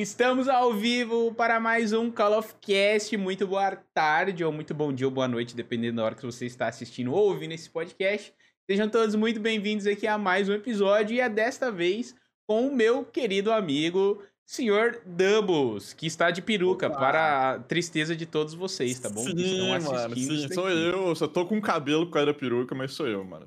Estamos 0.00 0.46
ao 0.46 0.72
vivo 0.72 1.34
para 1.34 1.58
mais 1.58 1.92
um 1.92 2.08
Call 2.08 2.38
of 2.38 2.54
Cast. 2.60 3.16
Muito 3.16 3.48
boa 3.48 3.74
tarde, 3.92 4.44
ou 4.44 4.52
muito 4.52 4.72
bom 4.72 4.92
dia, 4.92 5.08
ou 5.08 5.12
boa 5.12 5.26
noite, 5.26 5.56
dependendo 5.56 5.96
da 5.96 6.04
hora 6.04 6.14
que 6.14 6.24
você 6.24 6.46
está 6.46 6.68
assistindo 6.68 7.12
ou 7.12 7.28
ouvindo 7.28 7.50
esse 7.50 7.68
podcast. 7.68 8.32
Sejam 8.64 8.88
todos 8.88 9.16
muito 9.16 9.40
bem-vindos 9.40 9.88
aqui 9.88 10.06
a 10.06 10.16
mais 10.16 10.48
um 10.48 10.52
episódio 10.52 11.16
e 11.16 11.20
é 11.20 11.28
desta 11.28 11.72
vez 11.72 12.14
com 12.46 12.68
o 12.68 12.76
meu 12.76 13.04
querido 13.04 13.50
amigo 13.50 14.22
Senhor 14.48 15.02
Doubles, 15.04 15.92
que 15.92 16.06
está 16.06 16.30
de 16.30 16.40
peruca, 16.40 16.86
Opa. 16.86 16.98
para 16.98 17.50
a 17.50 17.58
tristeza 17.58 18.16
de 18.16 18.24
todos 18.24 18.54
vocês, 18.54 18.98
tá 18.98 19.10
bom? 19.10 19.20
Sim, 19.20 19.68
mano, 19.68 20.14
sim, 20.14 20.48
sou 20.54 20.70
eu. 20.70 21.14
Só 21.14 21.28
tô 21.28 21.44
com 21.44 21.60
cabelo 21.60 22.06
por 22.06 22.14
causa 22.14 22.32
da 22.32 22.34
peruca, 22.34 22.74
mas 22.74 22.92
sou 22.94 23.06
eu, 23.06 23.22
mano. 23.22 23.46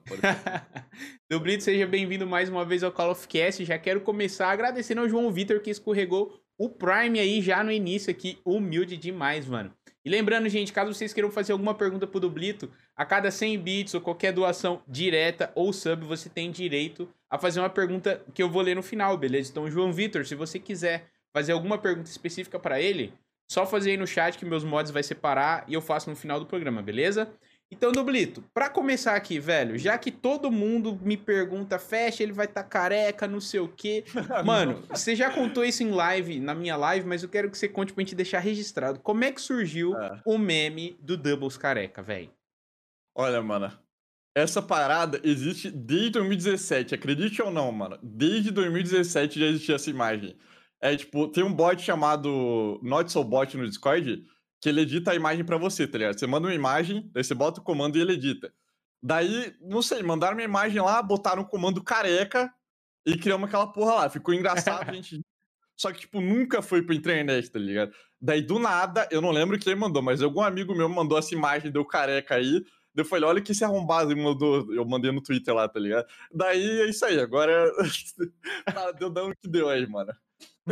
Dublito, 1.27 1.63
seja 1.65 1.87
bem-vindo 1.87 2.27
mais 2.27 2.49
uma 2.49 2.63
vez 2.63 2.83
ao 2.83 2.91
Call 2.91 3.09
of 3.09 3.27
Cast. 3.27 3.65
Já 3.65 3.79
quero 3.79 4.01
começar 4.01 4.51
agradecendo 4.51 5.01
ao 5.01 5.09
João 5.09 5.31
Vitor 5.31 5.59
que 5.59 5.71
escorregou 5.71 6.39
o 6.55 6.69
Prime 6.69 7.19
aí 7.19 7.41
já 7.41 7.63
no 7.63 7.71
início 7.71 8.11
aqui, 8.11 8.37
humilde 8.45 8.95
demais, 8.95 9.47
mano. 9.47 9.73
E 10.03 10.09
lembrando, 10.09 10.49
gente, 10.49 10.73
caso 10.73 10.93
vocês 10.93 11.13
queiram 11.13 11.29
fazer 11.29 11.51
alguma 11.51 11.75
pergunta 11.75 12.07
pro 12.07 12.19
Dublito, 12.19 12.71
a 12.95 13.05
cada 13.05 13.29
100 13.29 13.59
bits 13.59 13.93
ou 13.93 14.01
qualquer 14.01 14.33
doação 14.33 14.81
direta 14.87 15.51
ou 15.53 15.71
sub, 15.71 16.05
você 16.05 16.27
tem 16.27 16.49
direito 16.49 17.07
a 17.29 17.37
fazer 17.37 17.59
uma 17.59 17.69
pergunta 17.69 18.23
que 18.33 18.41
eu 18.41 18.49
vou 18.49 18.61
ler 18.61 18.75
no 18.75 18.81
final, 18.81 19.15
beleza? 19.17 19.51
Então, 19.51 19.69
João 19.69 19.93
Vitor, 19.93 20.25
se 20.25 20.33
você 20.33 20.57
quiser 20.57 21.07
fazer 21.31 21.51
alguma 21.51 21.77
pergunta 21.77 22.09
específica 22.09 22.59
para 22.59 22.81
ele, 22.81 23.13
só 23.49 23.65
fazer 23.65 23.91
aí 23.91 23.97
no 23.97 24.07
chat 24.07 24.37
que 24.37 24.45
meus 24.45 24.63
mods 24.63 24.91
vai 24.91 25.03
separar 25.03 25.65
e 25.67 25.73
eu 25.73 25.81
faço 25.81 26.09
no 26.09 26.15
final 26.15 26.39
do 26.39 26.45
programa, 26.45 26.81
beleza? 26.81 27.31
Então, 27.71 27.91
Dublito, 27.91 28.43
pra 28.53 28.69
começar 28.69 29.15
aqui, 29.15 29.39
velho, 29.39 29.77
já 29.77 29.97
que 29.97 30.11
todo 30.11 30.51
mundo 30.51 30.99
me 31.01 31.15
pergunta, 31.15 31.79
fecha, 31.79 32.21
ele 32.21 32.33
vai 32.33 32.45
estar 32.45 32.63
tá 32.63 32.69
careca, 32.69 33.27
não 33.27 33.39
sei 33.39 33.61
o 33.61 33.67
quê. 33.67 34.03
Mano, 34.45 34.83
você 34.89 35.15
já 35.15 35.31
contou 35.31 35.63
isso 35.63 35.81
em 35.81 35.89
live, 35.89 36.41
na 36.41 36.53
minha 36.53 36.75
live, 36.75 37.07
mas 37.07 37.23
eu 37.23 37.29
quero 37.29 37.49
que 37.49 37.57
você 37.57 37.69
conte 37.69 37.93
pra 37.93 38.03
gente 38.03 38.13
deixar 38.13 38.39
registrado. 38.39 38.99
Como 38.99 39.23
é 39.23 39.31
que 39.31 39.39
surgiu 39.39 39.97
é. 39.97 40.21
o 40.25 40.37
meme 40.37 40.97
do 40.99 41.15
Doubles 41.15 41.57
careca, 41.57 42.03
velho? 42.03 42.29
Olha, 43.15 43.41
mano, 43.41 43.71
essa 44.35 44.61
parada 44.61 45.19
existe 45.23 45.71
desde 45.71 46.11
2017, 46.11 46.95
acredite 46.95 47.41
ou 47.41 47.51
não, 47.51 47.71
mano. 47.71 47.97
Desde 48.03 48.51
2017 48.51 49.39
já 49.39 49.45
existia 49.45 49.75
essa 49.75 49.89
imagem. 49.89 50.37
É 50.81 50.95
tipo, 50.95 51.27
tem 51.27 51.43
um 51.43 51.53
bot 51.53 51.81
chamado 51.81 52.79
Not 52.83 53.11
So 53.11 53.23
Bot 53.23 53.55
no 53.55 53.67
Discord 53.67 54.25
que 54.61 54.69
ele 54.69 54.81
edita 54.81 55.11
a 55.11 55.15
imagem 55.15 55.43
para 55.43 55.57
você, 55.57 55.87
tá 55.87 55.97
ligado? 55.97 56.19
Você 56.19 56.27
manda 56.27 56.47
uma 56.47 56.53
imagem, 56.53 57.09
daí 57.11 57.23
você 57.23 57.33
bota 57.33 57.59
o 57.59 57.63
comando 57.63 57.97
e 57.97 58.01
ele 58.01 58.13
edita. 58.13 58.53
Daí, 59.01 59.55
não 59.59 59.81
sei, 59.81 60.03
mandaram 60.03 60.37
uma 60.37 60.43
imagem 60.43 60.79
lá, 60.79 61.01
botaram 61.01 61.41
o 61.41 61.47
comando 61.47 61.83
careca 61.83 62.53
e 63.03 63.17
criamos 63.17 63.47
aquela 63.47 63.65
porra 63.65 63.95
lá. 63.95 64.09
Ficou 64.09 64.35
engraçado, 64.35 64.87
a 64.87 64.93
gente. 64.93 65.25
Só 65.75 65.91
que, 65.91 66.01
tipo, 66.01 66.21
nunca 66.21 66.61
foi 66.61 66.83
pra 66.83 66.93
internet, 66.93 67.49
tá 67.49 67.57
ligado? 67.57 67.91
Daí, 68.21 68.43
do 68.43 68.59
nada, 68.59 69.09
eu 69.09 69.19
não 69.19 69.31
lembro 69.31 69.57
quem 69.57 69.75
mandou, 69.75 70.03
mas 70.03 70.21
algum 70.21 70.41
amigo 70.41 70.75
meu 70.75 70.87
mandou 70.87 71.17
essa 71.17 71.33
imagem, 71.33 71.71
deu 71.71 71.83
careca 71.83 72.35
aí. 72.35 72.63
Daí 72.93 73.03
eu 73.03 73.05
falei, 73.05 73.25
olha 73.27 73.41
que 73.41 73.53
esse 73.53 73.63
arrombado 73.63 74.15
mandou. 74.15 74.71
Eu 74.75 74.85
mandei 74.85 75.11
no 75.11 75.23
Twitter 75.23 75.55
lá, 75.55 75.67
tá 75.67 75.79
ligado? 75.79 76.05
Daí 76.31 76.81
é 76.81 76.89
isso 76.89 77.03
aí, 77.03 77.19
agora. 77.19 77.71
tá, 78.71 78.91
deu 78.91 79.09
dando 79.09 79.35
que 79.35 79.49
deu 79.49 79.69
aí, 79.69 79.87
mano. 79.87 80.13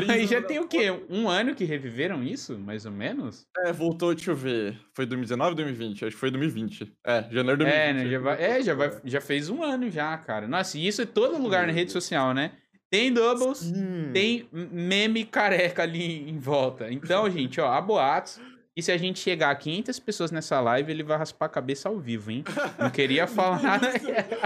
Aí 0.07 0.27
já 0.27 0.41
tem 0.41 0.59
o 0.59 0.67
quê? 0.67 0.91
Um 1.09 1.27
ano 1.27 1.55
que 1.55 1.63
reviveram 1.63 2.23
isso, 2.23 2.57
mais 2.57 2.85
ou 2.85 2.91
menos? 2.91 3.47
É, 3.57 3.73
voltou, 3.73 4.13
deixa 4.13 4.31
eu 4.31 4.35
ver. 4.35 4.79
Foi 4.93 5.05
2019 5.05 5.49
ou 5.49 5.55
2020? 5.55 6.05
Acho 6.05 6.15
que 6.15 6.19
foi 6.19 6.29
2020. 6.29 6.93
É, 7.05 7.21
janeiro 7.31 7.57
de 7.57 7.65
2020. 7.65 7.73
É, 7.73 7.93
né, 7.93 8.09
já, 8.09 8.19
vai, 8.19 8.43
é, 8.43 8.61
já, 8.61 8.73
vai, 8.75 9.01
já 9.03 9.21
fez 9.21 9.49
um 9.49 9.63
ano 9.63 9.89
já, 9.89 10.17
cara. 10.17 10.47
Nossa, 10.47 10.77
e 10.77 10.87
isso 10.87 11.01
é 11.01 11.05
todo 11.05 11.41
lugar 11.41 11.65
na 11.65 11.73
rede 11.73 11.91
social, 11.91 12.33
né? 12.33 12.51
Tem 12.91 13.13
doubles, 13.13 13.59
Sim. 13.59 14.09
tem 14.13 14.47
meme 14.51 15.23
careca 15.23 15.83
ali 15.83 16.29
em 16.29 16.39
volta. 16.39 16.91
Então, 16.91 17.29
gente, 17.29 17.61
ó, 17.61 17.71
há 17.71 17.81
boatos 17.81 18.39
e 18.75 18.81
se 18.81 18.91
a 18.91 18.97
gente 18.97 19.19
chegar 19.19 19.49
a 19.49 19.55
500 19.55 19.99
pessoas 19.99 20.31
nessa 20.31 20.61
live, 20.61 20.91
ele 20.91 21.03
vai 21.03 21.17
raspar 21.17 21.47
a 21.47 21.49
cabeça 21.49 21.89
ao 21.89 21.99
vivo, 21.99 22.31
hein? 22.31 22.43
Não 22.77 22.89
queria 22.89 23.25
falar 23.27 23.61
nada. 23.61 23.87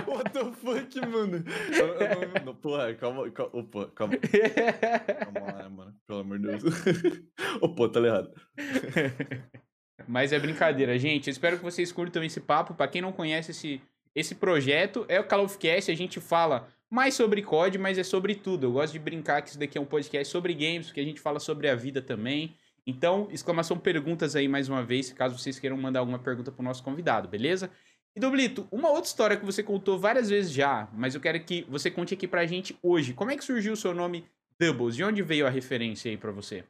What 0.08 0.32
the 0.32 0.52
fuck, 0.54 1.00
mano? 1.08 1.44
Eu, 1.72 1.88
eu, 1.88 2.46
não, 2.46 2.56
porra, 2.56 2.94
calma, 2.96 3.30
calma. 3.30 3.52
Opa, 3.54 3.92
calma. 3.94 4.14
Calma 4.18 5.54
lá, 5.54 5.70
mano. 5.70 5.96
Pelo 6.08 6.20
amor 6.20 6.40
de 6.40 6.48
Deus. 6.48 6.64
Opa, 7.62 7.90
tá 7.90 8.00
errado. 8.00 8.32
Mas 10.08 10.34
é 10.34 10.40
brincadeira, 10.40 10.98
gente. 10.98 11.28
Eu 11.28 11.32
espero 11.32 11.58
que 11.58 11.64
vocês 11.64 11.92
curtam 11.92 12.24
esse 12.24 12.40
papo. 12.40 12.74
Pra 12.74 12.88
quem 12.88 13.02
não 13.02 13.12
conhece 13.12 13.52
esse, 13.52 13.82
esse 14.16 14.36
projeto, 14.36 15.06
é 15.08 15.20
o 15.20 15.28
Call 15.28 15.46
of 15.46 15.58
Cast. 15.58 15.92
A 15.92 15.96
gente 15.96 16.20
fala 16.20 16.68
mais 16.90 17.14
sobre 17.14 17.42
COD, 17.42 17.78
mas 17.78 17.98
é 17.98 18.04
sobre 18.04 18.36
tudo. 18.36 18.66
Eu 18.66 18.72
gosto 18.74 18.94
de 18.94 19.00
brincar 19.00 19.42
que 19.42 19.50
isso 19.50 19.60
daqui 19.60 19.78
é 19.78 19.82
um 19.82 19.86
podcast 19.86 20.32
sobre 20.32 20.54
games, 20.54 20.88
porque 20.88 21.02
a 21.02 21.06
gente 21.06 21.20
fala 21.20 21.40
sobre 21.40 21.70
a 21.70 21.76
vida 21.76 22.02
também. 22.02 22.56
Então, 22.86 23.28
exclamação 23.32 23.78
perguntas 23.78 24.36
aí 24.36 24.48
mais 24.48 24.68
uma 24.68 24.84
vez, 24.84 25.12
caso 25.14 25.38
vocês 25.38 25.58
queiram 25.58 25.78
mandar 25.78 26.00
alguma 26.00 26.20
pergunta 26.20 26.52
pro 26.52 26.64
nosso 26.64 26.84
convidado, 26.84 27.28
beleza? 27.28 27.72
E 28.16 28.20
Dublito, 28.20 28.68
uma 28.72 28.90
outra 28.90 29.06
história 29.06 29.38
que 29.38 29.46
você 29.46 29.64
contou 29.64 29.98
várias 29.98 30.30
vezes 30.30 30.52
já, 30.52 30.88
mas 30.94 31.16
eu 31.16 31.22
quero 31.22 31.40
que 31.44 31.66
você 31.68 31.90
conte 31.90 32.14
aqui 32.14 32.28
pra 32.28 32.46
gente 32.46 32.78
hoje. 32.84 33.14
Como 33.14 33.32
é 33.32 33.38
que 33.38 33.44
surgiu 33.44 33.74
o 33.74 33.78
seu 33.78 33.94
nome 33.94 34.26
Doubles? 34.60 34.96
De 34.96 35.04
onde 35.04 35.24
veio 35.24 35.48
a 35.48 35.50
referência 35.50 36.12
aí 36.12 36.18
pra 36.18 36.32
você? 36.32 36.64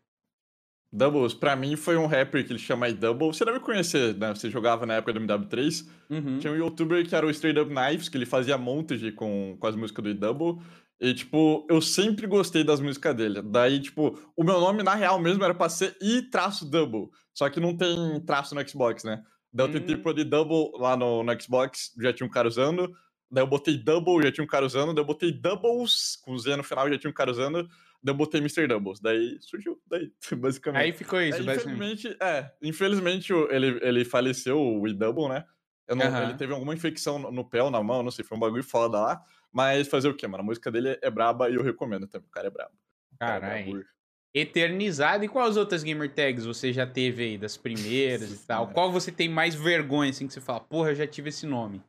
Doubles, 0.95 1.33
pra 1.33 1.55
mim 1.55 1.75
foi 1.75 1.97
um 1.97 2.05
rapper 2.05 2.45
que 2.45 2.53
ele 2.53 2.59
chama 2.59 2.89
Double. 2.93 3.27
Você 3.27 3.43
deve 3.43 3.59
conhecer, 3.59 4.15
né? 4.15 4.29
Você 4.29 4.47
jogava 4.49 4.85
na 4.85 4.93
época 4.93 5.13
do 5.13 5.19
MW3. 5.19 5.87
Uhum. 6.07 6.37
Tinha 6.37 6.53
um 6.53 6.55
youtuber 6.55 7.05
que 7.05 7.15
era 7.15 7.25
o 7.25 7.31
Straight 7.31 7.59
Up 7.59 7.73
Knives, 7.73 8.07
que 8.07 8.15
ele 8.15 8.27
fazia 8.27 8.57
montage 8.59 9.11
com, 9.11 9.57
com 9.59 9.67
as 9.67 9.75
músicas 9.75 10.05
do 10.05 10.13
Double. 10.13 10.63
E, 11.03 11.13
tipo, 11.13 11.67
eu 11.69 11.81
sempre 11.81 12.25
gostei 12.25 12.63
das 12.63 12.79
músicas 12.79 13.13
dele. 13.13 13.41
Daí, 13.41 13.81
tipo, 13.81 14.17
o 14.37 14.41
meu 14.41 14.57
nome, 14.57 14.83
na 14.83 14.95
real 14.95 15.19
mesmo, 15.19 15.43
era 15.43 15.53
pra 15.53 15.67
ser 15.67 15.97
I-Double. 16.01 17.09
Só 17.33 17.49
que 17.49 17.59
não 17.59 17.75
tem 17.75 18.21
traço 18.25 18.55
no 18.55 18.65
Xbox, 18.65 19.03
né? 19.03 19.21
Daí 19.51 19.67
eu 19.67 19.71
tentei 19.73 19.95
hum. 19.95 20.01
pôr 20.01 20.13
de 20.13 20.23
Double 20.23 20.71
lá 20.79 20.95
no, 20.95 21.21
no 21.21 21.41
Xbox, 21.41 21.91
já 21.99 22.13
tinha 22.13 22.25
um 22.25 22.29
cara 22.29 22.47
usando. 22.47 22.89
Daí 23.29 23.43
eu 23.43 23.47
botei 23.47 23.77
Double, 23.77 24.23
já 24.23 24.31
tinha 24.31 24.45
um 24.45 24.47
cara 24.47 24.65
usando. 24.65 24.93
Daí 24.93 25.01
eu 25.01 25.05
botei 25.05 25.29
Doubles, 25.29 26.15
com 26.23 26.37
Z 26.37 26.55
no 26.55 26.63
final, 26.63 26.89
já 26.89 26.97
tinha 26.97 27.11
um 27.11 27.13
cara 27.13 27.31
usando. 27.31 27.67
Daí 28.01 28.13
eu 28.13 28.17
botei 28.17 28.39
Mr. 28.39 28.65
Doubles. 28.65 29.01
Daí 29.01 29.37
surgiu, 29.41 29.77
daí, 29.85 30.09
basicamente. 30.39 30.83
Aí 30.83 30.93
ficou 30.93 31.21
isso, 31.21 31.39
Aí, 31.39 31.45
basicamente. 31.45 32.07
Infelizmente, 32.07 32.23
é, 32.23 32.51
infelizmente 32.61 33.33
ele, 33.49 33.77
ele 33.81 34.05
faleceu, 34.05 34.57
o 34.57 34.87
E-Double, 34.87 35.27
né? 35.27 35.43
Não, 35.89 35.97
uhum. 35.97 36.23
Ele 36.23 36.33
teve 36.35 36.53
alguma 36.53 36.73
infecção 36.73 37.19
no 37.19 37.43
pé 37.43 37.61
ou 37.61 37.69
na 37.69 37.83
mão, 37.83 38.01
não 38.01 38.09
sei, 38.09 38.23
foi 38.23 38.37
um 38.37 38.39
bagulho 38.39 38.63
foda 38.63 39.01
lá. 39.01 39.21
Mas 39.53 39.87
fazer 39.87 40.09
o 40.09 40.15
quê, 40.15 40.27
mano? 40.27 40.43
A 40.43 40.45
música 40.45 40.71
dele 40.71 40.97
é 40.99 41.09
braba 41.11 41.49
e 41.49 41.55
eu 41.55 41.61
recomendo 41.63 42.07
também. 42.07 42.27
O 42.27 42.31
cara 42.31 42.47
é 42.47 42.49
brabo. 42.49 42.71
É 43.13 43.17
Caralho. 43.25 43.85
Eternizado. 44.33 45.23
E 45.23 45.27
quais 45.27 45.55
outras 45.55 45.83
gamer 45.83 46.11
tags 46.11 46.43
você 46.43 46.73
já 46.73 46.87
teve 46.87 47.23
aí, 47.23 47.37
das 47.37 47.55
primeiras 47.55 48.31
e 48.31 48.39
tal? 48.47 48.67
Qual 48.69 48.91
você 48.91 49.11
tem 49.11 49.29
mais 49.29 49.53
vergonha, 49.53 50.09
assim, 50.09 50.25
que 50.25 50.33
você 50.33 50.41
fala, 50.41 50.59
porra, 50.59 50.89
eu 50.89 50.95
já 50.95 51.05
tive 51.05 51.29
esse 51.29 51.45
nome? 51.45 51.81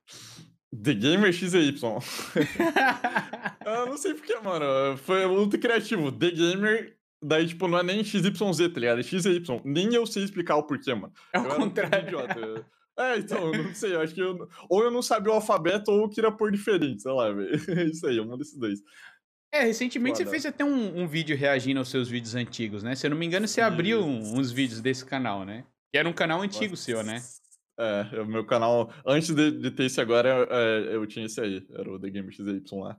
The 0.83 0.93
Gamer 0.93 1.33
XY. 1.33 1.81
eu 3.65 3.87
não 3.87 3.97
sei 3.97 4.13
porquê, 4.13 4.37
mano. 4.41 4.97
Foi 4.99 5.27
muito 5.27 5.59
criativo. 5.59 6.13
The 6.13 6.31
Gamer, 6.33 6.97
daí, 7.23 7.47
tipo, 7.47 7.67
não 7.67 7.79
é 7.79 7.83
nem 7.83 8.05
XYZ, 8.05 8.33
tá 8.75 8.81
ligado? 8.81 9.01
É 9.01 9.03
XY. 9.03 9.63
Nem 9.65 9.95
eu 9.95 10.05
sei 10.05 10.25
explicar 10.25 10.57
o 10.57 10.65
porquê, 10.65 10.93
mano. 10.93 11.15
É 11.33 11.39
o 11.39 11.45
eu 11.47 11.57
contrário. 11.57 12.09
idiota. 12.09 12.67
É, 12.97 13.19
então, 13.19 13.53
eu 13.53 13.65
não 13.65 13.75
sei, 13.75 13.95
eu 13.95 14.01
acho 14.01 14.15
que 14.15 14.21
eu. 14.21 14.49
Ou 14.69 14.83
eu 14.83 14.91
não 14.91 15.03
sabia 15.03 15.33
o 15.33 15.35
alfabeto 15.35 15.91
ou 15.91 16.03
eu 16.03 16.09
queria 16.09 16.31
pôr 16.31 16.53
diferente, 16.53 17.03
sei 17.03 17.13
lá, 17.13 17.33
velho. 17.33 17.51
É 17.81 17.85
isso 17.85 18.07
aí, 18.07 18.21
um 18.21 18.37
desses 18.37 18.57
dois. 18.57 18.81
É, 19.53 19.63
recentemente 19.63 20.19
Foda. 20.19 20.25
você 20.25 20.31
fez 20.31 20.47
até 20.47 20.65
um, 20.65 21.03
um, 21.03 21.07
vídeo 21.07 21.37
reagindo 21.37 21.79
aos 21.79 21.89
seus 21.89 22.09
vídeos 22.09 22.35
antigos, 22.35 22.83
né? 22.83 22.95
Se 22.95 23.07
eu 23.07 23.11
não 23.11 23.17
me 23.17 23.25
engano, 23.25 23.47
você 23.47 23.61
abriu 23.61 24.05
um, 24.05 24.39
uns 24.39 24.51
vídeos 24.51 24.81
desse 24.81 25.05
canal, 25.05 25.45
né? 25.45 25.65
Que 25.93 25.99
era 25.99 26.09
um 26.09 26.13
canal 26.13 26.41
antigo 26.41 26.73
Nossa. 26.73 26.83
seu, 26.83 27.03
né? 27.05 27.23
É, 27.79 28.21
o 28.21 28.27
meu 28.27 28.45
canal, 28.45 28.93
antes 29.07 29.35
de, 29.35 29.51
de 29.51 29.71
ter 29.71 29.85
esse 29.85 30.01
agora, 30.01 30.49
é, 30.51 30.95
eu 30.95 31.07
tinha 31.07 31.27
esse 31.27 31.41
aí, 31.41 31.67
era 31.73 31.91
o 31.91 31.99
The 31.99 32.11
Game 32.11 32.33
XY 32.33 32.63
lá. 32.73 32.97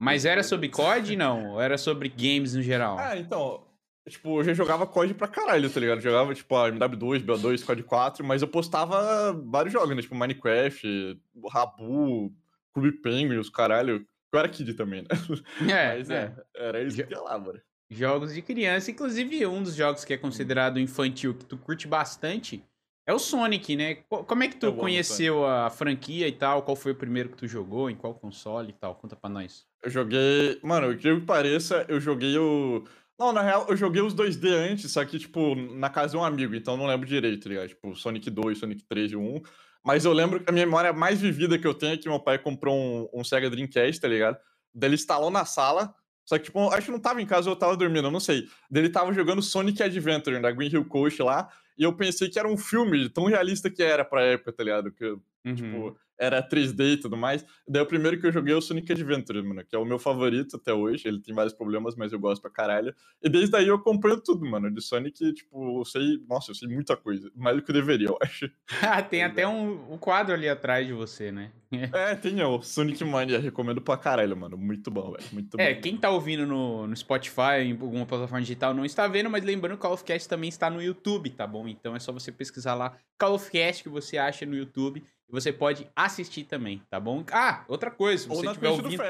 Mas 0.00 0.24
era 0.24 0.42
sobre 0.42 0.68
COD, 0.68 1.16
não? 1.16 1.52
Ou 1.52 1.60
era 1.60 1.76
sobre 1.76 2.08
games 2.08 2.54
no 2.54 2.62
geral? 2.62 2.96
Ah, 2.98 3.16
então, 3.16 3.67
Tipo, 4.08 4.40
eu 4.40 4.44
já 4.44 4.54
jogava 4.54 4.86
COD 4.86 5.14
pra 5.14 5.28
caralho, 5.28 5.70
tá 5.70 5.80
ligado? 5.80 5.98
Eu 5.98 6.02
jogava, 6.02 6.34
tipo, 6.34 6.56
a 6.56 6.70
MW2, 6.70 7.24
BO2, 7.24 7.64
COD 7.64 7.82
4, 7.82 8.24
mas 8.24 8.42
eu 8.42 8.48
postava 8.48 9.32
vários 9.32 9.72
jogos, 9.72 9.94
né? 9.94 10.02
Tipo, 10.02 10.14
Minecraft, 10.14 11.20
Rabu, 11.50 12.32
Clube 12.72 12.92
Penguin, 13.00 13.36
os 13.36 13.50
caralho. 13.50 14.06
Eu 14.32 14.38
era 14.38 14.48
kid 14.48 14.74
também, 14.74 15.02
né? 15.02 15.08
É, 15.72 15.96
mas, 15.96 16.10
é. 16.10 16.34
é 16.56 16.68
era 16.68 16.82
isso 16.82 16.96
que 16.96 17.12
ia 17.12 17.20
lá, 17.20 17.38
mano. 17.38 17.60
Jogos 17.90 18.34
de 18.34 18.42
criança, 18.42 18.90
inclusive 18.90 19.46
um 19.46 19.62
dos 19.62 19.74
jogos 19.74 20.04
que 20.04 20.12
é 20.12 20.18
considerado 20.18 20.78
infantil, 20.78 21.34
que 21.34 21.46
tu 21.46 21.56
curte 21.56 21.88
bastante, 21.88 22.62
é 23.08 23.14
o 23.14 23.18
Sonic, 23.18 23.74
né? 23.74 23.94
Como 24.06 24.42
é 24.42 24.48
que 24.48 24.56
tu 24.56 24.70
conheceu 24.74 25.46
a 25.46 25.70
franquia 25.70 26.28
e 26.28 26.32
tal? 26.32 26.62
Qual 26.62 26.76
foi 26.76 26.92
o 26.92 26.94
primeiro 26.94 27.30
que 27.30 27.38
tu 27.38 27.48
jogou? 27.48 27.88
Em 27.88 27.96
qual 27.96 28.14
console 28.14 28.68
e 28.68 28.72
tal? 28.74 28.94
Conta 28.96 29.16
pra 29.16 29.30
nós. 29.30 29.66
Eu 29.82 29.88
joguei. 29.88 30.60
Mano, 30.62 30.90
o 30.90 30.96
que 30.96 31.18
pareça, 31.22 31.86
eu 31.88 31.98
joguei 31.98 32.36
o. 32.36 32.84
Não, 33.18 33.32
na 33.32 33.42
real, 33.42 33.66
eu 33.68 33.76
joguei 33.76 34.00
os 34.00 34.14
2D 34.14 34.48
antes, 34.52 34.92
só 34.92 35.04
que, 35.04 35.18
tipo, 35.18 35.56
na 35.56 35.90
casa 35.90 36.12
de 36.12 36.16
um 36.16 36.24
amigo, 36.24 36.54
então 36.54 36.76
não 36.76 36.86
lembro 36.86 37.06
direito, 37.06 37.42
tá 37.42 37.48
ligado? 37.48 37.68
Tipo, 37.68 37.94
Sonic 37.96 38.30
2, 38.30 38.58
Sonic 38.58 38.84
3 38.84 39.12
e 39.12 39.16
1. 39.16 39.42
Mas 39.84 40.04
eu 40.04 40.12
lembro 40.12 40.40
que 40.40 40.48
a 40.48 40.52
minha 40.52 40.66
memória 40.66 40.92
mais 40.92 41.20
vivida 41.20 41.58
que 41.58 41.66
eu 41.66 41.74
tenho 41.74 41.94
é 41.94 41.96
que 41.96 42.08
meu 42.08 42.20
pai 42.20 42.38
comprou 42.38 42.76
um, 42.76 43.08
um 43.20 43.24
Sega 43.24 43.50
Dreamcast, 43.50 44.00
tá 44.00 44.06
ligado? 44.06 44.38
Daí 44.72 44.88
ele 44.88 44.94
instalou 44.94 45.30
na 45.30 45.44
sala, 45.44 45.92
Só 46.24 46.38
que, 46.38 46.44
tipo, 46.44 46.68
acho 46.68 46.86
que 46.86 46.92
não 46.92 47.00
tava 47.00 47.20
em 47.20 47.26
casa 47.26 47.48
ou 47.48 47.56
eu 47.56 47.58
tava 47.58 47.76
dormindo, 47.76 48.06
eu 48.06 48.12
não 48.12 48.20
sei. 48.20 48.46
Ele 48.72 48.88
tava 48.88 49.12
jogando 49.12 49.42
Sonic 49.42 49.82
Adventure 49.82 50.40
da 50.40 50.52
Green 50.52 50.70
Hill 50.70 50.84
Coast 50.84 51.20
lá, 51.20 51.48
e 51.76 51.82
eu 51.82 51.96
pensei 51.96 52.28
que 52.28 52.38
era 52.38 52.46
um 52.46 52.56
filme 52.56 53.08
tão 53.08 53.24
realista 53.24 53.70
que 53.70 53.82
era 53.82 54.04
pra 54.04 54.22
época, 54.22 54.52
tá 54.52 54.62
ligado? 54.62 54.92
Que, 54.92 55.04
uhum. 55.44 55.54
tipo, 55.54 55.98
era 56.18 56.42
3D 56.42 56.94
e 56.94 56.96
tudo 56.96 57.16
mais. 57.16 57.44
Daí 57.66 57.82
o 57.82 57.86
primeiro 57.86 58.20
que 58.20 58.26
eu 58.26 58.32
joguei 58.32 58.52
é 58.52 58.56
o 58.56 58.60
Sonic 58.60 58.90
Adventure, 58.92 59.42
mano, 59.42 59.64
que 59.64 59.74
é 59.74 59.78
o 59.78 59.84
meu 59.84 59.98
favorito 59.98 60.56
até 60.56 60.72
hoje. 60.72 61.06
Ele 61.06 61.20
tem 61.20 61.34
vários 61.34 61.54
problemas, 61.54 61.94
mas 61.94 62.12
eu 62.12 62.18
gosto 62.18 62.42
pra 62.42 62.50
caralho. 62.50 62.94
E 63.22 63.28
desde 63.28 63.56
aí 63.56 63.68
eu 63.68 63.76
acompanho 63.76 64.20
tudo, 64.20 64.44
mano. 64.44 64.70
De 64.70 64.82
Sonic, 64.82 65.32
tipo, 65.32 65.80
eu 65.80 65.84
sei. 65.84 66.18
Nossa, 66.28 66.50
eu 66.50 66.54
sei 66.54 66.68
muita 66.68 66.96
coisa. 66.96 67.30
Mais 67.36 67.56
do 67.56 67.62
que 67.62 67.70
eu 67.70 67.74
deveria, 67.74 68.08
eu 68.10 68.18
acho. 68.20 68.50
Ah, 68.82 69.02
tem 69.02 69.22
até 69.22 69.46
um, 69.46 69.92
um, 69.92 69.98
quadro 69.98 70.34
ali 70.34 70.48
atrás 70.48 70.86
de 70.86 70.92
você, 70.92 71.30
né? 71.30 71.52
é, 71.70 72.14
tem 72.16 72.42
o 72.42 72.60
Sonic 72.62 73.02
Mania. 73.04 73.38
Recomendo 73.38 73.80
pra 73.80 73.96
caralho, 73.96 74.36
mano. 74.36 74.56
Muito 74.56 74.90
bom, 74.90 75.12
velho. 75.12 75.24
Muito 75.32 75.60
é, 75.60 75.74
bom. 75.74 75.80
quem 75.80 75.96
tá 75.96 76.10
ouvindo 76.10 76.46
no, 76.46 76.86
no 76.86 76.96
Spotify, 76.96 77.62
em 77.62 77.72
alguma 77.72 78.06
plataforma 78.06 78.40
digital, 78.40 78.74
não 78.74 78.84
está 78.84 79.06
vendo, 79.06 79.30
mas 79.30 79.44
lembrando 79.44 79.72
que 79.72 79.78
o 79.78 79.82
Call 79.82 79.94
of 79.94 80.04
Cast 80.04 80.28
também 80.28 80.48
está 80.48 80.68
no 80.68 80.82
YouTube, 80.82 81.30
tá 81.30 81.46
bom? 81.46 81.68
Então 81.68 81.94
é 81.94 81.98
só 82.00 82.12
você 82.12 82.32
pesquisar 82.32 82.74
lá 82.74 82.96
Call 83.18 83.34
of 83.34 83.50
Cast 83.50 83.82
que 83.82 83.88
você 83.88 84.18
acha 84.18 84.44
no 84.44 84.56
YouTube. 84.56 85.04
E 85.28 85.32
você 85.32 85.52
pode 85.52 85.86
assistir 85.94 86.44
também, 86.44 86.82
tá 86.88 86.98
bom? 86.98 87.22
Ah, 87.30 87.64
outra 87.68 87.90
coisa, 87.90 88.22
se 88.22 88.28
você 88.28 88.46
estiver 88.46 88.70
ouvindo... 88.70 89.02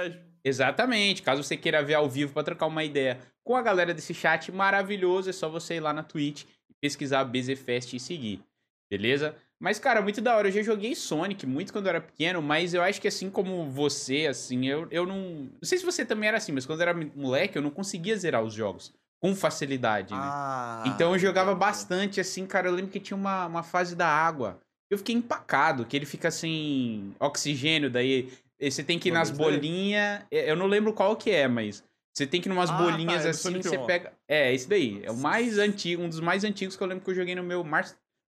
Exatamente, 0.45 1.23
caso 1.23 1.43
você 1.43 1.57
queira 1.57 1.83
ver 1.83 1.95
ao 1.95 2.09
vivo 2.09 2.33
para 2.33 2.43
trocar 2.43 2.67
uma 2.67 2.85
ideia 2.85 3.19
com 3.45 3.57
a 3.57 3.63
galera 3.63 3.93
desse 3.93 4.15
chat 4.15 4.51
maravilhoso, 4.53 5.31
é 5.31 5.33
só 5.33 5.49
você 5.49 5.75
ir 5.75 5.81
lá 5.81 5.93
na 5.93 6.03
Twitch 6.03 6.45
e 6.69 6.75
pesquisar 6.81 7.25
BZFest 7.25 7.95
e 7.95 8.01
seguir, 8.01 8.43
beleza? 8.91 9.35
Mas, 9.61 9.79
cara, 9.79 10.01
muito 10.01 10.21
da 10.21 10.37
hora. 10.37 10.49
Eu 10.49 10.53
já 10.53 10.63
joguei 10.63 10.95
Sonic 10.95 11.45
muito 11.45 11.73
quando 11.73 11.87
eu 11.87 11.91
era 11.91 12.01
pequeno, 12.01 12.41
mas 12.41 12.75
eu 12.75 12.83
acho 12.83 13.01
que 13.01 13.09
assim 13.09 13.29
como 13.29 13.69
você, 13.69 14.27
assim, 14.29 14.69
eu, 14.69 14.87
eu 14.91 15.05
não. 15.05 15.51
Não 15.51 15.65
sei 15.65 15.79
se 15.79 15.85
você 15.85 16.05
também 16.05 16.29
era 16.29 16.37
assim, 16.37 16.53
mas 16.53 16.65
quando 16.65 16.81
eu 16.81 16.89
era 16.89 17.11
moleque, 17.17 17.57
eu 17.57 17.63
não 17.63 17.71
conseguia 17.71 18.17
zerar 18.17 18.43
os 18.43 18.55
jogos 18.55 18.95
com 19.21 19.35
facilidade, 19.35 20.15
né? 20.15 20.21
Ah, 20.23 20.85
então 20.87 21.13
eu 21.13 21.19
jogava 21.19 21.55
bastante, 21.57 22.21
assim, 22.21 22.47
cara. 22.47 22.69
Eu 22.69 22.73
lembro 22.73 22.93
que 22.93 23.01
tinha 23.01 23.17
uma, 23.17 23.47
uma 23.47 23.63
fase 23.65 23.97
da 23.97 24.07
água 24.07 24.61
eu 24.91 24.99
fiquei 24.99 25.15
empacado, 25.15 25.85
que 25.85 25.97
ele 25.97 26.07
fica 26.07 26.31
sem 26.31 27.15
oxigênio, 27.21 27.91
daí 27.91 28.33
você 28.61 28.83
tem 28.83 28.99
que 28.99 29.09
ir 29.09 29.13
nas 29.13 29.31
bolinhas. 29.31 30.23
Eu 30.31 30.57
não 30.57 30.67
lembro 30.67 30.93
qual 30.93 31.17
que 31.17 31.31
é, 31.31 31.47
mas 31.47 31.85
você 32.15 32.27
tem 32.27 32.41
que 32.41 32.49
ir 32.49 32.51
numas 32.51 32.71
ah, 32.71 32.77
tá, 32.77 32.83
bolinhas 32.83 33.23
tá, 33.23 33.31
assim, 33.31 33.63
você 33.63 33.79
pega. 33.79 34.13
É, 34.27 34.53
esse 34.53 34.69
daí. 34.69 35.01
É 35.05 35.11
o 35.11 35.17
mais 35.17 35.59
antigo, 35.59 36.03
um 36.03 36.09
dos 36.09 36.21
mais 36.21 36.43
antigos 36.43 36.77
que 36.77 36.83
eu 36.83 36.87
lembro 36.87 37.05
que 37.05 37.11
eu 37.11 37.15
joguei 37.15 37.35
no 37.35 37.43
meu 37.43 37.65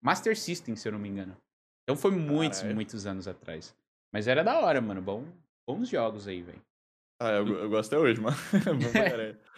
Master 0.02 0.38
System, 0.38 0.76
se 0.76 0.86
eu 0.86 0.92
não 0.92 0.98
me 0.98 1.08
engano. 1.08 1.36
Então 1.82 1.96
foi 1.96 2.12
muitos, 2.12 2.60
Caralho. 2.60 2.76
muitos 2.76 3.06
anos 3.06 3.26
atrás. 3.26 3.74
Mas 4.12 4.28
era 4.28 4.44
da 4.44 4.60
hora, 4.60 4.80
mano. 4.80 5.00
Bom, 5.00 5.24
bons 5.66 5.88
jogos 5.88 6.28
aí, 6.28 6.42
velho. 6.42 6.62
Ah, 7.20 7.32
eu, 7.32 7.46
eu 7.46 7.68
gosto 7.68 7.92
até 7.92 7.98
hoje, 8.00 8.20
mano. 8.20 8.36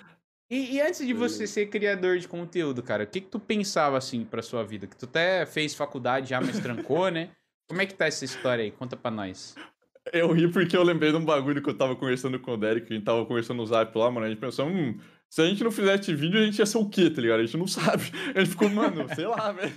E, 0.52 0.74
e, 0.74 0.80
antes 0.82 1.06
de 1.06 1.14
você 1.14 1.46
ser 1.46 1.68
criador 1.68 2.18
de 2.18 2.28
conteúdo, 2.28 2.82
cara, 2.82 3.04
o 3.04 3.06
que 3.06 3.22
que 3.22 3.28
tu 3.28 3.40
pensava, 3.40 3.96
assim, 3.96 4.22
pra 4.22 4.42
sua 4.42 4.62
vida? 4.62 4.86
Que 4.86 4.94
tu 4.94 5.06
até 5.06 5.46
fez 5.46 5.74
faculdade 5.74 6.28
já, 6.28 6.42
mas 6.42 6.60
trancou, 6.60 7.08
né? 7.10 7.30
Como 7.66 7.80
é 7.80 7.86
que 7.86 7.94
tá 7.94 8.04
essa 8.04 8.22
história 8.22 8.62
aí? 8.62 8.70
Conta 8.70 8.94
pra 8.94 9.10
nós. 9.10 9.54
Eu 10.12 10.30
ri 10.30 10.52
porque 10.52 10.76
eu 10.76 10.82
lembrei 10.82 11.10
de 11.10 11.16
um 11.16 11.24
bagulho 11.24 11.62
que 11.62 11.70
eu 11.70 11.74
tava 11.74 11.96
conversando 11.96 12.38
com 12.38 12.52
o 12.52 12.56
Derek, 12.58 12.86
a 12.86 12.94
gente 12.94 13.02
tava 13.02 13.24
conversando 13.24 13.56
no 13.56 13.66
Zap 13.66 13.96
lá, 13.96 14.10
mano, 14.10 14.26
a 14.26 14.28
gente 14.28 14.40
pensou, 14.40 14.66
hum, 14.66 14.98
se 15.30 15.40
a 15.40 15.46
gente 15.46 15.64
não 15.64 15.70
fizesse 15.70 16.14
vídeo, 16.14 16.38
a 16.38 16.44
gente 16.44 16.58
ia 16.58 16.66
ser 16.66 16.76
o 16.76 16.86
quê, 16.86 17.08
tá 17.08 17.22
ligado? 17.22 17.40
A 17.40 17.46
gente 17.46 17.56
não 17.56 17.66
sabe. 17.66 18.12
A 18.36 18.40
gente 18.40 18.50
ficou, 18.50 18.68
mano, 18.68 19.06
sei 19.14 19.26
lá, 19.26 19.52
velho. 19.56 19.72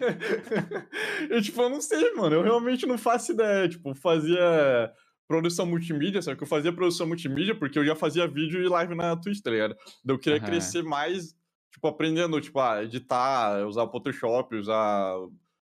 Eu, 1.30 1.42
tipo, 1.42 1.62
eu 1.62 1.70
não 1.70 1.80
sei, 1.80 2.14
mano, 2.16 2.36
eu 2.36 2.44
realmente 2.44 2.86
não 2.86 2.98
faço 2.98 3.32
ideia. 3.32 3.70
Tipo, 3.70 3.96
fazia 3.96 4.92
produção 5.28 5.66
multimídia, 5.66 6.22
só 6.22 6.36
que 6.36 6.44
eu 6.44 6.48
fazia 6.48 6.74
produção 6.74 7.08
multimídia 7.08 7.56
porque 7.56 7.78
eu 7.80 7.86
já 7.86 7.96
fazia 7.96 8.28
vídeo 8.28 8.62
e 8.62 8.70
live 8.70 8.96
na 8.96 9.16
Twitch, 9.16 9.42
tá 9.42 9.52
ligado? 9.52 9.76
Eu 10.06 10.20
queria 10.20 10.40
uhum. 10.40 10.46
crescer 10.46 10.84
mais, 10.84 11.36
tipo, 11.72 11.88
aprendendo, 11.88 12.40
tipo, 12.40 12.60
a 12.60 12.84
editar, 12.84 13.66
usar 13.68 13.84
o 13.84 13.92
Photoshop, 13.92 14.56
usar 14.56 15.16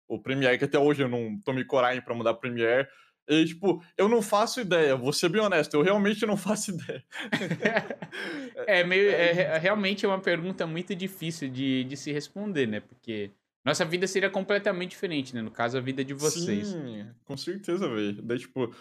o 0.08 0.20
Premiere, 0.20 0.58
que 0.58 0.66
até 0.66 0.78
hoje 0.78 1.04
eu 1.04 1.10
não 1.10 1.40
tomei 1.44 1.64
coragem 1.64 2.02
pra 2.02 2.16
mudar 2.16 2.36
Premiere. 2.36 2.88
E, 3.28 3.46
tipo, 3.46 3.84
eu 3.98 4.08
não 4.08 4.22
faço 4.22 4.62
ideia, 4.62 4.96
vou 4.96 5.12
ser 5.12 5.30
bem 5.30 5.42
honesto, 5.42 5.74
eu 5.74 5.82
realmente 5.82 6.26
não 6.26 6.38
faço 6.38 6.72
ideia. 6.72 7.04
é 8.68 8.84
meio. 8.84 9.10
É, 9.10 9.32
é, 9.32 9.58
realmente 9.58 10.06
é 10.06 10.08
uma 10.08 10.20
pergunta 10.20 10.68
muito 10.68 10.94
difícil 10.94 11.50
de, 11.50 11.84
de 11.86 11.98
se 11.98 12.12
responder, 12.12 12.68
né? 12.68 12.80
Porque 12.80 13.32
nossa 13.66 13.84
vida 13.84 14.06
seria 14.06 14.30
completamente 14.30 14.92
diferente, 14.92 15.34
né? 15.34 15.42
No 15.42 15.50
caso, 15.50 15.76
a 15.76 15.82
vida 15.82 16.06
de 16.06 16.14
vocês. 16.14 16.68
Sim, 16.68 17.08
com 17.24 17.36
certeza, 17.36 17.90
velho. 17.90 18.22
Daí, 18.22 18.38
tipo, 18.38 18.72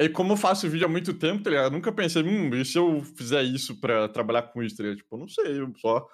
e 0.00 0.08
como 0.08 0.32
eu 0.32 0.36
faço 0.36 0.68
vídeo 0.68 0.86
há 0.86 0.90
muito 0.90 1.14
tempo, 1.14 1.42
tá 1.42 1.50
ligado? 1.50 1.66
Eu 1.66 1.70
nunca 1.70 1.92
pensei, 1.92 2.22
hum, 2.22 2.54
e 2.54 2.64
se 2.64 2.78
eu 2.78 3.02
fizer 3.02 3.42
isso 3.42 3.80
pra 3.80 4.08
trabalhar 4.08 4.42
com 4.42 4.62
isso, 4.62 4.76
tá 4.76 4.82
ligado? 4.82 4.98
Tipo, 4.98 5.14
eu 5.14 5.18
não 5.18 5.28
sei, 5.28 5.60
eu 5.60 5.72
só, 5.76 6.06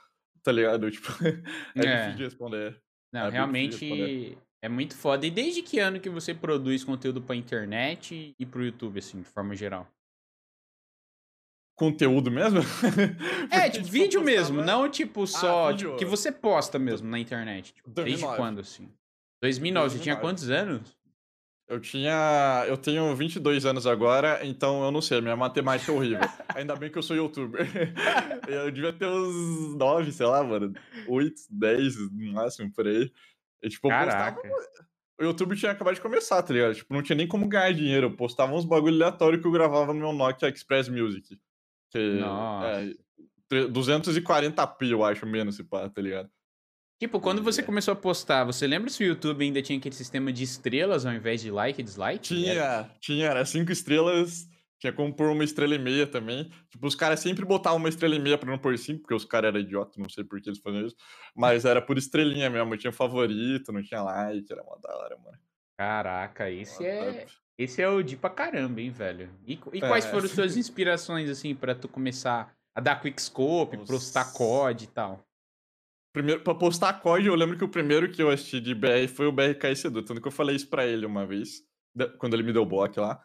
tá 0.43 0.53
ligado? 0.53 0.91
Tipo, 0.93 1.09
é, 1.25 1.41
é. 1.77 1.97
difícil 1.97 2.17
de 2.17 2.25
responder. 2.25 2.83
Não, 3.13 3.27
é 3.27 3.31
realmente 3.31 4.39
é 4.63 4.69
muito 4.69 4.97
foda. 4.97 5.27
E 5.27 5.31
desde 5.31 5.63
que 5.63 5.79
ano 5.79 6.01
que 6.01 6.11
você 6.11 6.35
produz 6.35 6.83
conteúdo 6.83 7.23
pra 7.23 7.37
internet 7.37 8.35
e 8.39 8.47
pro 8.47 8.65
YouTube, 8.65 8.99
assim, 8.99 9.23
de 9.23 9.29
forma 9.29 9.55
geral? 9.55 9.89
Conteúdo 11.77 12.29
mesmo? 12.29 12.59
é, 13.53 13.71
tipo, 13.71 13.87
vídeo 13.87 14.21
mesmo, 14.21 14.61
não 14.61 14.91
tipo 14.91 15.23
ah, 15.23 15.27
só, 15.29 15.69
ah, 15.69 15.77
tipo, 15.77 15.97
que 15.97 16.05
você 16.05 16.33
posta 16.33 16.77
mesmo 16.77 17.09
na 17.09 17.21
internet. 17.21 17.73
Tipo, 17.73 17.89
desde 17.91 18.25
quando, 18.25 18.61
assim? 18.61 18.91
2009, 19.41 19.91
2009, 19.91 19.91
você 19.91 20.03
tinha 20.03 20.17
quantos 20.17 20.51
anos? 20.51 20.98
Eu 21.69 21.79
tinha. 21.79 22.65
Eu 22.67 22.79
tenho 22.79 23.15
22 23.15 23.67
anos 23.67 23.87
agora, 23.87 24.41
então 24.43 24.82
eu 24.82 24.91
não 24.91 25.03
sei, 25.03 25.20
minha 25.20 25.37
matemática 25.37 25.93
é 25.93 25.94
horrível. 25.94 26.20
Ainda 26.56 26.75
bem 26.75 26.91
que 26.91 26.97
eu 26.97 27.03
sou 27.03 27.15
youtuber. 27.15 27.67
eu 28.49 28.70
devia 28.70 28.93
ter 28.93 29.06
uns 29.06 29.76
9, 29.76 30.11
sei 30.11 30.26
lá, 30.26 30.43
mano. 30.43 30.73
8, 31.06 31.35
10 31.50 32.11
no 32.11 32.32
máximo, 32.32 32.73
por 32.73 32.87
aí. 32.87 33.12
E, 33.62 33.69
tipo, 33.69 33.88
Caraca. 33.88 34.41
Postava... 34.41 34.88
O 35.20 35.25
YouTube 35.25 35.56
tinha 35.56 35.73
acabado 35.73 35.97
de 35.97 36.00
começar, 36.00 36.41
tá 36.43 36.55
ligado? 36.55 36.75
Tipo, 36.75 36.94
não 36.94 37.03
tinha 37.03 37.17
nem 37.17 37.26
como 37.26 37.49
ganhar 37.49 37.73
dinheiro. 37.73 38.06
Eu 38.06 38.17
postava 38.17 38.55
uns 38.55 38.64
bagulho 38.64 38.94
aleatório 38.94 39.41
que 39.41 39.47
eu 39.47 39.50
gravava 39.50 39.93
no 39.93 40.00
meu 40.00 40.12
Nokia 40.12 40.49
Express 40.49 40.88
Music. 40.88 41.38
Que 41.91 42.21
Nossa. 42.21 42.82
é 42.82 42.93
240p, 43.50 44.91
eu 44.91 45.05
acho, 45.05 45.26
menos, 45.26 45.56
se 45.56 45.64
pá, 45.64 45.88
tá 45.88 46.00
ligado? 46.00 46.31
Tipo, 46.99 47.21
quando 47.21 47.43
você 47.43 47.62
começou 47.62 47.93
a 47.93 47.97
postar, 47.97 48.45
você 48.45 48.67
lembra 48.67 48.91
se 48.91 49.05
o 49.05 49.06
YouTube 49.06 49.45
ainda 49.45 49.62
tinha 49.62 49.79
aquele 49.79 49.95
sistema 49.95 50.33
de 50.33 50.43
estrelas 50.43 51.06
ao 51.06 51.12
invés 51.12 51.41
de 51.41 51.50
like 51.50 51.81
e 51.81 51.85
dislike? 51.85 52.19
Tinha, 52.19 52.53
era? 52.53 52.91
tinha, 53.00 53.27
era 53.27 53.45
cinco 53.45 53.71
estrelas, 53.71 54.49
tinha 54.81 54.93
como 54.93 55.15
pôr 55.15 55.31
uma 55.31 55.45
estrela 55.45 55.77
e 55.77 55.79
meia 55.79 56.09
também. 56.09 56.50
Tipo, 56.69 56.89
os 56.89 56.97
caras 56.97 57.21
sempre 57.21 57.45
botavam 57.45 57.79
uma 57.79 57.89
estrela 57.89 58.17
e 58.17 58.19
meia 58.19 58.37
pra 58.37 58.50
não 58.50 58.59
pôr 58.59 58.77
cinco, 58.77 59.03
porque 59.03 59.15
os 59.15 59.25
caras 59.25 59.50
eram 59.50 59.61
idiotas, 59.61 59.97
não 59.97 60.09
sei 60.09 60.25
por 60.25 60.41
que 60.41 60.49
eles 60.49 60.59
faziam 60.59 60.87
isso. 60.87 60.97
Mas 61.37 61.64
era 61.64 61.81
por 61.81 61.97
estrelinha 61.97 62.50
mesmo, 62.50 62.76
tinha 62.76 62.93
favorito, 62.93 63.73
não 63.73 63.83
tinha 63.83 64.02
like, 64.02 64.52
era 64.52 64.62
uma 64.64 64.76
da 64.81 64.97
hora, 64.97 65.17
mano. 65.19 65.38
Caraca, 65.76 66.50
esse 66.50 66.85
é... 66.85 67.26
Esse 67.57 67.83
é 67.83 67.88
o 67.88 68.05
de 68.05 68.17
pra 68.17 68.31
caramba, 68.31 68.81
hein, 68.81 68.90
velho? 68.90 69.31
E, 69.45 69.55
e 69.73 69.81
quais 69.81 70.05
é. 70.05 70.11
foram 70.11 70.26
as 70.26 70.31
suas 70.31 70.57
inspirações, 70.57 71.28
assim, 71.28 71.57
para 71.57 71.75
tu 71.75 71.88
começar 71.88 72.57
a 72.73 72.81
dar 72.81 73.00
quickscope, 73.00 73.76
postar 73.78 74.33
COD 74.33 74.85
e 74.85 74.87
tal? 74.87 75.27
Primeiro, 76.12 76.41
pra 76.41 76.55
postar 76.55 76.95
código, 76.95 77.29
eu 77.29 77.37
lembro 77.37 77.57
que 77.57 77.65
o 77.65 77.69
primeiro 77.69 78.11
que 78.11 78.23
eu 78.23 78.31
assisti 78.31 78.61
de 78.61 78.75
BR 78.75 79.07
foi 79.15 79.27
o 79.27 79.33
BRK 79.33 79.77
Sedu, 79.77 80.03
tanto 80.03 80.21
que 80.21 80.29
eu 80.29 80.33
falei 80.33 80.57
isso 80.57 80.69
pra 80.69 80.87
ele 80.87 81.05
uma 81.05 81.27
vez, 81.27 81.62
quando 82.19 82.35
ele 82.35 82.43
me 82.43 82.53
deu 82.53 82.62
o 82.62 82.67
bloco 82.67 83.00
lá. 83.00 83.21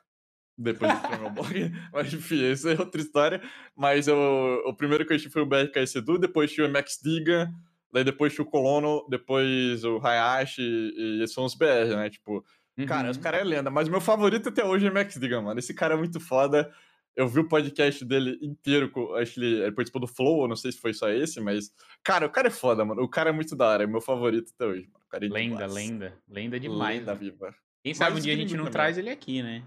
Depois 0.58 0.92
ele 0.92 1.00
tirou 1.02 1.20
meu 1.20 1.30
bloco. 1.32 1.50
Mas 1.92 2.14
enfim, 2.14 2.44
essa 2.52 2.72
é 2.72 2.80
outra 2.80 3.02
história. 3.02 3.42
Mas 3.76 4.08
eu, 4.08 4.18
o 4.66 4.74
primeiro 4.74 5.06
que 5.06 5.12
eu 5.12 5.16
assisti 5.16 5.32
foi 5.32 5.42
o 5.42 5.46
BRK 5.46 5.88
Sedu, 5.88 6.20
depois 6.20 6.52
tinha 6.52 6.68
o 6.68 6.70
MX 6.70 7.00
Diga, 7.02 7.50
daí 7.92 8.04
depois 8.04 8.34
tinha 8.34 8.46
o 8.46 8.50
Colono, 8.50 9.06
depois 9.10 9.84
o 9.84 10.00
Hayashi, 10.00 10.62
e, 10.62 11.22
esses 11.24 11.34
são 11.34 11.46
os 11.46 11.56
BR, 11.56 11.96
né? 11.96 12.10
Tipo, 12.10 12.46
uhum. 12.78 12.86
cara, 12.86 13.10
os 13.10 13.18
caras 13.18 13.42
é 13.42 13.44
lenda. 13.44 13.72
Mas 13.72 13.90
meu 13.90 14.02
favorito 14.02 14.50
até 14.50 14.64
hoje 14.64 14.86
é 14.86 14.90
o 14.90 14.94
MX 14.94 15.20
Diga, 15.20 15.42
mano. 15.42 15.60
Esse 15.60 15.74
cara 15.74 15.96
é 15.96 15.98
muito 15.98 16.20
foda. 16.20 16.72
Eu 17.16 17.28
vi 17.28 17.40
o 17.40 17.48
podcast 17.48 18.04
dele 18.04 18.40
inteiro, 18.42 18.92
acho 19.16 19.34
que 19.36 19.40
ele, 19.40 19.62
ele 19.62 19.72
participou 19.72 20.02
do 20.02 20.08
Flow, 20.08 20.48
não 20.48 20.56
sei 20.56 20.72
se 20.72 20.80
foi 20.80 20.94
só 20.94 21.10
esse, 21.10 21.40
mas. 21.40 21.72
Cara, 22.04 22.26
o 22.26 22.30
cara 22.30 22.48
é 22.48 22.52
foda, 22.52 22.84
mano. 22.84 23.04
O 23.04 23.08
cara 23.08 23.30
é 23.30 23.34
muito 23.34 23.56
da 23.56 23.68
hora, 23.68 23.84
é 23.84 23.88
meu 23.88 24.02
favorito 24.02 24.52
até 24.56 24.66
hoje, 24.66 24.90
mano. 24.92 25.06
É 25.14 25.20
lenda, 25.20 25.68
demais. 25.68 25.74
lenda. 25.74 26.18
Lenda 26.28 26.60
demais. 26.60 27.00
Lenda 27.00 27.16
viva. 27.16 27.56
Quem 27.84 27.94
sabe 27.94 28.16
mas 28.16 28.24
um 28.24 28.24
dia 28.24 28.34
a 28.34 28.38
gente 28.38 28.56
não 28.56 28.64
também. 28.64 28.72
traz 28.72 28.98
ele 28.98 29.10
aqui, 29.10 29.44
né? 29.44 29.64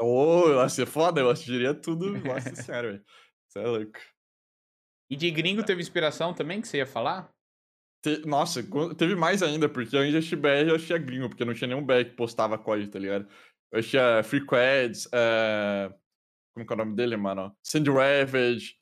Ô, 0.00 0.44
oh, 0.44 0.62
ia 0.62 0.68
ser 0.68 0.86
foda, 0.86 1.20
eu 1.20 1.30
assistiria 1.30 1.74
tudo. 1.74 2.18
Nossa 2.18 2.54
senhora, 2.56 2.92
velho. 2.92 3.04
Você 3.48 3.58
é 3.58 3.66
louco. 3.66 3.98
E 5.10 5.16
de 5.16 5.30
gringo 5.30 5.62
teve 5.62 5.80
inspiração 5.80 6.32
também 6.32 6.60
que 6.60 6.68
você 6.68 6.78
ia 6.78 6.86
falar? 6.86 7.30
Te... 8.02 8.24
Nossa, 8.26 8.62
teve 8.96 9.14
mais 9.14 9.42
ainda, 9.42 9.68
porque 9.68 9.94
eu 9.94 10.00
ainda 10.00 10.20
BR 10.20 10.68
eu 10.68 10.76
achei 10.76 10.98
gringo, 10.98 11.28
porque 11.28 11.44
não 11.44 11.54
tinha 11.54 11.68
nenhum 11.68 11.84
BR 11.84 12.04
que 12.04 12.16
postava 12.16 12.56
código, 12.56 12.90
tá 12.90 12.98
ligado? 12.98 13.28
Eu 13.72 13.78
achei 13.78 14.00
Free 14.24 14.44
Quads, 14.44 15.06
uh... 15.06 15.94
Como 16.54 16.66
que 16.66 16.72
é 16.72 16.74
o 16.74 16.78
nome 16.78 16.94
dele, 16.94 17.16
mano? 17.16 17.54
Sandy 17.62 17.90
Ravage. 17.90 18.76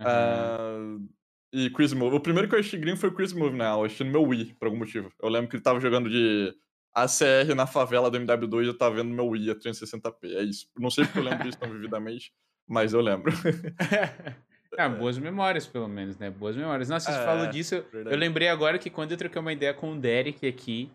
Uhum. 0.00 0.98
Uh, 0.98 1.08
e 1.52 1.70
Chris 1.70 1.92
Move. 1.92 2.16
O 2.16 2.20
primeiro 2.20 2.48
que 2.48 2.54
eu 2.54 2.58
achei 2.58 2.78
gringo 2.78 2.96
foi 2.98 3.08
o 3.08 3.14
Chris 3.14 3.32
Move, 3.32 3.56
né? 3.56 3.66
Eu 3.70 3.84
achei 3.84 4.04
no 4.04 4.12
meu 4.12 4.22
Wii, 4.22 4.54
por 4.58 4.66
algum 4.66 4.78
motivo. 4.78 5.10
Eu 5.22 5.28
lembro 5.28 5.48
que 5.48 5.56
ele 5.56 5.62
tava 5.62 5.78
jogando 5.80 6.10
de 6.10 6.52
ACR 6.92 7.54
na 7.56 7.66
favela 7.66 8.10
do 8.10 8.18
MW2 8.18 8.64
e 8.64 8.66
eu 8.66 8.76
tava 8.76 8.96
vendo 8.96 9.14
meu 9.14 9.26
Wii 9.28 9.50
a 9.50 9.54
360p. 9.54 10.34
É 10.34 10.42
isso. 10.42 10.68
Não 10.76 10.90
sei 10.90 11.04
porque 11.04 11.20
eu 11.20 11.22
lembro 11.24 11.44
disso 11.44 11.58
tão 11.58 11.70
vividamente, 11.70 12.32
mas 12.68 12.92
eu 12.92 13.00
lembro. 13.00 13.32
Ah, 14.76 14.88
boas 14.88 15.16
memórias, 15.16 15.68
pelo 15.68 15.86
menos, 15.86 16.18
né? 16.18 16.30
Boas 16.30 16.56
memórias. 16.56 16.88
Nossa, 16.88 17.12
você 17.12 17.20
É, 17.20 17.24
falou 17.24 17.46
disso, 17.46 17.76
eu- 17.76 17.86
eu 18.10 18.16
lembrei 18.18 18.48
agora 18.48 18.76
que 18.76 18.90
quando 18.90 19.12
eu 19.12 19.16
troquei 19.16 19.40
uma 19.40 19.52
ideia 19.52 19.72
com 19.72 19.92
o 19.92 19.96
Derek 20.00 20.44
aqui, 20.48 20.90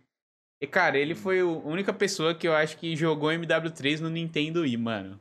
e, 0.61 0.67
cara, 0.67 0.97
ele 0.97 1.15
foi 1.15 1.41
o- 1.41 1.61
a 1.63 1.67
única 1.69 1.93
pessoa 1.93 2.35
que 2.35 2.45
eu 2.45 2.53
acho 2.53 2.77
que 2.77 2.93
jogou 2.93 3.31
MW3 3.31 4.01
no 4.01 4.09
Nintendo 4.09 4.63
Wii, 4.63 4.75
mano. 4.75 5.17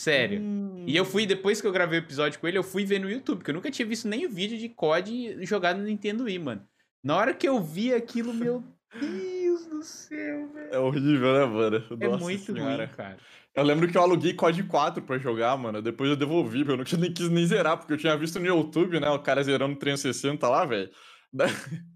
Sério. 0.00 0.40
E 0.86 0.96
eu 0.96 1.04
fui, 1.04 1.26
depois 1.26 1.60
que 1.60 1.66
eu 1.66 1.72
gravei 1.72 1.98
o 1.98 2.02
episódio 2.02 2.40
com 2.40 2.48
ele, 2.48 2.56
eu 2.56 2.62
fui 2.62 2.86
ver 2.86 2.98
no 2.98 3.10
YouTube, 3.10 3.38
porque 3.38 3.50
eu 3.50 3.54
nunca 3.54 3.70
tinha 3.70 3.86
visto 3.86 4.08
nem 4.08 4.24
o 4.24 4.30
vídeo 4.30 4.56
de 4.56 4.70
COD 4.70 5.44
jogado 5.44 5.76
no 5.76 5.84
Nintendo 5.84 6.24
Wii, 6.24 6.38
mano. 6.38 6.66
Na 7.04 7.16
hora 7.16 7.34
que 7.34 7.46
eu 7.46 7.62
vi 7.62 7.92
aquilo, 7.92 8.32
meu 8.32 8.64
Deus 8.98 9.66
do 9.66 9.82
céu, 9.82 10.48
velho. 10.54 10.72
É 10.72 10.78
horrível, 10.78 11.34
né, 11.34 11.44
mano? 11.44 11.76
É 12.00 12.08
Nossa 12.08 12.24
muito 12.24 12.52
senhora. 12.54 12.86
ruim, 12.86 12.96
cara. 12.96 13.18
Eu 13.54 13.62
lembro 13.62 13.88
que 13.88 13.98
eu 13.98 14.02
aluguei 14.02 14.32
COD 14.32 14.62
4 14.62 15.02
pra 15.02 15.18
jogar, 15.18 15.54
mano. 15.58 15.82
Depois 15.82 16.08
eu 16.08 16.16
devolvi, 16.16 16.64
porque 16.64 16.94
eu 16.94 16.98
não 16.98 17.02
nem, 17.02 17.12
quis 17.12 17.28
nem 17.28 17.46
zerar, 17.46 17.76
porque 17.76 17.92
eu 17.92 17.98
tinha 17.98 18.16
visto 18.16 18.40
no 18.40 18.46
YouTube, 18.46 18.98
né? 19.00 19.10
O 19.10 19.18
cara 19.18 19.42
zerando 19.42 19.76
360 19.76 20.48
lá, 20.48 20.64
velho. 20.64 20.90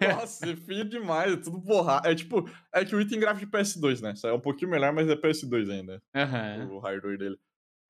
Nossa, 0.00 0.50
é 0.50 0.56
feio 0.56 0.84
demais, 0.84 1.34
é 1.34 1.36
tudo 1.36 1.58
borrado. 1.58 2.08
É 2.08 2.14
tipo, 2.14 2.48
é 2.74 2.84
que 2.84 2.96
o 2.96 3.00
item 3.00 3.20
gráfico 3.20 3.44
de 3.50 3.52
PS2, 3.52 4.00
né? 4.00 4.14
É 4.24 4.32
um 4.32 4.40
pouquinho 4.40 4.70
melhor, 4.70 4.92
mas 4.92 5.08
é 5.08 5.14
PS2 5.14 5.70
ainda. 5.70 6.02
Aham. 6.14 6.68
O 6.70 6.78
hardware 6.78 7.18
dele. 7.18 7.36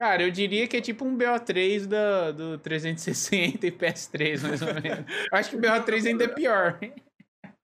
Cara, 0.01 0.23
eu 0.23 0.31
diria 0.31 0.67
que 0.67 0.79
é 0.79 0.81
tipo 0.81 1.05
um 1.05 1.15
BO3 1.15 1.87
do, 1.87 2.33
do 2.33 2.59
360 2.59 3.67
e 3.67 3.71
PS3, 3.71 4.41
mais 4.41 4.63
ou 4.63 4.73
menos. 4.81 5.05
Acho 5.31 5.51
que 5.51 5.57
o 5.57 5.61
BO3 5.61 6.07
ainda 6.07 6.25
é 6.25 6.29
pior. 6.29 6.81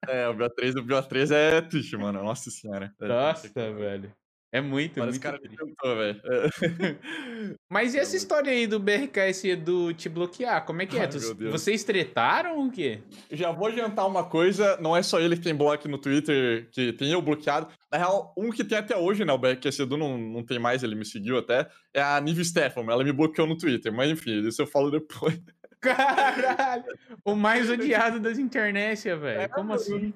É, 0.07 0.27
o 0.27 0.35
BO3, 0.35 0.79
o 0.79 0.85
BO3 0.85 1.31
é 1.31 1.61
triste, 1.61 1.97
mano. 1.97 2.23
Nossa 2.23 2.51
senhora. 2.51 2.93
É 3.01 3.07
Nossa, 3.07 3.49
triste. 3.49 3.73
velho. 3.73 4.13
É 4.57 4.61
muito, 4.61 4.99
os 4.99 5.05
muito 5.05 5.19
caras 5.21 5.39
me 5.39 5.49
tentou, 5.49 5.95
velho. 5.95 6.19
É. 6.25 6.95
Mas 7.69 7.93
e 7.93 7.99
essa 7.99 8.15
história 8.15 8.51
aí 8.51 8.65
do 8.65 8.79
BRKS 8.79 9.45
Edu 9.45 9.93
te 9.93 10.09
bloquear? 10.09 10.65
Como 10.65 10.81
é 10.81 10.85
que 10.87 10.97
é? 10.97 11.01
Ai, 11.01 11.07
Tu-. 11.07 11.51
Vocês 11.51 11.83
tretaram 11.83 12.57
ou 12.57 12.65
o 12.65 12.71
quê? 12.71 12.99
Já 13.31 13.51
vou 13.51 13.67
adiantar 13.67 14.07
uma 14.07 14.23
coisa, 14.23 14.75
não 14.81 14.97
é 14.97 15.03
só 15.03 15.19
ele 15.19 15.35
que 15.35 15.43
tem 15.43 15.53
bloco 15.53 15.87
no 15.87 15.99
Twitter, 15.99 16.67
que 16.71 16.91
tem 16.93 17.11
eu 17.11 17.21
bloqueado. 17.21 17.67
Na 17.91 17.99
real, 17.99 18.33
um 18.35 18.49
que 18.49 18.63
tem 18.63 18.79
até 18.79 18.97
hoje, 18.97 19.23
né? 19.23 19.31
O 19.31 19.37
BRQS 19.37 19.79
Edu 19.79 19.95
não, 19.95 20.17
não 20.17 20.43
tem 20.43 20.57
mais, 20.57 20.81
ele 20.81 20.95
me 20.95 21.05
seguiu 21.05 21.37
até. 21.37 21.69
É 21.93 22.01
a 22.01 22.19
Nive 22.19 22.43
Stefan, 22.43 22.81
ela 22.89 23.03
me 23.03 23.13
bloqueou 23.13 23.47
no 23.47 23.57
Twitter. 23.57 23.93
Mas 23.93 24.09
enfim, 24.09 24.47
isso 24.47 24.61
eu 24.61 24.67
falo 24.67 24.89
depois. 24.89 25.39
Caralho! 25.79 26.85
O 27.23 27.35
mais 27.35 27.69
odiado 27.69 28.19
das 28.19 28.39
internet, 28.39 29.03
velho. 29.15 29.49
Como 29.49 29.73
assim? 29.73 30.13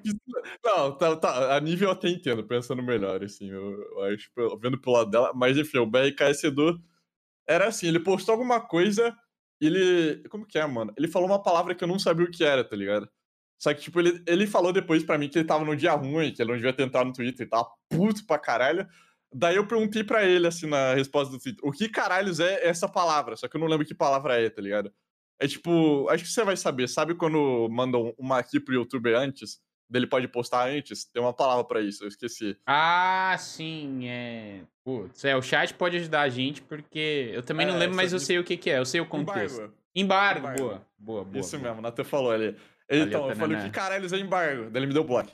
Não, 0.64 0.96
tá, 0.96 1.16
tá, 1.16 1.56
a 1.56 1.60
Nive 1.60 1.84
eu 1.84 1.90
até 1.90 2.08
entendo, 2.08 2.44
pensando 2.44 2.82
melhor, 2.82 3.22
assim, 3.22 3.50
eu, 3.50 3.80
eu 3.80 4.04
acho, 4.04 4.30
vendo 4.60 4.80
pelo 4.80 4.96
lado 4.96 5.10
dela. 5.10 5.32
Mas 5.34 5.56
enfim, 5.56 5.78
o 5.78 5.86
BRKS 5.86 6.44
Edu 6.44 6.80
era 7.46 7.68
assim, 7.68 7.88
ele 7.88 8.00
postou 8.00 8.32
alguma 8.32 8.60
coisa, 8.60 9.16
ele. 9.60 10.22
Como 10.28 10.46
que 10.46 10.58
é, 10.58 10.66
mano? 10.66 10.92
Ele 10.96 11.08
falou 11.08 11.28
uma 11.28 11.42
palavra 11.42 11.74
que 11.74 11.84
eu 11.84 11.88
não 11.88 11.98
sabia 11.98 12.26
o 12.26 12.30
que 12.30 12.44
era, 12.44 12.64
tá 12.64 12.76
ligado? 12.76 13.08
Só 13.58 13.72
que, 13.72 13.82
tipo, 13.82 14.00
ele, 14.00 14.22
ele 14.26 14.46
falou 14.46 14.72
depois 14.72 15.04
pra 15.04 15.16
mim 15.16 15.28
que 15.28 15.38
ele 15.38 15.46
tava 15.46 15.64
num 15.64 15.76
dia 15.76 15.92
ruim, 15.92 16.32
que 16.32 16.42
ele 16.42 16.50
não 16.50 16.56
devia 16.56 16.72
tentar 16.72 17.04
no 17.04 17.12
Twitter, 17.12 17.42
ele 17.42 17.50
tava 17.50 17.68
puto 17.88 18.26
pra 18.26 18.38
caralho. 18.38 18.88
Daí 19.32 19.56
eu 19.56 19.66
perguntei 19.66 20.02
pra 20.02 20.24
ele, 20.24 20.48
assim, 20.48 20.66
na 20.66 20.94
resposta 20.94 21.32
do 21.32 21.38
Twitter, 21.40 21.60
o 21.64 21.70
que 21.70 21.88
caralhos 21.88 22.40
é 22.40 22.66
essa 22.66 22.88
palavra? 22.88 23.36
Só 23.36 23.46
que 23.46 23.56
eu 23.56 23.60
não 23.60 23.68
lembro 23.68 23.86
que 23.86 23.94
palavra 23.94 24.38
é, 24.40 24.50
tá 24.50 24.60
ligado? 24.60 24.92
É 25.42 25.48
tipo, 25.48 26.08
acho 26.08 26.22
que 26.22 26.30
você 26.30 26.44
vai 26.44 26.56
saber, 26.56 26.88
sabe 26.88 27.16
quando 27.16 27.68
mandam 27.68 28.14
uma 28.16 28.38
aqui 28.38 28.60
pro 28.60 28.74
youtuber 28.74 29.16
antes? 29.18 29.58
Dele 29.90 30.06
pode 30.06 30.28
postar 30.28 30.68
antes? 30.68 31.04
Tem 31.04 31.20
uma 31.20 31.32
palavra 31.34 31.64
pra 31.64 31.80
isso, 31.80 32.04
eu 32.04 32.08
esqueci. 32.08 32.56
Ah, 32.64 33.34
sim, 33.36 34.06
é. 34.08 34.60
Putz, 34.84 35.24
é, 35.24 35.36
o 35.36 35.42
chat 35.42 35.74
pode 35.74 35.96
ajudar 35.96 36.20
a 36.20 36.28
gente, 36.28 36.62
porque 36.62 37.32
eu 37.34 37.42
também 37.42 37.66
não 37.66 37.74
É, 37.74 37.78
lembro, 37.78 37.96
mas 37.96 38.12
eu 38.12 38.20
sei 38.20 38.38
o 38.38 38.44
que, 38.44 38.56
que 38.56 38.70
é, 38.70 38.78
eu 38.78 38.86
sei 38.86 39.00
o 39.00 39.06
contexto. 39.06 39.56
Embargo. 39.56 39.74
Embargo, 39.94 40.38
Embargo. 40.38 40.62
boa, 40.62 40.86
boa, 40.96 41.24
boa. 41.24 41.40
Isso 41.40 41.58
boa. 41.58 41.62
mesmo, 41.70 41.80
o 41.80 41.82
Nathan 41.82 42.04
falou 42.04 42.30
ali. 42.30 42.56
Então, 42.88 43.28
eu 43.28 43.34
falei, 43.34 43.58
o 43.58 43.62
que 43.64 43.70
caralhos 43.70 44.12
é 44.12 44.18
embargo? 44.18 44.70
Daí 44.70 44.80
ele 44.80 44.86
me 44.86 44.94
deu 44.94 45.02
bloco. 45.02 45.32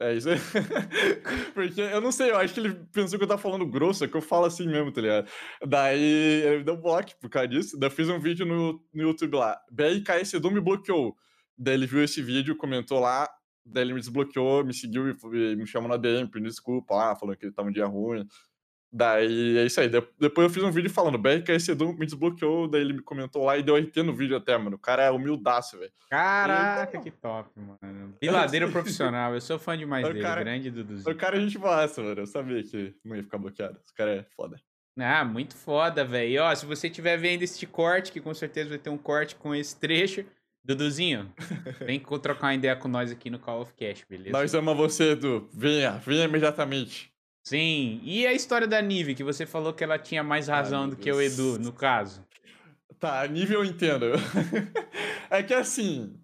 É 0.00 0.14
isso 0.14 0.28
aí. 0.28 0.38
Porque 1.54 1.80
eu 1.80 2.00
não 2.00 2.10
sei, 2.10 2.30
eu 2.30 2.36
acho 2.36 2.52
que 2.52 2.60
ele 2.60 2.74
pensou 2.92 3.18
que 3.18 3.24
eu 3.24 3.28
tava 3.28 3.40
falando 3.40 3.66
grosso, 3.66 4.04
é 4.04 4.08
que 4.08 4.16
eu 4.16 4.20
falo 4.20 4.44
assim 4.44 4.66
mesmo, 4.66 4.90
tá 4.92 5.00
ligado? 5.00 5.28
Daí 5.66 6.02
ele 6.02 6.58
me 6.58 6.64
deu 6.64 6.76
bloco 6.76 7.12
por 7.20 7.30
causa 7.30 7.48
disso. 7.48 7.78
Daí 7.78 7.88
eu 7.88 7.94
fiz 7.94 8.08
um 8.08 8.18
vídeo 8.18 8.44
no, 8.44 8.84
no 8.92 9.02
YouTube 9.02 9.36
lá. 9.36 9.56
BRKS 9.70 10.34
Edu 10.34 10.50
me 10.50 10.60
bloqueou. 10.60 11.16
Daí 11.56 11.74
ele 11.74 11.86
viu 11.86 12.02
esse 12.02 12.20
vídeo, 12.20 12.56
comentou 12.56 12.98
lá. 12.98 13.28
Daí 13.64 13.84
ele 13.84 13.94
me 13.94 14.00
desbloqueou, 14.00 14.64
me 14.64 14.74
seguiu 14.74 15.08
e 15.08 15.56
me 15.56 15.66
chamou 15.66 15.88
na 15.88 15.96
DM, 15.96 16.28
pedindo 16.28 16.50
desculpa 16.50 16.94
lá, 16.94 17.16
falando 17.16 17.36
que 17.36 17.46
ele 17.46 17.54
tava 17.54 17.68
um 17.68 17.72
dia 17.72 17.86
ruim. 17.86 18.26
Daí 18.96 19.58
é 19.58 19.64
isso 19.66 19.80
aí. 19.80 19.88
De- 19.88 20.06
Depois 20.20 20.46
eu 20.46 20.54
fiz 20.54 20.62
um 20.62 20.70
vídeo 20.70 20.88
falando, 20.88 21.18
BRKS 21.18 21.70
Edu 21.72 21.92
me 21.94 22.06
desbloqueou, 22.06 22.68
daí 22.68 22.80
ele 22.80 22.92
me 22.92 23.02
comentou 23.02 23.44
lá 23.44 23.58
e 23.58 23.62
deu 23.62 23.74
RT 23.76 23.96
no 24.04 24.14
vídeo 24.14 24.36
até, 24.36 24.56
mano. 24.56 24.76
O 24.76 24.78
cara 24.78 25.02
é 25.02 25.10
humildaço, 25.10 25.76
velho. 25.78 25.90
Caraca, 26.08 27.00
que 27.00 27.10
top, 27.10 27.50
mano. 27.58 28.14
Piladeiro 28.20 28.70
profissional, 28.70 29.34
eu 29.34 29.40
sou 29.40 29.58
fã 29.58 29.76
demais 29.76 30.04
O 30.04 30.08
dele, 30.12 30.22
cara- 30.22 30.42
grande 30.44 30.68
O 30.68 30.72
Duduzinho. 30.72 31.16
cara 31.16 31.36
é 31.36 31.40
gente 31.40 31.58
massa, 31.58 32.02
mano. 32.02 32.20
Eu 32.20 32.26
sabia 32.26 32.62
que 32.62 32.94
não 33.04 33.16
ia 33.16 33.22
ficar 33.24 33.38
bloqueado. 33.38 33.78
Esse 33.84 33.92
cara 33.92 34.12
é 34.14 34.24
foda. 34.36 34.60
Ah, 34.96 35.24
muito 35.24 35.56
foda, 35.56 36.04
velho. 36.04 36.42
Ó, 36.44 36.54
se 36.54 36.64
você 36.64 36.86
estiver 36.86 37.16
vendo 37.16 37.42
este 37.42 37.66
corte, 37.66 38.12
que 38.12 38.20
com 38.20 38.32
certeza 38.32 38.68
vai 38.70 38.78
ter 38.78 38.90
um 38.90 38.96
corte 38.98 39.34
com 39.34 39.52
esse 39.52 39.76
trecho, 39.76 40.24
Duduzinho, 40.64 41.30
vem 41.84 41.98
trocar 42.00 42.46
uma 42.46 42.54
ideia 42.54 42.76
com 42.76 42.86
nós 42.88 43.10
aqui 43.10 43.28
no 43.28 43.38
Call 43.40 43.60
of 43.62 43.72
Cash, 43.74 44.04
beleza? 44.08 44.30
Nós 44.30 44.54
amamos 44.54 44.80
você, 44.94 45.10
Edu. 45.10 45.48
Venha, 45.52 45.90
venha 45.98 46.24
imediatamente. 46.24 47.12
Sim. 47.44 48.00
E 48.02 48.26
a 48.26 48.32
história 48.32 48.66
da 48.66 48.80
Nive, 48.80 49.14
que 49.14 49.22
você 49.22 49.44
falou 49.44 49.74
que 49.74 49.84
ela 49.84 49.98
tinha 49.98 50.22
mais 50.22 50.48
razão 50.48 50.86
meu 50.86 50.90
do 50.90 50.96
que 50.96 51.12
o. 51.12 51.20
Edu, 51.20 51.58
no 51.58 51.72
caso. 51.72 52.26
Tá, 52.98 53.26
nível 53.26 53.62
eu 53.62 53.70
entendo. 53.70 54.06
é 55.28 55.42
que 55.42 55.52
assim. 55.52 56.18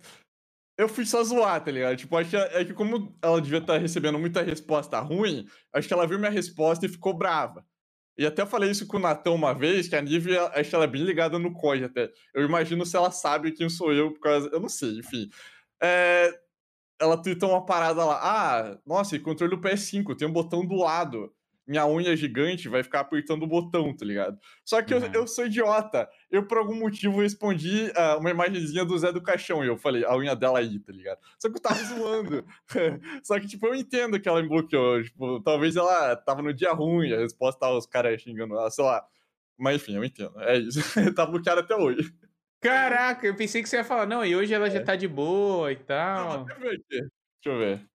Eu 0.79 0.89
fui 0.89 1.05
só 1.05 1.23
zoar, 1.23 1.63
tá 1.63 1.71
ligado? 1.71 1.95
Tipo, 1.99 2.17
acho 2.17 2.31
que, 2.31 2.37
é 2.37 2.65
que 2.65 2.73
como 2.73 3.15
ela 3.21 3.39
devia 3.39 3.59
estar 3.59 3.77
recebendo 3.77 4.19
muita 4.19 4.41
resposta 4.41 4.99
ruim, 4.99 5.47
acho 5.75 5.87
que 5.87 5.93
ela 5.93 6.07
viu 6.07 6.19
minha 6.19 6.31
resposta 6.31 6.87
e 6.87 6.89
ficou 6.89 7.13
brava. 7.13 7.67
E 8.17 8.25
até 8.25 8.47
falei 8.47 8.71
isso 8.71 8.87
com 8.87 8.97
o 8.97 9.01
Natão 9.01 9.35
uma 9.35 9.53
vez, 9.53 9.89
que 9.89 9.97
a 9.97 10.01
Nive, 10.01 10.39
acho 10.39 10.71
que 10.71 10.75
ela 10.75 10.85
é 10.85 10.89
bem 10.89 11.03
ligada 11.05 11.39
no 11.39 11.53
COD 11.53 11.85
até. 11.85 12.11
Eu 12.35 12.45
imagino 12.45 12.87
se 12.87 12.97
ela 12.97 13.11
sabe 13.11 13.53
quem 13.53 13.69
sou 13.69 13.93
eu, 13.93 14.11
por 14.13 14.21
causa. 14.21 14.49
Eu 14.51 14.61
não 14.61 14.71
sei, 14.71 14.99
enfim. 14.99 15.29
É, 15.83 16.33
ela 17.01 17.17
tweetou 17.21 17.51
uma 17.51 17.65
parada 17.65 18.05
lá. 18.05 18.21
Ah, 18.23 18.79
nossa, 18.87 19.17
e 19.17 19.21
controle 19.21 19.55
do 19.57 19.61
PS5, 19.63 20.17
tem 20.17 20.29
um 20.29 20.33
botão 20.33 20.65
do 20.67 20.77
lado. 20.77 21.33
Minha 21.67 21.87
unha 21.87 22.17
gigante 22.17 22.69
vai 22.69 22.83
ficar 22.83 23.01
apertando 23.01 23.45
o 23.45 23.47
botão, 23.47 23.97
tá 23.97 24.05
ligado? 24.05 24.37
Só 24.65 24.83
que 24.83 24.93
eu, 24.93 24.99
Uhum. 24.99 25.11
eu 25.15 25.27
sou 25.29 25.47
idiota. 25.47 26.09
Eu, 26.29 26.45
por 26.45 26.59
algum 26.59 26.75
motivo, 26.75 27.21
respondi 27.21 27.93
ah, 27.95 28.17
uma 28.19 28.29
imagenzinha 28.31 28.85
do 28.85 28.99
Zé 28.99 29.13
do 29.13 29.23
Caixão. 29.23 29.65
E 29.65 29.69
eu 29.69 29.77
falei, 29.79 30.05
a 30.05 30.17
unha 30.17 30.35
dela 30.35 30.59
aí, 30.59 30.81
tá 30.81 30.93
ligado? 30.93 31.19
Só 31.39 31.49
que 31.49 31.57
eu 31.57 31.63
tava 31.63 31.79
zoando. 31.85 32.45
Só 33.23 33.39
que, 33.39 33.47
tipo, 33.47 33.67
eu 33.69 33.75
entendo 33.77 34.19
que 34.21 34.29
ela 34.29 34.43
me 34.43 34.49
bloqueou. 34.49 35.01
Tipo, 35.03 35.41
talvez 35.43 35.77
ela 35.77 36.17
tava 36.17 36.43
no 36.43 36.53
dia 36.53 36.73
ruim, 36.73 37.13
a 37.13 37.19
resposta 37.19 37.61
tava 37.61 37.77
os 37.77 37.87
caras 37.87 38.21
xingando 38.21 38.55
ela, 38.55 38.71
sei 38.71 38.85
lá. 38.85 39.05
Mas 39.57 39.77
enfim, 39.77 39.95
eu 39.95 40.03
entendo. 40.05 40.33
É 40.41 40.59
isso. 40.59 40.81
tá 41.15 41.25
bloqueada 41.25 41.61
até 41.61 41.77
hoje. 41.77 42.13
Caraca, 42.61 43.27
eu 43.27 43.35
pensei 43.35 43.63
que 43.63 43.69
você 43.69 43.77
ia 43.77 43.85
falar, 43.85 44.07
não, 44.07 44.25
e 44.25 44.37
hoje 44.37 44.53
ela 44.53 44.69
já 44.69 44.83
tá 44.83 44.95
de 44.95 45.09
boa 45.09 45.73
e 45.73 45.77
tal. 45.77 46.45
deixa 46.45 46.61
eu 46.61 46.61
ver 46.61 46.75
aqui. 46.77 46.85
Deixa 46.91 47.11
eu 47.47 47.59
ver. 47.59 47.87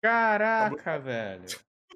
Caraca, 0.00 0.98
velho. 0.98 1.44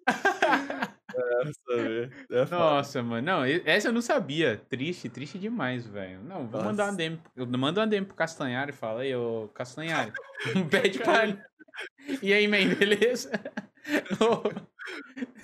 Essa. 1.16 2.10
É 2.30 2.46
foda. 2.46 2.58
Nossa, 2.58 3.02
mano. 3.02 3.26
Não, 3.26 3.44
essa 3.44 3.88
eu 3.88 3.92
não 3.92 4.02
sabia. 4.02 4.60
Triste, 4.68 5.08
triste 5.08 5.38
demais, 5.38 5.86
velho. 5.86 6.22
Não, 6.22 6.46
vou 6.46 6.62
mandar 6.62 6.84
uma 6.84 6.92
Nossa. 6.92 6.96
DM. 6.96 7.20
Eu 7.34 7.46
mando 7.46 7.80
uma 7.80 7.86
DM 7.86 8.04
pro 8.04 8.14
Castanhari 8.14 8.70
e 8.70 8.74
fala, 8.74 9.00
aí, 9.00 9.14
ô 9.14 9.48
Castanhari, 9.54 10.12
um 10.54 10.66
pede 10.68 10.98
pra. 10.98 11.22
E 12.22 12.32
aí, 12.32 12.46
man, 12.46 12.74
beleza? 12.74 13.30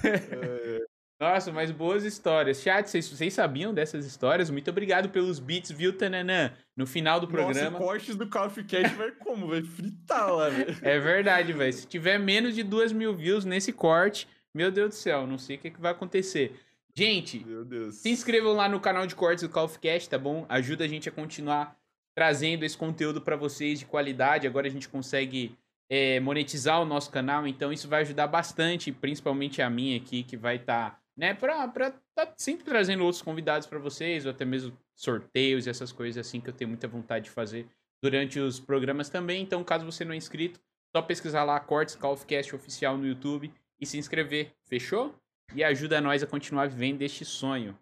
É, 0.05 0.85
Nossa, 1.23 1.52
mas 1.52 1.71
boas 1.71 2.02
histórias. 2.02 2.61
Chat, 2.61 2.91
vocês, 2.91 3.09
vocês 3.09 3.33
sabiam 3.33 3.73
dessas 3.73 4.05
histórias? 4.05 4.50
Muito 4.50 4.69
obrigado 4.69 5.09
pelos 5.09 5.38
beats, 5.38 5.71
viu, 5.71 5.97
Tananã? 5.97 6.50
No 6.76 6.85
final 6.85 7.21
do 7.21 7.29
programa. 7.29 7.71
Nossa, 7.71 7.85
cortes 7.85 8.17
do 8.17 8.29
Call 8.29 8.47
of 8.47 8.64
Cast 8.64 8.97
vai 8.97 9.12
como? 9.12 9.47
Vai 9.47 9.62
fritar 9.62 10.35
lá, 10.35 10.49
velho. 10.49 10.76
É 10.83 10.99
verdade, 10.99 11.52
velho. 11.52 11.73
Se 11.73 11.87
tiver 11.87 12.19
menos 12.19 12.57
de 12.57 12.64
duas 12.64 12.91
mil 12.91 13.14
views 13.14 13.45
nesse 13.45 13.73
corte, 13.73 14.26
meu 14.52 14.73
Deus 14.73 14.88
do 14.88 14.95
céu, 14.97 15.25
não 15.25 15.38
sei 15.38 15.55
o 15.55 15.59
que, 15.61 15.71
que 15.71 15.81
vai 15.81 15.93
acontecer. 15.93 16.59
Gente, 16.93 17.47
se 17.93 18.11
inscrevam 18.11 18.55
lá 18.55 18.69
no 18.69 18.81
canal 18.81 19.07
de 19.07 19.14
cortes 19.14 19.45
do 19.45 19.49
Call 19.49 19.67
of 19.67 19.79
Cast, 19.79 20.11
tá 20.11 20.19
bom? 20.19 20.45
Ajuda 20.49 20.83
a 20.87 20.88
gente 20.88 21.09
a 21.09 21.12
continuar 21.12 21.76
trazendo 22.17 22.64
esse 22.64 22.76
conteúdo 22.76 23.21
pra 23.21 23.37
vocês 23.37 23.79
de 23.79 23.87
qualidade. 23.87 24.49
Agora 24.49 24.67
a 24.67 24.71
gente 24.71 24.88
consegue 24.88 25.57
é, 25.88 26.19
monetizar 26.19 26.83
o 26.83 26.85
nosso 26.85 27.11
canal, 27.11 27.47
então 27.47 27.73
isso 27.73 27.87
vai 27.87 28.00
ajudar 28.00 28.26
bastante, 28.26 28.91
principalmente 28.91 29.62
a 29.62 29.71
mim 29.71 29.95
aqui, 29.95 30.25
que 30.25 30.37
vai 30.37 30.57
estar, 30.57 31.02
né, 31.16 31.35
pra, 31.35 31.69
pra 31.69 31.92
tá 32.14 32.33
sempre 32.37 32.64
trazendo 32.64 33.04
outros 33.04 33.23
convidados 33.23 33.66
pra 33.66 33.78
vocês, 33.78 34.25
ou 34.25 34.31
até 34.31 34.45
mesmo 34.45 34.76
sorteios 34.95 35.66
e 35.66 35.71
essas 35.71 35.92
coisas 35.92 36.26
assim 36.26 36.40
que 36.40 36.49
eu 36.49 36.54
tenho 36.54 36.69
muita 36.69 36.88
vontade 36.88 37.26
de 37.26 37.31
fazer 37.31 37.66
durante 38.02 38.38
os 38.40 38.59
programas 38.59 39.09
também. 39.09 39.42
Então, 39.42 39.62
caso 39.62 39.85
você 39.85 40.04
não 40.04 40.12
é 40.12 40.16
inscrito, 40.16 40.61
só 40.95 41.02
pesquisar 41.02 41.45
lá 41.45 41.59
Cortes 41.61 41.95
Call 41.95 42.12
of 42.14 42.26
Cast 42.26 42.54
oficial 42.54 42.97
no 42.97 43.07
YouTube 43.07 43.52
e 43.81 43.87
se 43.87 43.99
inscrever, 43.99 44.52
fechou? 44.64 45.14
E 45.54 45.62
ajuda 45.62 46.00
nós 46.00 46.23
a 46.23 46.26
continuar 46.26 46.69
vivendo 46.69 47.02
este 47.02 47.25
sonho. 47.25 47.76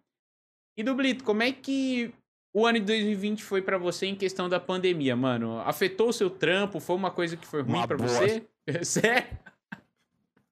E 0.77 0.83
Dublito, 0.83 1.25
como 1.25 1.43
é 1.43 1.53
que 1.53 2.13
o 2.53 2.67
ano 2.67 2.81
de 2.81 2.87
2020 2.87 3.45
foi 3.45 3.63
pra 3.63 3.79
você 3.79 4.07
em 4.07 4.17
questão 4.17 4.49
da 4.49 4.59
pandemia, 4.59 5.15
mano? 5.15 5.61
Afetou 5.61 6.09
o 6.09 6.13
seu 6.13 6.29
trampo? 6.29 6.81
Foi 6.81 6.97
uma 6.97 7.11
coisa 7.11 7.37
que 7.37 7.47
foi 7.47 7.63
ruim 7.63 7.73
bosta. 7.73 7.97
você? 7.97 8.47
Sério? 8.83 9.39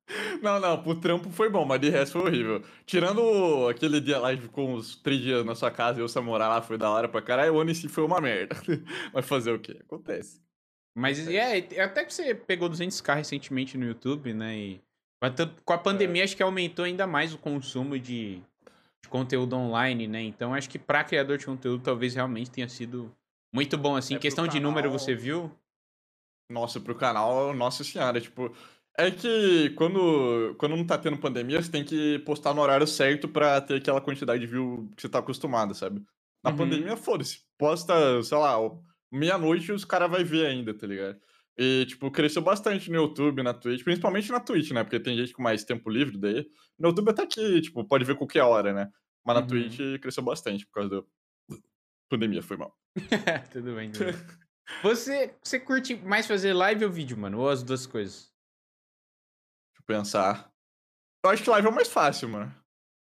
Não, 0.43 0.59
não, 0.59 0.83
pro 0.83 0.95
trampo 0.95 1.31
foi 1.31 1.51
bom, 1.51 1.65
mas 1.65 1.81
de 1.81 1.91
resto 1.91 2.13
foi 2.13 2.23
horrível. 2.23 2.63
Tirando 2.87 3.69
aquele 3.69 4.01
dia 4.01 4.19
lá 4.19 4.35
ficou 4.37 4.71
uns 4.71 4.97
três 4.97 5.21
dias 5.21 5.45
na 5.45 5.55
sua 5.55 5.71
casa 5.71 5.99
e 5.99 6.03
eu 6.03 6.09
Samurai 6.09 6.49
lá, 6.49 6.63
foi 6.63 6.79
da 6.79 6.91
hora 6.91 7.09
pra 7.09 7.21
caralho, 7.21 7.55
o 7.55 7.61
ano 7.61 7.71
em 7.71 7.75
si 7.75 7.89
foi 7.89 8.05
uma 8.05 8.21
merda. 8.21 8.57
Mas 9.13 9.27
fazer 9.27 9.53
o 9.53 9.59
quê? 9.59 9.79
Acontece. 9.81 10.41
Mas 10.97 11.29
é, 11.29 11.59
até 11.81 12.05
que 12.05 12.13
você 12.13 12.35
pegou 12.35 12.69
200k 12.69 13.17
recentemente 13.17 13.77
no 13.77 13.87
YouTube, 13.87 14.33
né? 14.33 14.57
E 14.57 14.81
com 15.65 15.73
a 15.73 15.79
pandemia 15.79 16.25
acho 16.25 16.37
que 16.37 16.43
aumentou 16.43 16.85
ainda 16.85 17.07
mais 17.07 17.35
o 17.35 17.39
consumo 17.39 17.99
de, 17.99 18.41
de 19.03 19.09
conteúdo 19.09 19.57
online, 19.57 20.07
né? 20.07 20.23
Então 20.23 20.55
acho 20.55 20.71
que 20.71 20.79
pra 20.79 21.05
criador 21.05 21.39
de 21.39 21.47
conteúdo 21.47 21.83
talvez 21.83 22.15
realmente 22.15 22.51
tenha 22.51 22.69
sido 22.69 23.15
muito 23.53 23.77
bom 23.77 23.97
assim. 23.97 24.15
É, 24.15 24.19
questão 24.19 24.47
de 24.47 24.59
número 24.61 24.91
você 24.91 25.15
viu? 25.15 25.53
Nossa, 26.51 26.81
pro 26.81 26.95
canal, 26.95 27.53
nossa 27.53 27.85
senhora, 27.85 28.21
tipo. 28.21 28.55
É 29.01 29.13
que 29.13 29.71
quando, 29.77 30.57
quando 30.59 30.77
não 30.77 30.85
tá 30.85 30.99
tendo 30.99 31.17
pandemia, 31.19 31.63
você 31.63 31.71
tem 31.71 31.85
que 31.85 32.19
postar 32.21 32.53
no 32.53 32.61
horário 32.61 32.87
certo 32.87 33.29
pra 33.29 33.61
ter 33.61 33.77
aquela 33.77 34.01
quantidade 34.01 34.41
de 34.41 34.47
view 34.49 34.91
que 34.97 35.03
você 35.03 35.09
tá 35.09 35.21
acostumado, 35.21 35.73
sabe? 35.73 36.03
Na 36.43 36.51
Uhum. 36.51 36.57
pandemia, 36.57 36.97
foda-se. 36.97 37.43
Posta, 37.57 38.21
sei 38.25 38.37
lá, 38.37 38.57
meia-noite 39.13 39.71
os 39.71 39.85
caras 39.85 40.11
vai 40.11 40.25
ver 40.25 40.47
ainda, 40.47 40.75
tá 40.75 40.85
ligado? 40.85 41.17
E, 41.57 41.87
tipo, 41.87 42.11
cresceu 42.11 42.43
bastante 42.43 42.91
no 42.91 42.97
YouTube, 42.97 43.43
na 43.43 43.55
Twitch, 43.55 43.85
principalmente 43.85 44.31
na 44.33 44.41
Twitch, 44.41 44.71
né? 44.73 44.83
Porque 44.83 44.99
tem 44.99 45.17
gente 45.17 45.33
com 45.33 45.43
mais 45.43 45.63
tempo 45.65 45.89
livre 45.89 46.19
daí. 46.19 46.47
No 46.77 46.89
YouTube 46.89 47.11
até 47.11 47.25
que, 47.25 47.61
tipo, 47.61 47.85
pode 47.85 48.05
ver 48.05 48.17
qualquer 48.17 48.43
hora, 48.43 48.73
né? 48.73 48.91
Mas 49.25 49.37
na 49.37 49.43
Uhum. 49.43 49.47
Twitch 49.47 49.79
cresceu 50.01 50.25
bastante 50.25 50.67
por 50.67 50.73
causa 50.73 50.89
da 50.91 51.03
pandemia, 52.09 52.43
foi 52.43 52.57
mal. 52.57 52.77
tudo 53.53 53.75
bem, 53.77 53.91
tudo 53.93 54.07
bem. 54.07 54.15
Você, 54.83 55.35
você 55.43 55.59
curte 55.61 55.95
mais 55.97 56.27
fazer 56.27 56.53
live 56.53 56.85
ou 56.85 56.91
vídeo, 56.91 57.17
mano? 57.17 57.39
Ou 57.41 57.49
as 57.49 57.63
duas 57.63 57.87
coisas? 57.87 58.37
Pensar. 59.89 60.51
Eu 61.25 61.31
acho 61.31 61.43
que 61.43 61.51
live 61.51 61.67
é 61.67 61.71
o 61.71 61.75
mais 61.75 61.89
fácil, 61.89 62.29
mano. 62.29 62.55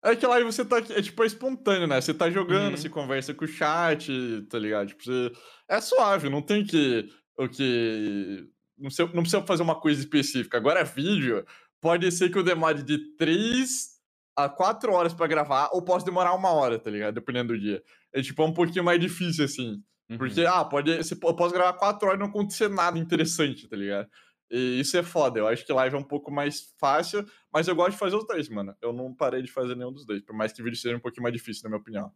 É 0.02 0.14
que 0.14 0.26
live 0.26 0.45
você 0.45 0.64
tá. 0.64 0.78
É 0.78 1.00
tipo, 1.00 1.23
é 1.23 1.26
espontâneo, 1.26 1.87
né? 1.87 2.00
Você 2.00 2.12
tá 2.12 2.28
jogando, 2.28 2.73
Uhum. 2.73 2.76
você 2.76 2.90
conversa 2.90 3.33
com 3.33 3.45
o 3.45 3.49
chat, 3.49 4.11
tá 4.50 4.59
ligado? 4.59 4.88
Tipo, 4.88 5.04
você... 5.04 5.33
É 5.69 5.81
suave, 5.81 6.28
não 6.28 6.43
tem 6.43 6.64
que. 6.64 7.09
O 7.38 7.49
que. 7.49 8.47
Não 8.76 8.88
precisa, 8.88 9.07
não 9.14 9.23
precisa 9.23 9.43
fazer 9.47 9.62
uma 9.62 9.81
coisa 9.81 10.00
específica. 10.00 10.57
Agora, 10.59 10.85
vídeo, 10.85 11.47
pode 11.81 12.11
ser 12.11 12.28
que 12.31 12.37
eu 12.37 12.43
demore 12.43 12.83
de 12.83 12.99
3 13.16 13.95
a 14.37 14.49
4 14.49 14.93
horas 14.93 15.14
pra 15.14 15.28
gravar, 15.28 15.71
ou 15.73 15.81
posso 15.81 16.04
demorar 16.04 16.35
uma 16.35 16.50
hora, 16.50 16.76
tá 16.78 16.90
ligado? 16.90 17.14
Dependendo 17.14 17.54
do 17.54 17.59
dia. 17.61 17.81
É 18.12 18.21
tipo, 18.21 18.43
é 18.43 18.47
um 18.47 18.52
pouquinho 18.52 18.85
mais 18.85 19.00
difícil, 19.00 19.45
assim. 19.45 19.81
Uhum. 20.11 20.19
Porque, 20.19 20.45
ah, 20.45 20.64
pode, 20.64 20.95
você, 20.97 21.14
eu 21.14 21.35
posso 21.35 21.54
gravar 21.54 21.73
4 21.75 22.07
horas 22.09 22.19
e 22.19 22.23
não 22.23 22.28
acontecer 22.28 22.69
nada 22.69 22.99
interessante, 22.99 23.69
tá 23.69 23.76
ligado? 23.76 24.09
E 24.51 24.79
isso 24.81 24.97
é 24.97 25.03
foda. 25.03 25.39
Eu 25.41 25.49
acho 25.49 25.65
que 25.65 25.73
live 25.73 25.97
é 25.97 25.99
um 25.99 26.03
pouco 26.05 26.31
mais 26.31 26.75
fácil, 26.79 27.27
mas 27.53 27.67
eu 27.67 27.75
gosto 27.75 27.93
de 27.93 27.99
fazer 27.99 28.17
os 28.17 28.27
dois, 28.27 28.49
mano. 28.49 28.77
Eu 28.81 28.93
não 28.93 29.15
parei 29.15 29.43
de 29.43 29.51
fazer 29.51 29.75
nenhum 29.75 29.93
dos 29.93 30.05
dois, 30.07 30.23
por 30.23 30.35
mais 30.35 30.53
que 30.53 30.63
vídeo 30.63 30.77
seja 30.79 30.97
um 30.97 31.01
pouquinho 31.01 31.23
mais 31.23 31.33
difícil, 31.33 31.63
na 31.65 31.71
minha 31.71 31.81
opinião. 31.81 32.13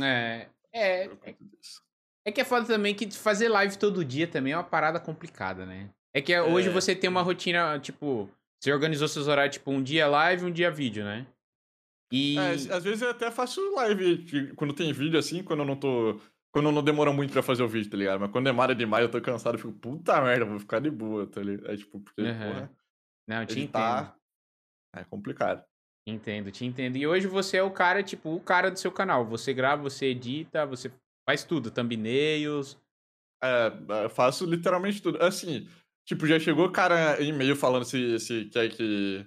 É, 0.00 0.48
é, 0.72 1.08
disso. 1.40 1.82
É 2.24 2.32
que 2.32 2.40
é 2.40 2.44
foda 2.44 2.66
também 2.66 2.94
que 2.94 3.10
fazer 3.10 3.48
live 3.48 3.76
todo 3.78 4.04
dia 4.04 4.26
também 4.26 4.52
é 4.52 4.56
uma 4.56 4.64
parada 4.64 4.98
complicada, 5.00 5.66
né? 5.66 5.90
É 6.14 6.20
que 6.20 6.38
hoje 6.40 6.68
É. 6.68 6.72
você 6.72 6.94
tem 6.94 7.08
uma 7.10 7.22
rotina, 7.22 7.78
tipo, 7.80 8.30
você 8.60 8.72
organizou 8.72 9.08
seus 9.08 9.26
horários, 9.28 9.56
tipo, 9.56 9.70
um 9.70 9.82
dia 9.82 10.06
live, 10.06 10.44
um 10.44 10.52
dia 10.52 10.70
vídeo, 10.70 11.04
né? 11.04 11.26
E. 12.12 12.38
É, 12.38 12.50
às 12.74 12.84
vezes 12.84 13.02
eu 13.02 13.10
até 13.10 13.30
faço 13.30 13.60
live 13.74 14.16
de- 14.18 14.52
quando 14.54 14.74
tem 14.74 14.92
vídeo 14.92 15.18
assim, 15.18 15.42
quando 15.42 15.60
eu 15.60 15.66
não 15.66 15.76
tô. 15.76 16.20
Quando 16.52 16.70
não 16.70 16.84
demora 16.84 17.12
muito 17.12 17.32
pra 17.32 17.42
fazer 17.42 17.62
o 17.62 17.68
vídeo, 17.68 17.90
tá 17.90 17.96
ligado? 17.96 18.20
Mas 18.20 18.30
quando 18.30 18.44
demora 18.44 18.74
demais, 18.74 19.04
eu 19.04 19.10
tô 19.10 19.20
cansado, 19.22 19.54
eu 19.54 19.58
fico, 19.58 19.72
puta 19.72 20.20
merda, 20.20 20.44
vou 20.44 20.58
ficar 20.58 20.80
de 20.80 20.90
boa, 20.90 21.26
tá 21.26 21.40
ligado? 21.40 21.70
É 21.70 21.76
tipo, 21.76 21.98
porque, 21.98 22.20
Aham. 22.20 22.52
porra, 22.52 22.70
Não, 23.26 23.46
te 23.46 23.52
editar 23.58 24.16
é 24.94 25.02
complicado. 25.04 25.58
entendo. 25.58 25.72
Entendo, 26.04 26.50
te 26.50 26.64
entendo. 26.64 26.96
E 26.96 27.06
hoje 27.06 27.26
você 27.26 27.56
é 27.56 27.62
o 27.62 27.70
cara, 27.70 28.02
tipo, 28.02 28.34
o 28.34 28.40
cara 28.40 28.70
do 28.70 28.78
seu 28.78 28.92
canal. 28.92 29.24
Você 29.26 29.54
grava, 29.54 29.82
você 29.82 30.06
edita, 30.06 30.66
você 30.66 30.92
faz 31.24 31.44
tudo, 31.44 31.70
thumbnails. 31.70 32.76
É, 33.42 33.72
eu 34.04 34.10
faço 34.10 34.44
literalmente 34.44 35.00
tudo. 35.00 35.22
Assim, 35.22 35.68
tipo, 36.04 36.26
já 36.26 36.38
chegou 36.38 36.70
cara 36.70 37.22
em 37.22 37.28
e-mail 37.28 37.56
falando 37.56 37.84
se, 37.84 38.18
se 38.18 38.44
quer 38.46 38.68
que. 38.68 39.26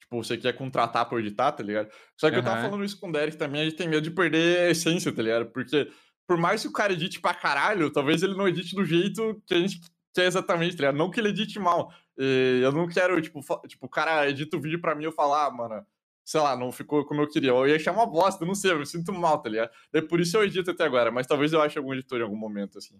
Tipo, 0.00 0.22
você 0.22 0.38
quer 0.38 0.52
contratar 0.54 1.08
pra 1.08 1.18
editar, 1.18 1.52
tá 1.52 1.62
ligado? 1.62 1.92
Só 2.18 2.30
que 2.30 2.36
eu 2.36 2.42
tava 2.42 2.62
falando 2.62 2.84
isso 2.84 2.98
com 3.00 3.08
o 3.08 3.12
Derek 3.12 3.36
também, 3.36 3.62
a 3.62 3.64
gente 3.64 3.76
tem 3.76 3.88
medo 3.88 4.02
de 4.02 4.10
perder 4.10 4.60
a 4.60 4.70
essência, 4.70 5.12
tá 5.12 5.22
ligado? 5.22 5.46
Porque, 5.50 5.90
por 6.32 6.38
mais 6.38 6.62
que 6.62 6.68
o 6.68 6.72
cara 6.72 6.94
edite 6.94 7.20
pra 7.20 7.34
caralho, 7.34 7.90
talvez 7.90 8.22
ele 8.22 8.34
não 8.34 8.48
edite 8.48 8.74
do 8.74 8.86
jeito 8.86 9.42
que 9.46 9.52
a 9.52 9.58
gente 9.58 9.78
quer 10.14 10.24
exatamente, 10.24 10.74
tá 10.74 10.80
ligado? 10.80 10.96
Não 10.96 11.10
que 11.10 11.20
ele 11.20 11.28
edite 11.28 11.58
mal. 11.58 11.92
E 12.16 12.60
eu 12.62 12.72
não 12.72 12.88
quero, 12.88 13.20
tipo, 13.20 13.40
tipo, 13.68 13.84
o 13.84 13.88
cara 13.88 14.26
edita 14.30 14.56
o 14.56 14.60
vídeo 14.60 14.80
pra 14.80 14.94
mim 14.94 15.02
e 15.02 15.06
eu 15.06 15.12
falar, 15.12 15.44
ah, 15.44 15.50
mano, 15.50 15.86
sei 16.24 16.40
lá, 16.40 16.56
não 16.56 16.72
ficou 16.72 17.04
como 17.04 17.20
eu 17.20 17.28
queria. 17.28 17.50
Eu 17.50 17.68
ia 17.68 17.76
achar 17.76 17.92
uma 17.92 18.06
bosta, 18.06 18.46
não 18.46 18.54
sei, 18.54 18.72
eu 18.72 18.78
me 18.78 18.86
sinto 18.86 19.12
mal, 19.12 19.42
tá 19.42 19.50
ligado? 19.50 19.70
É 19.92 20.00
por 20.00 20.22
isso 20.22 20.38
eu 20.38 20.42
edito 20.42 20.70
até 20.70 20.84
agora, 20.84 21.10
mas 21.10 21.26
talvez 21.26 21.52
eu 21.52 21.60
ache 21.60 21.76
algum 21.76 21.92
editor 21.92 22.20
em 22.20 22.22
algum 22.22 22.36
momento, 22.36 22.78
assim. 22.78 22.98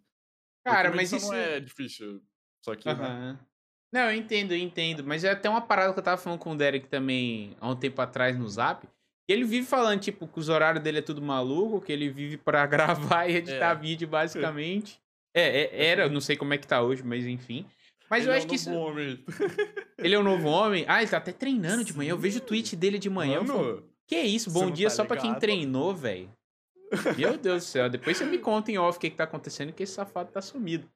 Cara, 0.62 0.90
Porque 0.90 0.97
mas 0.97 1.12
isso. 1.12 1.29
não 1.29 1.35
é 1.35 1.59
difícil. 1.59 2.23
Só 2.62 2.77
que, 2.77 2.87
né? 2.87 2.92
Aham. 2.92 3.38
Não, 3.90 4.11
eu 4.11 4.12
entendo, 4.12 4.53
eu 4.53 4.59
entendo. 4.59 5.03
Mas 5.05 5.25
é 5.25 5.31
até 5.31 5.49
uma 5.49 5.62
parada 5.62 5.95
que 5.95 5.99
eu 5.99 6.05
tava 6.05 6.21
falando 6.21 6.38
com 6.38 6.53
o 6.53 6.57
Derek 6.57 6.87
também 6.87 7.57
há 7.62 7.71
um 7.71 7.77
tempo 7.77 7.99
atrás 8.03 8.38
no 8.38 8.47
Zap. 8.47 8.87
Ele 9.29 9.45
vive 9.45 9.67
falando, 9.67 10.01
tipo, 10.01 10.27
que 10.27 10.39
os 10.39 10.49
horários 10.49 10.83
dele 10.83 10.99
é 10.99 11.03
tudo 11.03 11.23
maluco, 11.23 11.81
que 11.81 11.93
ele 11.93 12.09
vive 12.11 12.37
pra 12.37 12.67
gravar 12.67 13.27
e 13.29 13.37
editar 13.37 13.71
É. 13.73 13.75
vídeo, 13.75 14.09
basicamente. 14.09 15.01
É, 15.35 15.63
é, 15.63 15.87
era, 15.87 16.03
eu 16.03 16.11
não 16.11 16.21
sei 16.21 16.37
como 16.37 16.53
é 16.53 16.59
que 16.59 16.67
tá 16.67 16.83
hoje, 16.83 17.03
mas 17.03 17.25
enfim. 17.25 17.65
Mas 18.11 18.25
Ele 18.25 18.29
eu 18.31 18.35
é 18.35 18.37
acho 18.37 18.45
um 18.47 18.49
que 18.51 18.57
isso. 18.57 18.71
novo 18.71 18.91
homem. 18.91 19.25
Ele 19.97 20.15
é 20.15 20.19
um 20.19 20.23
novo 20.23 20.47
homem? 20.47 20.85
Ah, 20.87 21.01
ele 21.01 21.11
tá 21.11 21.17
até 21.17 21.33
treinando 21.33 21.83
de 21.83 21.97
manhã. 21.97 22.11
Eu 22.11 22.19
vejo 22.19 22.37
o 22.37 22.43
tweet 22.43 22.77
dele 22.77 22.99
de 22.99 23.09
manhã. 23.09 23.37
Eu 23.37 23.45
falo, 23.47 23.65
Mano, 23.65 23.89
que 24.07 24.21
isso, 24.21 24.51
você 24.51 24.59
bom 24.59 24.71
dia 24.71 24.89
tá 24.91 24.95
só 24.95 25.07
pra 25.07 25.17
quem 25.17 25.35
treinou, 25.37 25.95
velho. 25.95 26.31
Meu 27.17 27.39
Deus 27.39 27.65
do 27.65 27.67
céu. 27.67 27.89
Depois 27.89 28.19
você 28.19 28.27
me 28.27 28.37
conta 28.37 28.71
em 28.71 28.77
off 28.77 28.99
o 28.99 29.01
que, 29.01 29.09
que 29.09 29.17
tá 29.17 29.25
acontecendo, 29.25 29.73
que 29.73 29.85
esse 29.85 29.95
safado 29.95 30.31
tá 30.31 30.43
sumido. 30.43 30.87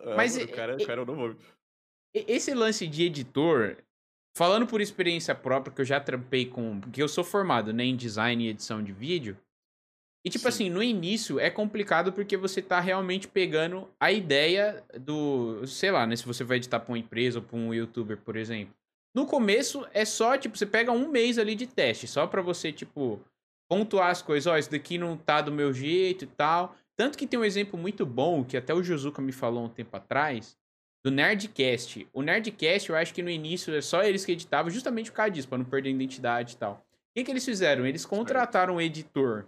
é, 0.00 0.16
Mas 0.16 0.36
mano, 0.36 0.50
o 0.50 0.52
cara, 0.52 0.74
o 0.76 0.84
cara 0.84 1.00
é 1.00 1.02
um 1.04 1.06
novo 1.06 1.22
homem. 1.26 1.36
Esse 2.12 2.52
lance 2.52 2.88
de 2.88 3.04
editor, 3.04 3.76
falando 4.36 4.66
por 4.66 4.80
experiência 4.80 5.34
própria, 5.34 5.74
que 5.74 5.80
eu 5.80 5.84
já 5.84 6.00
trampei 6.00 6.46
com. 6.46 6.80
Porque 6.80 7.02
eu 7.02 7.08
sou 7.08 7.24
formado 7.24 7.72
né, 7.72 7.84
em 7.84 7.96
design 7.96 8.44
e 8.44 8.48
edição 8.48 8.82
de 8.82 8.92
vídeo. 8.92 9.36
E, 10.26 10.30
tipo 10.30 10.42
Sim. 10.42 10.48
assim, 10.48 10.70
no 10.70 10.82
início 10.82 11.38
é 11.38 11.50
complicado 11.50 12.12
porque 12.12 12.36
você 12.36 12.62
tá 12.62 12.80
realmente 12.80 13.28
pegando 13.28 13.88
a 14.00 14.10
ideia 14.10 14.82
do. 14.98 15.66
Sei 15.66 15.90
lá, 15.90 16.06
né? 16.06 16.16
Se 16.16 16.26
você 16.26 16.42
vai 16.42 16.56
editar 16.56 16.80
pra 16.80 16.92
uma 16.92 16.98
empresa 16.98 17.38
ou 17.38 17.44
pra 17.44 17.56
um 17.56 17.74
youtuber, 17.74 18.16
por 18.16 18.36
exemplo. 18.36 18.74
No 19.14 19.26
começo 19.26 19.86
é 19.92 20.04
só, 20.04 20.36
tipo, 20.36 20.56
você 20.56 20.66
pega 20.66 20.90
um 20.90 21.08
mês 21.08 21.38
ali 21.38 21.54
de 21.54 21.68
teste, 21.68 22.08
só 22.08 22.26
pra 22.26 22.42
você, 22.42 22.72
tipo, 22.72 23.20
pontuar 23.68 24.10
as 24.10 24.22
coisas. 24.22 24.46
Ó, 24.46 24.56
isso 24.56 24.70
daqui 24.70 24.98
não 24.98 25.16
tá 25.16 25.40
do 25.40 25.52
meu 25.52 25.72
jeito 25.72 26.24
e 26.24 26.26
tal. 26.26 26.74
Tanto 26.96 27.18
que 27.18 27.26
tem 27.26 27.38
um 27.38 27.44
exemplo 27.44 27.78
muito 27.78 28.06
bom, 28.06 28.44
que 28.44 28.56
até 28.56 28.72
o 28.72 28.82
Juzuka 28.82 29.20
me 29.20 29.32
falou 29.32 29.64
um 29.64 29.68
tempo 29.68 29.96
atrás, 29.96 30.56
do 31.04 31.10
Nerdcast. 31.10 32.08
O 32.12 32.22
Nerdcast, 32.22 32.88
eu 32.88 32.96
acho 32.96 33.12
que 33.12 33.22
no 33.22 33.28
início 33.28 33.74
é 33.76 33.82
só 33.82 34.02
eles 34.02 34.24
que 34.24 34.32
editavam, 34.32 34.70
justamente 34.70 35.10
por 35.10 35.16
causa 35.18 35.30
disso, 35.32 35.48
pra 35.48 35.58
não 35.58 35.64
perder 35.64 35.90
a 35.90 35.92
identidade 35.92 36.54
e 36.54 36.56
tal. 36.56 36.74
O 36.74 37.14
que, 37.14 37.24
que 37.24 37.30
eles 37.30 37.44
fizeram? 37.44 37.86
Eles 37.86 38.06
contrataram 38.06 38.76
um 38.76 38.80
editor 38.80 39.46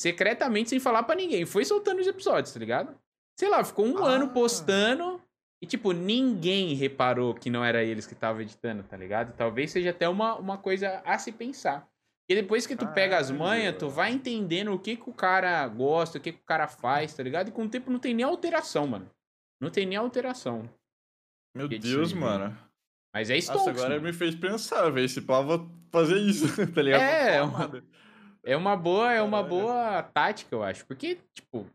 secretamente, 0.00 0.70
sem 0.70 0.80
falar 0.80 1.02
pra 1.02 1.14
ninguém. 1.14 1.44
Foi 1.44 1.64
soltando 1.64 2.00
os 2.00 2.06
episódios, 2.06 2.52
tá 2.52 2.58
ligado? 2.58 2.98
Sei 3.38 3.48
lá, 3.48 3.62
ficou 3.62 3.86
um 3.86 3.98
ano 3.98 4.26
Ah. 4.26 4.28
postando 4.30 5.20
e, 5.62 5.66
tipo, 5.66 5.92
ninguém 5.92 6.74
reparou 6.74 7.34
que 7.34 7.50
não 7.50 7.64
era 7.64 7.84
eles 7.84 8.06
que 8.06 8.14
estavam 8.14 8.40
editando, 8.40 8.82
tá 8.82 8.96
ligado? 8.96 9.34
Talvez 9.36 9.70
seja 9.70 9.90
até 9.90 10.08
uma, 10.08 10.36
uma 10.36 10.58
coisa 10.58 11.02
a 11.04 11.18
se 11.18 11.30
pensar. 11.30 11.86
E 12.28 12.34
depois 12.34 12.66
que 12.66 12.74
tu 12.74 12.86
pega 12.88 13.18
as 13.18 13.30
manhas, 13.30 13.76
tu 13.76 13.90
vai 13.90 14.10
entendendo 14.10 14.72
o 14.72 14.78
que, 14.78 14.96
que 14.96 15.10
o 15.10 15.12
cara 15.12 15.66
gosta, 15.68 16.16
o 16.16 16.20
que, 16.20 16.32
que 16.32 16.40
o 16.40 16.46
cara 16.46 16.66
faz, 16.66 17.12
tá 17.12 17.22
ligado? 17.22 17.48
E 17.48 17.52
com 17.52 17.64
o 17.64 17.68
tempo 17.68 17.90
não 17.90 17.98
tem 17.98 18.14
nem 18.14 18.24
alteração, 18.24 18.86
mano. 18.86 19.10
Não 19.60 19.70
tem 19.70 19.84
nem 19.84 19.98
alteração. 19.98 20.68
Meu 21.54 21.68
Deus, 21.68 22.08
de- 22.10 22.14
mano. 22.16 22.56
Mas 23.14 23.30
é 23.30 23.34
Nossa, 23.36 23.52
Stonks, 23.52 23.68
agora 23.68 23.94
mano. 23.94 24.02
me 24.02 24.12
fez 24.12 24.34
pensar, 24.34 24.90
velho. 24.90 25.08
Se 25.08 25.20
pá, 25.22 25.40
vou 25.40 25.70
fazer 25.92 26.18
isso, 26.18 26.46
tá 26.74 26.82
ligado? 26.82 27.00
É, 27.00 27.38
falar 27.38 27.66
uma-. 27.68 27.82
É 28.46 28.56
uma 28.56 28.76
boa, 28.76 29.12
é 29.12 29.22
uma 29.22 29.42
boa 29.42 30.02
tática, 30.02 30.54
eu 30.54 30.62
acho. 30.62 30.84
Porque, 30.84 31.18
tipo, 31.32 31.66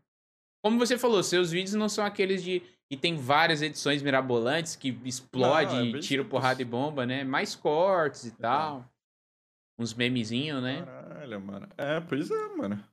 como 0.62 0.78
você 0.78 0.96
falou, 0.98 1.22
seus 1.22 1.50
vídeos 1.50 1.74
não 1.74 1.88
são 1.88 2.04
aqueles 2.04 2.42
de. 2.42 2.62
E 2.92 2.96
tem 2.96 3.16
várias 3.16 3.62
edições 3.62 4.02
mirabolantes 4.02 4.74
que 4.76 4.88
explode, 5.04 5.74
Não, 5.74 5.80
é 5.80 5.86
e 5.86 6.00
tira 6.00 6.24
porrada 6.24 6.60
e 6.60 6.64
bomba, 6.64 7.06
né? 7.06 7.22
Mais 7.24 7.54
cortes 7.54 8.24
e 8.24 8.32
tal. 8.32 8.84
Uns 9.78 9.94
memezinhos, 9.94 10.62
né? 10.62 10.84
Caralho, 10.84 11.40
mano. 11.40 11.68
É, 11.78 12.00
pois 12.00 12.30
é, 12.30 12.48
mano. 12.56 12.84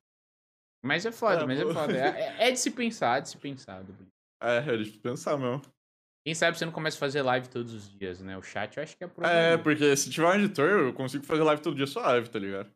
Mas 0.85 1.05
é 1.05 1.11
foda, 1.11 1.41
É, 1.41 1.45
mas 1.45 1.59
é 1.59 1.65
foda. 1.73 1.93
É, 1.97 2.47
é 2.47 2.51
de 2.51 2.59
se 2.59 2.71
pensar, 2.71 3.17
é 3.17 3.21
de 3.21 3.29
se 3.29 3.37
pensar. 3.37 3.83
É, 4.41 4.57
é 4.57 4.77
de 4.77 4.91
pensar 4.99 5.35
mesmo. 5.37 5.61
Quem 6.27 6.35
sabe 6.35 6.57
você 6.57 6.65
não 6.65 6.73
começa 6.73 6.97
a 6.97 6.99
fazer 6.99 7.21
live 7.21 7.47
todos 7.47 7.73
os 7.73 7.89
dias, 7.89 8.19
né? 8.19 8.37
O 8.37 8.41
chat 8.41 8.75
eu 8.75 8.83
acho 8.83 8.97
que 8.97 9.03
é 9.05 9.07
por 9.07 9.23
É, 9.23 9.55
porque 9.55 9.95
se 9.95 10.09
tiver 10.09 10.27
um 10.27 10.33
editor, 10.33 10.67
eu 10.67 10.93
consigo 10.93 11.23
fazer 11.23 11.41
live 11.41 11.61
todo 11.61 11.77
dia 11.77 11.87
suave, 11.87 12.29
tá 12.29 12.37
ligado? 12.37 12.69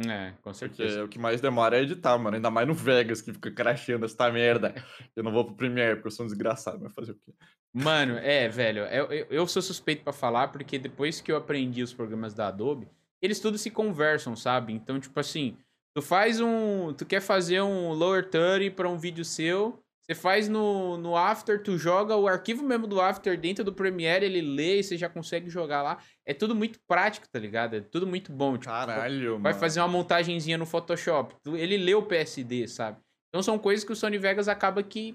É, 0.00 0.32
com 0.42 0.50
Porque 0.50 0.58
certeza. 0.58 1.04
o 1.04 1.08
que 1.08 1.16
mais 1.16 1.40
demora 1.40 1.78
é 1.78 1.82
editar, 1.82 2.18
mano. 2.18 2.34
Ainda 2.34 2.50
mais 2.50 2.66
no 2.66 2.74
Vegas, 2.74 3.22
que 3.22 3.32
fica 3.32 3.52
crashando 3.52 4.04
essa 4.04 4.28
merda. 4.32 4.74
Eu 5.14 5.22
não 5.22 5.30
vou 5.30 5.44
pro 5.44 5.54
Premiere, 5.54 5.94
porque 5.94 6.08
eu 6.08 6.10
sou 6.10 6.26
um 6.26 6.28
desgraçado, 6.28 6.80
mas 6.82 6.92
fazer 6.92 7.12
o 7.12 7.14
quê? 7.14 7.32
Mano, 7.72 8.18
é, 8.18 8.48
velho, 8.48 8.82
eu, 8.86 9.06
eu, 9.30 9.46
sou 9.46 9.62
suspeito 9.62 10.02
pra 10.02 10.12
falar, 10.12 10.48
porque 10.48 10.76
depois 10.76 11.20
que 11.20 11.30
eu 11.30 11.36
aprendi 11.36 11.84
os 11.84 11.94
programas 11.94 12.34
da 12.34 12.48
Adobe, 12.48 12.88
eles 13.22 13.38
tudo 13.38 13.58
se 13.58 13.70
conversam, 13.70 14.34
sabe? 14.34 14.72
Então, 14.72 14.98
tipo 14.98 15.20
assim, 15.20 15.56
tu 15.94 16.02
faz 16.02 16.40
um. 16.40 16.92
Tu 16.94 17.06
quer 17.06 17.20
fazer 17.20 17.60
um 17.60 17.92
lower 17.92 18.28
30 18.28 18.74
pra 18.74 18.88
um 18.88 18.98
vídeo 18.98 19.24
seu. 19.24 19.80
Você 20.08 20.14
faz 20.14 20.48
no, 20.48 20.96
no 20.96 21.14
After, 21.14 21.62
tu 21.62 21.76
joga 21.76 22.16
o 22.16 22.26
arquivo 22.26 22.62
mesmo 22.62 22.86
do 22.86 22.98
After 22.98 23.38
dentro 23.38 23.62
do 23.62 23.74
Premiere, 23.74 24.24
ele 24.24 24.40
lê 24.40 24.78
e 24.78 24.82
você 24.82 24.96
já 24.96 25.06
consegue 25.06 25.50
jogar 25.50 25.82
lá. 25.82 25.98
É 26.26 26.32
tudo 26.32 26.54
muito 26.54 26.78
prático, 26.88 27.26
tá 27.30 27.38
ligado? 27.38 27.76
É 27.76 27.80
tudo 27.82 28.06
muito 28.06 28.32
bom. 28.32 28.54
Tipo, 28.56 28.72
Caralho, 28.72 29.32
vai 29.38 29.52
mano. 29.52 29.60
fazer 29.60 29.80
uma 29.80 29.88
montagenzinha 29.88 30.56
no 30.56 30.64
Photoshop. 30.64 31.34
Ele 31.48 31.76
lê 31.76 31.94
o 31.94 32.02
PSD, 32.02 32.66
sabe? 32.68 32.98
Então 33.28 33.42
são 33.42 33.58
coisas 33.58 33.84
que 33.84 33.92
o 33.92 33.96
Sony 33.96 34.16
Vegas 34.16 34.48
acaba 34.48 34.82
que 34.82 35.14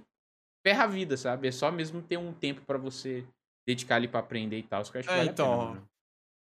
ferra 0.64 0.84
a 0.84 0.88
vida, 0.88 1.18
sabe? 1.18 1.48
É 1.48 1.52
só 1.52 1.72
mesmo 1.72 2.00
ter 2.00 2.18
um 2.18 2.32
tempo 2.32 2.62
pra 2.62 2.78
você 2.78 3.26
dedicar 3.68 3.96
ali 3.96 4.08
pra 4.08 4.20
aprender 4.20 4.60
e 4.60 4.64
tal. 4.64 4.84
Isso 4.84 4.92
que 4.92 4.98
eu 4.98 5.00
acho 5.00 5.10
que 5.10 5.14
É, 5.16 5.18
vale 5.18 5.30
a 5.30 5.32
então, 5.34 5.50
pena, 5.50 5.70
mano. 5.72 5.88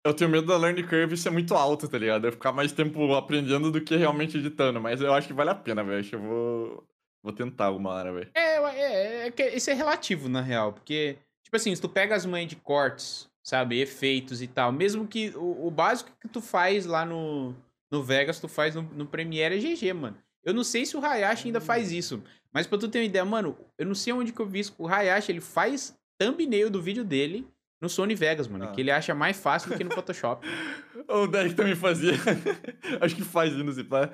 Eu 0.06 0.14
tenho 0.14 0.30
medo 0.30 0.46
da 0.46 0.56
learning 0.56 0.86
curve 0.86 1.14
ser 1.14 1.28
muito 1.28 1.54
alta, 1.54 1.86
tá 1.86 1.98
ligado? 1.98 2.26
Eu 2.26 2.32
ficar 2.32 2.52
mais 2.52 2.72
tempo 2.72 3.12
aprendendo 3.12 3.70
do 3.70 3.84
que 3.84 3.94
realmente 3.96 4.38
editando. 4.38 4.80
Mas 4.80 5.02
eu 5.02 5.12
acho 5.12 5.26
que 5.26 5.34
vale 5.34 5.50
a 5.50 5.54
pena, 5.54 5.84
velho. 5.84 6.00
Acho 6.00 6.08
que 6.08 6.16
eu 6.16 6.22
vou, 6.22 6.84
vou 7.22 7.32
tentar 7.32 7.66
alguma 7.66 7.90
hora, 7.90 8.12
velho. 8.12 8.30
É, 8.34 8.56
é, 8.56 9.26
é 9.26 9.30
que 9.30 9.46
isso 9.48 9.70
é 9.70 9.74
relativo, 9.74 10.28
na 10.28 10.40
real. 10.40 10.72
Porque, 10.72 11.18
tipo 11.42 11.56
assim, 11.56 11.74
se 11.74 11.80
tu 11.80 11.88
pega 11.88 12.14
as 12.14 12.26
manhas 12.26 12.48
de 12.48 12.56
cortes, 12.56 13.28
sabe? 13.42 13.80
Efeitos 13.80 14.42
e 14.42 14.46
tal. 14.46 14.72
Mesmo 14.72 15.06
que 15.06 15.30
o, 15.36 15.66
o 15.66 15.70
básico 15.70 16.10
que 16.20 16.28
tu 16.28 16.40
faz 16.40 16.86
lá 16.86 17.04
no, 17.04 17.54
no 17.90 18.02
Vegas, 18.02 18.40
tu 18.40 18.48
faz 18.48 18.74
no, 18.74 18.82
no 18.82 19.06
Premiere 19.06 19.56
é 19.56 19.58
GG, 19.58 19.92
mano. 19.92 20.16
Eu 20.44 20.54
não 20.54 20.64
sei 20.64 20.86
se 20.86 20.96
o 20.96 21.04
Hayashi 21.04 21.48
ainda 21.48 21.60
faz 21.60 21.92
isso. 21.92 22.22
Mas 22.52 22.66
pra 22.66 22.78
tu 22.78 22.88
ter 22.88 22.98
uma 22.98 23.04
ideia, 23.04 23.24
mano, 23.24 23.56
eu 23.78 23.86
não 23.86 23.94
sei 23.94 24.12
onde 24.12 24.32
que 24.32 24.40
eu 24.40 24.46
vi 24.46 24.60
isso. 24.60 24.74
O 24.78 24.88
Hayashi, 24.88 25.32
ele 25.32 25.40
faz 25.40 25.94
thumbnail 26.18 26.70
do 26.70 26.80
vídeo 26.80 27.04
dele 27.04 27.46
no 27.80 27.88
Sony 27.88 28.14
Vegas, 28.14 28.48
mano. 28.48 28.64
Ah. 28.64 28.68
Que 28.68 28.80
ele 28.80 28.90
acha 28.90 29.14
mais 29.14 29.38
fácil 29.38 29.70
do 29.70 29.76
que 29.76 29.84
no 29.84 29.92
Photoshop. 29.92 30.46
O 31.08 31.26
Derek 31.26 31.56
também 31.56 31.74
fazia. 31.74 32.12
acho 33.00 33.16
que 33.16 33.24
faz 33.24 33.52
ainda, 33.52 33.72
se 33.72 33.82
pá. 33.82 34.10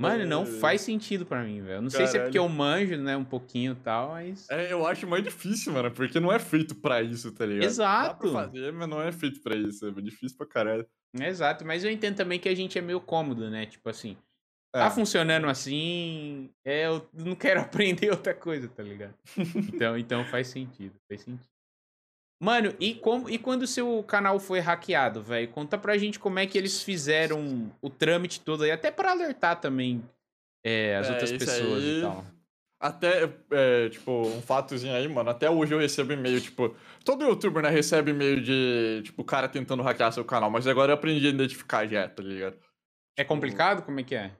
Mano, 0.00 0.24
não 0.24 0.42
É. 0.44 0.46
faz 0.46 0.80
sentido 0.82 1.26
pra 1.26 1.42
mim, 1.42 1.60
velho. 1.60 1.82
Não 1.82 1.90
sei 1.90 2.06
se 2.06 2.16
é 2.16 2.22
porque 2.22 2.38
eu 2.38 2.48
manjo, 2.48 2.96
né, 2.96 3.16
um 3.16 3.24
pouquinho 3.24 3.72
e 3.72 3.76
tal, 3.76 4.10
mas. 4.10 4.48
É, 4.48 4.72
eu 4.72 4.86
acho 4.86 5.06
mais 5.08 5.24
difícil, 5.24 5.72
mano, 5.72 5.90
porque 5.90 6.20
não 6.20 6.32
é 6.32 6.38
feito 6.38 6.76
pra 6.76 7.02
isso, 7.02 7.32
tá 7.34 7.44
ligado? 7.44 7.62
Dá 7.62 7.66
Exato. 7.66 8.18
pra 8.20 8.30
fazer, 8.46 8.72
mas 8.72 8.88
não 8.88 9.02
é 9.02 9.10
feito 9.10 9.42
pra 9.42 9.56
isso. 9.56 9.86
É 9.86 9.90
difícil 10.00 10.36
pra 10.36 10.46
caralho. 10.46 10.86
Exato, 11.20 11.64
mas 11.66 11.82
eu 11.84 11.90
entendo 11.90 12.16
também 12.16 12.38
que 12.38 12.48
a 12.48 12.54
gente 12.54 12.78
é 12.78 12.80
meio 12.82 13.00
cômodo, 13.00 13.50
né? 13.50 13.66
Tipo 13.66 13.88
assim, 13.90 14.16
É. 14.74 14.78
tá 14.80 14.90
funcionando 14.90 15.48
assim, 15.48 16.50
é, 16.64 16.86
eu 16.86 17.08
não 17.12 17.34
quero 17.34 17.60
aprender 17.96 18.10
outra 18.10 18.34
coisa, 18.34 18.68
tá 18.68 18.82
ligado? 18.84 19.14
Então, 19.74 19.98
então 19.98 20.24
faz 20.26 20.48
sentido, 20.48 20.94
faz 21.08 21.22
sentido. 21.22 21.48
Mano, 22.40 22.72
e, 22.78 22.94
como, 22.94 23.28
e 23.28 23.36
quando 23.36 23.62
o 23.62 23.66
seu 23.66 24.02
canal 24.04 24.38
foi 24.38 24.60
hackeado, 24.60 25.20
velho? 25.22 25.48
Conta 25.48 25.76
pra 25.76 25.98
gente 25.98 26.20
como 26.20 26.38
é 26.38 26.46
que 26.46 26.56
eles 26.56 26.82
fizeram 26.82 27.72
o 27.82 27.90
trâmite 27.90 28.40
todo 28.40 28.62
aí, 28.62 28.70
até 28.70 28.90
pra 28.92 29.10
alertar 29.10 29.60
também 29.60 30.04
é, 30.64 30.96
as 30.96 31.08
É, 31.08 31.12
outras 31.12 31.32
pessoas 31.32 31.82
aí- 31.82 31.98
e 31.98 32.00
tal. 32.02 32.24
Até, 32.80 33.28
é, 33.50 33.88
tipo, 33.88 34.12
um 34.12 34.40
fatozinho 34.40 34.94
aí, 34.94 35.08
mano. 35.08 35.30
Até 35.30 35.50
hoje 35.50 35.74
eu 35.74 35.80
recebo 35.80 36.12
e-mail, 36.12 36.40
tipo. 36.40 36.76
Todo 37.04 37.24
youtuber, 37.24 37.60
né, 37.60 37.70
recebe 37.70 38.12
e-mail 38.12 38.40
de, 38.40 39.00
tipo, 39.02 39.22
o 39.22 39.24
cara 39.24 39.48
tentando 39.48 39.82
hackear 39.82 40.12
seu 40.12 40.24
canal. 40.24 40.48
Mas 40.48 40.64
agora 40.64 40.92
eu 40.92 40.94
aprendi 40.94 41.26
a 41.26 41.30
identificar 41.30 41.88
já, 41.88 42.08
tá 42.08 42.22
ligado? 42.22 42.56
É 43.16 43.24
complicado? 43.24 43.82
Como 43.82 43.98
é 43.98 44.04
que 44.04 44.14
é? 44.14 44.30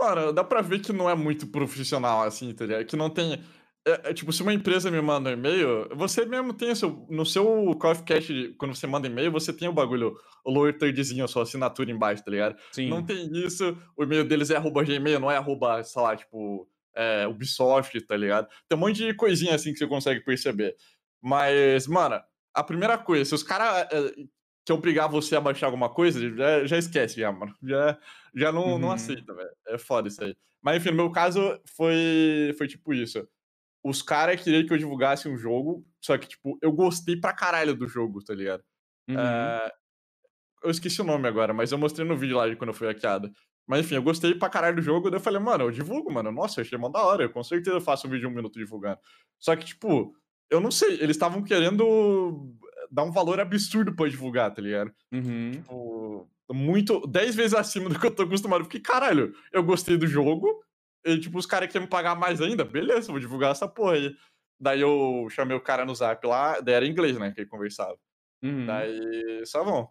Mano, 0.00 0.32
dá 0.32 0.42
pra 0.42 0.62
ver 0.62 0.80
que 0.80 0.94
não 0.94 1.10
é 1.10 1.14
muito 1.14 1.46
profissional 1.46 2.22
assim, 2.22 2.54
tá 2.54 2.64
ligado? 2.64 2.86
Que 2.86 2.96
não 2.96 3.10
tem. 3.10 3.42
É, 3.86 4.10
é, 4.10 4.14
tipo, 4.14 4.32
se 4.32 4.42
uma 4.42 4.52
empresa 4.52 4.90
me 4.90 5.00
manda 5.00 5.30
um 5.30 5.32
e-mail, 5.32 5.88
você 5.94 6.24
mesmo 6.26 6.52
tem 6.52 6.74
seu, 6.74 7.06
no 7.08 7.24
seu 7.24 7.70
of 7.70 8.02
Cash, 8.02 8.26
quando 8.58 8.74
você 8.74 8.84
manda 8.86 9.06
e-mail, 9.06 9.30
você 9.30 9.52
tem 9.52 9.68
o 9.68 9.72
bagulho, 9.72 10.18
o 10.44 10.50
lower 10.50 10.76
thirdzinho, 10.76 11.24
a 11.24 11.28
sua 11.28 11.44
assinatura 11.44 11.90
embaixo, 11.90 12.24
tá 12.24 12.30
ligado? 12.32 12.56
Sim. 12.72 12.88
Não 12.88 13.04
tem 13.04 13.30
isso, 13.32 13.78
o 13.96 14.02
e-mail 14.02 14.24
deles 14.24 14.50
é 14.50 14.56
arroba 14.56 14.82
gmail, 14.82 15.20
não 15.20 15.30
é 15.30 15.36
arroba, 15.36 15.84
sei 15.84 16.02
lá, 16.02 16.16
tipo, 16.16 16.68
é, 16.96 17.28
Ubisoft, 17.28 18.00
tá 18.00 18.16
ligado? 18.16 18.48
Tem 18.68 18.76
um 18.76 18.80
monte 18.80 18.96
de 18.96 19.14
coisinha 19.14 19.54
assim 19.54 19.72
que 19.72 19.78
você 19.78 19.86
consegue 19.86 20.20
perceber. 20.20 20.74
Mas, 21.22 21.86
mano, 21.86 22.20
a 22.52 22.64
primeira 22.64 22.98
coisa, 22.98 23.24
se 23.24 23.34
os 23.36 23.42
caras 23.44 23.86
é, 23.92 24.14
que 24.64 24.72
obrigar 24.72 25.08
você 25.08 25.36
a 25.36 25.40
baixar 25.40 25.66
alguma 25.66 25.88
coisa, 25.88 26.18
já, 26.34 26.66
já 26.66 26.76
esquece, 26.76 27.20
já, 27.20 27.30
mano. 27.30 27.54
Já, 27.62 27.96
já 28.34 28.50
não, 28.50 28.78
não 28.80 28.88
Uhum. 28.88 28.94
aceita, 28.94 29.32
velho. 29.32 29.50
É 29.68 29.78
foda 29.78 30.08
isso 30.08 30.24
aí. 30.24 30.34
Mas, 30.60 30.78
enfim, 30.78 30.90
no 30.90 30.96
meu 30.96 31.10
caso, 31.12 31.60
foi, 31.76 32.52
foi 32.58 32.66
tipo 32.66 32.92
isso. 32.92 33.28
Os 33.88 34.02
caras 34.02 34.42
queriam 34.42 34.66
que 34.66 34.72
eu 34.72 34.78
divulgasse 34.78 35.28
um 35.28 35.36
jogo, 35.36 35.86
só 36.00 36.18
que, 36.18 36.26
tipo, 36.26 36.58
eu 36.60 36.72
gostei 36.72 37.14
pra 37.14 37.32
caralho 37.32 37.72
do 37.72 37.86
jogo, 37.86 38.20
tá 38.20 38.34
ligado? 38.34 38.60
Uhum. 39.08 39.16
É, 39.16 39.72
eu 40.64 40.70
esqueci 40.72 41.00
o 41.00 41.04
nome 41.04 41.28
agora, 41.28 41.54
mas 41.54 41.70
eu 41.70 41.78
mostrei 41.78 42.04
no 42.04 42.16
vídeo 42.16 42.36
lá 42.36 42.48
de 42.48 42.56
quando 42.56 42.70
eu 42.70 42.74
fui 42.74 42.88
hackeado. 42.88 43.30
Mas 43.64 43.84
enfim, 43.84 43.94
eu 43.94 44.02
gostei 44.02 44.34
pra 44.34 44.50
caralho 44.50 44.74
do 44.74 44.82
jogo, 44.82 45.08
daí 45.08 45.20
eu 45.20 45.22
falei, 45.22 45.38
mano, 45.38 45.62
eu 45.62 45.70
divulgo, 45.70 46.12
mano. 46.12 46.32
Nossa, 46.32 46.58
eu 46.58 46.64
achei 46.64 46.76
mó 46.76 46.88
da 46.88 47.00
hora, 47.00 47.22
eu 47.22 47.30
com 47.30 47.44
certeza 47.44 47.80
faço 47.80 48.08
um 48.08 48.10
vídeo 48.10 48.26
de 48.26 48.32
um 48.32 48.34
minuto 48.36 48.58
divulgando. 48.58 48.98
Só 49.38 49.54
que, 49.54 49.64
tipo, 49.64 50.12
eu 50.50 50.60
não 50.60 50.72
sei, 50.72 50.94
eles 50.94 51.10
estavam 51.10 51.44
querendo 51.44 52.52
dar 52.90 53.04
um 53.04 53.12
valor 53.12 53.38
absurdo 53.38 53.94
pra 53.94 54.08
divulgar, 54.08 54.52
tá 54.52 54.60
ligado? 54.60 54.92
Uhum. 55.12 55.52
Tipo, 55.52 56.28
muito, 56.50 57.06
10 57.06 57.36
vezes 57.36 57.54
acima 57.54 57.88
do 57.88 58.00
que 58.00 58.06
eu 58.06 58.14
tô 58.14 58.24
acostumado. 58.24 58.64
Porque, 58.64 58.80
caralho, 58.80 59.32
eu 59.52 59.62
gostei 59.62 59.96
do 59.96 60.08
jogo, 60.08 60.60
e, 61.06 61.20
tipo, 61.20 61.38
os 61.38 61.46
caras 61.46 61.70
querem 61.70 61.86
me 61.86 61.90
pagar 61.90 62.14
mais 62.14 62.40
ainda, 62.40 62.64
beleza, 62.64 63.12
vou 63.12 63.20
divulgar 63.20 63.52
essa 63.52 63.68
porra 63.68 63.94
aí. 63.94 64.14
Daí 64.60 64.80
eu 64.80 65.28
chamei 65.30 65.56
o 65.56 65.60
cara 65.60 65.84
no 65.84 65.94
zap 65.94 66.26
lá, 66.26 66.60
daí 66.60 66.74
era 66.74 66.86
inglês, 66.86 67.18
né, 67.18 67.30
que 67.30 67.40
ele 67.40 67.48
conversava. 67.48 67.96
Uhum. 68.42 68.66
Daí, 68.66 69.46
só 69.46 69.62
vão. 69.62 69.88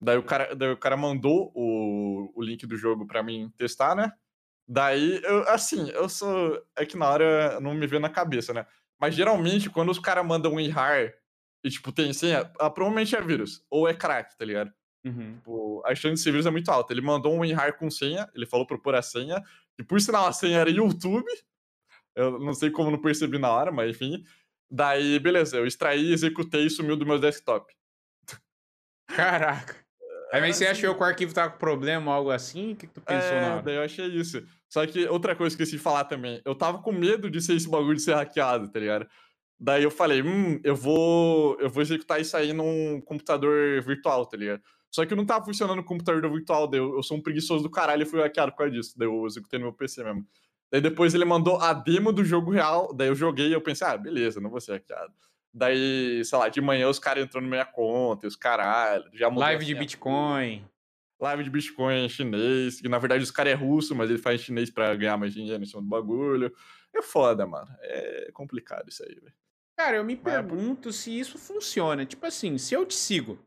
Daí 0.00 0.16
o 0.16 0.22
cara, 0.22 0.54
daí 0.54 0.70
o 0.70 0.76
cara 0.76 0.96
mandou 0.96 1.52
o, 1.54 2.32
o 2.34 2.42
link 2.42 2.66
do 2.66 2.76
jogo 2.76 3.06
pra 3.06 3.22
mim 3.22 3.52
testar, 3.56 3.94
né? 3.94 4.12
Daí, 4.66 5.20
eu, 5.24 5.48
assim, 5.48 5.90
eu 5.90 6.08
sou. 6.08 6.62
É 6.76 6.86
que 6.86 6.96
na 6.96 7.10
hora 7.10 7.60
não 7.60 7.74
me 7.74 7.86
vê 7.86 7.98
na 7.98 8.08
cabeça, 8.08 8.54
né? 8.54 8.66
Mas 9.00 9.14
geralmente, 9.14 9.68
quando 9.68 9.90
os 9.90 9.98
caras 9.98 10.24
mandam 10.24 10.52
um 10.52 10.60
IRAR 10.60 11.12
e, 11.64 11.70
tipo, 11.70 11.92
tem 11.92 12.12
senha, 12.12 12.50
ah, 12.58 12.70
provavelmente 12.70 13.16
é 13.16 13.20
vírus. 13.20 13.64
Ou 13.68 13.88
é 13.88 13.94
crack, 13.94 14.36
tá 14.38 14.44
ligado? 14.44 14.72
Uhum. 15.04 15.34
Tipo, 15.34 15.82
a 15.84 15.94
chance 15.94 16.14
de 16.14 16.20
ser 16.20 16.30
vírus 16.30 16.46
é 16.46 16.50
muito 16.50 16.70
alta. 16.70 16.92
Ele 16.92 17.00
mandou 17.00 17.34
um 17.34 17.44
IRAR 17.44 17.76
com 17.78 17.90
senha, 17.90 18.30
ele 18.34 18.46
falou 18.46 18.66
pra 18.66 18.76
eu 18.76 18.80
pôr 18.80 18.94
a 18.94 19.02
senha, 19.02 19.42
e 19.80 19.84
por 19.84 20.00
sinal 20.00 20.26
a 20.26 20.32
senha 20.32 20.58
era 20.58 20.70
YouTube. 20.70 21.26
Eu 22.14 22.38
não 22.38 22.54
sei 22.54 22.70
como 22.70 22.90
não 22.90 23.00
percebi 23.00 23.38
na 23.38 23.50
hora, 23.50 23.72
mas 23.72 23.90
enfim. 23.90 24.22
Daí, 24.70 25.18
beleza, 25.18 25.56
eu 25.56 25.66
extraí, 25.66 26.12
executei 26.12 26.66
e 26.66 26.70
sumiu 26.70 26.96
do 26.96 27.06
meu 27.06 27.18
desktop. 27.18 27.72
Caraca. 29.08 29.76
Aí 30.32 30.40
mas 30.40 30.56
você 30.56 30.66
assim- 30.66 30.84
achou 30.84 30.94
que 30.94 31.00
o 31.02 31.04
arquivo 31.04 31.34
tava 31.34 31.50
com 31.50 31.58
problema 31.58 32.10
ou 32.12 32.16
algo 32.16 32.30
assim? 32.30 32.72
O 32.72 32.76
que, 32.76 32.86
que 32.86 32.92
tu 32.94 33.00
pensou 33.00 33.40
na 33.40 33.46
É, 33.46 33.50
hora? 33.54 33.62
daí 33.62 33.74
eu 33.76 33.82
achei 33.82 34.06
isso. 34.06 34.40
Só 34.68 34.86
que 34.86 35.06
outra 35.08 35.34
coisa 35.34 35.56
que 35.56 35.62
eu 35.62 35.64
esqueci 35.64 35.76
de 35.76 35.82
falar 35.82 36.04
também, 36.04 36.40
eu 36.44 36.54
tava 36.54 36.80
com 36.80 36.92
medo 36.92 37.28
de 37.28 37.40
ser 37.42 37.54
esse 37.56 37.68
bagulho 37.68 37.96
de 37.96 38.02
ser 38.02 38.14
hackeado, 38.14 38.70
tá 38.70 38.78
ligado? 38.78 39.08
Daí 39.58 39.82
eu 39.82 39.90
falei, 39.90 40.22
hum, 40.22 40.60
eu 40.62 40.76
vou, 40.76 41.58
eu 41.60 41.68
vou 41.68 41.82
executar 41.82 42.20
isso 42.20 42.36
aí 42.36 42.52
num 42.52 43.00
computador 43.00 43.82
virtual, 43.82 44.24
tá 44.24 44.36
ligado? 44.36 44.62
Só 44.90 45.06
que 45.06 45.14
não 45.14 45.24
tava 45.24 45.44
funcionando 45.44 45.76
no 45.76 45.84
computador 45.84 46.20
do 46.20 46.30
virtual, 46.30 46.66
daí 46.66 46.80
eu, 46.80 46.96
eu 46.96 47.02
sou 47.02 47.16
um 47.16 47.22
preguiçoso 47.22 47.62
do 47.62 47.70
caralho 47.70 48.02
e 48.02 48.06
fui 48.06 48.20
hackeado 48.20 48.52
por 48.52 48.58
causa 48.58 48.72
disso. 48.72 48.94
Daí 48.98 49.06
eu 49.06 49.26
executei 49.26 49.58
no 49.58 49.66
meu 49.66 49.72
PC 49.72 50.02
mesmo. 50.02 50.26
Daí 50.70 50.80
depois 50.80 51.14
ele 51.14 51.24
mandou 51.24 51.60
a 51.60 51.72
demo 51.72 52.12
do 52.12 52.24
jogo 52.24 52.50
real, 52.50 52.94
daí 52.94 53.08
eu 53.08 53.14
joguei 53.14 53.48
e 53.48 53.52
eu 53.52 53.60
pensei, 53.60 53.86
ah, 53.86 53.96
beleza, 53.96 54.40
não 54.40 54.50
vou 54.50 54.60
ser 54.60 54.72
hackeado. 54.72 55.12
Daí, 55.52 56.24
sei 56.24 56.38
lá, 56.38 56.48
de 56.48 56.60
manhã 56.60 56.88
os 56.88 56.98
caras 56.98 57.24
entrando 57.24 57.44
na 57.44 57.50
minha 57.50 57.64
conta 57.64 58.26
e 58.26 58.28
os 58.28 58.36
caralho, 58.36 59.04
já 59.12 59.28
Live 59.28 59.64
de 59.64 59.74
Bitcoin. 59.74 60.64
live 61.18 61.44
de 61.44 61.50
Bitcoin 61.50 62.04
em 62.04 62.08
chinês, 62.08 62.80
que 62.80 62.88
na 62.88 62.98
verdade 62.98 63.22
os 63.24 63.32
caras 63.32 63.52
é 63.52 63.56
russo, 63.56 63.94
mas 63.94 64.10
ele 64.10 64.18
faz 64.18 64.40
chinês 64.40 64.70
pra 64.70 64.94
ganhar 64.94 65.16
mais 65.16 65.34
dinheiro 65.34 65.62
em 65.62 65.66
cima 65.66 65.82
do 65.82 65.88
bagulho. 65.88 66.52
É 66.94 67.02
foda, 67.02 67.46
mano. 67.46 67.68
É 67.80 68.30
complicado 68.32 68.88
isso 68.88 69.02
aí, 69.02 69.14
velho. 69.14 69.34
Cara, 69.76 69.96
eu 69.96 70.04
me 70.04 70.14
Mas 70.14 70.34
é 70.34 70.36
pergunto 70.36 70.92
se 70.92 71.18
isso 71.18 71.38
funciona. 71.38 72.04
Tipo 72.04 72.26
assim, 72.26 72.58
se 72.58 72.74
eu 72.74 72.84
te 72.84 72.94
sigo. 72.94 73.38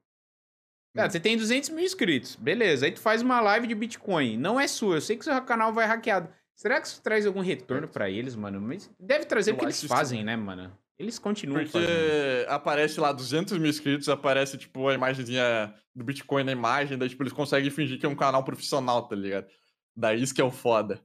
Cara, 0.96 1.10
você 1.10 1.20
tem 1.20 1.36
200 1.36 1.70
mil 1.70 1.84
inscritos. 1.84 2.36
Beleza. 2.36 2.86
Aí 2.86 2.92
tu 2.92 3.00
faz 3.00 3.22
uma 3.22 3.42
live 3.42 3.68
de 3.68 3.74
Bitcoin. 3.74 4.38
Não 4.38 4.60
é 4.60 4.68
sua. 4.68 4.98
Eu 4.98 5.02
sei 5.02 5.18
que 5.18 5.24
seu 5.24 5.42
canal 5.42 5.74
vai 5.74 5.88
hackeado. 5.88 6.30
Será 6.56 6.80
que 6.80 6.88
isso 6.88 7.02
traz 7.02 7.26
algum 7.26 7.42
retorno 7.42 7.88
pra 7.88 8.10
eles, 8.10 8.36
mano? 8.36 8.62
Mas 8.62 8.90
deve 9.00 9.26
trazer 9.26 9.52
Eu 9.52 9.56
porque 9.56 9.66
acho 9.66 9.72
eles 9.72 9.84
isso 9.84 9.88
fazem, 9.88 10.24
né, 10.24 10.36
mano? 10.36 10.72
Eles 11.00 11.18
continuam 11.18 11.64
Porque 11.64 11.72
fazendo. 11.72 12.50
aparece 12.50 13.00
lá 13.00 13.12
200 13.12 13.58
mil 13.58 13.70
inscritos, 13.70 14.08
aparece, 14.08 14.58
tipo, 14.58 14.88
a 14.88 14.94
imagenzinha 14.94 15.74
do 15.96 16.04
Bitcoin 16.04 16.44
na 16.44 16.52
imagem, 16.52 16.98
daí, 16.98 17.10
tipo, 17.10 17.24
eles 17.24 17.34
conseguem 17.34 17.72
fingir 17.72 18.00
que 18.00 18.06
é 18.06 18.10
um 18.10 18.16
canal 18.16 18.44
profissional, 18.44 19.08
tá 19.08 19.16
ligado? 19.16 19.48
Daí 19.96 20.22
isso 20.22 20.34
que 20.34 20.42
é 20.42 20.44
o 20.44 20.52
foda. 20.52 21.02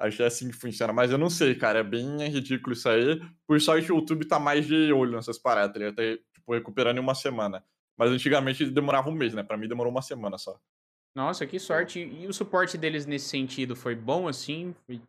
Acho 0.00 0.16
que 0.16 0.22
é 0.22 0.26
assim 0.26 0.48
que 0.48 0.56
funciona. 0.56 0.92
Mas 0.92 1.10
eu 1.10 1.18
não 1.18 1.30
sei, 1.30 1.54
cara. 1.54 1.80
É 1.80 1.82
bem 1.82 2.28
ridículo 2.28 2.72
isso 2.72 2.88
aí. 2.88 3.20
Por 3.46 3.60
sorte, 3.60 3.90
o 3.90 3.96
YouTube 3.96 4.26
tá 4.26 4.38
mais 4.38 4.66
de 4.66 4.92
olho 4.92 5.12
nessas 5.12 5.38
paradas, 5.38 5.72
tá 5.72 5.78
ligado? 5.78 5.96
Tá, 5.96 6.02
tipo, 6.34 6.54
recuperando 6.54 6.98
em 6.98 7.00
uma 7.00 7.14
semana. 7.14 7.64
Mas 7.98 8.10
antigamente 8.10 8.64
demorava 8.70 9.10
um 9.10 9.14
mês, 9.14 9.34
né? 9.34 9.42
Pra 9.42 9.56
mim 9.56 9.68
demorou 9.68 9.90
uma 9.90 10.00
semana 10.00 10.38
só. 10.38 10.58
Nossa, 11.14 11.44
que 11.46 11.58
sorte. 11.58 11.98
E 11.98 12.28
o 12.28 12.32
suporte 12.32 12.78
deles 12.78 13.04
nesse 13.04 13.28
sentido 13.28 13.74
foi 13.74 13.96
bom 13.96 14.28
assim? 14.28 14.72
Foi... 14.86 15.00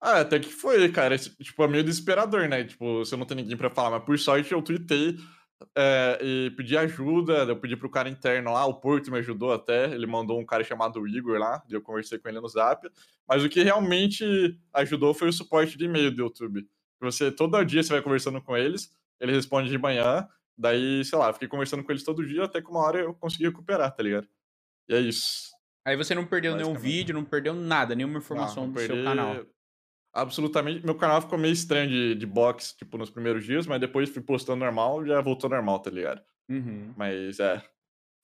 Ah, 0.00 0.20
até 0.20 0.40
que 0.40 0.50
foi, 0.50 0.90
cara. 0.90 1.16
Tipo, 1.16 1.62
é 1.62 1.68
meio 1.68 1.84
desesperador, 1.84 2.48
né? 2.48 2.64
Tipo, 2.64 2.98
você 2.98 3.16
não 3.16 3.24
tem 3.24 3.36
ninguém 3.36 3.56
pra 3.56 3.70
falar, 3.70 3.90
mas 3.90 4.04
por 4.04 4.18
sorte 4.18 4.50
eu 4.50 4.60
tuitei 4.60 5.16
é, 5.76 6.18
e 6.20 6.50
pedi 6.56 6.76
ajuda. 6.76 7.44
Eu 7.44 7.56
pedi 7.56 7.76
pro 7.76 7.88
cara 7.88 8.08
interno 8.08 8.52
lá, 8.52 8.66
o 8.66 8.80
Porto 8.80 9.12
me 9.12 9.18
ajudou 9.18 9.52
até. 9.52 9.92
Ele 9.92 10.06
mandou 10.06 10.40
um 10.40 10.44
cara 10.44 10.64
chamado 10.64 11.06
Igor 11.06 11.38
lá, 11.38 11.62
e 11.68 11.74
eu 11.74 11.80
conversei 11.80 12.18
com 12.18 12.28
ele 12.28 12.40
no 12.40 12.48
zap. 12.48 12.90
Mas 13.28 13.44
o 13.44 13.48
que 13.48 13.62
realmente 13.62 14.58
ajudou 14.72 15.14
foi 15.14 15.28
o 15.28 15.32
suporte 15.32 15.78
de 15.78 15.84
e-mail 15.84 16.10
do 16.10 16.22
YouTube. 16.22 16.68
Você, 17.00 17.30
todo 17.30 17.62
dia, 17.64 17.84
você 17.84 17.92
vai 17.92 18.02
conversando 18.02 18.40
com 18.40 18.56
eles, 18.56 18.90
ele 19.20 19.32
responde 19.32 19.68
de 19.68 19.78
manhã, 19.78 20.28
daí, 20.56 21.04
sei 21.04 21.18
lá, 21.18 21.32
fiquei 21.32 21.48
conversando 21.48 21.84
com 21.84 21.92
eles 21.92 22.04
todo 22.04 22.26
dia, 22.26 22.44
até 22.44 22.60
que 22.60 22.70
uma 22.70 22.80
hora 22.80 23.00
eu 23.00 23.14
consegui 23.14 23.44
recuperar, 23.44 23.94
tá 23.94 24.02
ligado? 24.02 24.28
E 24.88 24.94
é 24.94 25.00
isso. 25.00 25.52
Aí 25.84 25.96
você 25.96 26.14
não 26.14 26.26
perdeu 26.26 26.54
nenhum 26.56 26.74
vídeo, 26.74 27.14
não 27.14 27.24
perdeu 27.24 27.54
nada, 27.54 27.94
nenhuma 27.94 28.18
informação 28.18 28.66
não, 28.66 28.68
não 28.68 28.74
do 28.74 28.80
seu 28.80 29.04
canal 29.04 29.44
absolutamente. 30.12 30.84
Meu 30.84 30.94
canal 30.94 31.20
ficou 31.22 31.38
meio 31.38 31.52
estranho 31.52 31.88
de, 31.88 32.14
de 32.14 32.26
box, 32.26 32.74
tipo, 32.76 32.98
nos 32.98 33.10
primeiros 33.10 33.44
dias, 33.44 33.66
mas 33.66 33.80
depois 33.80 34.10
fui 34.10 34.22
postando 34.22 34.60
normal 34.60 35.04
já 35.06 35.20
voltou 35.20 35.48
normal, 35.48 35.80
tá 35.80 35.90
ligado? 35.90 36.22
Uhum. 36.48 36.92
Mas 36.96 37.40
é. 37.40 37.64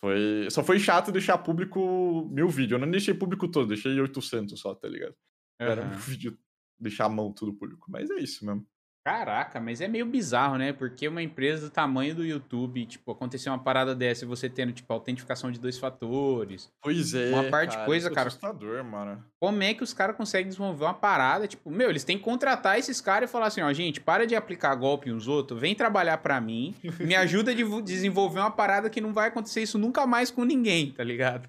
Foi... 0.00 0.46
Só 0.50 0.62
foi 0.62 0.78
chato 0.78 1.10
deixar 1.10 1.38
público 1.38 2.28
mil 2.30 2.48
vídeos. 2.48 2.72
Eu 2.80 2.86
não 2.86 2.90
deixei 2.90 3.14
público 3.14 3.48
todo, 3.48 3.68
deixei 3.68 3.98
800 4.00 4.58
só, 4.58 4.74
tá 4.74 4.86
ligado? 4.86 5.14
Uhum. 5.60 5.66
Era 5.66 5.84
um 5.84 5.90
vídeo 5.98 6.38
deixar 6.78 7.06
a 7.06 7.08
mão 7.08 7.32
tudo 7.32 7.54
público. 7.54 7.86
Mas 7.90 8.10
é 8.10 8.16
isso 8.16 8.44
mesmo. 8.44 8.66
Caraca, 9.08 9.58
mas 9.58 9.80
é 9.80 9.88
meio 9.88 10.04
bizarro, 10.04 10.58
né? 10.58 10.70
Porque 10.70 11.08
uma 11.08 11.22
empresa 11.22 11.62
do 11.62 11.70
tamanho 11.70 12.14
do 12.14 12.22
YouTube, 12.22 12.84
tipo, 12.84 13.10
acontecer 13.10 13.48
uma 13.48 13.58
parada 13.58 13.94
dessa 13.94 14.26
e 14.26 14.28
você 14.28 14.50
tendo, 14.50 14.70
tipo, 14.70 14.92
autentificação 14.92 15.50
de 15.50 15.58
dois 15.58 15.78
fatores. 15.78 16.70
Pois 16.82 17.14
é. 17.14 17.30
Uma 17.30 17.44
parte 17.44 17.76
de 17.76 17.84
coisa, 17.86 18.08
é 18.08 18.12
cara. 18.12 18.28
assustador, 18.28 18.84
mano. 18.84 19.24
Como 19.40 19.62
é 19.62 19.72
que 19.72 19.82
os 19.82 19.94
caras 19.94 20.14
conseguem 20.14 20.48
desenvolver 20.48 20.84
uma 20.84 20.92
parada? 20.92 21.48
Tipo, 21.48 21.70
meu, 21.70 21.88
eles 21.88 22.04
têm 22.04 22.18
que 22.18 22.24
contratar 22.24 22.78
esses 22.78 23.00
caras 23.00 23.30
e 23.30 23.32
falar 23.32 23.46
assim: 23.46 23.62
ó, 23.62 23.72
gente, 23.72 23.98
para 23.98 24.26
de 24.26 24.36
aplicar 24.36 24.74
golpe 24.74 25.10
uns 25.10 25.26
outros, 25.26 25.58
vem 25.58 25.74
trabalhar 25.74 26.18
para 26.18 26.38
mim, 26.38 26.74
me 27.00 27.14
ajuda 27.16 27.52
a 27.52 27.80
desenvolver 27.80 28.40
uma 28.40 28.50
parada 28.50 28.90
que 28.90 29.00
não 29.00 29.14
vai 29.14 29.28
acontecer 29.28 29.62
isso 29.62 29.78
nunca 29.78 30.06
mais 30.06 30.30
com 30.30 30.44
ninguém, 30.44 30.90
tá 30.90 31.02
ligado? 31.02 31.48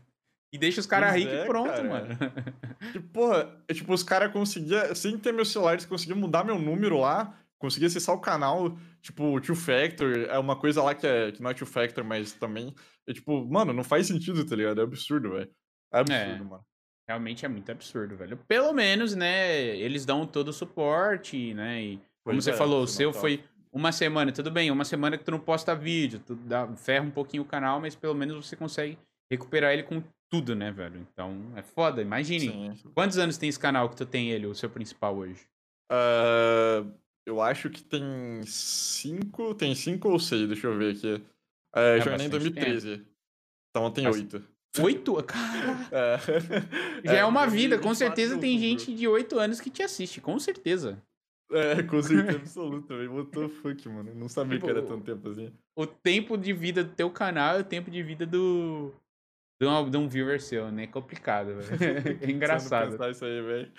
E 0.51 0.57
deixa 0.57 0.79
os 0.79 0.87
caras 0.87 1.13
ricos 1.13 1.33
é, 1.33 1.43
e 1.43 1.45
pronto, 1.45 1.69
cara. 1.69 1.83
mano. 1.83 2.17
Tipo, 2.91 3.07
porra, 3.09 3.49
é, 3.67 3.73
tipo, 3.73 3.93
os 3.93 4.01
caras 4.01 4.31
conseguiam, 4.31 4.95
sem 4.95 5.17
ter 5.17 5.31
meu 5.31 5.45
celular, 5.45 5.73
eles 5.73 5.85
conseguiam 5.85 6.17
mudar 6.17 6.43
meu 6.43 6.57
número 6.57 6.99
lá 6.99 7.35
consegui 7.59 7.85
acessar 7.85 8.15
o 8.15 8.21
canal, 8.21 8.75
tipo, 9.01 9.35
o 9.35 9.41
Two 9.41 9.55
Factor, 9.55 10.25
é 10.29 10.39
uma 10.39 10.55
coisa 10.55 10.81
lá 10.81 10.95
que, 10.95 11.05
é, 11.05 11.31
que 11.31 11.41
não 11.41 11.51
é 11.51 11.53
Two 11.53 11.67
Factor, 11.67 12.03
mas 12.03 12.31
também. 12.33 12.73
É 13.05 13.13
tipo, 13.13 13.45
mano, 13.45 13.73
não 13.73 13.83
faz 13.83 14.07
sentido, 14.07 14.45
tá 14.45 14.55
ligado? 14.55 14.79
É 14.79 14.83
absurdo, 14.83 15.31
velho. 15.31 15.51
É 15.93 15.99
absurdo, 15.99 16.43
é, 16.43 16.47
mano. 16.47 16.65
Realmente 17.07 17.45
é 17.45 17.49
muito 17.49 17.71
absurdo, 17.71 18.15
velho. 18.15 18.37
Pelo 18.47 18.71
menos, 18.71 19.15
né, 19.15 19.75
eles 19.77 20.05
dão 20.05 20.25
todo 20.25 20.49
o 20.49 20.53
suporte, 20.53 21.53
né? 21.53 21.81
E 21.81 21.97
como 21.97 22.35
pois 22.35 22.43
você 22.43 22.51
é, 22.51 22.53
falou, 22.53 22.83
o 22.83 22.87
seu 22.87 23.11
foi 23.11 23.43
uma 23.71 23.91
semana, 23.91 24.31
tudo 24.31 24.51
bem, 24.51 24.71
uma 24.71 24.85
semana 24.85 25.17
que 25.17 25.23
tu 25.23 25.31
não 25.31 25.39
posta 25.39 25.75
vídeo, 25.75 26.19
tu 26.19 26.35
dá, 26.35 26.67
ferra 26.75 27.05
um 27.05 27.11
pouquinho 27.11 27.43
o 27.43 27.45
canal, 27.45 27.79
mas 27.79 27.95
pelo 27.95 28.15
menos 28.15 28.45
você 28.45 28.55
consegue 28.55 28.97
recuperar 29.31 29.73
ele 29.73 29.83
com 29.83 30.03
tudo, 30.29 30.55
né, 30.55 30.71
velho? 30.71 31.05
Então, 31.11 31.51
é 31.55 31.61
foda, 31.61 32.01
imagine. 32.01 32.75
Sim. 32.75 32.91
Quantos 32.93 33.17
anos 33.17 33.37
tem 33.37 33.49
esse 33.49 33.59
canal 33.59 33.89
que 33.89 33.95
tu 33.95 34.05
tem 34.05 34.29
ele, 34.29 34.45
o 34.45 34.55
seu 34.55 34.69
principal 34.69 35.17
hoje? 35.17 35.47
Uh, 35.91 36.91
eu 37.29 37.41
acho 37.41 37.69
que 37.69 37.83
tem 37.83 38.01
cinco. 38.45 39.53
Tem 39.53 39.75
cinco 39.75 40.09
ou 40.09 40.19
seis, 40.19 40.47
deixa 40.47 40.67
eu 40.67 40.77
ver 40.77 40.95
aqui. 40.95 41.21
É, 41.75 41.97
é 41.97 42.01
jornei 42.01 42.27
em 42.27 42.29
2013. 42.29 42.97
Tempo. 42.97 43.09
Então 43.69 43.91
tem 43.91 44.07
oito. 44.07 44.43
Oito? 44.79 45.13
Cara. 45.23 45.87
É. 45.91 46.17
Já 47.05 47.13
é, 47.13 47.19
é 47.19 47.25
uma 47.25 47.45
vida, 47.45 47.77
com 47.77 47.93
certeza 47.93 48.37
tem 48.37 48.57
gente 48.57 48.93
de 48.93 49.07
oito 49.07 49.37
anos 49.37 49.61
que 49.61 49.69
te 49.69 49.83
assiste, 49.83 50.19
com 50.19 50.39
certeza. 50.39 51.01
É, 51.51 51.81
com 51.83 52.01
certeza 52.01 52.37
absoluta, 52.39 52.97
velho. 52.97 53.11
Botou 53.11 53.47
fuck, 53.47 53.87
mano. 53.87 54.13
Não 54.15 54.27
sabia 54.27 54.57
tipo, 54.57 54.65
que 54.65 54.71
era 54.71 54.81
tanto 54.81 55.03
tempo 55.03 55.29
assim. 55.29 55.51
O 55.75 55.85
tempo 55.85 56.37
de 56.37 56.51
vida 56.51 56.83
do 56.83 56.93
teu 56.93 57.09
canal 57.11 57.57
é 57.57 57.61
o 57.61 57.63
tempo 57.63 57.91
de 57.91 58.01
vida 58.01 58.25
do, 58.25 58.91
de 59.59 59.67
um, 59.67 59.89
de 59.89 59.97
um 59.97 60.07
viewer 60.07 60.41
seu, 60.41 60.71
né? 60.71 60.83
É 60.83 60.87
complicado, 60.87 61.55
velho. 61.55 62.19
É 62.23 62.31
engraçado. 62.31 62.95
Isso 63.11 63.25
aí, 63.25 63.69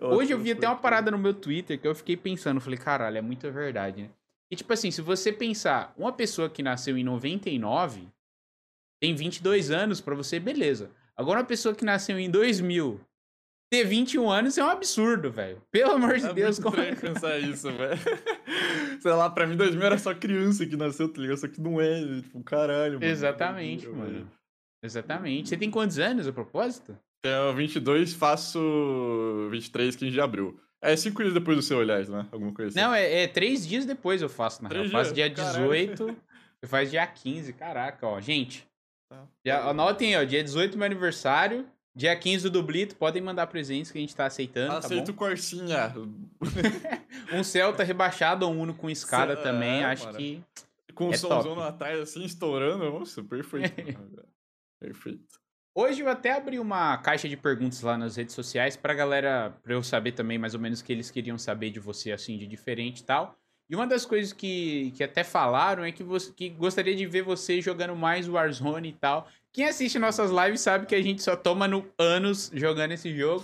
Hoje 0.00 0.32
eu 0.32 0.38
vi 0.38 0.52
até 0.52 0.68
uma 0.68 0.76
parada 0.76 1.10
no 1.10 1.18
meu 1.18 1.32
Twitter 1.32 1.80
que 1.80 1.88
eu 1.88 1.94
fiquei 1.94 2.16
pensando, 2.16 2.60
falei, 2.60 2.78
caralho, 2.78 3.16
é 3.16 3.22
muito 3.22 3.50
verdade, 3.50 4.02
né? 4.02 4.10
E 4.50 4.56
tipo 4.56 4.72
assim, 4.72 4.90
se 4.90 5.00
você 5.00 5.32
pensar, 5.32 5.94
uma 5.96 6.12
pessoa 6.12 6.50
que 6.50 6.62
nasceu 6.62 6.98
em 6.98 7.02
99 7.02 8.06
tem 9.00 9.14
22 9.14 9.70
anos 9.70 10.00
para 10.00 10.14
você, 10.14 10.38
beleza. 10.38 10.90
Agora 11.16 11.40
uma 11.40 11.46
pessoa 11.46 11.74
que 11.74 11.84
nasceu 11.84 12.18
em 12.18 12.30
2000 12.30 13.00
ter 13.70 13.84
21 13.84 14.30
anos 14.30 14.58
é 14.58 14.64
um 14.64 14.68
absurdo, 14.68 15.32
velho. 15.32 15.60
Pelo 15.70 15.92
amor 15.92 16.18
de 16.18 16.26
é 16.26 16.32
Deus, 16.32 16.58
como 16.58 16.78
é 16.80 16.94
pensar 16.94 17.38
isso, 17.40 17.72
velho. 17.72 18.00
Sei 19.00 19.12
lá, 19.12 19.28
pra 19.30 19.46
mim 19.46 19.56
2000 19.56 19.82
era 19.82 19.98
só 19.98 20.14
criança 20.14 20.66
que 20.66 20.76
nasceu, 20.76 21.08
tá 21.08 21.20
ligado? 21.20 21.38
Só 21.38 21.48
que 21.48 21.60
não 21.60 21.80
é, 21.80 22.20
tipo, 22.20 22.42
caralho, 22.44 22.94
mano. 23.00 23.04
Exatamente, 23.04 23.88
mano. 23.88 24.30
Exatamente. 24.84 25.48
Você 25.48 25.56
tem 25.56 25.70
quantos 25.70 25.98
anos 25.98 26.28
a 26.28 26.32
propósito? 26.32 26.96
Tenho 27.22 27.54
22, 27.54 28.12
faço 28.12 29.48
23, 29.50 29.96
15 29.96 30.12
de 30.12 30.20
abril. 30.20 30.60
É 30.82 30.94
cinco 30.94 31.22
dias 31.22 31.32
depois 31.32 31.56
do 31.56 31.62
seu, 31.62 31.80
aliás, 31.80 32.10
né? 32.10 32.26
Alguma 32.30 32.52
coisa 32.52 32.68
assim. 32.68 32.78
Não, 32.78 32.94
é, 32.94 33.22
é 33.22 33.26
três 33.26 33.66
dias 33.66 33.86
depois 33.86 34.20
eu 34.20 34.28
faço, 34.28 34.62
na 34.62 34.68
real. 34.68 34.84
Eu 34.84 34.90
faço 34.90 35.14
dia 35.14 35.30
18, 35.30 36.14
eu 36.60 36.68
faço 36.68 36.90
dia 36.90 37.06
15. 37.06 37.54
Caraca, 37.54 38.06
ó. 38.06 38.20
Gente, 38.20 38.68
tá. 39.08 39.24
já, 39.42 39.70
anotem 39.70 40.14
aí, 40.14 40.22
ó. 40.22 40.26
Dia 40.26 40.44
18 40.44 40.76
meu 40.76 40.84
aniversário. 40.84 41.66
Dia 41.96 42.14
15 42.14 42.50
do 42.50 42.60
Dublito, 42.60 42.96
podem 42.96 43.22
mandar 43.22 43.46
presentes 43.46 43.92
que 43.92 43.98
a 43.98 44.00
gente 44.00 44.14
tá 44.14 44.26
aceitando. 44.26 44.74
Aceito 44.74 45.12
tá 45.12 45.18
Corsinha. 45.18 45.94
um 47.32 47.44
Celta 47.44 47.84
rebaixado, 47.84 48.48
um 48.48 48.60
Uno 48.60 48.74
com 48.74 48.90
escada 48.90 49.34
é, 49.34 49.36
também, 49.36 49.84
acho 49.84 50.06
mano. 50.06 50.18
que. 50.18 50.42
Com 50.92 51.06
é 51.06 51.14
o 51.14 51.18
somzão 51.18 51.58
atrás 51.60 52.00
assim, 52.00 52.24
estourando. 52.24 52.84
Nossa, 52.90 53.22
perfeito. 53.22 53.72
Perfeito. 54.84 55.40
Hoje 55.74 56.02
eu 56.02 56.08
até 56.08 56.32
abri 56.32 56.58
uma 56.58 56.98
caixa 56.98 57.26
de 57.26 57.38
perguntas 57.38 57.80
lá 57.80 57.96
nas 57.96 58.16
redes 58.16 58.34
sociais 58.34 58.76
pra 58.76 58.92
galera, 58.92 59.56
pra 59.62 59.72
eu 59.72 59.82
saber 59.82 60.12
também 60.12 60.36
mais 60.36 60.52
ou 60.52 60.60
menos 60.60 60.80
o 60.80 60.84
que 60.84 60.92
eles 60.92 61.10
queriam 61.10 61.38
saber 61.38 61.70
de 61.70 61.80
você, 61.80 62.12
assim, 62.12 62.36
de 62.36 62.46
diferente 62.46 63.00
e 63.00 63.04
tal. 63.04 63.34
E 63.68 63.74
uma 63.74 63.86
das 63.86 64.04
coisas 64.04 64.32
que, 64.34 64.92
que 64.94 65.02
até 65.02 65.24
falaram 65.24 65.82
é 65.82 65.90
que, 65.90 66.04
você, 66.04 66.30
que 66.32 66.50
gostaria 66.50 66.94
de 66.94 67.06
ver 67.06 67.22
você 67.22 67.62
jogando 67.62 67.96
mais 67.96 68.28
Warzone 68.28 68.90
e 68.90 68.92
tal. 68.92 69.26
Quem 69.50 69.64
assiste 69.64 69.98
nossas 69.98 70.30
lives 70.30 70.60
sabe 70.60 70.84
que 70.84 70.94
a 70.94 71.02
gente 71.02 71.22
só 71.22 71.34
toma 71.34 71.66
no 71.66 71.90
anos 71.98 72.50
jogando 72.54 72.92
esse 72.92 73.16
jogo. 73.16 73.42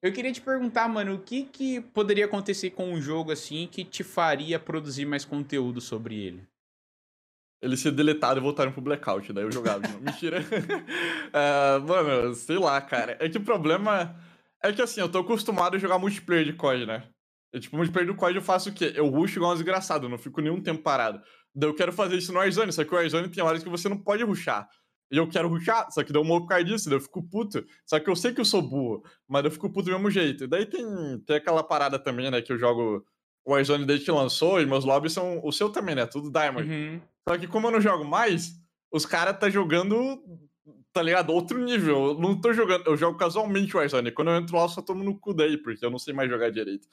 Eu 0.00 0.12
queria 0.12 0.32
te 0.32 0.40
perguntar, 0.40 0.88
mano, 0.88 1.14
o 1.14 1.18
que, 1.18 1.42
que 1.42 1.80
poderia 1.80 2.26
acontecer 2.26 2.70
com 2.70 2.92
um 2.92 3.00
jogo 3.00 3.32
assim 3.32 3.66
que 3.66 3.84
te 3.84 4.04
faria 4.04 4.58
produzir 4.58 5.04
mais 5.04 5.24
conteúdo 5.24 5.80
sobre 5.80 6.14
ele? 6.14 6.46
Ele 7.66 7.76
ser 7.76 7.90
deletado 7.90 8.40
e 8.40 8.42
voltaram 8.42 8.72
pro 8.72 8.80
Blackout. 8.80 9.32
Daí 9.32 9.44
eu 9.44 9.50
jogava. 9.50 9.82
Mentira. 10.00 10.40
uh, 10.40 11.80
mano, 11.86 12.34
sei 12.34 12.58
lá, 12.58 12.80
cara. 12.80 13.16
É 13.20 13.28
que 13.28 13.38
o 13.38 13.44
problema 13.44 14.16
é 14.62 14.72
que 14.72 14.80
assim, 14.80 15.00
eu 15.00 15.08
tô 15.08 15.18
acostumado 15.18 15.76
a 15.76 15.78
jogar 15.78 15.98
multiplayer 15.98 16.44
de 16.44 16.52
COD, 16.52 16.86
né? 16.86 17.04
Eu, 17.52 17.60
tipo, 17.60 17.76
multiplayer 17.76 18.06
do 18.06 18.16
COD 18.16 18.36
eu 18.36 18.42
faço 18.42 18.70
o 18.70 18.72
quê? 18.72 18.92
Eu 18.94 19.08
rusho 19.08 19.38
igual 19.38 19.52
um 19.52 19.54
desgraçado, 19.54 20.08
não 20.08 20.18
fico 20.18 20.40
nenhum 20.40 20.60
tempo 20.60 20.82
parado. 20.82 21.20
Daí 21.54 21.68
eu 21.68 21.74
quero 21.74 21.92
fazer 21.92 22.16
isso 22.16 22.32
no 22.32 22.38
Warzone, 22.38 22.72
só 22.72 22.84
que 22.84 22.92
o 22.92 22.96
Warzone 22.96 23.28
tem 23.28 23.42
horas 23.42 23.62
que 23.62 23.68
você 23.68 23.88
não 23.88 23.98
pode 23.98 24.22
rushar. 24.22 24.68
E 25.10 25.16
eu 25.16 25.28
quero 25.28 25.48
rushar, 25.48 25.90
só 25.90 26.02
que 26.02 26.12
deu 26.12 26.22
um 26.22 26.24
morro 26.24 26.46
disso, 26.64 26.88
daí 26.88 26.98
eu 26.98 27.00
fico 27.00 27.22
puto. 27.22 27.64
Só 27.84 27.98
que 28.00 28.10
eu 28.10 28.16
sei 28.16 28.32
que 28.32 28.40
eu 28.40 28.44
sou 28.44 28.60
burro, 28.60 29.02
mas 29.28 29.44
eu 29.44 29.50
fico 29.50 29.70
puto 29.70 29.86
do 29.86 29.92
mesmo 29.92 30.10
jeito. 30.10 30.44
E 30.44 30.46
daí 30.46 30.66
tem, 30.66 30.84
tem 31.24 31.36
aquela 31.36 31.62
parada 31.62 31.98
também, 31.98 32.30
né, 32.30 32.42
que 32.42 32.52
eu 32.52 32.58
jogo 32.58 33.04
o 33.46 33.52
Warzone 33.52 33.86
desde 33.86 34.04
que 34.04 34.10
lançou, 34.10 34.60
e 34.60 34.66
meus 34.66 34.84
lobbies 34.84 35.12
são. 35.12 35.40
O 35.44 35.52
seu 35.52 35.70
também, 35.70 35.94
né? 35.94 36.04
Tudo 36.04 36.32
Diamond. 36.32 36.68
Uhum. 36.68 37.00
Só 37.28 37.36
que 37.36 37.48
como 37.48 37.66
eu 37.66 37.72
não 37.72 37.80
jogo 37.80 38.04
mais, 38.04 38.52
os 38.92 39.04
caras 39.04 39.38
tá 39.38 39.50
jogando, 39.50 40.22
tá 40.92 41.02
ligado? 41.02 41.30
Outro 41.30 41.58
nível. 41.58 42.06
Eu 42.06 42.18
não 42.18 42.40
tô 42.40 42.52
jogando. 42.52 42.86
Eu 42.86 42.96
jogo 42.96 43.18
casualmente 43.18 43.74
o 43.74 43.78
Warzone. 43.78 44.12
Quando 44.12 44.30
eu 44.30 44.36
entro 44.36 44.56
lá, 44.56 44.62
eu 44.62 44.68
só 44.68 44.80
tomo 44.80 45.02
no 45.02 45.18
cu 45.18 45.34
daí, 45.34 45.58
porque 45.58 45.84
eu 45.84 45.90
não 45.90 45.98
sei 45.98 46.14
mais 46.14 46.30
jogar 46.30 46.50
direito. 46.50 46.88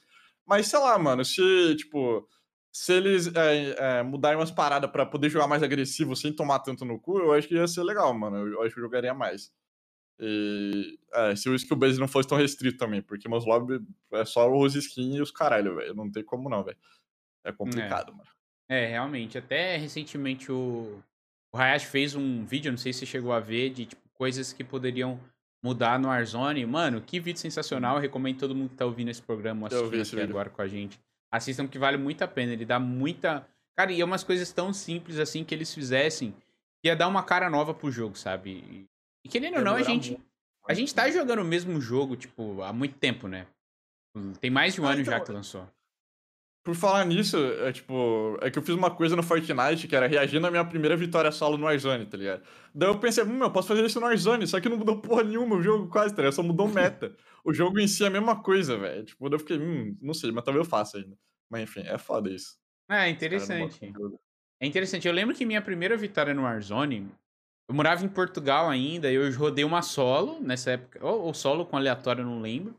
Mas 0.46 0.66
sei 0.66 0.78
lá, 0.78 0.98
mano, 0.98 1.24
se, 1.24 1.76
tipo. 1.76 2.28
Se 2.76 2.92
eles 2.92 3.32
é, 3.36 4.00
é, 4.00 4.02
mudarem 4.02 4.36
umas 4.36 4.50
paradas 4.50 4.90
para 4.90 5.06
poder 5.06 5.30
jogar 5.30 5.46
mais 5.46 5.62
agressivo 5.62 6.16
sem 6.16 6.34
tomar 6.34 6.58
tanto 6.58 6.84
no 6.84 6.98
cu, 6.98 7.20
eu 7.20 7.32
acho 7.32 7.46
que 7.46 7.54
ia 7.54 7.68
ser 7.68 7.84
legal, 7.84 8.12
mano. 8.12 8.48
Eu 8.48 8.62
acho 8.62 8.74
que 8.74 8.80
eu 8.80 8.84
jogaria 8.84 9.14
mais. 9.14 9.52
E, 10.18 10.98
é, 11.12 11.36
se 11.36 11.48
o 11.48 11.54
skill 11.54 11.76
base 11.76 12.00
não 12.00 12.08
fosse 12.08 12.28
tão 12.28 12.36
restrito 12.36 12.76
também, 12.76 13.00
porque 13.00 13.28
meus 13.28 13.46
lobbies 13.46 13.80
é 14.12 14.24
só 14.24 14.52
os 14.52 14.74
skins 14.74 15.14
e 15.14 15.22
os 15.22 15.30
caralho, 15.30 15.76
velho. 15.76 15.94
Não 15.94 16.10
tem 16.10 16.24
como 16.24 16.50
não, 16.50 16.64
velho. 16.64 16.76
É 17.44 17.52
complicado, 17.52 18.10
é. 18.12 18.16
mano. 18.16 18.33
É, 18.68 18.86
realmente. 18.86 19.38
Até 19.38 19.76
recentemente 19.76 20.50
o, 20.50 21.02
o 21.52 21.58
Hayashi 21.58 21.86
fez 21.86 22.14
um 22.14 22.44
vídeo, 22.44 22.70
não 22.70 22.78
sei 22.78 22.92
se 22.92 23.00
você 23.00 23.06
chegou 23.06 23.32
a 23.32 23.40
ver, 23.40 23.70
de 23.70 23.86
tipo, 23.86 24.02
coisas 24.14 24.52
que 24.52 24.64
poderiam 24.64 25.20
mudar 25.62 25.98
no 25.98 26.08
Warzone. 26.08 26.64
Mano, 26.66 27.00
que 27.00 27.20
vídeo 27.20 27.40
sensacional. 27.40 27.96
Eu 27.96 28.02
recomendo 28.02 28.38
todo 28.38 28.54
mundo 28.54 28.70
que 28.70 28.76
tá 28.76 28.84
ouvindo 28.84 29.10
esse 29.10 29.22
programa 29.22 29.66
assistir 29.66 29.86
aqui 29.86 30.16
vídeo. 30.16 30.22
agora 30.30 30.50
com 30.50 30.62
a 30.62 30.68
gente. 30.68 31.00
Assistam 31.30 31.66
que 31.66 31.78
vale 31.78 31.96
muito 31.96 32.22
a 32.22 32.28
pena. 32.28 32.52
Ele 32.52 32.64
dá 32.64 32.78
muita. 32.78 33.46
Cara, 33.76 33.90
e 33.92 34.00
é 34.00 34.04
umas 34.04 34.22
coisas 34.22 34.52
tão 34.52 34.72
simples 34.72 35.18
assim 35.18 35.42
que 35.42 35.54
eles 35.54 35.74
fizessem. 35.74 36.34
Ia 36.84 36.94
dar 36.94 37.08
uma 37.08 37.22
cara 37.22 37.48
nova 37.48 37.72
pro 37.74 37.90
jogo, 37.90 38.16
sabe? 38.16 38.86
E 39.24 39.28
querendo 39.28 39.56
ou 39.56 39.64
não, 39.64 39.74
a 39.74 39.82
gente, 39.82 40.20
a 40.68 40.74
gente 40.74 40.94
tá 40.94 41.10
jogando 41.10 41.40
o 41.40 41.44
mesmo 41.44 41.80
jogo, 41.80 42.14
tipo, 42.14 42.62
há 42.62 42.72
muito 42.72 42.96
tempo, 42.98 43.26
né? 43.26 43.46
Tem 44.38 44.50
mais 44.50 44.74
de 44.74 44.82
um 44.82 44.86
Ah, 44.86 44.92
ano 44.92 45.00
então, 45.00 45.12
já 45.12 45.20
que 45.20 45.32
lançou. 45.32 45.66
Por 46.64 46.74
falar 46.74 47.04
nisso, 47.04 47.36
é 47.36 47.70
tipo, 47.70 48.38
é 48.40 48.50
que 48.50 48.58
eu 48.58 48.62
fiz 48.62 48.74
uma 48.74 48.90
coisa 48.90 49.14
no 49.14 49.22
Fortnite 49.22 49.86
que 49.86 49.94
era 49.94 50.06
reagindo 50.06 50.46
à 50.46 50.50
minha 50.50 50.64
primeira 50.64 50.96
vitória 50.96 51.30
solo 51.30 51.58
no 51.58 51.66
Warzone, 51.66 52.06
tá 52.06 52.16
ligado? 52.16 52.42
Daí 52.74 52.88
eu 52.88 52.98
pensei, 52.98 53.22
hum, 53.22 53.42
eu 53.42 53.50
posso 53.50 53.68
fazer 53.68 53.84
isso 53.84 54.00
no 54.00 54.06
Warzone, 54.06 54.46
só 54.46 54.58
que 54.58 54.68
não 54.70 54.78
mudou 54.78 54.96
porra 55.02 55.22
nenhuma 55.22 55.56
o 55.56 55.62
jogo 55.62 55.88
quase, 55.88 56.14
tá 56.14 56.22
ligado? 56.22 56.32
Só 56.32 56.42
mudou 56.42 56.66
meta. 56.66 57.14
o 57.44 57.52
jogo 57.52 57.78
em 57.78 57.86
si 57.86 58.02
é 58.02 58.06
a 58.06 58.10
mesma 58.10 58.42
coisa, 58.42 58.78
velho. 58.78 59.04
Tipo, 59.04 59.28
daí 59.28 59.34
eu 59.34 59.40
fiquei, 59.40 59.58
hum, 59.58 59.94
não 60.00 60.14
sei, 60.14 60.32
mas 60.32 60.42
talvez 60.42 60.64
eu 60.64 60.70
faça 60.70 60.96
ainda. 60.96 61.14
Mas 61.50 61.64
enfim, 61.64 61.80
é 61.80 61.98
foda 61.98 62.30
isso. 62.30 62.56
É, 62.88 63.10
interessante. 63.10 63.78
É 64.58 64.66
interessante. 64.66 65.06
Eu 65.06 65.12
lembro 65.12 65.34
que 65.34 65.44
minha 65.44 65.60
primeira 65.60 65.98
vitória 65.98 66.32
no 66.32 66.44
Warzone, 66.44 67.10
eu 67.68 67.74
morava 67.74 68.02
em 68.02 68.08
Portugal 68.08 68.70
ainda, 68.70 69.12
eu 69.12 69.30
rodei 69.36 69.66
uma 69.66 69.82
solo 69.82 70.40
nessa 70.40 70.70
época, 70.70 71.04
ou, 71.04 71.24
ou 71.24 71.34
solo 71.34 71.66
com 71.66 71.76
aleatório, 71.76 72.22
eu 72.22 72.26
não 72.26 72.40
lembro. 72.40 72.74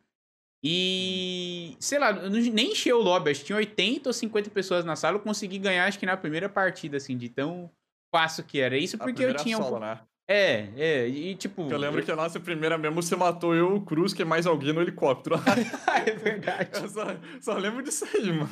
E, 0.68 1.78
sei 1.80 2.00
lá, 2.00 2.12
nem 2.12 2.72
encheu 2.72 2.98
o 2.98 3.04
lobby, 3.04 3.30
acho 3.30 3.42
que 3.42 3.46
tinha 3.46 3.56
80 3.58 4.10
ou 4.10 4.14
50 4.14 4.50
pessoas 4.50 4.84
na 4.84 4.96
sala, 4.96 5.18
eu 5.18 5.22
consegui 5.22 5.60
ganhar, 5.60 5.86
acho 5.86 6.00
que 6.00 6.08
na 6.08 6.18
primeira 6.18 6.50
partida, 6.50 6.98
assim, 6.98 7.16
de 7.16 7.30
tão 7.30 7.70
fácil 8.12 8.44
que 8.44 8.60
era. 8.60 8.76
Isso 8.76 8.98
porque 8.98 9.24
eu 9.24 9.36
tinha 9.36 9.58
um 9.58 9.62
solo, 9.62 9.72
pouco... 9.78 9.86
né? 9.86 10.00
É, 10.28 10.70
é, 10.76 11.08
e 11.08 11.36
tipo... 11.36 11.70
Eu 11.70 11.78
lembro 11.78 12.02
que 12.04 12.12
a 12.12 12.16
nossa 12.16 12.40
primeira 12.40 12.80
mesmo 12.80 13.00
você 13.00 13.16
matou 13.16 13.54
eu, 13.54 13.76
o 13.76 13.82
Cruz, 13.82 14.12
que 14.12 14.24
é 14.24 14.26
mais 14.26 14.48
alguém 14.48 14.74
no 14.74 14.82
helicóptero. 14.82 15.36
é 16.04 16.12
verdade. 16.16 16.70
eu 16.82 16.90
só, 16.90 17.06
só 17.40 17.54
lembro 17.54 17.84
disso 17.84 18.06
aí, 18.12 18.32
mano. 18.32 18.50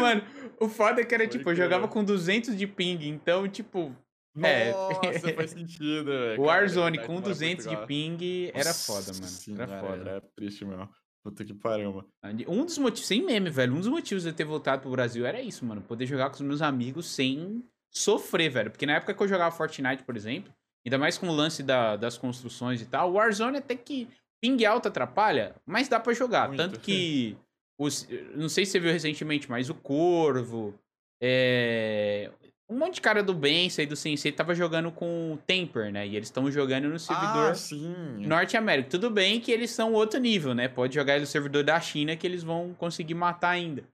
Mano, 0.00 0.22
o 0.58 0.68
foda 0.68 1.00
é 1.00 1.04
que 1.04 1.14
era, 1.14 1.22
Foi 1.22 1.30
tipo, 1.30 1.48
eu 1.50 1.54
que 1.54 1.62
jogava 1.62 1.84
eu- 1.84 1.88
com 1.88 2.02
200 2.02 2.56
de 2.56 2.66
ping, 2.66 3.06
então, 3.08 3.46
tipo, 3.48 3.94
É. 4.42 4.72
Nossa, 4.72 5.32
faz 5.32 5.50
sentido, 5.54 6.06
velho. 6.06 6.42
o 6.42 6.44
Cara, 6.46 6.58
é 6.58 6.62
Warzone 6.62 6.98
com 6.98 7.12
morar 7.12 7.18
em 7.26 7.28
200 7.28 7.66
de 7.68 7.76
ping 7.86 8.50
era 8.52 8.64
Nossa 8.64 8.92
foda, 8.92 9.12
mano. 9.14 9.26
senhora, 9.28 9.62
Era 9.62 9.80
foda. 9.80 10.10
Era 10.10 10.20
triste 10.34 10.64
mesmo. 10.64 10.88
Puta 11.22 11.44
que 11.44 11.54
pariu, 11.54 11.92
mano. 11.92 12.08
Um 12.48 12.64
dos 12.64 12.78
motivos, 12.78 13.06
sem 13.06 13.22
meme, 13.24 13.48
velho, 13.48 13.72
um 13.74 13.78
dos 13.78 13.88
motivos 13.88 14.24
de 14.24 14.30
eu 14.30 14.34
ter 14.34 14.44
voltado 14.44 14.82
pro 14.82 14.90
Brasil 14.90 15.24
era 15.24 15.40
isso, 15.40 15.64
mano. 15.64 15.80
Poder 15.80 16.04
jogar 16.06 16.28
com 16.30 16.34
os 16.34 16.40
meus 16.40 16.60
amigos 16.60 17.06
sem 17.06 17.62
sofrer, 17.90 18.50
velho. 18.50 18.70
Porque 18.70 18.86
na 18.86 18.94
época 18.94 19.14
que 19.14 19.22
eu 19.22 19.28
jogava 19.28 19.54
Fortnite, 19.54 20.02
por 20.02 20.16
exemplo, 20.16 20.52
ainda 20.84 20.98
mais 20.98 21.16
com 21.16 21.28
o 21.28 21.32
lance 21.34 21.62
da- 21.62 21.94
das 21.96 22.18
construções 22.18 22.80
e 22.82 22.86
tal, 22.86 23.12
Warzone 23.12 23.58
até 23.58 23.76
que 23.76 24.08
ping 24.40 24.64
alto 24.64 24.88
atrapalha, 24.88 25.54
mas 25.64 25.88
dá 25.88 26.00
pra 26.00 26.12
jogar. 26.12 26.48
Muito. 26.48 26.58
Tanto 26.58 26.80
que, 26.80 27.36
os, 27.78 28.08
não 28.34 28.48
sei 28.48 28.66
se 28.66 28.72
você 28.72 28.80
viu 28.80 28.90
recentemente, 28.92 29.48
mas 29.48 29.70
o 29.70 29.74
Corvo, 29.76 30.74
é, 31.22 32.32
um 32.72 32.78
monte 32.78 32.94
de 32.94 33.00
cara 33.00 33.22
do 33.22 33.34
Bença 33.34 33.82
e 33.82 33.86
do 33.86 33.94
Sensei 33.96 34.32
tava 34.32 34.54
jogando 34.54 34.90
com 34.90 35.34
o 35.34 35.36
Temper, 35.46 35.92
né? 35.92 36.06
E 36.06 36.16
eles 36.16 36.28
estão 36.28 36.50
jogando 36.50 36.88
no 36.88 36.98
servidor 36.98 37.50
Ah, 37.50 37.54
sim. 37.54 37.94
Norte 38.26 38.56
América. 38.56 38.90
Tudo 38.90 39.10
bem 39.10 39.40
que 39.40 39.52
eles 39.52 39.70
são 39.70 39.92
outro 39.92 40.18
nível, 40.18 40.54
né? 40.54 40.68
Pode 40.68 40.94
jogar 40.94 41.20
no 41.20 41.26
servidor 41.26 41.62
da 41.64 41.78
China 41.80 42.16
que 42.16 42.26
eles 42.26 42.42
vão 42.42 42.74
conseguir 42.74 43.14
matar 43.14 43.50
ainda. 43.50 43.84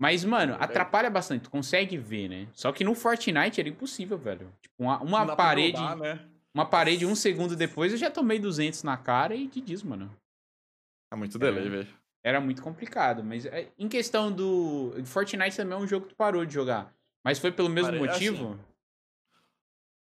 Mas, 0.00 0.24
mano, 0.24 0.56
atrapalha 0.58 1.08
bastante. 1.08 1.42
Tu 1.42 1.50
consegue 1.50 1.96
ver, 1.96 2.28
né? 2.28 2.48
Só 2.52 2.72
que 2.72 2.82
no 2.82 2.94
Fortnite 2.94 3.60
era 3.60 3.68
impossível, 3.68 4.18
velho. 4.18 4.52
Tipo, 4.60 4.74
uma, 4.82 5.00
uma 5.00 5.36
parede. 5.36 5.72
grudar, 5.78 5.96
né? 5.96 6.20
Uma 6.54 6.66
parede 6.66 7.06
um 7.06 7.14
segundo 7.14 7.54
depois 7.54 7.92
eu 7.92 7.98
já 7.98 8.10
tomei 8.10 8.38
200 8.38 8.82
na 8.82 8.96
cara 8.96 9.34
e 9.34 9.46
que 9.46 9.60
diz, 9.60 9.82
mano. 9.82 10.10
É 11.12 11.16
muito 11.16 11.38
delay, 11.38 11.66
É. 11.66 11.68
velho. 11.68 11.88
Era 12.24 12.40
muito 12.40 12.62
complicado. 12.62 13.22
Mas 13.22 13.46
é, 13.46 13.68
em 13.78 13.88
questão 13.88 14.30
do. 14.32 14.92
Fortnite 15.04 15.56
também 15.56 15.74
é 15.78 15.80
um 15.80 15.86
jogo 15.86 16.06
que 16.06 16.14
tu 16.14 16.16
parou 16.16 16.44
de 16.44 16.54
jogar. 16.54 16.92
Mas 17.24 17.38
foi 17.38 17.52
pelo 17.52 17.68
mesmo 17.68 17.90
Parei- 17.92 18.08
assim, 18.08 18.30
motivo? 18.30 18.58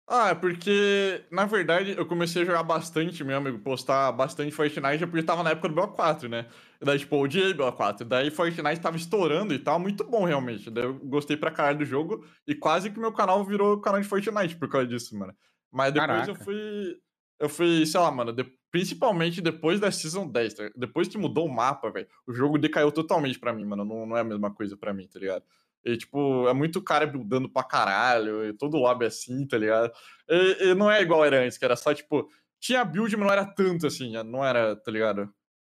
Ah, 0.08 0.30
é 0.30 0.36
porque, 0.36 1.26
na 1.32 1.46
verdade, 1.46 1.96
eu 1.98 2.06
comecei 2.06 2.44
a 2.44 2.46
jogar 2.46 2.62
bastante 2.62 3.24
mesmo, 3.24 3.48
e 3.48 3.58
postar 3.58 4.12
bastante 4.12 4.52
Fortnite, 4.52 5.04
é 5.04 5.08
porque 5.08 5.24
tava 5.24 5.41
na 5.41 5.50
época 5.50 5.68
do 5.68 5.74
BO4, 5.74 6.30
né? 6.30 6.48
Daí, 6.80 7.00
tipo, 7.00 7.15
eu 7.15 7.22
odiei 7.22 7.54
BO4. 7.56 8.04
Daí 8.06 8.30
Fortnite 8.30 8.80
tava 8.82 8.98
estourando 8.98 9.52
e 9.52 9.58
tal, 9.58 9.80
muito 9.80 10.04
bom, 10.04 10.24
realmente. 10.24 10.70
Daí 10.70 10.84
eu 10.84 10.94
gostei 11.00 11.36
pra 11.36 11.50
caralho 11.50 11.80
do 11.80 11.86
jogo, 11.86 12.24
e 12.48 12.54
quase 12.54 12.91
que 12.91 13.00
meu 13.00 13.12
canal 13.12 13.44
virou 13.44 13.82
canal 13.82 14.00
de 14.00 14.08
Fortnite 14.08 14.56
por 14.58 14.70
causa 14.70 14.86
disso, 14.88 15.18
mano. 15.18 15.34
Mas 15.72 15.91
depois 15.91 16.28
eu 16.28 16.34
Caraca. 16.36 16.44
fui. 16.44 16.98
Eu 17.39 17.50
fui, 17.50 17.86
sei 17.88 18.00
lá, 18.00 18.12
mano, 18.12 18.32
de- 18.32 18.46
principalmente 18.72 19.41
depois 19.41 19.80
da 19.80 19.91
Season 19.91 20.28
10, 20.28 20.54
tá? 20.54 20.70
depois 20.76 21.08
que 21.08 21.18
mudou 21.18 21.46
o 21.48 21.52
mapa, 21.54 21.89
velho, 21.91 22.08
o 22.28 22.32
jogo 22.34 22.58
decaiu 22.60 22.91
totalmente 22.91 23.39
pra 23.39 23.52
mim, 23.52 23.65
mano. 23.65 23.84
Não, 23.84 24.06
não 24.06 24.15
é 24.15 24.22
a 24.22 24.24
mesma 24.24 24.54
coisa 24.54 24.78
pra 24.78 24.94
mim, 24.94 25.08
tá 25.08 25.20
ligado? 25.20 25.44
E, 25.86 25.95
tipo, 25.98 26.48
é 26.48 26.54
muito 26.54 26.82
cara 26.82 27.06
buildando 27.06 27.48
pra 27.48 27.63
caralho, 27.63 28.43
e 28.48 28.54
todo 28.54 28.78
lobby 28.78 29.06
assim, 29.06 29.45
tá 29.45 29.58
ligado? 29.58 29.91
E, 30.28 30.69
e 30.69 30.74
não 30.74 30.89
é 30.91 31.02
igual 31.02 31.24
era 31.24 31.43
antes, 31.45 31.58
que 31.60 31.63
era 31.65 31.76
só, 31.76 31.93
tipo, 31.93 32.28
tinha 32.60 32.84
build, 32.84 33.15
mas 33.15 33.26
não 33.28 33.32
era 33.34 33.45
tanto 33.45 33.86
assim, 33.86 34.12
não 34.24 34.43
era, 34.43 34.76
tá 34.76 34.89
ligado? 34.91 35.32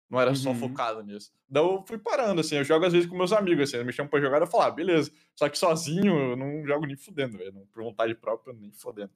Não 0.09 0.19
era 0.19 0.33
só 0.33 0.49
Uhum. 0.49 0.55
focado 0.55 1.03
nisso. 1.03 1.31
Daí 1.47 1.61
eu 1.63 1.83
fui 1.87 1.99
parando, 1.99 2.41
assim, 2.41 2.55
eu 2.55 2.63
jogo 2.63 2.83
às 2.87 2.91
vezes 2.93 3.07
com 3.07 3.15
meus 3.15 3.31
amigos, 3.31 3.65
assim, 3.69 3.77
eles 3.77 3.85
me 3.85 3.93
chamam 3.93 4.09
pra 4.09 4.19
jogar, 4.19 4.41
eu 4.41 4.47
falo, 4.47 4.63
ah, 4.63 4.71
beleza. 4.71 5.11
Só 5.35 5.47
que 5.47 5.55
sozinho 5.57 6.31
eu 6.31 6.35
não 6.35 6.65
jogo 6.65 6.87
nem 6.87 6.97
fudendo, 6.97 7.37
velho. 7.37 7.51
não- 7.53 7.67
Por 7.67 7.83
vontade 7.83 8.15
própria, 8.15 8.51
nem 8.53 8.71
fudendo. 8.71 9.11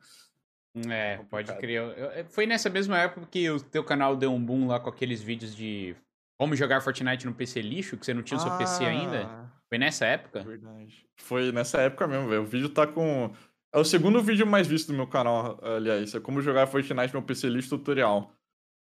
É, 0.89 1.17
pode 1.17 1.25
complicado. 1.51 1.60
crer. 1.60 1.77
Eu- 1.77 1.89
eu- 1.91 2.25
Foi 2.29 2.45
nessa 2.45 2.69
mesma 2.69 2.97
época 2.99 3.27
que 3.29 3.49
o 3.49 3.60
teu 3.60 3.84
canal 3.84 4.15
deu 4.15 4.32
um 4.32 4.43
boom 4.43 4.67
lá 4.67 4.79
com 4.79 4.89
aqueles 4.89 5.21
vídeos 5.21 5.56
de 5.56 5.95
como 6.39 6.56
jogar 6.56 6.82
Fortnite 6.82 7.25
no 7.25 7.34
PC 7.34 7.62
lixo, 7.62 7.97
que 7.97 8.06
você 8.06 8.13
não 8.13 8.23
tinha 8.23 8.38
o 8.38 8.41
seu 8.41 8.51
PC 8.58 8.86
ainda. 8.86 9.51
Foi 9.73 9.77
nessa 9.79 10.05
época? 10.05 10.43
Verdade. 10.43 11.03
Foi 11.17 11.51
nessa 11.51 11.81
época 11.81 12.07
mesmo, 12.07 12.29
velho. 12.29 12.43
O 12.43 12.45
vídeo 12.45 12.69
tá 12.69 12.86
com. 12.86 13.33
É 13.73 13.79
o 13.79 13.83
segundo 13.83 14.21
vídeo 14.21 14.45
mais 14.45 14.67
visto 14.67 14.89
do 14.89 14.93
meu 14.93 15.07
canal, 15.07 15.59
aliás. 15.63 16.13
É 16.13 16.19
como 16.19 16.43
jogar 16.43 16.67
Fortnite 16.67 17.12
no 17.12 17.23
PC 17.23 17.49
lixo 17.49 17.69
tutorial. 17.75 18.31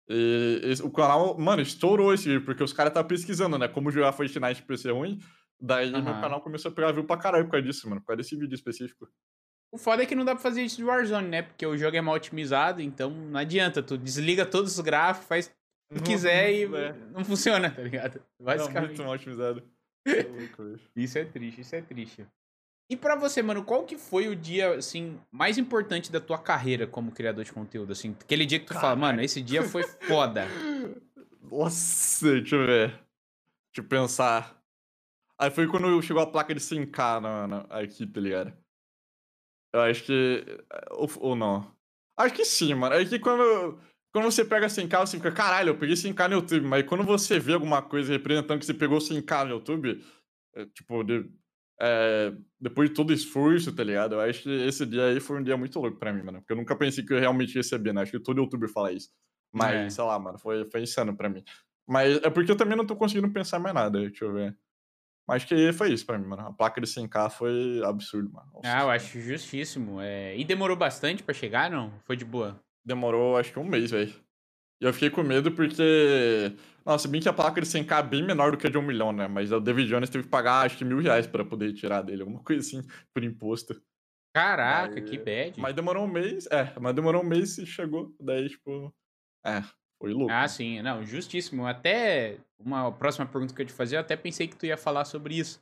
E 0.09 0.59
esse- 0.65 0.83
o 0.83 0.91
canal, 0.91 1.37
mano, 1.37 1.61
estourou 1.61 2.13
esse 2.13 2.25
vídeo, 2.27 2.43
porque 2.43 2.61
os 2.61 2.73
caras 2.73 2.91
tá 2.93 3.01
pesquisando, 3.01 3.57
né? 3.57 3.69
Como 3.69 3.89
jogar 3.89 4.11
Fortnite 4.11 4.59
no 4.59 4.67
PC 4.67 4.91
ruim. 4.91 5.17
Daí 5.61 5.89
meu 5.91 6.01
Aham. 6.01 6.19
canal 6.21 6.41
começou 6.41 6.69
a 6.71 6.75
pegar 6.75 6.91
view 6.91 7.05
pra 7.05 7.15
caralho 7.15 7.45
por 7.45 7.51
causa 7.51 7.65
disso, 7.65 7.87
mano. 7.87 8.01
Por 8.01 8.07
causa 8.07 8.17
desse 8.17 8.35
vídeo 8.35 8.55
específico. 8.55 9.07
O 9.73 9.77
foda 9.77 10.03
é 10.03 10.05
que 10.05 10.13
não 10.13 10.25
dá 10.25 10.33
pra 10.35 10.43
fazer 10.43 10.61
isso 10.61 10.75
de 10.75 10.83
Warzone, 10.83 11.29
né? 11.29 11.41
Porque 11.43 11.65
o 11.65 11.77
jogo 11.77 11.95
é 11.95 12.01
mal 12.01 12.15
otimizado, 12.15 12.81
então 12.81 13.09
não 13.09 13.39
adianta. 13.39 13.81
Tu 13.81 13.97
desliga 13.97 14.45
todos 14.45 14.73
os 14.77 14.79
gráficos, 14.81 15.25
faz 15.29 15.47
o 15.89 15.93
que 15.93 15.99
Não- 16.01 16.03
quiser 16.03 16.51
e 16.51 16.63
é. 16.65 16.93
não 17.13 17.23
funciona, 17.23 17.71
tá 17.71 17.81
ligado? 17.81 18.15
Não, 18.37 18.45
Basicamente. 18.47 18.87
muito 18.89 19.03
mal 19.03 19.13
otimizado. 19.13 19.63
Isso 20.95 21.17
é 21.17 21.25
triste, 21.25 21.61
isso 21.61 21.75
é 21.75 21.81
triste. 21.81 22.27
E 22.89 22.97
pra 22.97 23.15
você, 23.15 23.41
mano, 23.41 23.63
qual 23.63 23.85
que 23.85 23.97
foi 23.97 24.27
o 24.27 24.35
dia, 24.35 24.75
assim, 24.75 25.17
mais 25.31 25.57
importante 25.57 26.11
da 26.11 26.19
tua 26.19 26.37
carreira 26.37 26.85
como 26.85 27.11
criador 27.11 27.45
de 27.45 27.53
conteúdo, 27.53 27.93
assim? 27.93 28.15
Aquele 28.19 28.45
dia 28.45 28.59
que 28.59 28.65
tu 28.65 28.73
fala, 28.73 28.95
mano, 28.97 29.21
esse 29.21 29.41
dia 29.41 29.63
foi 29.63 29.83
foda. 29.83 30.45
Nossa, 31.49 32.33
deixa 32.33 32.55
eu 32.57 32.65
ver. 32.65 32.89
Deixa 32.89 33.77
eu 33.77 33.83
pensar. 33.85 34.61
Aí 35.39 35.49
foi 35.49 35.67
quando 35.67 36.01
chegou 36.01 36.21
a 36.21 36.29
placa 36.29 36.53
de 36.53 36.59
100k 36.59 37.21
na, 37.21 37.47
na, 37.47 37.57
aqui, 37.69 38.05
tá 38.05 38.19
ligado? 38.19 38.53
Eu 39.73 39.81
acho 39.81 40.03
que. 40.03 40.45
Ou, 40.91 41.09
ou 41.19 41.35
não. 41.35 41.73
Acho 42.17 42.35
que 42.35 42.43
sim, 42.43 42.73
mano. 42.73 42.95
É 42.95 43.05
que 43.05 43.19
quando, 43.19 43.79
quando 44.11 44.25
você 44.25 44.43
pega 44.45 44.67
100k, 44.67 44.99
você 44.99 45.17
fica, 45.17 45.31
caralho, 45.31 45.69
eu 45.69 45.77
peguei 45.77 45.95
100k 45.95 46.27
no 46.29 46.35
YouTube. 46.35 46.65
Mas 46.65 46.85
quando 46.85 47.03
você 47.03 47.39
vê 47.39 47.53
alguma 47.53 47.81
coisa 47.81 48.11
representando 48.11 48.59
que 48.59 48.65
você 48.65 48.73
pegou 48.73 48.99
100k 48.99 49.43
no 49.45 49.51
YouTube, 49.51 50.03
é, 50.55 50.65
tipo, 50.65 51.03
de- 51.03 51.29
é, 51.79 52.33
depois 52.59 52.89
de 52.89 52.95
todo 52.95 53.09
o 53.09 53.13
esforço, 53.13 53.73
tá 53.75 53.83
ligado? 53.83 54.13
Eu 54.15 54.21
acho 54.21 54.43
que 54.43 54.49
esse 54.49 54.85
dia 54.85 55.05
aí 55.07 55.19
foi 55.19 55.39
um 55.39 55.43
dia 55.43 55.57
muito 55.57 55.79
louco 55.79 55.97
pra 55.97 56.13
mim, 56.13 56.21
mano. 56.23 56.39
Porque 56.39 56.53
eu 56.53 56.57
nunca 56.57 56.75
pensei 56.75 57.03
que 57.03 57.13
eu 57.13 57.19
realmente 57.19 57.49
ia 57.55 57.59
receber, 57.61 57.93
né? 57.93 58.01
Acho 58.01 58.11
que 58.11 58.19
todo 58.19 58.39
youtuber 58.41 58.69
fala 58.69 58.91
isso. 58.91 59.09
Mas, 59.53 59.73
É. 59.75 59.89
sei 59.89 60.03
lá, 60.03 60.17
mano, 60.19 60.37
foi, 60.37 60.69
foi 60.69 60.81
insano 60.83 61.15
pra 61.15 61.27
mim. 61.29 61.43
Mas 61.87 62.17
é 62.23 62.29
porque 62.29 62.51
eu 62.51 62.55
também 62.55 62.77
não 62.77 62.85
tô 62.85 62.95
conseguindo 62.95 63.31
pensar 63.33 63.59
mais 63.59 63.73
nada, 63.73 63.99
deixa 63.99 64.23
eu 64.25 64.33
ver. 64.33 64.55
Mas 65.27 65.43
que 65.45 65.71
foi 65.73 65.91
isso 65.93 66.05
pra 66.05 66.17
mim, 66.17 66.27
mano. 66.27 66.43
A 66.47 66.53
placa 66.53 66.79
de 66.81 66.87
100k 66.87 67.29
foi 67.29 67.81
absurdo, 67.85 68.31
mano. 68.31 68.49
Nossa 68.53 68.77
Ah, 68.77 68.81
eu 68.83 68.89
acho 68.89 69.19
justíssimo. 69.19 69.99
É... 70.01 70.37
E 70.37 70.43
demorou 70.43 70.75
bastante 70.77 71.23
pra 71.23 71.33
chegar, 71.33 71.69
não? 71.71 71.91
Foi 72.05 72.15
de 72.15 72.25
boa? 72.25 72.61
Demorou, 72.85 73.37
acho 73.37 73.51
que 73.51 73.59
um 73.59 73.63
mês, 73.63 73.91
velho. 73.91 74.13
E 74.81 74.85
eu 74.85 74.93
fiquei 74.93 75.09
com 75.09 75.23
medo 75.23 75.51
porque. 75.51 76.55
Nossa, 76.85 77.07
bem 77.07 77.21
que 77.21 77.29
a 77.29 77.33
placa 77.33 77.61
de 77.61 77.67
100k 77.67 77.99
é 77.99 78.03
bem 78.03 78.23
menor 78.23 78.51
do 78.51 78.57
que 78.57 78.65
a 78.67 78.69
de 78.69 78.77
um 78.77 78.81
milhão, 78.81 79.11
né? 79.11 79.27
Mas 79.27 79.51
o 79.51 79.59
David 79.59 79.87
Jones 79.87 80.09
teve 80.09 80.23
que 80.23 80.29
pagar, 80.29 80.65
acho 80.65 80.77
que 80.77 80.85
mil 80.85 80.99
reais 80.99 81.27
pra 81.27 81.45
poder 81.45 81.73
tirar 81.73 82.01
dele, 82.01 82.21
alguma 82.23 82.43
coisa 82.43 82.61
assim, 82.61 82.81
por 83.13 83.23
imposto. 83.23 83.79
Caraca, 84.33 84.95
Daí- 84.95 85.05
que 85.05 85.17
bad. 85.17 85.59
Mas 85.59 85.75
demorou 85.75 86.05
um 86.05 86.11
mês, 86.11 86.47
é, 86.47 86.73
mas 86.79 86.95
demorou 86.95 87.21
um 87.21 87.27
mês 87.27 87.57
e 87.57 87.65
chegou. 87.65 88.15
Daí, 88.19 88.49
tipo. 88.49 88.93
É, 89.45 89.61
foi 90.01 90.13
louco. 90.13 90.31
Ah, 90.31 90.47
sim, 90.47 90.81
não, 90.81 91.05
justíssimo. 91.05 91.67
Até 91.67 92.37
uma 92.59 92.91
próxima 92.91 93.25
pergunta 93.25 93.53
que 93.53 93.61
eu 93.61 93.65
te 93.65 93.73
fazer, 93.73 93.97
eu 93.97 94.01
até 94.01 94.15
pensei 94.15 94.47
que 94.47 94.55
tu 94.55 94.65
ia 94.65 94.77
falar 94.77 95.05
sobre 95.05 95.35
isso. 95.35 95.61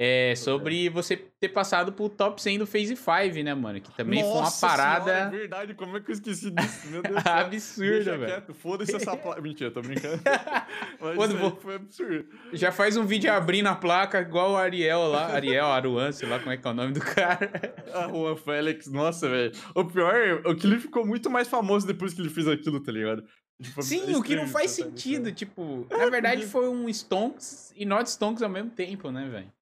É 0.00 0.36
sobre 0.36 0.88
você 0.88 1.16
ter 1.16 1.48
passado 1.48 1.92
pro 1.92 2.08
top 2.08 2.40
100 2.40 2.60
do 2.60 2.66
Phase 2.68 2.94
5, 2.94 3.42
né, 3.42 3.52
mano? 3.52 3.80
Que 3.80 3.90
também 3.96 4.22
foi 4.22 4.30
uma 4.30 4.52
parada. 4.52 5.04
Senhora, 5.04 5.26
é 5.26 5.38
verdade, 5.38 5.74
como 5.74 5.96
é 5.96 6.00
que 6.00 6.10
eu 6.10 6.14
esqueci 6.14 6.52
disso? 6.52 6.88
Meu 6.88 7.02
Deus 7.02 7.16
Absurda, 7.26 8.16
velho. 8.16 8.54
Foda-se 8.54 8.94
essa 8.94 9.16
placa. 9.16 9.40
Mentira, 9.42 9.72
tô 9.72 9.82
brincando. 9.82 10.22
Mas 11.00 11.16
Quando 11.16 11.36
vou... 11.36 11.56
foi 11.56 11.74
absurdo. 11.74 12.26
Já 12.52 12.70
faz 12.70 12.96
um 12.96 13.04
vídeo 13.04 13.32
abrindo 13.32 13.66
a 13.66 13.74
placa, 13.74 14.20
igual 14.20 14.52
o 14.52 14.56
Ariel 14.56 15.08
lá. 15.08 15.32
Ariel, 15.32 15.66
Aruan, 15.66 16.12
sei 16.12 16.28
lá 16.28 16.38
como 16.38 16.52
é 16.52 16.56
que 16.56 16.66
é 16.66 16.70
o 16.70 16.74
nome 16.74 16.92
do 16.92 17.00
cara. 17.00 17.50
A 17.92 18.06
Juan 18.06 18.36
Félix, 18.36 18.86
nossa, 18.86 19.28
velho. 19.28 19.50
O 19.74 19.84
pior 19.84 20.14
é 20.14 20.54
que 20.54 20.64
ele 20.64 20.78
ficou 20.78 21.04
muito 21.04 21.28
mais 21.28 21.48
famoso 21.48 21.84
depois 21.84 22.14
que 22.14 22.20
ele 22.20 22.30
fez 22.30 22.46
aquilo, 22.46 22.78
tá 22.78 22.92
ligado? 22.92 23.24
Tipo, 23.60 23.82
Sim, 23.82 24.14
o 24.14 24.22
que 24.22 24.36
não 24.36 24.46
faz 24.46 24.70
sentido. 24.70 25.32
Tipo, 25.32 25.88
na 25.90 26.08
verdade 26.08 26.46
foi 26.46 26.68
um 26.68 26.88
Stonks 26.88 27.72
e 27.74 27.84
not 27.84 28.08
Stonks 28.08 28.42
ao 28.42 28.48
mesmo 28.48 28.70
tempo, 28.70 29.10
né, 29.10 29.28
velho? 29.28 29.57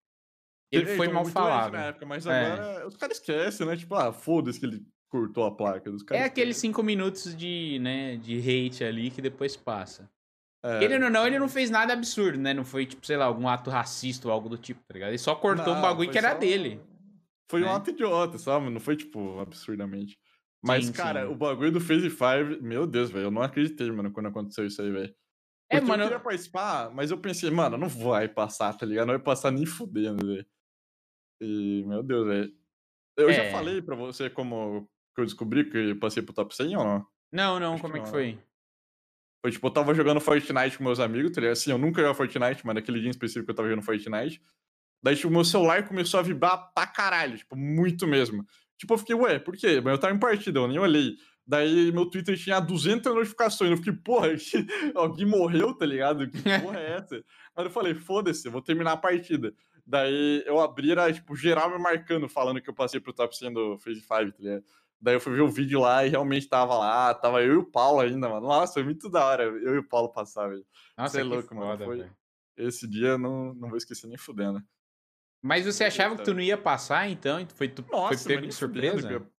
Ele, 0.70 0.84
ele 0.84 0.96
foi 0.96 1.08
mal 1.08 1.24
falado. 1.24 1.72
Na 1.72 1.86
época, 1.86 2.06
mas 2.06 2.26
é. 2.26 2.52
agora 2.52 2.88
os 2.88 2.96
caras 2.96 3.18
esquecem, 3.18 3.66
né? 3.66 3.76
Tipo, 3.76 3.94
ah, 3.94 4.12
foda-se 4.12 4.58
que 4.58 4.66
ele 4.66 4.86
cortou 5.08 5.44
a 5.44 5.54
placa. 5.54 5.90
Os 5.90 6.02
caras 6.02 6.22
é 6.22 6.26
aqueles 6.26 6.56
cinco 6.56 6.82
minutos 6.82 7.36
de, 7.36 7.78
né, 7.80 8.16
de 8.16 8.38
hate 8.38 8.84
ali 8.84 9.10
que 9.10 9.22
depois 9.22 9.56
passa. 9.56 10.10
É. 10.64 10.82
Ele 10.82 11.04
ou 11.04 11.10
não, 11.10 11.26
ele 11.26 11.38
não 11.38 11.48
fez 11.48 11.70
nada 11.70 11.92
absurdo, 11.92 12.38
né? 12.38 12.52
Não 12.52 12.64
foi, 12.64 12.86
tipo, 12.86 13.06
sei 13.06 13.16
lá, 13.16 13.26
algum 13.26 13.46
ato 13.46 13.70
racista 13.70 14.26
ou 14.26 14.34
algo 14.34 14.48
do 14.48 14.58
tipo, 14.58 14.82
tá 14.84 14.94
ligado? 14.94 15.10
Ele 15.10 15.18
só 15.18 15.34
cortou 15.34 15.72
não, 15.72 15.78
um 15.78 15.82
bagulho 15.82 16.10
que 16.10 16.18
era 16.18 16.32
só... 16.32 16.38
dele. 16.38 16.80
Foi 17.48 17.60
né? 17.60 17.68
um 17.68 17.70
ato 17.70 17.90
idiota, 17.90 18.36
sabe? 18.38 18.68
Não 18.68 18.80
foi, 18.80 18.96
tipo, 18.96 19.38
absurdamente. 19.38 20.18
Mas, 20.60 20.86
sim, 20.86 20.92
cara, 20.92 21.24
sim. 21.24 21.32
o 21.32 21.36
bagulho 21.36 21.70
do 21.70 21.80
Phase 21.80 22.10
5, 22.10 22.60
meu 22.60 22.84
Deus, 22.84 23.10
velho, 23.10 23.26
eu 23.26 23.30
não 23.30 23.42
acreditei, 23.42 23.88
mano, 23.92 24.10
quando 24.10 24.26
aconteceu 24.26 24.66
isso 24.66 24.82
aí, 24.82 24.90
velho. 24.90 25.14
É, 25.70 25.80
mano. 25.80 26.02
Eu 26.02 26.08
queria 26.08 26.20
participar, 26.20 26.90
mas 26.92 27.12
eu 27.12 27.18
pensei, 27.18 27.50
mano, 27.50 27.76
não 27.76 27.88
vai 27.88 28.28
passar, 28.28 28.76
tá 28.76 28.84
ligado? 28.84 29.06
Não 29.06 29.14
vai 29.14 29.22
passar 29.22 29.52
nem 29.52 29.64
fudendo, 29.64 30.26
velho. 30.26 30.46
E, 31.40 31.84
meu 31.86 32.02
Deus, 32.02 32.26
velho. 32.26 32.52
Eu 33.16 33.30
é. 33.30 33.32
já 33.32 33.50
falei 33.50 33.80
pra 33.80 33.96
você 33.96 34.28
como 34.28 34.88
que 35.14 35.20
eu 35.20 35.24
descobri 35.24 35.68
que 35.68 35.76
eu 35.76 35.98
passei 35.98 36.22
pro 36.22 36.34
top 36.34 36.54
100 36.54 36.76
ou 36.76 36.84
não? 36.84 37.06
Não, 37.32 37.60
não, 37.60 37.74
Acho 37.74 37.82
como 37.82 37.94
que 37.94 38.00
é 38.00 38.02
que 38.02 38.10
foi? 38.10 38.38
Foi 39.42 39.50
tipo, 39.50 39.66
eu 39.66 39.70
tava 39.70 39.94
jogando 39.94 40.20
Fortnite 40.20 40.76
com 40.76 40.84
meus 40.84 41.00
amigos, 41.00 41.32
tá 41.32 41.40
ligado? 41.40 41.52
Assim, 41.52 41.70
eu 41.70 41.78
nunca 41.78 42.00
jogava 42.00 42.16
Fortnite, 42.16 42.64
mas 42.64 42.74
naquele 42.74 42.98
dia 42.98 43.08
em 43.08 43.10
específico 43.10 43.50
eu 43.50 43.54
tava 43.54 43.68
jogando 43.68 43.84
Fortnite. 43.84 44.40
Daí, 45.02 45.16
tipo, 45.16 45.30
meu 45.30 45.44
celular 45.44 45.86
começou 45.86 46.18
a 46.20 46.22
vibrar 46.22 46.72
pra 46.74 46.86
caralho, 46.86 47.36
tipo, 47.36 47.56
muito 47.56 48.06
mesmo. 48.06 48.44
Tipo, 48.78 48.94
eu 48.94 48.98
fiquei, 48.98 49.14
ué, 49.14 49.38
por 49.38 49.56
quê? 49.56 49.80
Mas 49.80 49.92
eu 49.92 49.98
tava 49.98 50.14
em 50.14 50.18
partida, 50.18 50.58
eu 50.58 50.68
nem 50.68 50.78
olhei. 50.78 51.16
Daí 51.46 51.92
meu 51.92 52.06
Twitter 52.06 52.36
tinha 52.36 52.58
200 52.58 53.14
notificações. 53.14 53.70
Eu 53.70 53.76
fiquei, 53.76 53.92
porra, 53.92 54.28
alguém 54.94 55.26
morreu, 55.26 55.72
tá 55.74 55.86
ligado? 55.86 56.28
Que 56.28 56.42
porra 56.60 56.80
é 56.80 56.92
essa? 56.98 57.24
Aí 57.54 57.64
eu 57.64 57.70
falei, 57.70 57.94
foda-se, 57.94 58.46
eu 58.46 58.52
vou 58.52 58.60
terminar 58.60 58.92
a 58.92 58.96
partida. 58.96 59.54
Daí 59.86 60.42
eu 60.44 60.58
abri, 60.58 60.90
era, 60.90 61.12
tipo, 61.12 61.36
geral 61.36 61.70
me 61.70 61.78
marcando, 61.78 62.28
falando 62.28 62.60
que 62.60 62.68
eu 62.68 62.74
passei 62.74 62.98
pro 62.98 63.12
top 63.12 63.36
100 63.36 63.52
do 63.52 63.78
Phase 63.78 64.00
5, 64.00 64.08
tá 64.08 64.22
ligado? 64.40 64.64
Daí 65.00 65.14
eu 65.14 65.20
fui 65.20 65.34
ver 65.34 65.42
o 65.42 65.48
vídeo 65.48 65.80
lá 65.80 66.04
e 66.04 66.08
realmente 66.08 66.48
tava 66.48 66.76
lá, 66.76 67.14
tava 67.14 67.42
eu 67.42 67.54
e 67.54 67.56
o 67.58 67.70
Paulo 67.70 68.00
ainda, 68.00 68.28
mano. 68.28 68.48
Nossa, 68.48 68.74
foi 68.74 68.82
muito 68.82 69.08
da 69.08 69.24
hora 69.24 69.44
eu 69.44 69.76
e 69.76 69.78
o 69.78 69.88
Paulo 69.88 70.08
passar, 70.12 70.48
velho. 70.48 70.66
Nossa, 70.98 71.12
Você 71.12 71.20
é 71.20 71.24
louco, 71.24 71.54
foda, 71.54 71.86
mano. 71.86 72.02
Foi... 72.02 72.10
Esse 72.56 72.88
dia 72.88 73.16
não, 73.16 73.54
não 73.54 73.68
vou 73.68 73.76
esquecer 73.76 74.06
nem 74.08 74.16
fudendo. 74.16 74.60
Mas 75.42 75.66
você 75.66 75.84
achava 75.84 76.16
que 76.16 76.24
tu 76.24 76.34
não 76.34 76.40
ia 76.40 76.58
passar, 76.58 77.08
então? 77.08 77.46
Foi, 77.54 77.68
tu, 77.68 77.84
Nossa, 77.92 78.18
foi 78.18 78.34
pego 78.34 78.46
de 78.48 78.54
surpresa? 78.54 79.02
Fudendo, 79.02 79.30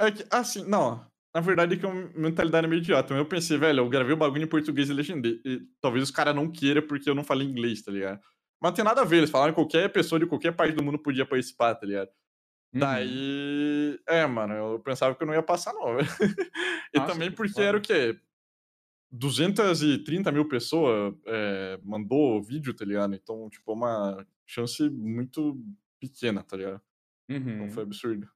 é 0.00 0.10
que, 0.10 0.24
assim, 0.30 0.64
não. 0.64 1.06
Na 1.34 1.40
verdade 1.40 1.74
é 1.74 1.76
que 1.76 1.86
a 1.86 1.92
mentalidade 1.92 2.66
é 2.66 2.68
meio 2.68 2.80
idiota. 2.80 3.12
Eu 3.14 3.26
pensei, 3.26 3.58
velho, 3.58 3.80
eu 3.80 3.88
gravei 3.88 4.14
o 4.14 4.16
bagulho 4.16 4.44
em 4.44 4.48
português 4.48 4.88
e 4.88 4.92
legendei. 4.92 5.40
E 5.44 5.60
talvez 5.80 6.04
os 6.04 6.10
caras 6.10 6.34
não 6.34 6.50
queiram 6.50 6.86
porque 6.86 7.10
eu 7.10 7.14
não 7.14 7.24
falei 7.24 7.46
inglês, 7.46 7.82
tá 7.82 7.90
ligado? 7.90 8.20
Mas 8.64 8.70
não 8.70 8.76
tem 8.76 8.84
nada 8.84 9.02
a 9.02 9.04
ver, 9.04 9.18
eles 9.18 9.28
falaram 9.28 9.52
que 9.52 9.60
qualquer 9.60 9.92
pessoa 9.92 10.18
de 10.18 10.24
qualquer 10.24 10.56
parte 10.56 10.74
do 10.74 10.82
mundo 10.82 10.98
podia 10.98 11.26
participar, 11.26 11.74
tá 11.74 11.84
ligado? 11.84 12.08
Uhum. 12.72 12.80
Daí. 12.80 14.00
É, 14.08 14.26
mano, 14.26 14.54
eu 14.54 14.80
pensava 14.80 15.14
que 15.14 15.22
eu 15.22 15.26
não 15.26 15.34
ia 15.34 15.42
passar, 15.42 15.74
não. 15.74 15.98
e 16.94 16.98
Nossa, 16.98 17.12
também 17.12 17.30
porque 17.30 17.60
era 17.60 17.76
o 17.76 17.80
quê? 17.82 18.18
230 19.12 20.32
mil 20.32 20.48
pessoas 20.48 21.14
é, 21.26 21.78
mandou 21.84 22.42
vídeo, 22.42 22.72
tá 22.72 22.86
ligado? 22.86 23.14
Então, 23.14 23.50
tipo, 23.50 23.70
é 23.70 23.74
uma 23.74 24.26
chance 24.46 24.88
muito 24.88 25.62
pequena, 26.00 26.42
tá 26.42 26.56
ligado? 26.56 26.80
Então 27.28 27.46
uhum. 27.46 27.56
Então 27.56 27.68
foi 27.68 27.82
absurdo. 27.82 28.26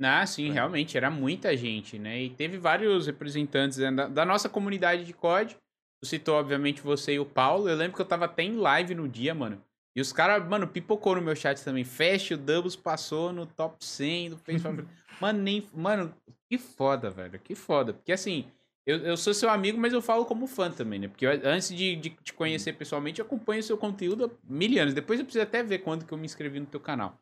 Ah, 0.00 0.24
sim, 0.24 0.50
é. 0.50 0.52
realmente, 0.52 0.96
era 0.96 1.10
muita 1.10 1.56
gente, 1.56 1.98
né? 1.98 2.22
E 2.22 2.30
teve 2.30 2.58
vários 2.58 3.08
representantes 3.08 3.78
né, 3.78 3.90
da, 3.90 4.06
da 4.06 4.24
nossa 4.24 4.48
comunidade 4.48 5.04
de 5.04 5.12
COD 5.12 5.56
citou, 6.04 6.36
obviamente, 6.36 6.82
você 6.82 7.14
e 7.14 7.18
o 7.18 7.26
Paulo. 7.26 7.68
Eu 7.68 7.76
lembro 7.76 7.96
que 7.96 8.02
eu 8.02 8.06
tava 8.06 8.24
até 8.24 8.42
em 8.42 8.56
live 8.56 8.94
no 8.94 9.08
dia, 9.08 9.34
mano. 9.34 9.62
E 9.96 10.00
os 10.00 10.12
caras, 10.12 10.46
mano, 10.48 10.66
pipocou 10.66 11.14
no 11.14 11.22
meu 11.22 11.36
chat 11.36 11.62
também. 11.62 11.84
Fecha, 11.84 12.34
o 12.34 12.38
Doubles 12.38 12.74
passou 12.74 13.32
no 13.32 13.46
top 13.46 13.84
100 13.84 14.30
do 14.30 14.38
Facebook. 14.38 14.84
mano, 15.20 15.38
nem. 15.40 15.66
Mano, 15.72 16.14
que 16.48 16.58
foda, 16.58 17.10
velho. 17.10 17.38
Que 17.38 17.54
foda. 17.54 17.92
Porque 17.92 18.12
assim, 18.12 18.46
eu, 18.86 18.98
eu 18.98 19.16
sou 19.16 19.32
seu 19.32 19.48
amigo, 19.48 19.78
mas 19.78 19.92
eu 19.92 20.02
falo 20.02 20.24
como 20.26 20.46
fã 20.46 20.70
também, 20.70 20.98
né? 20.98 21.08
Porque 21.08 21.24
eu, 21.24 21.30
antes 21.44 21.68
de, 21.68 21.96
de 21.96 22.10
te 22.10 22.32
conhecer 22.32 22.72
pessoalmente, 22.74 23.20
eu 23.20 23.26
acompanho 23.26 23.60
o 23.60 23.64
seu 23.64 23.78
conteúdo 23.78 24.24
há 24.24 24.30
mil 24.52 24.80
anos. 24.80 24.94
Depois 24.94 25.18
eu 25.18 25.24
preciso 25.24 25.42
até 25.42 25.62
ver 25.62 25.78
quando 25.78 26.04
que 26.04 26.12
eu 26.12 26.18
me 26.18 26.26
inscrevi 26.26 26.60
no 26.60 26.66
teu 26.66 26.80
canal. 26.80 27.18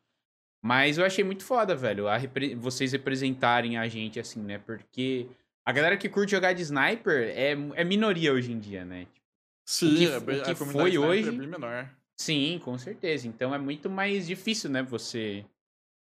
Mas 0.61 0.97
eu 0.97 1.05
achei 1.05 1.23
muito 1.23 1.43
foda, 1.43 1.75
velho, 1.75 2.07
a 2.07 2.15
repre 2.15 2.55
vocês 2.55 2.93
representarem 2.93 3.77
a 3.77 3.87
gente 3.87 4.19
assim, 4.19 4.41
né? 4.41 4.57
Porque 4.57 5.27
a 5.65 5.71
galera 5.71 5.97
que 5.97 6.09
curte 6.09 6.31
jogar 6.31 6.53
de 6.53 6.61
sniper 6.61 7.29
é, 7.35 7.51
é 7.51 7.83
minoria 7.83 8.33
hoje 8.33 8.51
em 8.51 8.59
dia, 8.59 8.83
né? 8.83 9.05
Tipo, 9.05 9.21
Sim, 9.65 9.95
que, 9.95 10.05
é 10.07 10.19
bem, 10.19 10.43
que 10.43 10.55
foi 10.55 10.97
hoje. 10.97 11.29
É 11.29 11.31
bem 11.31 11.47
menor. 11.47 11.89
Sim, 12.17 12.59
com 12.63 12.77
certeza. 12.77 13.27
Então 13.27 13.53
é 13.53 13.57
muito 13.57 13.89
mais 13.89 14.27
difícil, 14.27 14.69
né? 14.69 14.83
Você 14.83 15.45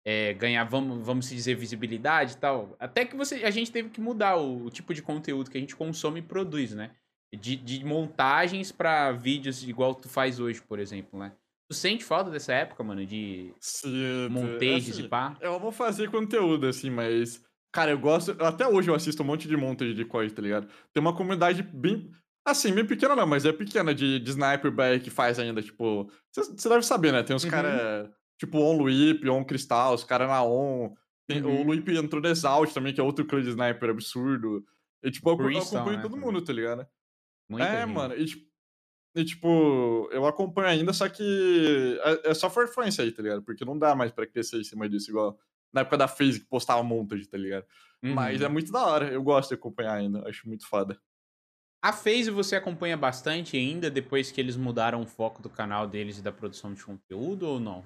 é, 0.05 0.35
ganhar, 0.35 0.65
vamos, 0.65 1.05
vamos 1.05 1.29
dizer, 1.29 1.55
visibilidade 1.55 2.33
e 2.33 2.37
tal. 2.37 2.77
Até 2.79 3.05
que 3.05 3.17
você, 3.17 3.37
a 3.45 3.51
gente 3.51 3.71
teve 3.71 3.89
que 3.89 4.01
mudar 4.01 4.37
o, 4.37 4.67
o 4.67 4.71
tipo 4.71 4.93
de 4.93 5.03
conteúdo 5.03 5.51
que 5.51 5.57
a 5.57 5.61
gente 5.61 5.77
consome 5.77 6.21
e 6.21 6.23
produz, 6.23 6.73
né? 6.75 6.91
De, 7.35 7.57
de 7.57 7.85
montagens 7.85 8.71
para 8.71 9.13
vídeos 9.13 9.67
igual 9.67 9.95
tu 9.95 10.09
faz 10.09 10.39
hoje, 10.39 10.61
por 10.61 10.79
exemplo, 10.79 11.19
né? 11.19 11.33
Tu 11.71 11.75
sente 11.75 12.05
falta 12.05 12.31
dessa 12.31 12.53
época, 12.53 12.83
mano, 12.83 13.07
de 13.07 13.55
Sim, 13.59 14.29
montagens 14.29 14.91
assim, 14.91 15.05
e 15.05 15.09
pá? 15.09 15.37
Eu 15.41 15.59
vou 15.59 15.73
fazer 15.73 16.11
conteúdo, 16.11 16.67
assim, 16.67 16.91
mas 16.91 17.43
Cara, 17.73 17.91
eu 17.91 17.99
gosto. 17.99 18.37
Até 18.41 18.69
hoje 18.69 18.91
eu 18.91 18.95
assisto 18.95 19.23
um 19.23 19.27
monte 19.27 19.49
de 19.49 19.57
montage 19.57 19.95
de 19.95 20.05
COD, 20.05 20.33
tá 20.33 20.43
ligado? 20.43 20.69
Tem 20.93 21.01
uma 21.01 21.17
comunidade 21.17 21.63
bem. 21.63 22.11
Assim, 22.45 22.73
bem 22.73 22.85
pequena 22.85 23.17
não, 23.17 23.27
mas 23.27 23.47
é 23.47 23.53
pequena 23.53 23.95
de, 23.95 24.19
de 24.19 24.31
sniper 24.31 24.71
back 24.71 25.03
que 25.03 25.11
faz 25.11 25.39
ainda, 25.39 25.63
tipo. 25.63 26.11
Você 26.31 26.69
deve 26.69 26.85
saber, 26.85 27.13
né? 27.13 27.23
Tem 27.23 27.35
uns 27.35 27.45
uhum. 27.45 27.51
caras. 27.51 28.11
Tipo, 28.39 28.59
On 28.59 28.77
Luip, 28.77 29.27
On 29.29 29.45
Cristal, 29.45 29.95
os 29.95 30.05
caras 30.05 30.29
na 30.29 30.45
On. 30.45 30.93
Tem, 31.27 31.43
uhum. 31.43 31.61
O 31.61 31.63
Luip 31.65 31.89
entrou 31.97 32.21
no 32.21 32.29
Exalt 32.29 32.73
também, 32.75 32.93
que 32.93 33.01
é 33.01 33.05
outro 33.05 33.25
clã 33.25 33.41
de 33.41 33.49
sniper 33.49 33.91
absurdo. 33.91 34.65
E, 35.03 35.11
tipo, 35.11 35.31
eu, 35.31 35.51
eu 35.51 35.59
acompanho 35.59 35.97
né? 35.97 36.03
todo 36.03 36.17
mundo, 36.17 36.43
tá 36.43 36.53
ligado? 36.53 36.87
Muita 37.49 37.69
é, 37.69 37.81
gente. 37.87 37.95
mano. 37.95 38.15
E, 38.15 38.27
tipo, 38.27 38.53
e, 39.15 39.25
tipo, 39.25 40.09
eu 40.11 40.27
acompanho 40.27 40.69
ainda, 40.69 40.93
só 40.93 41.09
que 41.09 41.99
é, 42.03 42.31
é 42.31 42.35
só 42.35 42.51
for 42.51 42.65
influência 42.65 43.05
aí, 43.05 43.13
tá 43.13 43.23
ligado? 43.23 43.43
Porque 43.43 43.65
não 43.65 43.79
dá 43.79 43.95
mais 43.95 44.11
pra 44.11 44.27
crescer 44.27 44.59
em 44.59 44.65
cima 44.65 44.89
disso, 44.89 45.11
igual 45.11 45.39
na 45.73 45.83
época 45.83 45.97
da 45.97 46.09
FaZe 46.09 46.41
que 46.41 46.47
postava 46.47 46.83
montage, 46.83 47.27
tá 47.27 47.39
ligado? 47.39 47.65
Uhum. 48.03 48.15
Mas 48.15 48.41
é 48.41 48.49
muito 48.49 48.71
da 48.73 48.85
hora, 48.85 49.09
eu 49.09 49.23
gosto 49.23 49.51
de 49.51 49.55
acompanhar 49.55 49.95
ainda, 49.95 50.29
acho 50.29 50.47
muito 50.49 50.67
foda. 50.67 51.01
A 51.83 51.93
FaZe 51.93 52.31
você 52.31 52.55
acompanha 52.55 52.97
bastante 52.97 53.57
ainda 53.57 53.91
depois 53.91 54.31
que 54.31 54.41
eles 54.41 54.57
mudaram 54.57 55.03
o 55.03 55.07
foco 55.07 55.43
do 55.43 55.51
canal 55.51 55.87
deles 55.87 56.19
e 56.19 56.23
da 56.23 56.31
produção 56.31 56.73
de 56.73 56.85
conteúdo 56.85 57.43
ou 57.47 57.59
não? 57.59 57.85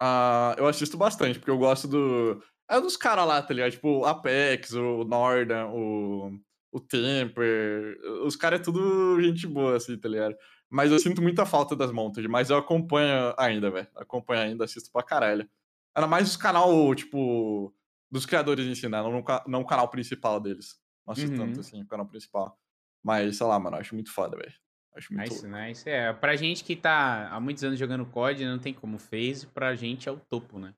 Ah, 0.00 0.54
eu 0.58 0.66
assisto 0.66 0.96
bastante, 0.96 1.38
porque 1.38 1.50
eu 1.50 1.58
gosto 1.58 1.88
do. 1.88 2.42
É 2.68 2.80
dos 2.80 2.96
caras 2.96 3.26
lá, 3.26 3.40
tá 3.40 3.54
ligado? 3.54 3.72
Tipo, 3.72 4.00
o 4.00 4.04
Apex, 4.04 4.72
o 4.72 5.04
Nordan, 5.04 5.68
o, 5.68 6.38
o 6.70 6.80
Temper. 6.80 7.96
Os 8.24 8.36
caras 8.36 8.60
é 8.60 8.62
tudo 8.62 9.20
gente 9.22 9.46
boa, 9.46 9.76
assim, 9.76 9.96
tá 9.96 10.08
ligado? 10.08 10.36
Mas 10.68 10.90
eu 10.90 10.98
sinto 10.98 11.22
muita 11.22 11.46
falta 11.46 11.74
das 11.74 11.92
montagens, 11.92 12.30
mas 12.30 12.50
eu 12.50 12.56
acompanho 12.58 13.34
ainda, 13.38 13.70
velho. 13.70 13.88
Acompanho 13.96 14.42
ainda, 14.42 14.64
assisto 14.64 14.90
pra 14.92 15.02
caralho. 15.02 15.48
Era 15.96 16.06
mais 16.06 16.28
os 16.28 16.36
canal, 16.36 16.94
tipo, 16.94 17.74
dos 18.10 18.26
criadores 18.26 18.66
em 18.66 18.74
si, 18.74 18.88
né? 18.88 19.00
Não, 19.00 19.24
não 19.46 19.60
o 19.60 19.66
canal 19.66 19.88
principal 19.88 20.38
deles. 20.38 20.76
Não 21.06 21.12
assisto 21.12 21.30
uhum. 21.32 21.46
tanto, 21.46 21.60
assim, 21.60 21.82
o 21.82 21.86
canal 21.86 22.06
principal. 22.06 22.58
Mas, 23.02 23.36
sei 23.36 23.46
lá, 23.46 23.58
mano, 23.58 23.76
acho 23.76 23.94
muito 23.94 24.12
foda, 24.12 24.36
velho. 24.36 24.52
Acho 24.94 25.12
muito 25.12 25.30
nice, 25.30 25.46
louco. 25.46 25.58
nice. 25.58 25.88
É, 25.88 26.12
pra 26.12 26.36
gente 26.36 26.64
que 26.64 26.74
tá 26.74 27.28
há 27.28 27.38
muitos 27.38 27.62
anos 27.62 27.78
jogando 27.78 28.06
COD, 28.06 28.44
não 28.44 28.58
tem 28.58 28.74
como 28.74 28.98
fez, 28.98 29.44
pra 29.44 29.74
gente 29.74 30.08
é 30.08 30.12
o 30.12 30.18
topo, 30.18 30.58
né? 30.58 30.74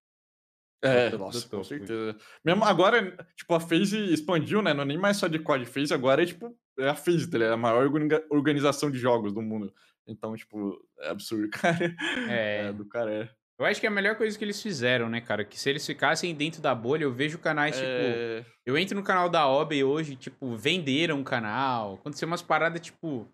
É, 0.82 1.06
é 1.06 1.10
nossa, 1.16 1.48
com 1.48 1.64
certeza. 1.64 2.16
Mesmo 2.44 2.64
agora, 2.64 3.16
tipo, 3.34 3.54
a 3.54 3.60
FaZe 3.60 4.12
expandiu, 4.12 4.62
né? 4.62 4.72
Não 4.74 4.82
é 4.82 4.86
nem 4.86 4.98
mais 4.98 5.16
só 5.16 5.26
de 5.26 5.38
COD 5.38 5.64
FaZe, 5.66 5.94
agora 5.94 6.22
é, 6.22 6.26
tipo, 6.26 6.56
é 6.78 6.88
a 6.88 6.94
FaZe, 6.94 7.30
tá 7.30 7.38
É 7.38 7.52
a 7.52 7.56
maior 7.56 7.90
organização 8.30 8.90
de 8.90 8.98
jogos 8.98 9.32
do 9.32 9.42
mundo. 9.42 9.72
Então, 10.06 10.36
tipo, 10.36 10.78
é 11.00 11.10
absurdo, 11.10 11.48
cara. 11.50 11.96
É. 12.28 12.66
é 12.66 12.72
do 12.72 12.84
cara 12.84 13.12
é. 13.12 13.37
Eu 13.58 13.64
acho 13.66 13.80
que 13.80 13.86
é 13.86 13.88
a 13.88 13.92
melhor 13.92 14.14
coisa 14.14 14.38
que 14.38 14.44
eles 14.44 14.62
fizeram, 14.62 15.08
né, 15.08 15.20
cara? 15.20 15.44
Que 15.44 15.58
se 15.58 15.68
eles 15.68 15.84
ficassem 15.84 16.32
dentro 16.32 16.62
da 16.62 16.72
bolha, 16.74 17.02
eu 17.02 17.12
vejo 17.12 17.38
canais, 17.38 17.74
tipo, 17.74 17.88
é... 17.88 18.38
tipo. 18.42 18.50
Eu 18.64 18.78
entro 18.78 18.94
no 18.94 19.02
canal 19.02 19.28
da 19.28 19.48
OB 19.48 19.82
hoje, 19.82 20.14
tipo, 20.14 20.56
venderam 20.56 21.18
um 21.18 21.24
canal. 21.24 21.94
Aconteceu 21.94 22.28
umas 22.28 22.42
paradas, 22.42 22.80
tipo. 22.80 23.26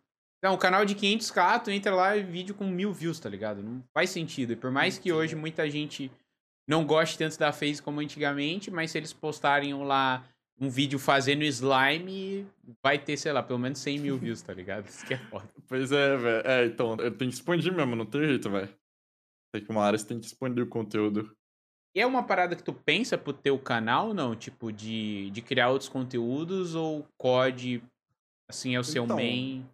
Não, 0.43 0.55
o 0.55 0.59
canal 0.59 0.85
de 0.85 0.95
500k, 0.95 1.63
tu 1.65 1.71
entra 1.71 1.95
lá 1.95 2.17
e 2.17 2.23
vídeo 2.23 2.55
com 2.55 2.67
mil 2.67 2.93
views, 2.93 3.19
tá 3.19 3.29
ligado? 3.29 3.63
Não 3.63 3.83
faz 3.93 4.11
sentido. 4.11 4.53
E 4.53 4.57
por 4.57 4.71
mais 4.71 4.99
que 4.99 5.13
hoje 5.13 5.35
muita 5.35 5.69
gente 5.71 6.11
não 6.67 6.85
goste 6.85 7.19
tanto 7.19 7.39
da 7.39 7.53
FaZe 7.53 7.83
como 7.83 8.01
antigamente, 8.01 8.71
mas 8.71 8.91
se 8.91 8.99
eles 8.99 9.13
postarem 9.13 9.75
lá 9.75 10.25
um 10.59 10.69
vídeo 10.69 10.99
fazendo 10.99 11.43
slime, 11.45 12.47
vai 12.83 12.99
ter, 12.99 13.17
sei 13.17 13.33
lá, 13.33 13.43
pelo 13.43 13.59
menos 13.59 13.79
100 13.79 13.99
mil 13.99 14.17
views, 14.19 14.41
tá 14.41 14.55
ligado? 14.55 14.87
Isso 14.87 15.05
que 15.05 15.15
é 15.15 15.19
foda. 15.19 15.49
Pois 15.69 15.93
é, 15.93 16.17
velho. 16.17 16.47
É, 16.47 16.67
então, 16.67 16.97
eu 17.01 17.11
tenho 17.11 17.31
que 17.31 17.37
expandir 17.37 17.73
mesmo, 17.73 17.97
não 17.97 18.07
tem 18.07 18.25
jeito, 18.25 18.51
velho. 18.51 18.69
Tem 19.55 19.65
que 19.65 19.71
uma 19.71 19.85
área 19.85 19.97
você 19.97 20.05
tem 20.09 20.19
que 20.19 20.27
expandir 20.27 20.65
o 20.65 20.69
conteúdo. 20.69 21.33
E 21.95 22.01
é 22.01 22.05
uma 22.07 22.25
parada 22.25 22.57
que 22.57 22.63
tu 22.65 22.73
pensa 22.73 23.17
pro 23.17 23.33
teu 23.33 23.57
canal, 23.57 24.13
não? 24.13 24.35
Tipo, 24.35 24.73
de, 24.73 25.31
de 25.31 25.41
criar 25.41 25.69
outros 25.71 25.89
conteúdos 25.89 26.75
ou 26.75 27.07
COD, 27.17 27.81
assim, 28.51 28.75
é 28.75 28.81
o 28.81 28.83
seu 28.83 29.05
Então, 29.05 29.17
main? 29.17 29.65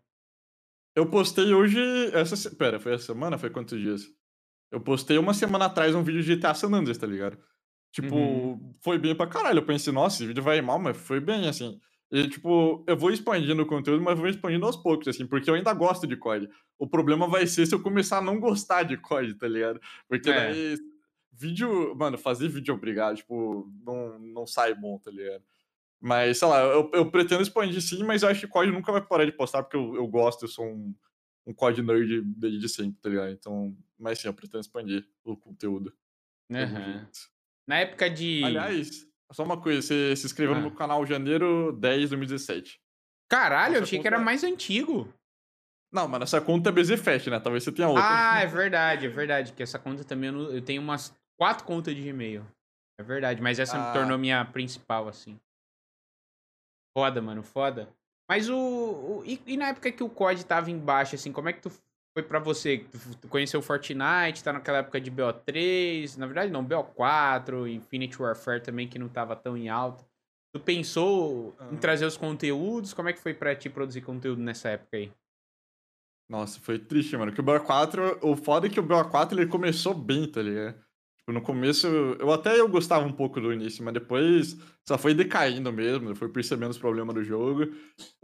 Eu 0.95 1.09
postei 1.09 1.55
hoje. 1.55 1.81
Essa. 2.13 2.37
se- 2.37 2.55
Pera, 2.57 2.79
foi 2.79 2.93
essa 2.93 3.07
semana? 3.07 3.39
Foi 3.39 3.49
quantos 3.49 3.81
dias? 3.81 4.03
Eu 4.71 4.83
postei 4.83 5.17
uma 5.17 5.33
semana 5.33 5.65
atrás 5.65 5.95
um 5.95 6.03
vídeo 6.05 6.23
de 6.23 6.35
GTA 6.37 6.53
San 6.53 6.69
Andreas, 6.75 6.99
tá 6.99 7.07
ligado? 7.07 7.39
Tipo, 7.91 8.15
Uhum. 8.15 8.75
foi 8.85 8.99
bem 8.99 9.15
pra 9.17 9.27
caralho. 9.27 9.61
Eu 9.61 9.67
pensei, 9.67 9.91
nossa, 9.95 10.17
esse 10.17 10.27
vídeo 10.27 10.43
vai 10.43 10.61
mal, 10.61 10.79
mas 10.79 10.95
foi 10.99 11.21
bem, 11.21 11.49
assim. 11.49 11.81
E, 12.13 12.29
tipo, 12.29 12.85
eu 12.89 12.97
vou 12.97 13.11
expandindo 13.11 13.63
o 13.63 13.67
conteúdo, 13.67 14.03
mas 14.03 14.19
vou 14.19 14.29
expandindo 14.29 14.67
aos 14.67 14.77
poucos, 14.77 15.07
assim, 15.07 15.27
porque 15.27 15.49
eu 15.49 15.55
ainda 15.55 15.73
gosto 15.73 16.07
de 16.07 16.17
COD. 16.17 16.49
O 16.79 16.89
problema 16.89 17.29
vai 17.29 17.47
ser 17.47 17.67
se 17.67 17.75
eu 17.75 17.81
começar 17.83 18.19
a 18.19 18.23
não 18.23 18.41
gostar 18.41 18.83
de 18.83 18.97
COD, 18.97 19.35
tá 19.35 19.47
ligado? 19.47 19.81
Porque 20.09 20.29
É. 20.29 20.35
daí, 20.35 20.77
vídeo, 21.33 21.95
mano, 21.95 22.19
fazer 22.19 22.49
vídeo 22.49 22.75
obrigado, 22.75 23.17
tipo, 23.17 23.71
não, 23.85 24.19
não 24.19 24.47
sai 24.47 24.75
bom, 24.75 24.99
tá 24.99 25.11
ligado? 25.11 25.45
Mas, 26.01 26.39
sei 26.39 26.49
lá, 26.49 26.61
eu, 26.63 26.91
eu 26.95 27.11
pretendo 27.11 27.43
expandir 27.43 27.81
sim, 27.81 28.03
mas 28.03 28.23
eu 28.23 28.29
acho 28.29 28.41
que 28.41 28.49
COD 28.49 28.73
nunca 28.73 28.91
vai 28.91 29.07
parar 29.07 29.25
de 29.25 29.33
postar, 29.33 29.63
porque 29.63 29.77
eu, 29.77 29.95
eu 29.95 30.07
gosto, 30.09 30.45
eu 30.45 30.49
sou 30.49 30.65
um, 30.67 30.95
um 31.47 31.55
COD 31.55 31.83
nerd 31.83 32.23
desde 32.25 32.69
sempre, 32.69 32.99
tá 33.01 33.09
ligado? 33.09 33.31
Então, 33.31 33.77
mas 33.97 34.19
sim, 34.19 34.27
eu 34.27 34.35
pretendo 34.35 34.63
expandir 34.63 35.07
o 35.23 35.37
conteúdo. 35.37 35.93
Junto. 36.51 37.19
Na 37.67 37.79
época 37.79 38.11
de. 38.11 38.43
Aliás, 38.43 39.07
só 39.35 39.43
uma 39.45 39.61
coisa, 39.61 39.81
você 39.83 40.15
se 40.17 40.27
inscreveu 40.27 40.55
no 40.55 40.61
Ah. 40.61 40.65
meu 40.65 40.73
canal 40.75 41.05
janeiro 41.07 41.73
10 41.73 42.03
de 42.03 42.09
2017. 42.09 42.81
Caralho, 43.29 43.77
eu 43.77 43.83
achei 43.83 44.01
que 44.01 44.07
era 44.07 44.17
conta- 44.17 44.25
mais 44.25 44.43
antigo. 44.45 45.13
Não, 45.93 46.07
mano, 46.09 46.25
essa 46.25 46.41
conta 46.41 46.69
é 46.71 46.73
BZ 46.73 46.97
Fest, 47.03 47.27
né? 47.29 47.39
Talvez 47.41 47.65
você 47.65 47.73
tenha 47.73 47.89
outra. 47.89 48.03
Ah, 48.05 48.41
é 48.41 48.47
verdade, 48.47 49.07
é 49.07 49.09
verdade. 49.09 49.53
Que 49.53 49.63
essa 49.63 49.79
conta 49.79 50.05
também 50.05 50.31
eu, 50.31 50.61
tenho 50.63 50.81
umas 50.83 51.15
quatro 51.39 51.65
contas 51.65 51.95
de 51.95 52.03
Gmail. 52.03 52.45
É 52.99 53.03
verdade, 53.03 53.41
mas 53.41 53.59
essa 53.59 53.77
me 53.79 53.85
Ah. 53.85 53.93
tornou 53.93 54.19
minha 54.19 54.45
principal, 54.45 55.09
assim. 55.09 55.39
Foda, 56.97 57.21
mano, 57.23 57.43
foda. 57.43 57.89
Mas 58.29 58.49
o. 58.49 58.57
o- 58.57 59.23
e, 59.25 59.41
e 59.47 59.57
na 59.57 59.69
época 59.69 59.91
que 59.91 60.03
o 60.05 60.09
COD 60.09 60.45
tava 60.45 60.71
embaixo, 60.71 61.15
assim, 61.15 61.33
como 61.33 61.49
é 61.49 61.53
que 61.53 61.61
tu 61.63 61.71
foi 62.13 62.23
pra 62.23 62.39
você? 62.39 62.85
Conheceu 63.29 63.61
o 63.61 63.63
Fortnite, 63.63 64.43
tá 64.43 64.53
naquela 64.53 64.79
época 64.79 65.01
de 65.01 65.11
BO3, 65.11 66.17
na 66.17 66.27
verdade 66.27 66.51
não, 66.53 66.65
BO4, 66.65 67.67
Infinity 67.69 68.21
Warfare 68.21 68.63
também, 68.63 68.89
que 68.89 68.99
não 68.99 69.09
tava 69.09 69.37
tão 69.37 69.57
em 69.57 69.69
alta. 69.69 70.05
Tu 70.53 70.59
pensou 70.61 71.55
em 71.71 71.77
Ah. 71.77 71.79
trazer 71.79 72.05
os 72.07 72.17
conteúdos? 72.17 72.93
Como 72.93 73.09
é 73.09 73.13
que 73.13 73.21
foi 73.21 73.33
pra 73.33 73.55
ti 73.55 73.71
produzir 73.71 74.01
conteúdo 74.01 74.43
nessa 74.43 74.71
época 74.71 74.97
aí? 74.97 75.13
Nossa, 76.29 76.61
foi 76.61 76.79
triste, 76.79 77.17
mano. 77.17 77.33
Que 77.33 77.41
o 77.41 77.45
BO4, 77.45 78.19
o 78.23 78.37
foda 78.37 78.67
é 78.67 78.71
que 78.71 78.79
o 78.81 78.83
BO4 78.87 79.33
ele 79.39 79.47
começou 79.47 79.95
bem, 79.95 80.31
tá 80.31 80.43
ligado? 80.43 80.85
Tipo, 81.21 81.33
no 81.33 81.43
começo, 81.43 81.87
eu 81.87 82.33
até 82.33 82.59
eu 82.59 82.69
gostava 82.69 83.07
um 83.07 83.13
pouco 83.13 83.41
do 83.41 83.53
início, 83.53 83.85
mas 83.85 83.95
depois 83.95 84.57
só 84.87 84.97
foi 84.99 85.15
decaindo 85.15 85.73
mesmo, 85.73 86.09
eu 86.11 86.17
fui 86.17 86.29
percebendo 86.29 86.71
os 86.71 86.79
problemas 86.79 87.15
do 87.15 87.23
jogo. 87.23 87.67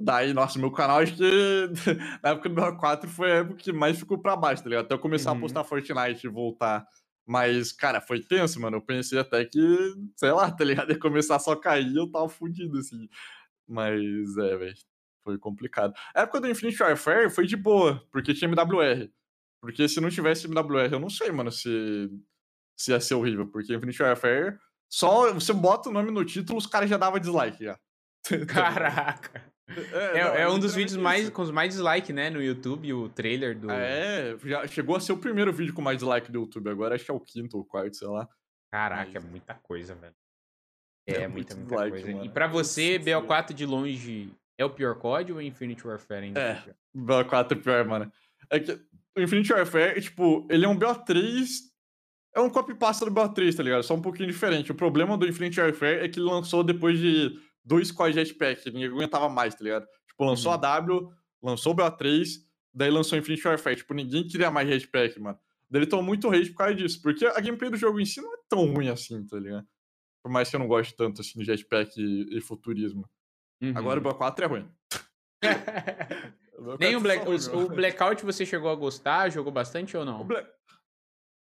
Daí, 0.00 0.32
nossa, 0.32 0.58
meu 0.58 0.70
canal, 0.70 0.98
acho 0.98 1.14
que 1.16 1.22
na 2.22 2.30
época 2.30 2.48
do 2.48 2.54
BO4 2.54 3.06
foi 3.06 3.32
a 3.32 3.34
época 3.36 3.56
que 3.56 3.72
mais 3.72 3.98
ficou 3.98 4.18
pra 4.18 4.34
baixo, 4.36 4.62
tá 4.62 4.68
ligado? 4.70 4.86
Até 4.86 4.94
eu 4.94 4.98
começar 4.98 5.32
Uhum. 5.32 5.38
a 5.38 5.40
postar 5.40 5.64
Fortnite 5.64 6.26
e 6.26 6.30
voltar. 6.30 6.86
Mas, 7.28 7.72
cara, 7.72 8.00
foi 8.00 8.20
tenso, 8.20 8.60
mano. 8.60 8.76
Eu 8.76 8.82
pensei 8.82 9.18
até 9.18 9.44
que, 9.44 9.58
sei 10.16 10.30
lá, 10.30 10.50
tá 10.50 10.64
ligado? 10.64 10.90
Ia 10.92 10.98
começar 10.98 11.36
a 11.36 11.40
só 11.40 11.54
cair 11.56 11.88
e 11.92 11.96
eu 11.96 12.10
tava 12.10 12.28
fudido, 12.28 12.78
assim. 12.78 13.08
Mas, 13.68 14.00
é, 14.38 14.56
velho. 14.56 14.74
Foi 15.24 15.36
complicado. 15.38 15.92
A 16.14 16.22
época 16.22 16.40
do 16.40 16.48
Infinite 16.48 16.80
Warfare 16.82 17.28
foi 17.30 17.46
de 17.46 17.56
boa, 17.56 18.00
porque 18.12 18.32
tinha 18.32 18.48
MWR. 18.48 19.10
Porque 19.60 19.88
se 19.88 20.00
não 20.00 20.08
tivesse 20.08 20.46
MWR, 20.46 20.92
eu 20.92 21.00
não 21.00 21.10
sei, 21.10 21.32
mano, 21.32 21.50
se, 21.50 22.08
se 22.76 22.92
ia 22.92 23.00
ser 23.00 23.14
horrível. 23.14 23.46
Porque 23.46 23.74
Infinite 23.74 24.02
Warfare, 24.02 24.58
só 24.88 25.32
você 25.32 25.52
bota 25.52 25.88
o 25.88 25.92
nome 25.92 26.10
no 26.10 26.24
título, 26.24 26.58
os 26.58 26.66
caras 26.66 26.88
já 26.90 26.96
davam 26.96 27.18
dislike 27.18 27.64
já. 27.64 27.78
Caraca! 28.48 29.44
É, 29.68 30.22
não, 30.24 30.34
é 30.34 30.48
um 30.48 30.58
dos 30.60 30.74
vídeos 30.76 30.96
mais, 30.96 31.28
com 31.28 31.42
os 31.42 31.50
mais 31.50 31.70
dislike, 31.70 32.12
né, 32.12 32.30
no 32.30 32.40
YouTube, 32.40 32.92
o 32.92 33.08
trailer 33.08 33.58
do... 33.58 33.68
É, 33.68 34.36
já 34.44 34.64
chegou 34.68 34.94
a 34.94 35.00
ser 35.00 35.12
o 35.12 35.18
primeiro 35.18 35.52
vídeo 35.52 35.74
com 35.74 35.82
mais 35.82 35.98
dislike 35.98 36.30
do 36.30 36.40
YouTube. 36.42 36.70
Agora 36.70 36.94
acho 36.94 37.04
que 37.04 37.10
é 37.10 37.14
o 37.14 37.18
quinto 37.18 37.56
ou 37.58 37.64
quarto, 37.64 37.96
sei 37.96 38.06
lá. 38.06 38.28
Caraca, 38.70 39.10
é 39.10 39.20
Mas- 39.20 39.24
muita 39.30 39.54
coisa, 39.54 39.94
velho. 39.96 40.14
É 41.08 41.22
É, 41.22 41.28
muita, 41.28 41.54
muita 41.56 41.68
dislike, 41.68 41.90
coisa. 41.90 42.10
E 42.10 42.14
mano. 42.14 42.30
pra 42.32 42.46
você, 42.46 42.98
Nossa 42.98 43.10
BO4 43.26 43.52
de 43.54 43.66
longe 43.66 44.32
é 44.58 44.64
o 44.64 44.70
pior 44.70 44.94
COD 44.98 45.32
ou 45.32 45.42
Infinite 45.42 45.84
Warfare 45.86 46.26
ainda? 46.26 46.40
É. 46.40 46.74
BO4 46.96 47.52
é 47.52 47.54
pior, 47.56 47.84
mano. 47.84 48.12
É 48.50 48.60
que 48.60 48.72
o 49.16 49.20
Infinite 49.20 49.52
Warfare, 49.52 50.00
tipo, 50.00 50.46
ele 50.50 50.64
é 50.64 50.68
um 50.68 50.78
BO3. 50.78 51.44
É 52.36 52.40
um 52.40 52.50
copy-pasta 52.50 53.06
do 53.06 53.10
BO3, 53.10 53.56
tá 53.56 53.62
ligado? 53.62 53.82
Só 53.82 53.94
um 53.94 54.02
pouquinho 54.02 54.28
diferente. 54.30 54.70
O 54.70 54.74
problema 54.74 55.16
do 55.16 55.26
Infinite 55.26 55.58
Warfare 55.58 56.00
é 56.04 56.08
que 56.08 56.18
ele 56.20 56.26
lançou 56.28 56.62
depois 56.62 56.98
de 56.98 57.34
dois 57.64 57.90
COD 57.90 58.12
Jetpack. 58.12 58.66
Ninguém 58.70 58.88
aguentava 58.88 59.28
mais, 59.28 59.54
tá 59.54 59.64
ligado? 59.64 59.86
Tipo, 60.06 60.24
lançou 60.24 60.52
Uhum. 60.52 60.58
a 60.58 60.60
W, 60.60 61.08
lançou 61.42 61.72
o 61.72 61.76
BO3, 61.76 62.26
daí 62.74 62.90
lançou 62.90 63.16
o 63.16 63.20
Infinite 63.20 63.48
Warfare. 63.48 63.76
Tipo, 63.76 63.94
ninguém 63.94 64.28
queria 64.28 64.50
mais 64.50 64.68
Jetpack, 64.68 65.18
mano. 65.18 65.38
Daí 65.70 65.80
ele 65.80 65.86
tomou 65.88 66.04
muito 66.04 66.28
hate 66.30 66.50
por 66.50 66.58
causa 66.58 66.74
disso. 66.74 67.00
Porque 67.00 67.24
a 67.24 67.40
gameplay 67.40 67.70
do 67.70 67.76
jogo 67.78 67.98
em 67.98 68.04
si 68.04 68.20
não 68.20 68.34
é 68.34 68.36
tão 68.50 68.66
ruim 68.72 68.88
assim, 68.90 69.24
tá 69.26 69.38
ligado? 69.38 69.66
Por 70.22 70.30
mais 70.30 70.50
que 70.50 70.56
eu 70.56 70.60
não 70.60 70.68
goste 70.68 70.94
tanto, 70.94 71.22
assim, 71.22 71.38
de 71.38 71.44
Jetpack 71.46 71.92
e, 71.98 72.36
e 72.36 72.40
futurismo. 72.42 73.08
Agora 73.74 73.98
o 73.98 74.04
Uhum. 74.06 74.12
BO4 74.12 74.42
é 74.42 74.46
ruim. 74.46 74.68
Nem 76.80 76.96
o, 76.96 77.00
BO4 77.00 77.02
Black, 77.02 77.28
os- 77.30 77.46
ruim, 77.46 77.64
o 77.64 77.68
Blackout 77.68 78.24
você 78.24 78.44
chegou 78.44 78.70
a 78.70 78.74
gostar? 78.74 79.30
Jogou 79.30 79.52
bastante 79.52 79.96
ou 79.96 80.02
O 80.02 80.06
não? 80.06 80.24
Black- 80.24 80.50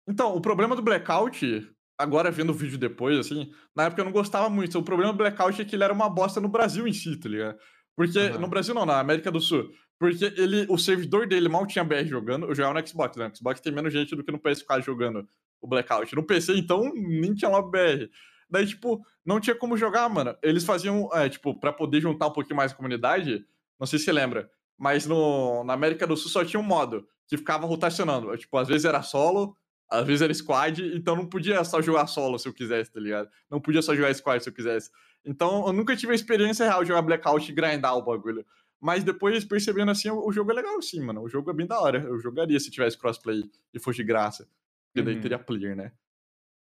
Então, 0.09 0.35
o 0.35 0.41
problema 0.41 0.75
do 0.75 0.81
Blackout, 0.81 1.71
agora 1.99 2.31
vendo 2.31 2.51
o 2.51 2.55
vídeo 2.55 2.79
depois, 2.79 3.19
assim, 3.19 3.53
na 3.77 3.85
época 3.85 4.01
eu 4.01 4.07
não 4.07 4.13
gostava 4.13 4.49
muito. 4.49 4.79
O 4.79 4.83
problema 4.83 5.13
do 5.13 5.19
Blackout 5.19 5.61
é 5.61 5.65
que 5.65 5.77
ele 5.77 5.85
era 5.85 5.93
uma 5.93 6.09
bosta 6.09 6.41
no 6.41 6.49
Brasil 6.49 6.89
em 6.89 6.93
si, 6.95 7.15
tá 7.21 7.29
ligado? 7.29 7.59
Porque, 7.95 8.19
Aham. 8.19 8.39
no 8.39 8.49
Brasil 8.49 8.75
não, 8.75 8.87
na 8.87 8.99
América 8.99 9.31
do 9.31 9.41
Sul. 9.41 9.71
Porque 9.99 10.25
ele, 10.37 10.65
o 10.71 10.79
servidor 10.79 11.27
dele 11.27 11.49
mal 11.49 11.67
tinha 11.67 11.85
BR 11.85 12.07
jogando, 12.07 12.47
eu 12.47 12.55
jogava 12.55 12.81
no 12.81 12.87
Xbox, 12.87 13.17
né? 13.17 13.29
No 13.29 13.37
Xbox 13.37 13.61
tem 13.61 13.73
menos 13.73 13.93
gente 13.93 14.17
do 14.17 14.25
que 14.25 14.33
no 14.33 14.39
PS4 14.39 14.83
jogando 14.83 15.29
o 15.61 15.69
Blackout. 15.69 16.15
No 16.15 16.23
PC, 16.23 16.57
então, 16.57 16.91
nem 16.95 17.35
tinha 17.35 17.51
lá 17.51 17.61
BR. 17.61 18.09
Daí, 18.49 18.67
tipo, 18.67 19.05
não 19.27 19.41
tinha 19.41 19.55
como 19.55 19.77
jogar, 19.77 20.09
mano. 20.09 20.35
Eles 20.43 20.65
faziam, 20.65 21.11
é, 21.13 21.29
tipo, 21.29 21.59
pra 21.59 21.73
poder 21.73 22.01
juntar 22.01 22.29
um 22.29 22.33
pouquinho 22.33 22.57
mais 22.57 22.73
a 22.73 22.75
comunidade, 22.75 23.45
não 23.79 23.87
sei 23.87 23.99
se 23.99 24.07
você 24.07 24.13
lembra, 24.13 24.49
mas 24.79 25.05
no, 25.05 25.65
na 25.65 25.75
América 25.75 26.07
do 26.07 26.17
Sul 26.17 26.31
só 26.31 26.45
tinha 26.45 26.61
um 26.61 26.63
modo 26.63 27.07
que 27.27 27.37
ficava 27.37 27.67
rotacionando. 27.67 28.35
Tipo, 28.39 28.57
às 28.57 28.69
vezes 28.69 28.85
era 28.85 29.03
solo, 29.03 29.55
às 29.91 30.07
vezes 30.07 30.23
era 30.23 30.35
squad, 30.35 30.83
então 30.95 31.17
não 31.17 31.27
podia 31.27 31.63
só 31.65 31.81
jogar 31.81 32.07
solo 32.07 32.39
se 32.39 32.49
eu 32.49 32.53
quisesse, 32.53 32.93
tá 32.93 33.01
ligado? 33.01 33.31
Não 33.51 33.61
podia 33.61 33.81
só 33.83 33.95
jogar 33.95 34.15
squad 34.15 34.43
se 34.43 34.49
eu 34.49 34.53
quisesse. 34.55 34.91
Então 35.25 35.67
eu 35.67 35.73
nunca 35.73 35.97
tive 35.97 36.13
a 36.13 36.15
experiência 36.15 36.65
real 36.67 36.83
de 36.83 36.89
jogar 36.89 37.03
Blackout 37.03 37.51
e 37.51 37.55
grindar 37.55 37.97
o 37.97 38.03
bagulho. 38.03 38.45
Mas 38.81 39.03
depois, 39.03 39.45
percebendo 39.45 39.91
assim, 39.91 40.09
o, 40.09 40.31
jogo 40.31 40.53
é 40.53 40.55
legal 40.55 40.81
sim, 40.81 41.01
mano. 41.01 41.23
O 41.23 41.29
jogo 41.29 41.51
é 41.51 41.55
bem 41.55 41.67
da 41.67 41.81
hora. 41.81 42.01
Eu 42.01 42.21
jogaria 42.21 42.59
se 42.61 42.71
tivesse 42.71 42.97
crossplay 42.97 43.43
e 43.75 43.79
fosse 43.81 43.97
de 43.97 44.05
graça. 44.05 44.49
Porque 44.93 45.05
daí 45.05 45.17
Uhum. 45.17 45.21
teria 45.21 45.39
player, 45.39 45.75
né? 45.75 45.93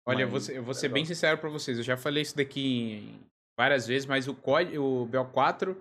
Olha, 0.05 0.21
eu 0.21 0.27
Mas 0.27 0.31
vou 0.31 0.39
ser, 0.39 0.57
eu 0.57 0.63
vou 0.63 0.71
é 0.71 0.75
ser 0.75 0.89
bem 0.89 1.03
sincero 1.03 1.37
pra 1.37 1.49
vocês. 1.49 1.77
Eu 1.77 1.83
já 1.83 1.97
falei 1.97 2.23
isso 2.23 2.37
daqui 2.37 3.13
várias 3.59 3.85
vezes, 3.85 4.05
mas 4.05 4.27
o 4.27 4.33
COD, 4.33 4.77
o 4.77 5.05
BO4, 5.11 5.75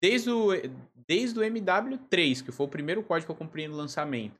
desde 0.00 0.30
o, 0.30 0.50
desde 1.08 1.38
o 1.40 1.42
MW3, 1.42 2.44
que 2.44 2.52
foi 2.52 2.66
o 2.66 2.68
primeiro 2.68 3.02
COD 3.02 3.24
que 3.24 3.30
eu 3.32 3.36
comprei 3.36 3.66
no 3.66 3.74
lançamento. 3.74 4.38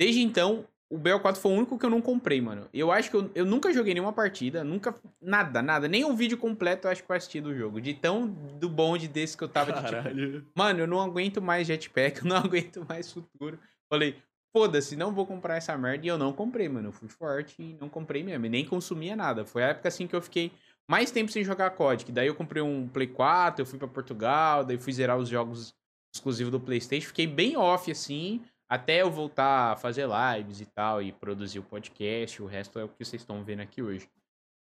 Desde 0.00 0.22
então, 0.22 0.66
o 0.90 0.98
BO4 0.98 1.36
foi 1.36 1.52
o 1.52 1.54
único 1.54 1.78
que 1.78 1.86
eu 1.86 1.90
não 1.90 2.02
comprei, 2.02 2.40
mano. 2.40 2.68
Eu 2.74 2.90
acho 2.90 3.08
que 3.10 3.16
eu, 3.16 3.30
eu 3.32 3.46
nunca 3.46 3.72
joguei 3.72 3.94
nenhuma 3.94 4.12
partida, 4.12 4.64
nunca. 4.64 4.92
Nada, 5.22 5.62
nada. 5.62 5.86
Nem 5.86 6.04
um 6.04 6.16
vídeo 6.16 6.36
completo 6.36 6.88
eu 6.88 6.90
acho 6.90 7.04
que 7.04 7.10
eu 7.10 7.16
assisti 7.16 7.40
do 7.40 7.54
jogo. 7.54 7.80
De 7.80 7.94
tão 7.94 8.26
do 8.26 8.68
bonde 8.68 9.06
desse 9.06 9.36
que 9.36 9.44
eu 9.44 9.48
tava 9.48 9.72
de 9.72 9.78
tipo. 9.78 9.90
Caralho. 9.92 10.46
Mano, 10.52 10.80
eu 10.80 10.88
não 10.88 11.00
aguento 11.00 11.40
mais 11.40 11.68
jetpack, 11.68 12.20
eu 12.20 12.28
não 12.28 12.36
aguento 12.42 12.84
mais 12.88 13.10
futuro. 13.12 13.56
Falei, 13.88 14.16
foda-se, 14.52 14.96
não 14.96 15.12
vou 15.12 15.24
comprar 15.24 15.56
essa 15.56 15.78
merda. 15.78 16.04
E 16.04 16.08
eu 16.08 16.18
não 16.18 16.32
comprei, 16.32 16.68
mano. 16.68 16.88
Eu 16.88 16.92
fui 16.92 17.08
forte 17.08 17.62
e 17.62 17.76
não 17.80 17.88
comprei 17.88 18.24
mesmo. 18.24 18.46
E 18.46 18.48
nem 18.48 18.64
consumia 18.64 19.14
nada. 19.14 19.44
Foi 19.44 19.62
a 19.62 19.68
época 19.68 19.86
assim 19.86 20.08
que 20.08 20.16
eu 20.16 20.20
fiquei 20.20 20.50
mais 20.90 21.12
tempo 21.12 21.30
sem 21.30 21.44
jogar 21.44 21.70
COD. 21.70 22.04
Que 22.04 22.10
daí 22.10 22.26
eu 22.26 22.34
comprei 22.34 22.62
um 22.62 22.88
Play 22.88 23.06
4, 23.06 23.62
eu 23.62 23.66
fui 23.66 23.78
pra 23.78 23.86
Portugal, 23.86 24.64
daí 24.64 24.76
fui 24.76 24.92
zerar 24.92 25.16
os 25.16 25.28
jogos 25.28 25.72
exclusivos 26.12 26.50
do 26.50 26.58
PlayStation. 26.58 27.06
Fiquei 27.06 27.28
bem 27.28 27.56
off 27.56 27.88
assim, 27.92 28.42
até 28.70 29.02
eu 29.02 29.10
voltar 29.10 29.72
a 29.72 29.76
fazer 29.76 30.06
lives 30.06 30.60
e 30.60 30.66
tal, 30.66 31.02
e 31.02 31.10
produzir 31.10 31.58
o 31.58 31.64
podcast. 31.64 32.40
O 32.40 32.46
resto 32.46 32.78
é 32.78 32.84
o 32.84 32.88
que 32.88 33.04
vocês 33.04 33.20
estão 33.20 33.42
vendo 33.42 33.60
aqui 33.60 33.82
hoje. 33.82 34.08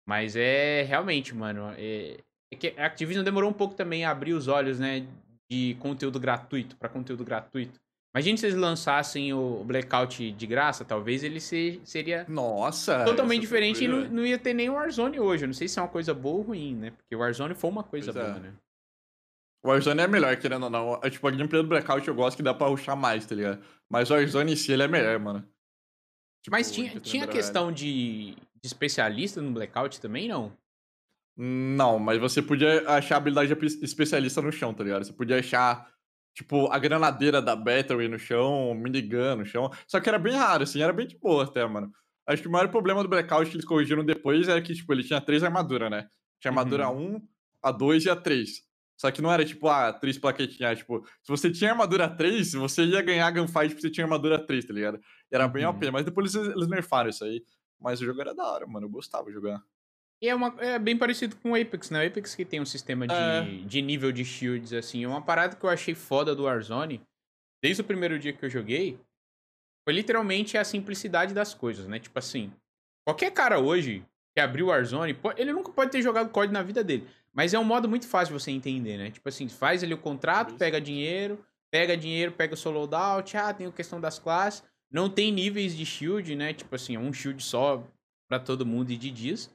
Mas 0.08 0.36
é 0.36 0.82
realmente, 0.82 1.34
mano. 1.34 1.74
É, 1.76 2.18
é 2.52 2.56
que 2.56 2.74
a 2.78 2.86
Activision 2.86 3.24
demorou 3.24 3.50
um 3.50 3.54
pouco 3.54 3.74
também 3.74 4.04
a 4.04 4.10
abrir 4.10 4.34
os 4.34 4.46
olhos, 4.46 4.78
né? 4.78 5.04
De 5.50 5.76
conteúdo 5.80 6.20
gratuito, 6.20 6.76
pra 6.76 6.88
conteúdo 6.88 7.24
gratuito. 7.24 7.80
Imagina 8.14 8.38
se 8.38 8.46
eles 8.46 8.56
lançassem 8.56 9.32
o 9.32 9.62
Blackout 9.64 10.32
de 10.32 10.46
graça, 10.46 10.84
talvez 10.84 11.22
ele 11.22 11.40
se, 11.40 11.80
seria 11.84 12.24
Nossa! 12.28 13.04
totalmente 13.04 13.38
é 13.38 13.42
diferente 13.42 13.84
e 13.84 13.88
não, 13.88 14.04
não 14.08 14.26
ia 14.26 14.38
ter 14.38 14.54
nem 14.54 14.70
o 14.70 14.74
Warzone 14.74 15.20
hoje. 15.20 15.44
Eu 15.44 15.48
não 15.48 15.54
sei 15.54 15.68
se 15.68 15.78
é 15.78 15.82
uma 15.82 15.88
coisa 15.88 16.14
boa 16.14 16.36
ou 16.36 16.42
ruim, 16.42 16.74
né? 16.74 16.90
Porque 16.92 17.14
o 17.14 17.18
Warzone 17.18 17.54
foi 17.54 17.68
uma 17.68 17.82
coisa 17.82 18.12
Pois 18.12 18.24
é. 18.24 18.30
boa, 18.30 18.40
né? 18.40 18.52
O 19.62 19.68
Warzone 19.68 20.00
é 20.02 20.06
melhor, 20.06 20.36
querendo 20.36 20.64
ou 20.64 20.70
não. 20.70 21.00
É, 21.02 21.10
Tipo, 21.10 21.26
a 21.28 21.30
gameplay 21.30 21.62
do 21.62 21.68
Blackout 21.68 22.06
eu 22.06 22.14
gosto 22.14 22.36
que 22.36 22.42
dá 22.42 22.54
pra 22.54 22.68
rushar 22.68 22.96
mais, 22.96 23.26
tá 23.26 23.34
ligado? 23.34 23.62
Mas 23.88 24.10
o 24.10 24.14
Warzone 24.14 24.52
em 24.52 24.56
si, 24.56 24.72
ele 24.72 24.82
é 24.84 24.88
melhor, 24.88 25.18
mano. 25.18 25.40
Tipo, 26.42 26.56
Mas 26.56 26.70
em 26.70 26.74
tinha, 26.74 26.84
questão 26.90 27.02
de 27.02 27.10
tinha 27.10 27.26
questão 27.28 27.72
de, 27.72 28.34
de 28.34 28.66
especialista 28.66 29.42
no 29.42 29.50
Blackout 29.52 30.00
também, 30.00 30.28
não? 30.28 30.56
Não, 31.36 31.98
mas 31.98 32.18
você 32.20 32.42
podia 32.42 32.88
achar 32.90 33.16
habilidade 33.16 33.52
espe- 33.52 33.84
especialista 33.84 34.42
no 34.42 34.50
chão, 34.50 34.74
tá 34.74 34.82
ligado? 34.82 35.04
Você 35.04 35.12
podia 35.12 35.38
achar, 35.38 35.88
tipo, 36.34 36.66
a 36.72 36.78
granadeira 36.78 37.40
da 37.40 37.54
Battery 37.54 38.08
no 38.08 38.18
chão, 38.18 38.74
minigun 38.74 39.36
no 39.36 39.44
chão. 39.46 39.70
Só 39.86 40.00
que 40.00 40.08
era 40.08 40.18
bem 40.18 40.34
raro, 40.34 40.64
assim, 40.64 40.82
era 40.82 40.92
bem 40.92 41.06
de 41.06 41.16
boa 41.16 41.44
até, 41.44 41.64
mano. 41.66 41.92
Acho 42.26 42.42
que 42.42 42.48
o 42.48 42.50
maior 42.52 42.68
problema 42.68 43.02
do 43.02 43.08
Blackout 43.08 43.48
que 43.50 43.56
eles 43.56 43.64
corrigiram 43.64 44.04
depois 44.04 44.48
era 44.48 44.60
que, 44.60 44.74
tipo, 44.74 44.92
ele 44.92 45.04
tinha 45.04 45.20
três 45.20 45.42
armaduras, 45.44 45.90
né? 45.90 46.08
Tinha 46.40 46.50
a 46.50 46.52
armadura 46.52 46.88
Uhum. 46.90 47.16
1, 47.16 47.28
a 47.62 47.70
2 47.72 48.04
e 48.04 48.10
a 48.10 48.16
3. 48.16 48.67
Só 49.00 49.10
que 49.12 49.22
não 49.22 49.30
era, 49.32 49.44
tipo, 49.44 49.68
ah, 49.68 49.92
três 49.92 50.18
plaquetinhas. 50.18 50.78
Tipo, 50.78 51.06
se 51.22 51.28
você 51.30 51.50
tinha 51.52 51.70
armadura 51.70 52.08
3, 52.08 52.52
você 52.54 52.82
ia 52.84 53.00
ganhar 53.00 53.30
gunfight 53.30 53.68
porque 53.68 53.82
você 53.82 53.90
tinha 53.90 54.04
armadura 54.04 54.44
3, 54.44 54.64
tá 54.64 54.74
ligado? 54.74 54.98
E 55.30 55.34
era 55.34 55.46
bem 55.46 55.64
Uhum. 55.64 55.70
OP, 55.70 55.90
mas 55.92 56.04
depois 56.04 56.34
eles, 56.34 56.48
eles 56.48 56.68
nerfaram 56.68 57.08
isso 57.08 57.22
aí. 57.24 57.44
Mas 57.80 58.00
o 58.00 58.04
jogo 58.04 58.20
era 58.20 58.34
da 58.34 58.44
hora, 58.44 58.66
mano. 58.66 58.86
Eu 58.86 58.90
gostava 58.90 59.26
de 59.26 59.32
jogar. 59.34 59.62
E 60.20 60.28
é, 60.28 60.34
uma, 60.34 60.52
é 60.58 60.80
bem 60.80 60.96
parecido 60.98 61.36
com 61.36 61.52
o 61.52 61.54
Apex, 61.54 61.90
né? 61.90 62.02
O 62.04 62.06
Apex 62.08 62.34
que 62.34 62.44
tem 62.44 62.60
um 62.60 62.66
sistema 62.66 63.06
de, 63.06 63.14
É. 63.14 63.42
de 63.64 63.80
nível 63.80 64.10
de 64.10 64.24
shields, 64.24 64.72
assim. 64.72 65.06
Uma 65.06 65.22
parada 65.22 65.54
que 65.54 65.64
eu 65.64 65.70
achei 65.70 65.94
foda 65.94 66.34
do 66.34 66.42
Warzone, 66.42 67.00
desde 67.62 67.82
o 67.82 67.84
primeiro 67.84 68.18
dia 68.18 68.32
que 68.32 68.44
eu 68.44 68.50
joguei, 68.50 68.98
foi 69.86 69.94
literalmente 69.94 70.58
a 70.58 70.64
simplicidade 70.64 71.32
das 71.32 71.54
coisas, 71.54 71.86
né? 71.86 72.00
Tipo 72.00 72.18
assim, 72.18 72.52
qualquer 73.06 73.30
cara 73.30 73.60
hoje 73.60 74.04
que 74.38 74.40
abriu 74.40 74.66
o 74.66 74.68
Warzone, 74.68 75.18
ele 75.36 75.52
nunca 75.52 75.72
pode 75.72 75.90
ter 75.90 76.00
jogado 76.00 76.30
COD 76.30 76.52
na 76.52 76.62
vida 76.62 76.84
dele. 76.84 77.08
Mas 77.34 77.52
é 77.52 77.58
um 77.58 77.64
modo 77.64 77.88
muito 77.88 78.06
fácil 78.06 78.36
de 78.36 78.40
você 78.40 78.52
entender, 78.52 78.96
né? 78.96 79.10
Tipo 79.10 79.28
assim, 79.28 79.48
faz 79.48 79.82
ali 79.82 79.92
o 79.92 79.98
contrato, 79.98 80.54
pega 80.54 80.80
dinheiro, 80.80 81.44
pega 81.72 81.96
dinheiro, 81.96 82.30
pega 82.30 82.54
o 82.54 82.56
solo 82.56 82.78
loadout, 82.78 83.36
ah, 83.36 83.52
tem 83.52 83.66
a 83.66 83.72
questão 83.72 84.00
das 84.00 84.20
classes. 84.20 84.62
Não 84.92 85.10
tem 85.10 85.32
níveis 85.32 85.76
de 85.76 85.84
shield, 85.84 86.36
né? 86.36 86.52
Tipo 86.52 86.72
assim, 86.76 86.94
é 86.94 87.00
um 87.00 87.12
shield 87.12 87.42
só 87.42 87.84
pra 88.28 88.38
todo 88.38 88.64
mundo 88.64 88.92
e 88.92 88.96
de 88.96 89.10
dias. 89.10 89.50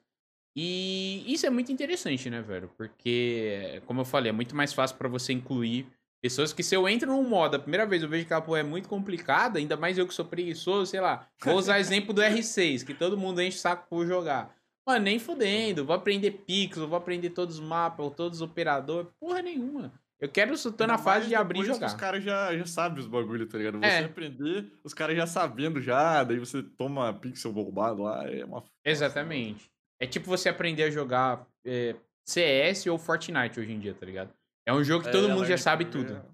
E 0.54 1.24
isso 1.26 1.46
é 1.46 1.50
muito 1.50 1.72
interessante, 1.72 2.30
né, 2.30 2.42
velho? 2.42 2.70
Porque, 2.78 3.82
como 3.86 4.02
eu 4.02 4.06
falei, 4.06 4.32
é 4.32 4.34
muito 4.34 4.54
mais 4.54 4.74
fácil 4.74 4.98
pra 4.98 5.08
você 5.08 5.32
incluir 5.32 5.88
pessoas 6.22 6.52
que 6.52 6.62
se 6.62 6.76
eu 6.76 6.90
entro 6.90 7.10
num 7.10 7.24
modo, 7.24 7.56
a 7.56 7.60
primeira 7.60 7.86
vez 7.86 8.04
eu 8.04 8.10
vejo 8.10 8.26
que 8.26 8.34
a 8.34 8.42
porra 8.42 8.60
é 8.60 8.64
muito 8.64 8.90
complicada, 8.90 9.60
ainda 9.60 9.78
mais 9.78 9.98
eu 9.98 10.06
que 10.06 10.14
sou 10.14 10.26
preguiçoso, 10.26 10.92
sei 10.92 11.00
lá. 11.00 11.26
Vou 11.42 11.56
usar 11.56 11.80
exemplo 11.80 12.14
do 12.14 12.22
R6, 12.22 12.84
que 12.86 12.94
todo 12.94 13.18
mundo 13.18 13.42
enche 13.42 13.58
o 13.58 13.62
saco 13.62 13.88
por 13.90 14.06
jogar. 14.06 14.54
Mano, 14.86 15.06
nem 15.06 15.18
fudendo. 15.20 15.86
Vou 15.86 15.96
aprender 15.96 16.32
pixel, 16.32 16.88
vou 16.88 16.98
aprender 16.98 17.30
todos 17.30 17.60
os 17.60 17.66
mapas, 17.66 18.14
todos 18.16 18.40
os 18.40 18.42
operadores. 18.42 19.10
Porra 19.20 19.42
nenhuma. 19.42 19.94
Eu 20.20 20.30
quero 20.30 20.54
tô 20.74 20.88
na 20.88 20.98
fase 20.98 21.28
de 21.28 21.36
abrir 21.36 21.62
e 21.62 21.66
jogar. 21.66 21.88
Os 21.88 21.94
caras 21.94 22.24
já, 22.24 22.56
já 22.58 22.66
sabem 22.66 23.00
os 23.00 23.08
bagulho, 23.08 23.46
tá 23.46 23.58
ligado? 23.58 23.78
Você 23.80 23.86
É. 23.86 24.06
aprender, 24.06 24.72
os 24.84 24.94
caras 24.94 25.18
já 25.18 25.28
sabendo 25.28 25.82
já, 25.82 26.24
daí 26.24 26.40
você 26.40 26.64
toma 26.64 27.14
pixel 27.14 27.52
roubado 27.52 28.04
lá, 28.04 28.26
é 28.30 28.46
uma. 28.46 28.64
Exatamente. 28.86 29.70
É 30.00 30.08
tipo 30.08 30.28
você 30.28 30.48
aprender 30.50 30.84
a 30.84 30.90
jogar 30.92 31.46
é, 31.66 31.96
CS 32.26 32.88
ou 32.88 32.98
Fortnite 32.98 33.60
hoje 33.60 33.72
em 33.72 33.80
dia, 33.80 33.94
tá 33.94 34.06
ligado? 34.06 34.34
É 34.66 34.74
um 34.74 34.84
jogo 34.84 35.04
que 35.06 35.12
todo 35.12 35.28
É, 35.28 35.32
a 35.32 35.34
mundo 35.36 35.46
já 35.46 35.58
sabe 35.58 35.86
tudo. 35.86 36.14
é- 36.16 36.34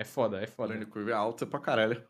É 0.00 0.04
foda, 0.04 0.40
é 0.40 0.44
A 0.44 0.48
foda. 0.48 0.68
learning 0.72 0.88
curve 0.90 1.10
é 1.10 1.14
alta 1.14 1.44
pra 1.44 1.58
caralho. 1.60 2.02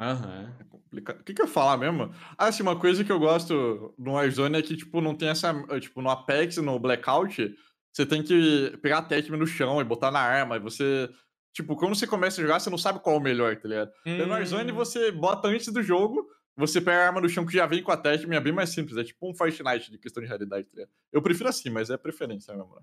Aham. 0.00 0.52
É 0.58 0.64
complicado. 0.64 1.20
O 1.20 1.24
que, 1.24 1.34
que 1.34 1.42
eu 1.42 1.46
ia 1.46 1.52
falar 1.52 1.76
mesmo? 1.76 2.12
Ah, 2.38 2.46
assim, 2.46 2.62
uma 2.62 2.78
coisa 2.78 3.04
que 3.04 3.12
eu 3.12 3.18
gosto 3.18 3.94
no 3.98 4.12
Warzone 4.12 4.58
é 4.58 4.62
que, 4.62 4.76
tipo, 4.76 5.00
não 5.00 5.14
tem 5.14 5.28
essa. 5.28 5.52
Tipo, 5.78 6.00
no 6.00 6.10
Apex, 6.10 6.56
no 6.56 6.78
Blackout, 6.78 7.54
você 7.92 8.06
tem 8.06 8.22
que 8.22 8.76
pegar 8.82 8.98
a 8.98 9.02
técnica 9.02 9.36
no 9.36 9.46
chão 9.46 9.80
e 9.80 9.84
botar 9.84 10.10
na 10.10 10.20
arma. 10.20 10.56
E 10.56 10.60
você. 10.60 11.08
Tipo, 11.52 11.76
quando 11.76 11.94
você 11.94 12.06
começa 12.06 12.40
a 12.40 12.44
jogar, 12.44 12.60
você 12.60 12.70
não 12.70 12.78
sabe 12.78 13.00
qual 13.00 13.16
é 13.16 13.18
o 13.18 13.22
melhor, 13.22 13.56
tá 13.56 13.68
ligado? 13.68 13.90
Daí 14.04 14.24
No 14.24 14.30
Warzone 14.32 14.70
Hum, 14.72 14.74
você 14.74 15.10
bota 15.10 15.48
antes 15.48 15.66
do 15.68 15.82
jogo, 15.82 16.26
você 16.56 16.80
pega 16.80 17.02
a 17.02 17.06
arma 17.08 17.20
no 17.20 17.28
chão 17.28 17.44
que 17.44 17.52
já 17.52 17.66
vem 17.66 17.82
com 17.82 17.90
a 17.90 17.96
técnica, 17.96 18.36
é 18.36 18.40
bem 18.40 18.52
mais 18.52 18.70
simples. 18.70 18.96
É 18.96 19.02
tipo 19.04 19.28
um 19.28 19.34
Fortnite 19.34 19.90
de 19.90 19.98
questão 19.98 20.22
de 20.22 20.28
realidade, 20.28 20.64
tá 20.68 20.70
ligado? 20.76 20.90
Eu 21.12 21.20
prefiro 21.20 21.48
assim, 21.48 21.68
mas 21.68 21.90
é 21.90 21.96
preferência 21.96 22.54
mesmo. 22.54 22.74
né? 22.76 22.82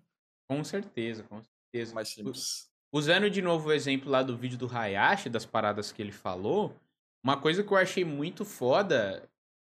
Com 0.50 0.64
certeza, 0.64 1.24
com 1.24 1.42
certeza. 1.42 1.96
Mais 1.96 2.10
simples. 2.10 2.68
Usando 2.92 3.30
de 3.30 3.42
novo 3.42 3.70
o 3.70 3.74
exemplo 3.74 4.10
lá 4.10 4.22
do 4.22 4.36
vídeo 4.38 4.58
do 4.58 4.68
Hayashi, 4.68 5.30
das 5.30 5.46
paradas 5.46 5.92
que 5.92 6.02
ele 6.02 6.12
falou, 6.12 6.76
uma 7.28 7.36
coisa 7.36 7.62
que 7.62 7.70
eu 7.70 7.76
achei 7.76 8.06
muito 8.06 8.46
foda 8.46 9.22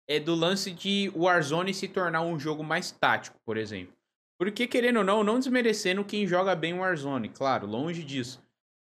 é 0.07 0.19
do 0.19 0.35
lance 0.35 0.69
de 0.69 1.11
o 1.15 1.23
Warzone 1.23 1.73
se 1.73 1.87
tornar 1.87 2.21
um 2.21 2.39
jogo 2.39 2.63
mais 2.63 2.91
tático, 2.91 3.39
por 3.43 3.57
exemplo. 3.57 3.91
Porque, 4.37 4.67
querendo 4.67 4.97
ou 4.97 5.03
não, 5.03 5.23
não 5.23 5.39
desmerecendo 5.39 6.05
quem 6.05 6.27
joga 6.27 6.55
bem 6.55 6.75
o 6.75 6.81
Warzone, 6.81 7.27
claro, 7.27 7.65
longe 7.65 8.03
disso. 8.03 8.39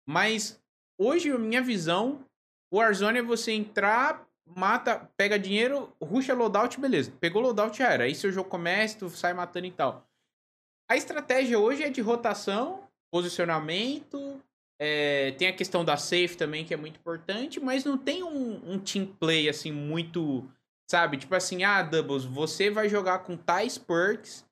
Mas 0.07 0.63
hoje, 0.97 1.29
a 1.33 1.39
minha 1.39 1.61
visão, 1.61 2.25
o 2.71 2.77
Warzone 2.77 3.19
é 3.19 3.23
você 3.23 3.51
entrar, 3.51 4.25
mata, 4.47 5.11
pega 5.17 5.37
dinheiro, 5.37 5.93
rusha 6.01 6.33
loadout, 6.33 6.81
beleza. 6.81 7.13
Pegou 7.19 7.43
loadout 7.43 7.77
já 7.77 7.91
era. 7.91 8.05
Aí 8.05 8.15
seu 8.15 8.31
jogo 8.31 8.49
começa, 8.49 8.97
tu 8.97 9.11
sai 9.11 9.35
matando 9.35 9.67
e 9.67 9.73
tal. 9.73 10.07
A 10.89 10.97
estratégia 10.97 11.59
hoje 11.59 11.83
é 11.83 11.91
de 11.91 12.01
rotação, 12.01 12.87
posicionamento, 13.11 14.41
é, 14.85 15.31
tem 15.39 15.47
a 15.47 15.53
questão 15.53 15.85
da 15.85 15.97
safe 15.97 16.37
também, 16.37 16.65
que 16.65 16.75
é 16.75 16.77
muito 16.77 16.99
importante, 16.99 17.61
mas 17.61 17.85
não 17.85 17.97
tem 17.97 18.25
um, 18.25 18.73
um 18.73 18.79
team 18.81 19.07
play, 19.07 19.49
assim, 19.49 19.71
muito, 19.71 20.45
sabe? 20.91 21.19
Tipo 21.19 21.37
assim, 21.37 21.63
ah, 21.63 21.83
Doubles, 21.85 22.25
você 22.25 22.69
vai 22.69 22.89
jogar 22.89 23.21
com 23.21 23.37
tais 23.37 23.79
perks, 23.79 24.45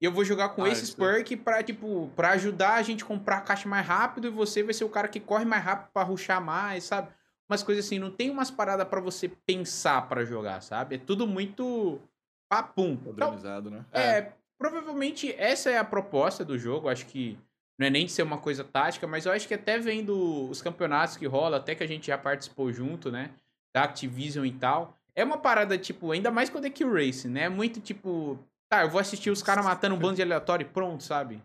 e 0.00 0.04
eu 0.04 0.12
vou 0.12 0.24
jogar 0.24 0.50
com 0.50 0.62
Ah, 0.62 0.68
esses 0.68 0.90
isso. 0.90 0.96
perks 0.96 1.36
pra, 1.40 1.64
tipo, 1.64 2.08
pra 2.14 2.30
ajudar 2.30 2.74
a 2.74 2.82
gente 2.82 3.02
a 3.02 3.06
comprar 3.06 3.38
a 3.38 3.40
caixa 3.40 3.68
mais 3.68 3.84
rápido, 3.84 4.28
e 4.28 4.30
você 4.30 4.62
vai 4.62 4.72
ser 4.72 4.84
o 4.84 4.88
cara 4.88 5.08
que 5.08 5.18
corre 5.18 5.44
mais 5.44 5.64
rápido 5.64 5.90
pra 5.92 6.04
ruxar 6.04 6.40
mais, 6.40 6.84
sabe? 6.84 7.08
Umas 7.50 7.64
coisas 7.64 7.84
assim, 7.84 7.98
não 7.98 8.10
tem 8.10 8.30
umas 8.30 8.52
paradas 8.52 8.86
pra 8.86 9.00
você 9.00 9.28
pensar 9.28 10.08
pra 10.08 10.24
jogar, 10.24 10.60
sabe? 10.60 10.94
É 10.94 10.98
tudo 10.98 11.26
muito 11.26 12.00
papum. 12.48 12.92
Então, 13.02 13.14
Padronizado, 13.14 13.68
né? 13.68 13.84
é, 13.90 14.32
provavelmente 14.56 15.34
essa 15.36 15.70
é 15.70 15.76
a 15.76 15.84
proposta 15.84 16.44
do 16.44 16.56
jogo. 16.56 16.88
Acho 16.88 17.04
que 17.06 17.36
não 17.78 17.86
é 17.86 17.90
nem 17.90 18.06
ser 18.06 18.22
uma 18.22 18.38
coisa 18.38 18.62
tática, 18.62 19.06
mas 19.06 19.26
eu 19.26 19.32
acho 19.32 19.48
que 19.48 19.54
até 19.54 19.78
vendo 19.78 20.48
os 20.48 20.60
campeonatos 20.62 21.16
que 21.16 21.26
rola, 21.26 21.56
até 21.56 21.74
que 21.74 21.82
a 21.82 21.86
gente 21.86 22.06
já 22.06 22.18
participou 22.18 22.72
junto, 22.72 23.10
né? 23.10 23.30
Da 23.74 23.84
Activision 23.84 24.44
e 24.44 24.52
tal. 24.52 24.96
É 25.14 25.24
uma 25.24 25.38
parada, 25.38 25.76
tipo, 25.76 26.10
ainda 26.10 26.30
mais 26.30 26.48
quando 26.48 26.66
é 26.66 26.70
Kill 26.70 26.92
Race, 26.92 27.28
né? 27.28 27.42
É 27.42 27.48
muito 27.48 27.80
tipo, 27.80 28.38
tá, 28.68 28.82
eu 28.82 28.90
vou 28.90 29.00
assistir 29.00 29.30
os 29.30 29.42
caras 29.42 29.64
matando 29.64 29.94
um 29.94 29.98
bando 29.98 30.16
de 30.16 30.22
aleatório 30.22 30.64
e 30.64 30.68
pronto, 30.68 31.02
sabe? 31.02 31.42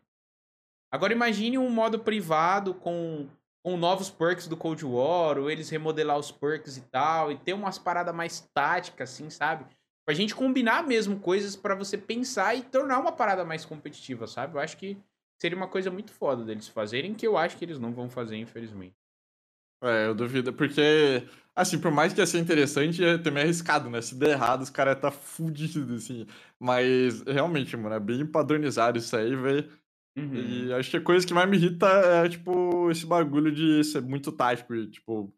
Agora 0.92 1.14
imagine 1.14 1.58
um 1.58 1.70
modo 1.70 2.00
privado 2.00 2.74
com, 2.74 3.28
com 3.64 3.76
novos 3.76 4.10
perks 4.10 4.48
do 4.48 4.56
Cold 4.56 4.86
War, 4.86 5.38
ou 5.38 5.50
eles 5.52 5.70
remodelar 5.70 6.18
os 6.18 6.32
perks 6.32 6.78
e 6.78 6.82
tal, 6.82 7.32
e 7.32 7.38
ter 7.38 7.54
umas 7.54 7.78
paradas 7.78 8.16
mais 8.16 8.48
táticas, 8.54 9.12
assim, 9.12 9.30
sabe? 9.30 9.66
Pra 10.06 10.16
gente 10.16 10.34
combinar 10.34 10.84
mesmo 10.84 11.20
coisas 11.20 11.56
pra 11.56 11.76
você 11.76 11.98
pensar 11.98 12.56
e 12.56 12.62
tornar 12.62 13.00
uma 13.00 13.12
parada 13.12 13.44
mais 13.44 13.66
competitiva, 13.66 14.26
sabe? 14.26 14.56
Eu 14.56 14.62
acho 14.62 14.78
que 14.78 14.98
seria 15.42 15.58
uma 15.58 15.68
coisa 15.68 15.90
muito 15.92 16.12
foda 16.12 16.44
deles 16.44 16.68
fazerem, 16.68 17.14
que 17.14 17.26
eu 17.28 17.38
acho 17.38 17.58
que 17.58 17.66
eles 17.66 17.80
não 17.80 17.94
vão 17.94 18.10
fazer, 18.10 18.38
infelizmente. 18.38 18.96
É, 19.84 20.08
eu 20.08 20.16
duvido, 20.16 20.52
porque, 20.54 21.28
assim, 21.56 21.80
por 21.80 21.92
mais 21.92 22.12
que 22.12 22.20
ia 22.20 22.26
ser 22.26 22.40
interessante, 22.40 23.04
é 23.04 23.18
também 23.18 23.44
arriscado, 23.44 23.90
né? 23.90 24.02
Se 24.02 24.16
der 24.16 24.32
errado, 24.32 24.64
os 24.64 24.72
caras 24.72 25.00
tá 25.00 25.12
fudido, 25.12 25.94
assim. 25.94 26.26
Mas, 26.60 27.22
realmente, 27.22 27.78
mano, 27.78 27.94
é 27.96 28.00
bem 28.00 28.26
padronizado 28.26 28.98
isso 28.98 29.16
aí, 29.16 29.36
velho. 29.36 29.70
Uhum. 30.18 30.34
E 30.34 30.74
acho 30.74 30.90
que 30.90 30.98
a 30.98 31.02
coisa 31.02 31.28
que 31.28 31.34
mais 31.34 31.48
me 31.48 31.58
irrita 31.58 31.86
é, 31.88 32.28
tipo, 32.28 32.90
esse 32.90 33.06
bagulho 33.06 33.52
de 33.52 33.84
ser 33.84 34.02
muito 34.02 34.32
tático. 34.32 34.74
E, 34.74 34.90
tipo, 34.90 35.32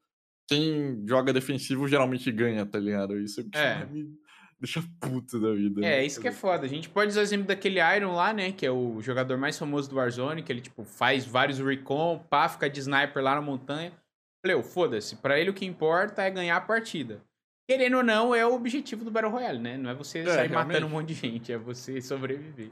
quem 0.48 1.06
joga 1.06 1.34
defensivo 1.34 1.86
geralmente 1.86 2.32
ganha, 2.32 2.66
tá 2.66 2.80
ligado? 2.80 3.20
Isso 3.20 3.44
que 3.50 3.58
É. 3.58 3.76
mais 3.80 3.92
me 3.92 4.18
deixa 4.60 4.84
puto 5.00 5.40
da 5.40 5.54
vida. 5.54 5.80
É, 5.86 5.98
né? 5.98 6.06
isso 6.06 6.20
que 6.20 6.28
é 6.28 6.32
foda. 6.32 6.66
A 6.66 6.70
gente 6.70 6.90
pode 6.90 7.10
usar 7.12 7.22
o 7.22 7.24
exemplo 7.24 7.48
daquele 7.48 7.80
Iron 7.96 8.14
lá, 8.14 8.34
né? 8.34 8.52
Que 8.52 8.66
é 8.66 8.72
o 8.72 9.02
jogador 9.02 9.38
mais 9.38 9.58
famoso 9.58 9.90
do 9.90 9.96
Warzone, 9.96 10.44
que 10.44 10.52
ele, 10.52 10.62
tipo, 10.62 10.84
faz 10.84 11.26
vários 11.26 11.60
recon, 11.60 12.20
pá, 12.30 12.48
fica 12.50 12.70
de 12.70 12.80
sniper 12.80 13.24
lá 13.24 13.36
na 13.36 13.42
montanha. 13.42 13.94
Falei, 14.46 14.62
foda-se, 14.64 15.16
pra 15.18 15.40
ele 15.40 15.50
o 15.50 15.54
que 15.54 15.66
importa 15.66 16.22
é 16.24 16.30
ganhar 16.30 16.58
a 16.58 16.62
partida. 16.62 17.22
Querendo 17.70 17.98
ou 17.98 18.04
não, 18.04 18.34
é 18.34 18.46
o 18.46 18.54
objetivo 18.54 19.04
do 19.06 19.12
Battle 19.12 19.32
Royale, 19.32 19.60
né? 19.60 19.78
Não 19.78 19.90
é 19.90 19.94
você 19.94 20.26
sair 20.26 20.50
matando 20.50 20.72
realmente. 20.72 20.84
um 20.84 20.90
monte 20.90 21.08
de 21.08 21.14
gente, 21.14 21.52
é 21.52 21.58
você 21.58 22.02
sobreviver. 22.02 22.72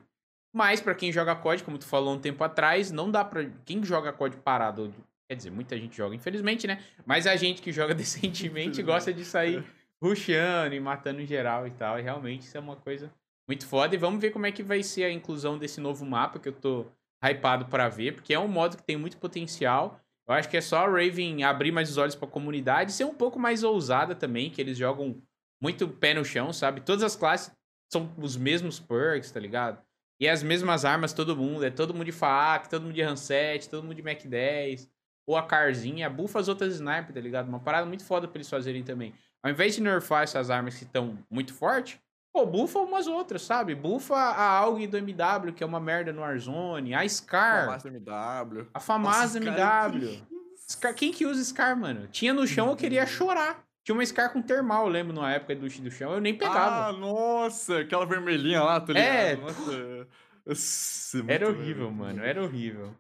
Mas 0.56 0.82
pra 0.82 0.96
quem 0.96 1.12
joga 1.12 1.36
COD, 1.36 1.64
como 1.64 1.78
tu 1.78 1.86
falou 1.86 2.16
um 2.16 2.20
tempo 2.20 2.44
atrás, 2.44 2.92
não 2.92 3.12
dá 3.12 3.24
pra... 3.24 3.46
Quem 3.64 3.84
joga 3.84 4.12
COD 4.12 4.38
parado... 4.38 4.94
Quer 5.30 5.36
dizer, 5.36 5.52
muita 5.52 5.78
gente 5.78 5.96
joga, 5.96 6.16
infelizmente, 6.16 6.66
né? 6.66 6.82
Mas 7.06 7.28
a 7.28 7.36
gente 7.36 7.62
que 7.62 7.72
joga 7.72 7.94
decentemente 7.96 8.82
gosta 8.82 9.14
de 9.14 9.26
sair 9.26 9.64
rushando 10.02 10.76
e 10.76 10.80
matando 10.80 11.22
em 11.22 11.26
geral 11.26 11.68
e 11.68 11.72
tal. 11.72 12.00
E 12.00 12.02
realmente 12.02 12.44
isso 12.44 12.58
é 12.58 12.60
uma 12.60 12.76
coisa 12.76 13.12
muito 13.48 13.66
foda. 13.66 13.96
E 13.96 13.98
vamos 13.98 14.22
ver 14.22 14.32
como 14.32 14.46
é 14.46 14.52
que 14.52 14.64
vai 14.64 14.84
ser 14.84 15.04
a 15.04 15.12
inclusão 15.12 15.58
desse 15.58 15.80
novo 15.80 16.06
mapa 16.06 16.40
que 16.40 16.50
eu 16.50 16.54
tô 16.54 16.86
hypado 17.24 17.66
pra 17.66 17.90
ver, 17.90 18.14
porque 18.14 18.34
é 18.34 18.40
um 18.40 18.48
modo 18.48 18.78
que 18.78 18.84
tem 18.84 18.98
muito 18.98 19.18
potencial. 19.18 20.00
Eu 20.28 20.34
acho 20.34 20.50
que 20.50 20.58
é 20.58 20.62
só 20.62 20.86
a 20.86 20.90
Raven 20.90 21.44
abrir 21.44 21.72
mais 21.72 21.90
os 21.90 21.98
olhos 21.98 22.16
pra 22.16 22.28
comunidade, 22.28 22.92
ser 22.92 23.06
um 23.06 23.16
pouco 23.16 23.40
mais 23.40 23.64
ousada 23.64 24.14
também, 24.14 24.50
que 24.50 24.60
eles 24.60 24.78
jogam 24.78 25.22
muito 25.62 25.88
pé 25.88 26.14
no 26.14 26.26
chão, 26.26 26.52
sabe? 26.52 26.82
Todas 26.82 27.04
as 27.04 27.16
classes 27.16 27.52
são 27.92 28.14
os 28.18 28.36
mesmos 28.36 28.80
perks, 28.80 29.32
tá 29.32 29.40
ligado? 29.40 29.82
E 30.20 30.28
as 30.28 30.44
mesmas 30.44 30.84
armas 30.84 31.14
todo 31.14 31.36
mundo, 31.36 31.64
é 31.64 31.70
todo 31.70 31.94
mundo 31.94 32.06
de 32.06 32.12
FAC, 32.12 32.70
todo 32.70 32.84
mundo 32.84 32.94
de 32.94 33.02
Hanset, 33.02 33.70
todo 33.70 33.84
mundo 33.84 33.96
de 33.96 34.04
Mac 34.04 34.22
10, 34.24 34.90
ou 35.26 35.38
a 35.38 35.44
Carzinha, 35.44 36.10
bufa 36.10 36.40
as 36.40 36.48
outras 36.48 36.76
sniper, 36.76 37.14
tá 37.14 37.22
ligado? 37.22 37.48
Uma 37.48 37.60
parada 37.60 37.86
muito 37.86 38.04
foda 38.04 38.28
pra 38.28 38.38
eles 38.38 38.50
fazerem 38.50 38.84
também. 38.84 39.14
Ao 39.44 39.52
invés 39.52 39.76
de 39.76 39.82
nerfar 39.82 40.24
essas 40.24 40.50
armas 40.50 40.76
que 40.76 40.84
estão 40.84 41.18
muito 41.30 41.54
fortes, 41.54 42.00
pô, 42.34 42.46
bufa 42.46 42.80
umas 42.80 43.08
outras, 43.08 43.42
sabe? 43.42 43.74
Bufa 43.74 44.16
a 44.16 44.58
AUG 44.60 44.88
do 44.88 44.98
MW, 44.98 45.54
que 45.54 45.64
é 45.64 45.68
uma 45.68 45.80
merda 45.80 46.12
no 46.14 46.22
Warzone, 46.22 46.94
a 46.94 47.08
Scar. 47.08 47.64
A 47.64 47.80
famosa 47.80 47.88
MW. 47.88 48.68
A 48.74 48.80
famosa 48.80 49.38
MW. 49.40 50.24
Scar, 50.70 50.94
quem 50.94 51.12
que 51.12 51.26
usa 51.26 51.44
Scar, 51.44 51.78
mano? 51.78 52.08
Tinha 52.08 52.34
no 52.34 52.46
chão, 52.46 52.70
eu 52.70 52.76
queria 52.76 53.06
chorar. 53.06 53.64
Tinha 53.84 53.96
uma 53.96 54.06
Scar 54.06 54.34
com 54.34 54.42
termal, 54.42 54.86
eu 54.86 54.92
lembro, 54.92 55.14
na 55.14 55.32
época 55.32 55.56
do, 55.56 55.68
do 55.68 55.92
chão, 55.92 56.14
eu 56.14 56.20
nem 56.20 56.36
pegava. 56.36 56.88
Ah, 56.88 56.92
nossa, 56.92 57.80
aquela 57.80 58.06
vermelhinha 58.06 58.62
lá, 58.62 58.82
tá 58.82 58.92
ligado? 58.92 59.08
É, 59.08 59.36
nossa. 59.38 60.08
nossa 60.46 61.32
era 61.32 61.48
horrível, 61.48 61.90
mano, 61.90 62.22
era 62.22 62.44
horrível. 62.44 62.94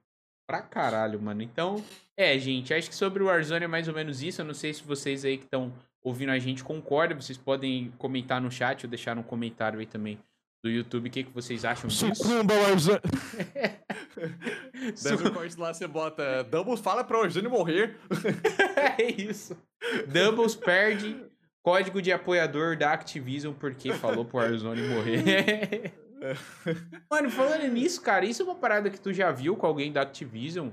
Pra 0.47 0.61
caralho, 0.61 1.21
mano. 1.21 1.41
Então, 1.41 1.83
é, 2.15 2.39
gente, 2.39 2.73
acho 2.73 2.87
que 2.87 2.95
sobre 2.95 3.21
o 3.21 3.25
Warzone 3.25 3.65
é 3.65 3.67
mais 3.67 3.89
ou 3.89 3.93
menos 3.93 4.23
isso. 4.23 4.39
Eu 4.39 4.45
não 4.45 4.53
sei 4.53 4.73
se 4.73 4.81
vocês 4.81 5.25
aí 5.25 5.37
que 5.37 5.43
estão 5.43 5.73
ouvindo 6.07 6.31
a 6.31 6.39
gente 6.39 6.63
concordam. 6.63 7.19
Vocês 7.19 7.37
podem 7.37 7.91
comentar 7.97 8.41
no 8.41 8.49
chat 8.49 8.85
ou 8.85 8.89
deixar 8.89 9.17
um 9.17 9.23
comentário 9.23 9.79
aí 9.79 9.85
também 9.85 10.17
do 10.63 10.69
YouTube 10.69 11.07
o 11.07 11.11
que, 11.11 11.23
que 11.23 11.31
vocês 11.31 11.65
acham 11.65 11.87
disso. 11.87 12.13
Sucumba, 12.15 12.53
Warzone! 12.53 12.99
Corte 15.33 15.59
lá 15.59 15.73
você 15.73 15.85
bota 15.87 16.43
Doubles 16.45 16.79
fala 16.79 17.03
pra 17.03 17.19
Warzone 17.19 17.47
morrer. 17.47 17.97
é 18.97 19.11
isso. 19.21 19.55
Doubles 20.07 20.55
perde 20.55 21.15
código 21.61 22.01
de 22.01 22.11
apoiador 22.11 22.77
da 22.77 22.93
Activision 22.93 23.53
porque 23.53 23.93
falou 23.93 24.25
pro 24.25 24.37
Warzone 24.37 24.81
morrer. 24.87 25.93
Mano, 27.11 27.29
falando 27.29 27.67
nisso, 27.67 28.01
cara, 28.01 28.25
isso 28.25 28.41
é 28.41 28.45
uma 28.45 28.55
parada 28.55 28.89
que 28.89 28.99
tu 28.99 29.13
já 29.13 29.31
viu 29.31 29.55
com 29.55 29.67
alguém 29.67 29.91
da 29.91 30.01
Activision? 30.01 30.69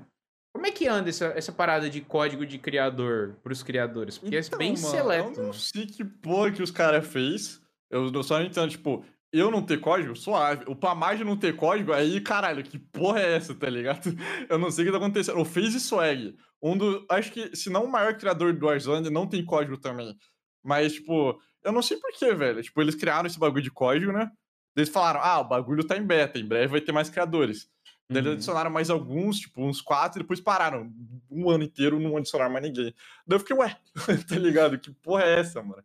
Como 0.54 0.66
é 0.66 0.70
que 0.70 0.86
anda 0.86 1.10
essa, 1.10 1.26
essa 1.36 1.50
parada 1.50 1.90
de 1.90 2.00
código 2.00 2.46
de 2.46 2.58
criador 2.58 3.36
pros 3.42 3.60
criadores? 3.60 4.16
Porque 4.16 4.38
então, 4.38 4.54
é 4.54 4.56
bem 4.56 4.74
mano, 4.74 4.86
seleto. 4.86 5.40
Eu 5.40 5.46
não 5.46 5.52
sei 5.52 5.84
que 5.84 6.04
porra 6.04 6.52
que 6.52 6.62
os 6.62 6.70
caras 6.70 7.04
fez. 7.04 7.60
Eu, 7.90 8.10
eu 8.12 8.22
só 8.22 8.38
não 8.38 8.46
entendo, 8.46 8.70
tipo, 8.70 9.04
eu 9.32 9.50
não 9.50 9.60
ter 9.60 9.80
código, 9.80 10.14
suave. 10.14 10.64
O 10.68 10.76
Pamage 10.76 11.24
não 11.24 11.36
ter 11.36 11.56
código, 11.56 11.92
aí, 11.92 12.20
caralho, 12.20 12.62
que 12.62 12.78
porra 12.78 13.18
é 13.18 13.34
essa, 13.34 13.52
tá 13.52 13.68
ligado? 13.68 14.14
Eu 14.48 14.58
não 14.58 14.70
sei 14.70 14.84
o 14.84 14.86
que 14.86 14.92
tá 14.92 14.98
acontecendo. 14.98 15.40
O 15.40 15.44
FaZe 15.44 15.80
Swag, 15.80 16.36
um 16.62 16.78
do. 16.78 17.04
Acho 17.10 17.32
que, 17.32 17.54
se 17.56 17.68
não 17.68 17.84
o 17.84 17.90
maior 17.90 18.16
criador 18.16 18.52
do 18.52 18.66
Warzone, 18.66 19.10
não 19.10 19.26
tem 19.26 19.44
código 19.44 19.76
também. 19.76 20.16
Mas, 20.62 20.94
tipo, 20.94 21.36
eu 21.64 21.72
não 21.72 21.82
sei 21.82 21.96
porquê, 21.96 22.32
velho. 22.32 22.62
Tipo, 22.62 22.80
eles 22.80 22.94
criaram 22.94 23.26
esse 23.26 23.38
bagulho 23.38 23.62
de 23.62 23.72
código, 23.72 24.12
né? 24.12 24.30
Eles 24.76 24.88
falaram, 24.88 25.20
ah, 25.20 25.40
o 25.40 25.48
bagulho 25.48 25.84
tá 25.84 25.96
em 25.96 26.06
beta, 26.06 26.38
em 26.38 26.46
breve 26.46 26.68
vai 26.68 26.80
ter 26.80 26.92
mais 26.92 27.10
criadores. 27.10 27.68
Daí 28.08 28.18
eles 28.18 28.26
uhum. 28.26 28.34
adicionaram 28.34 28.70
mais 28.70 28.90
alguns, 28.90 29.38
tipo, 29.38 29.62
uns 29.62 29.80
quatro, 29.80 30.20
e 30.20 30.22
depois 30.22 30.40
pararam. 30.40 30.92
Um 31.30 31.48
ano 31.50 31.64
inteiro 31.64 31.98
não 31.98 32.16
adicionaram 32.16 32.52
mais 32.52 32.64
ninguém. 32.64 32.94
Daí 33.26 33.36
eu 33.36 33.40
fiquei, 33.40 33.56
ué, 33.56 33.76
tá 34.28 34.36
ligado? 34.36 34.78
Que 34.78 34.90
porra 34.90 35.24
é 35.24 35.40
essa, 35.40 35.62
mano? 35.62 35.82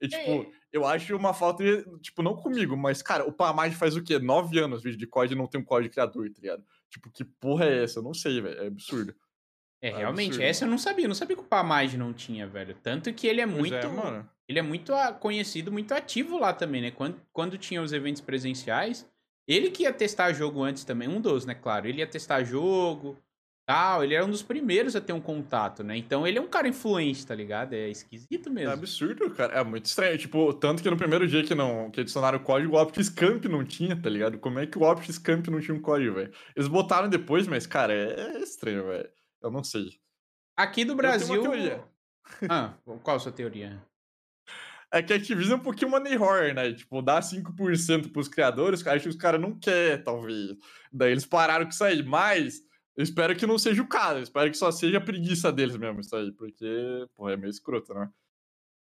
E, 0.00 0.08
tipo, 0.08 0.30
é. 0.30 0.46
eu 0.72 0.86
acho 0.86 1.16
uma 1.16 1.32
falta, 1.32 1.62
de, 1.62 1.84
tipo, 2.00 2.22
não 2.22 2.34
comigo, 2.34 2.76
mas, 2.76 3.00
cara, 3.02 3.24
o 3.24 3.32
Pamage 3.32 3.76
faz 3.76 3.96
o 3.96 4.02
quê? 4.02 4.18
Nove 4.18 4.58
anos 4.58 4.82
vídeo 4.82 4.98
de 4.98 5.06
código 5.06 5.34
e 5.34 5.38
não 5.38 5.46
tem 5.46 5.60
um 5.60 5.64
código 5.64 5.92
criador, 5.92 6.28
tá 6.28 6.40
ligado? 6.40 6.64
Tipo, 6.90 7.10
que 7.10 7.24
porra 7.24 7.64
é 7.64 7.84
essa? 7.84 8.00
Eu 8.00 8.02
não 8.02 8.12
sei, 8.12 8.40
velho. 8.40 8.60
É 8.60 8.66
absurdo. 8.66 9.14
É, 9.80 9.88
é 9.88 9.96
realmente, 9.96 10.28
absurdo. 10.28 10.44
essa 10.44 10.64
eu 10.64 10.70
não 10.70 10.78
sabia. 10.78 11.04
Eu 11.04 11.08
não 11.08 11.14
sabia 11.14 11.36
que 11.36 11.42
o 11.42 11.46
Pamage 11.46 11.96
não 11.96 12.12
tinha, 12.12 12.46
velho. 12.46 12.76
Tanto 12.82 13.12
que 13.14 13.26
ele 13.26 13.40
é 13.40 13.46
pois 13.46 13.58
muito. 13.58 13.74
É, 13.74 13.88
mano 13.88 14.28
ele 14.52 14.58
é 14.58 14.62
muito 14.62 14.92
conhecido, 15.18 15.72
muito 15.72 15.92
ativo 15.92 16.38
lá 16.38 16.52
também, 16.52 16.82
né? 16.82 16.90
Quando, 16.90 17.20
quando 17.32 17.56
tinha 17.58 17.82
os 17.82 17.92
eventos 17.92 18.20
presenciais, 18.20 19.08
ele 19.46 19.70
que 19.70 19.82
ia 19.84 19.92
testar 19.92 20.32
jogo 20.32 20.62
antes 20.62 20.84
também, 20.84 21.08
um 21.08 21.20
dos, 21.20 21.44
né? 21.44 21.54
Claro, 21.54 21.86
ele 21.88 21.98
ia 21.98 22.06
testar 22.06 22.44
jogo, 22.44 23.16
tal. 23.66 24.04
Ele 24.04 24.14
era 24.14 24.24
um 24.24 24.30
dos 24.30 24.42
primeiros 24.42 24.94
a 24.94 25.00
ter 25.00 25.12
um 25.12 25.20
contato, 25.20 25.82
né? 25.82 25.96
Então 25.96 26.26
ele 26.26 26.38
é 26.38 26.40
um 26.40 26.48
cara 26.48 26.68
influente, 26.68 27.26
tá 27.26 27.34
ligado? 27.34 27.72
É 27.72 27.88
esquisito 27.88 28.50
mesmo. 28.50 28.70
É 28.70 28.74
absurdo, 28.74 29.30
cara. 29.30 29.54
É 29.54 29.64
muito 29.64 29.86
estranho. 29.86 30.18
Tipo, 30.18 30.52
tanto 30.54 30.82
que 30.82 30.90
no 30.90 30.96
primeiro 30.96 31.26
dia 31.26 31.44
que 31.44 31.54
não 31.54 31.90
que 31.90 32.00
adicionaram 32.00 32.38
o 32.38 32.42
código, 32.42 32.76
o 32.76 32.80
Optis 32.80 33.08
Camp 33.08 33.44
não 33.46 33.64
tinha, 33.64 34.00
tá 34.00 34.08
ligado? 34.08 34.38
Como 34.38 34.58
é 34.58 34.66
que 34.66 34.78
o 34.78 34.82
Optis 34.82 35.18
Camp 35.18 35.48
não 35.48 35.60
tinha 35.60 35.74
um 35.74 35.80
código, 35.80 36.14
velho? 36.14 36.32
Eles 36.54 36.68
botaram 36.68 37.08
depois, 37.08 37.46
mas, 37.46 37.66
cara, 37.66 37.92
é, 37.92 38.36
é 38.36 38.38
estranho, 38.38 38.86
velho. 38.86 39.08
Eu 39.42 39.50
não 39.50 39.64
sei. 39.64 40.00
Aqui 40.56 40.84
do 40.84 40.94
Brasil. 40.94 41.34
Eu 41.34 41.42
tenho 41.42 41.54
uma 41.54 41.60
teoria. 41.60 41.84
Ah, 42.48 42.74
qual 43.02 43.16
a 43.16 43.20
sua 43.20 43.32
teoria? 43.32 43.82
É 44.92 45.02
que 45.02 45.12
a 45.12 45.16
Activision 45.16 45.54
é 45.54 45.60
um 45.60 45.64
pouquinho 45.64 45.90
money 45.90 46.16
horror, 46.18 46.52
né? 46.52 46.74
Tipo, 46.74 47.00
dá 47.00 47.18
5% 47.18 48.12
pros 48.12 48.28
criadores, 48.28 48.86
acho 48.86 49.04
que 49.04 49.08
os 49.08 49.16
caras 49.16 49.40
não 49.40 49.58
querem, 49.58 50.04
talvez. 50.04 50.54
Daí 50.92 51.12
eles 51.12 51.24
pararam 51.24 51.64
com 51.64 51.70
isso 51.70 51.82
aí. 51.82 52.02
Mas 52.02 52.60
eu 52.94 53.02
espero 53.02 53.34
que 53.34 53.46
não 53.46 53.58
seja 53.58 53.80
o 53.80 53.88
caso. 53.88 54.18
Eu 54.18 54.22
espero 54.22 54.50
que 54.50 54.56
só 54.56 54.70
seja 54.70 54.98
a 54.98 55.00
preguiça 55.00 55.50
deles 55.50 55.76
mesmo, 55.76 56.00
isso 56.00 56.14
aí. 56.14 56.30
Porque, 56.32 57.06
pô, 57.16 57.30
é 57.30 57.36
meio 57.38 57.50
escroto, 57.50 57.94
né? 57.94 58.10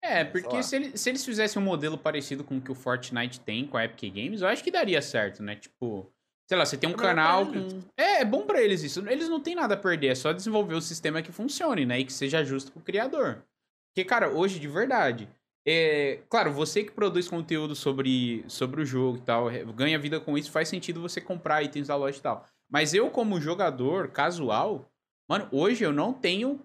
É, 0.00 0.24
porque 0.24 0.62
se, 0.62 0.76
ele, 0.76 0.96
se, 0.96 1.10
eles 1.10 1.24
fizessem 1.24 1.60
um 1.60 1.64
modelo 1.64 1.98
parecido 1.98 2.44
com 2.44 2.58
o 2.58 2.60
que 2.60 2.70
o 2.70 2.76
Fortnite 2.76 3.40
tem 3.40 3.66
com 3.66 3.76
a 3.76 3.84
Epic 3.84 4.14
Games, 4.14 4.40
eu 4.40 4.46
acho 4.46 4.62
que 4.62 4.70
daria 4.70 5.02
certo, 5.02 5.42
né? 5.42 5.56
Tipo, 5.56 6.08
sei 6.46 6.56
lá, 6.56 6.64
você 6.64 6.76
tem 6.76 6.88
um 6.88 6.92
é 6.92 6.96
canal 6.96 7.46
com. 7.46 7.82
É, 7.96 8.20
é 8.20 8.24
bom 8.24 8.46
para 8.46 8.62
eles 8.62 8.84
isso. 8.84 9.06
Eles 9.08 9.28
não 9.28 9.40
têm 9.40 9.56
nada 9.56 9.74
a 9.74 9.76
perder, 9.76 10.08
é 10.08 10.14
só 10.14 10.32
desenvolver 10.32 10.74
o 10.74 10.80
sistema 10.80 11.20
que 11.20 11.32
funcione, 11.32 11.84
né? 11.84 11.98
E 11.98 12.04
que 12.04 12.12
seja 12.12 12.44
justo 12.44 12.70
pro 12.70 12.82
criador. 12.82 13.44
Porque, 13.88 14.04
cara, 14.04 14.30
hoje, 14.30 14.60
de 14.60 14.68
verdade, 14.68 15.28
é, 15.66 16.20
claro, 16.28 16.52
você 16.52 16.84
que 16.84 16.92
produz 16.92 17.28
conteúdo 17.28 17.74
sobre, 17.74 18.44
sobre 18.46 18.82
o 18.82 18.86
jogo 18.86 19.18
e 19.18 19.22
tal, 19.22 19.50
ganha 19.74 19.98
vida 19.98 20.20
com 20.20 20.38
isso, 20.38 20.50
faz 20.50 20.68
sentido 20.68 21.00
você 21.00 21.20
comprar 21.20 21.62
itens 21.64 21.88
da 21.88 21.96
loja 21.96 22.18
e 22.18 22.20
tal. 22.20 22.46
Mas 22.70 22.94
eu, 22.94 23.10
como 23.10 23.40
jogador 23.40 24.08
casual, 24.08 24.88
mano, 25.28 25.48
hoje 25.50 25.84
eu 25.84 25.92
não 25.92 26.12
tenho 26.12 26.60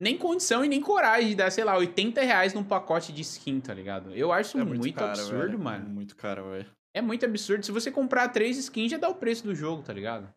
nem 0.00 0.16
condição 0.16 0.64
e 0.64 0.68
nem 0.68 0.80
coragem 0.80 1.30
de 1.30 1.34
dar, 1.34 1.50
sei 1.50 1.64
lá, 1.64 1.76
80 1.76 2.20
reais 2.20 2.54
num 2.54 2.62
pacote 2.62 3.12
de 3.12 3.22
skin, 3.22 3.60
tá 3.60 3.74
ligado? 3.74 4.14
Eu 4.14 4.32
acho 4.32 4.56
é 4.58 4.64
muito, 4.64 4.78
muito 4.78 4.94
caro, 4.94 5.10
absurdo, 5.10 5.38
velho. 5.38 5.58
mano. 5.58 5.86
É 5.86 5.88
muito 5.88 6.16
caro, 6.16 6.50
velho. 6.50 6.70
É 6.92 7.02
muito 7.02 7.24
absurdo. 7.24 7.66
Se 7.66 7.72
você 7.72 7.90
comprar 7.90 8.28
três 8.28 8.56
skins, 8.56 8.90
já 8.90 8.98
dá 8.98 9.08
o 9.08 9.16
preço 9.16 9.44
do 9.44 9.54
jogo, 9.54 9.82
tá 9.82 9.92
ligado? 9.92 10.32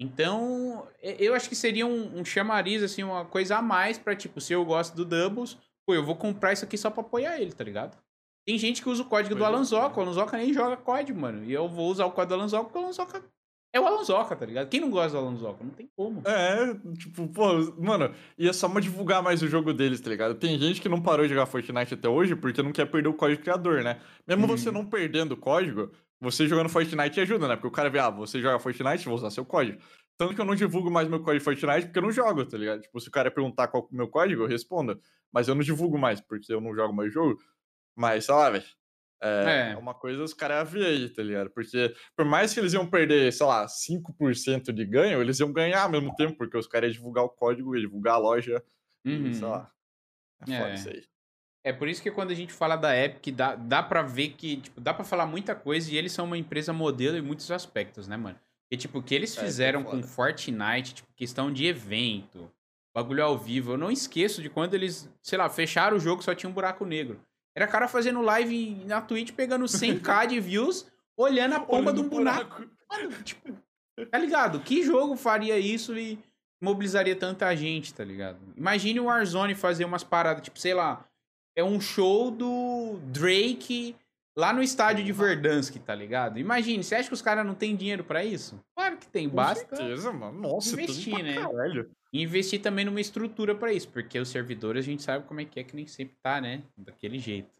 Então, 0.00 0.86
eu 1.02 1.34
acho 1.34 1.48
que 1.48 1.56
seria 1.56 1.84
um, 1.84 2.20
um 2.20 2.24
chamariz, 2.24 2.84
assim, 2.84 3.02
uma 3.02 3.24
coisa 3.24 3.56
a 3.56 3.62
mais 3.62 3.98
pra, 3.98 4.14
tipo, 4.14 4.40
se 4.40 4.52
eu 4.52 4.64
gosto 4.64 4.94
do 4.94 5.04
Doubles, 5.04 5.58
pô, 5.88 5.94
eu 5.94 6.04
vou 6.04 6.14
comprar 6.14 6.52
isso 6.52 6.66
aqui 6.66 6.76
só 6.76 6.90
pra 6.90 7.00
apoiar 7.00 7.40
ele, 7.40 7.50
tá 7.50 7.64
ligado? 7.64 7.96
Tem 8.46 8.58
gente 8.58 8.82
que 8.82 8.90
usa 8.90 9.02
o 9.02 9.06
código 9.06 9.34
do 9.34 9.42
Alanzoca, 9.42 9.94
é. 9.94 9.98
o 9.98 10.02
Alanzoca 10.02 10.36
nem 10.36 10.52
joga 10.52 10.76
código, 10.76 11.18
mano. 11.18 11.42
E 11.46 11.52
eu 11.52 11.66
vou 11.66 11.90
usar 11.90 12.04
o 12.04 12.10
código 12.10 12.28
do 12.28 12.34
Alanzoca 12.34 12.64
porque 12.64 12.78
o 12.78 12.82
Alanzoca 12.82 13.24
é 13.72 13.80
o 13.80 13.86
Alanzoca, 13.86 14.36
tá 14.36 14.44
ligado? 14.44 14.68
Quem 14.68 14.80
não 14.80 14.90
gosta 14.90 15.12
do 15.12 15.24
Alanzoca? 15.24 15.64
Não 15.64 15.70
tem 15.70 15.88
como. 15.96 16.20
É, 16.26 16.74
tipo, 16.98 17.26
pô, 17.28 17.72
mano, 17.78 18.14
ia 18.36 18.52
só 18.52 18.66
uma 18.66 18.82
divulgar 18.82 19.22
mais 19.22 19.42
o 19.42 19.48
jogo 19.48 19.72
deles, 19.72 19.98
tá 19.98 20.10
ligado? 20.10 20.34
Tem 20.34 20.58
gente 20.58 20.78
que 20.78 20.90
não 20.90 21.00
parou 21.00 21.26
de 21.26 21.32
jogar 21.32 21.46
Fortnite 21.46 21.94
até 21.94 22.08
hoje 22.08 22.36
porque 22.36 22.62
não 22.62 22.72
quer 22.72 22.84
perder 22.84 23.08
o 23.08 23.14
código 23.14 23.40
criador, 23.40 23.82
né? 23.82 23.98
Mesmo 24.26 24.42
uhum. 24.42 24.58
você 24.58 24.70
não 24.70 24.84
perdendo 24.84 25.32
o 25.32 25.36
código, 25.38 25.90
você 26.20 26.46
jogando 26.46 26.68
Fortnite 26.68 27.18
ajuda, 27.18 27.48
né? 27.48 27.56
Porque 27.56 27.68
o 27.68 27.70
cara 27.70 27.88
vê, 27.88 27.98
ah, 27.98 28.10
você 28.10 28.42
joga 28.42 28.58
Fortnite, 28.58 29.06
vou 29.06 29.14
usar 29.14 29.30
seu 29.30 29.44
código. 29.44 29.78
Tanto 30.18 30.34
que 30.34 30.40
eu 30.40 30.44
não 30.44 30.56
divulgo 30.56 30.90
mais 30.90 31.08
meu 31.08 31.22
código 31.22 31.44
Fortnite 31.44 31.86
porque 31.86 31.98
eu 31.98 32.02
não 32.02 32.10
jogo, 32.10 32.44
tá 32.44 32.58
ligado? 32.58 32.82
Tipo, 32.82 33.00
se 33.00 33.08
o 33.08 33.12
cara 33.12 33.30
perguntar 33.30 33.68
qual 33.68 33.84
é 33.84 33.94
o 33.94 33.96
meu 33.96 34.08
código, 34.08 34.42
eu 34.42 34.48
respondo. 34.48 35.00
Mas 35.32 35.46
eu 35.46 35.54
não 35.54 35.62
divulgo 35.62 35.96
mais, 35.96 36.20
porque 36.20 36.52
eu 36.52 36.60
não 36.60 36.74
jogo 36.74 36.92
mais 36.92 37.12
jogo. 37.12 37.38
Mas, 37.94 38.24
sei 38.24 38.34
lá, 38.34 38.50
velho. 38.50 38.64
É, 39.20 39.72
é, 39.72 39.76
uma 39.76 39.94
coisa 39.94 40.22
os 40.22 40.34
caras 40.34 40.70
ver 40.70 40.86
aí, 40.86 41.08
tá 41.08 41.22
ligado? 41.22 41.50
Porque 41.50 41.92
por 42.16 42.24
mais 42.24 42.52
que 42.52 42.60
eles 42.60 42.72
iam 42.72 42.88
perder, 42.88 43.32
sei 43.32 43.46
lá, 43.46 43.66
5% 43.66 44.72
de 44.72 44.84
ganho, 44.84 45.20
eles 45.20 45.40
iam 45.40 45.52
ganhar 45.52 45.82
ao 45.82 45.90
mesmo 45.90 46.14
tempo, 46.14 46.36
porque 46.36 46.56
os 46.56 46.66
caras 46.66 46.90
iam 46.90 46.98
divulgar 46.98 47.24
o 47.24 47.28
código, 47.28 47.74
iam 47.74 47.82
divulgar 47.82 48.14
a 48.14 48.18
loja, 48.18 48.62
uhum. 49.04 49.26
e, 49.26 49.34
sei 49.34 49.44
uhum. 49.44 49.50
lá. 49.50 49.72
É, 50.48 50.54
é. 50.54 50.74
isso 50.74 50.88
aí. 50.88 51.04
É 51.64 51.72
por 51.72 51.88
isso 51.88 52.02
que 52.02 52.10
quando 52.10 52.30
a 52.30 52.34
gente 52.34 52.52
fala 52.52 52.76
da 52.76 52.96
Epic, 52.96 53.34
dá, 53.34 53.56
dá 53.56 53.82
pra 53.82 54.02
ver 54.02 54.30
que, 54.30 54.58
tipo, 54.58 54.80
dá 54.80 54.94
pra 54.94 55.04
falar 55.04 55.26
muita 55.26 55.54
coisa 55.54 55.92
e 55.92 55.96
eles 55.96 56.12
são 56.12 56.24
uma 56.24 56.38
empresa 56.38 56.72
modelo 56.72 57.16
em 57.16 57.22
muitos 57.22 57.50
aspectos, 57.50 58.06
né, 58.06 58.16
mano? 58.16 58.38
E, 58.70 58.76
tipo, 58.76 58.98
o 58.98 59.02
que 59.02 59.14
eles 59.14 59.36
é, 59.36 59.40
fizeram 59.40 59.80
é, 59.80 59.84
com 59.84 60.02
Fortnite, 60.02 60.94
tipo, 60.94 61.08
questão 61.16 61.52
de 61.52 61.66
evento, 61.66 62.50
bagulho 62.94 63.24
ao 63.24 63.38
vivo. 63.38 63.72
Eu 63.72 63.78
não 63.78 63.90
esqueço 63.90 64.42
de 64.42 64.50
quando 64.50 64.74
eles, 64.74 65.08
sei 65.22 65.38
lá, 65.38 65.48
fecharam 65.48 65.96
o 65.96 66.00
jogo 66.00 66.22
só 66.22 66.34
tinha 66.34 66.50
um 66.50 66.52
buraco 66.52 66.84
negro. 66.84 67.20
Era 67.56 67.66
cara 67.66 67.88
fazendo 67.88 68.22
live 68.22 68.84
na 68.84 69.00
Twitch 69.00 69.32
pegando 69.32 69.64
100k 69.64 70.26
de 70.28 70.40
views, 70.40 70.86
olhando 71.16 71.54
a 71.54 71.60
pomba 71.60 71.92
de 71.92 72.00
um 72.00 72.08
buraco. 72.08 72.64
Mano, 72.90 73.10
tipo, 73.22 73.52
tá 74.10 74.18
ligado? 74.18 74.60
Que 74.60 74.82
jogo 74.82 75.16
faria 75.16 75.58
isso 75.58 75.96
e 75.98 76.18
mobilizaria 76.60 77.16
tanta 77.16 77.54
gente, 77.56 77.94
tá 77.94 78.04
ligado? 78.04 78.38
Imagine 78.56 79.00
o 79.00 79.04
Warzone 79.04 79.54
fazer 79.54 79.84
umas 79.84 80.04
paradas, 80.04 80.42
tipo, 80.42 80.58
sei 80.58 80.74
lá, 80.74 81.04
é 81.56 81.64
um 81.64 81.80
show 81.80 82.30
do 82.30 82.98
Drake 83.06 83.96
lá 84.38 84.52
no 84.52 84.62
estádio 84.62 85.04
de 85.04 85.10
Verdansk, 85.10 85.76
tá 85.80 85.92
ligado? 85.92 86.38
Imagine, 86.38 86.84
você 86.84 86.94
acha 86.94 87.08
que 87.08 87.14
os 87.14 87.20
caras 87.20 87.44
não 87.44 87.54
têm 87.56 87.74
dinheiro 87.74 88.04
pra 88.04 88.24
isso? 88.24 88.62
Claro 88.72 88.96
que 88.96 89.08
tem, 89.08 89.28
basta. 89.28 89.64
Com 89.66 89.76
certeza, 89.76 90.12
mano. 90.12 90.40
Nossa, 90.40 90.72
investir, 90.80 91.22
né? 91.24 91.34
caralho. 91.34 91.90
E 92.12 92.22
investir 92.22 92.62
também 92.62 92.84
numa 92.84 93.00
estrutura 93.00 93.52
pra 93.52 93.72
isso, 93.72 93.88
porque 93.88 94.16
os 94.18 94.28
servidores 94.28 94.84
a 94.84 94.86
gente 94.86 95.02
sabe 95.02 95.26
como 95.26 95.40
é 95.40 95.44
que 95.44 95.58
é, 95.58 95.64
que 95.64 95.74
nem 95.74 95.88
sempre 95.88 96.16
tá, 96.22 96.40
né? 96.40 96.62
Daquele 96.76 97.18
jeito. 97.18 97.50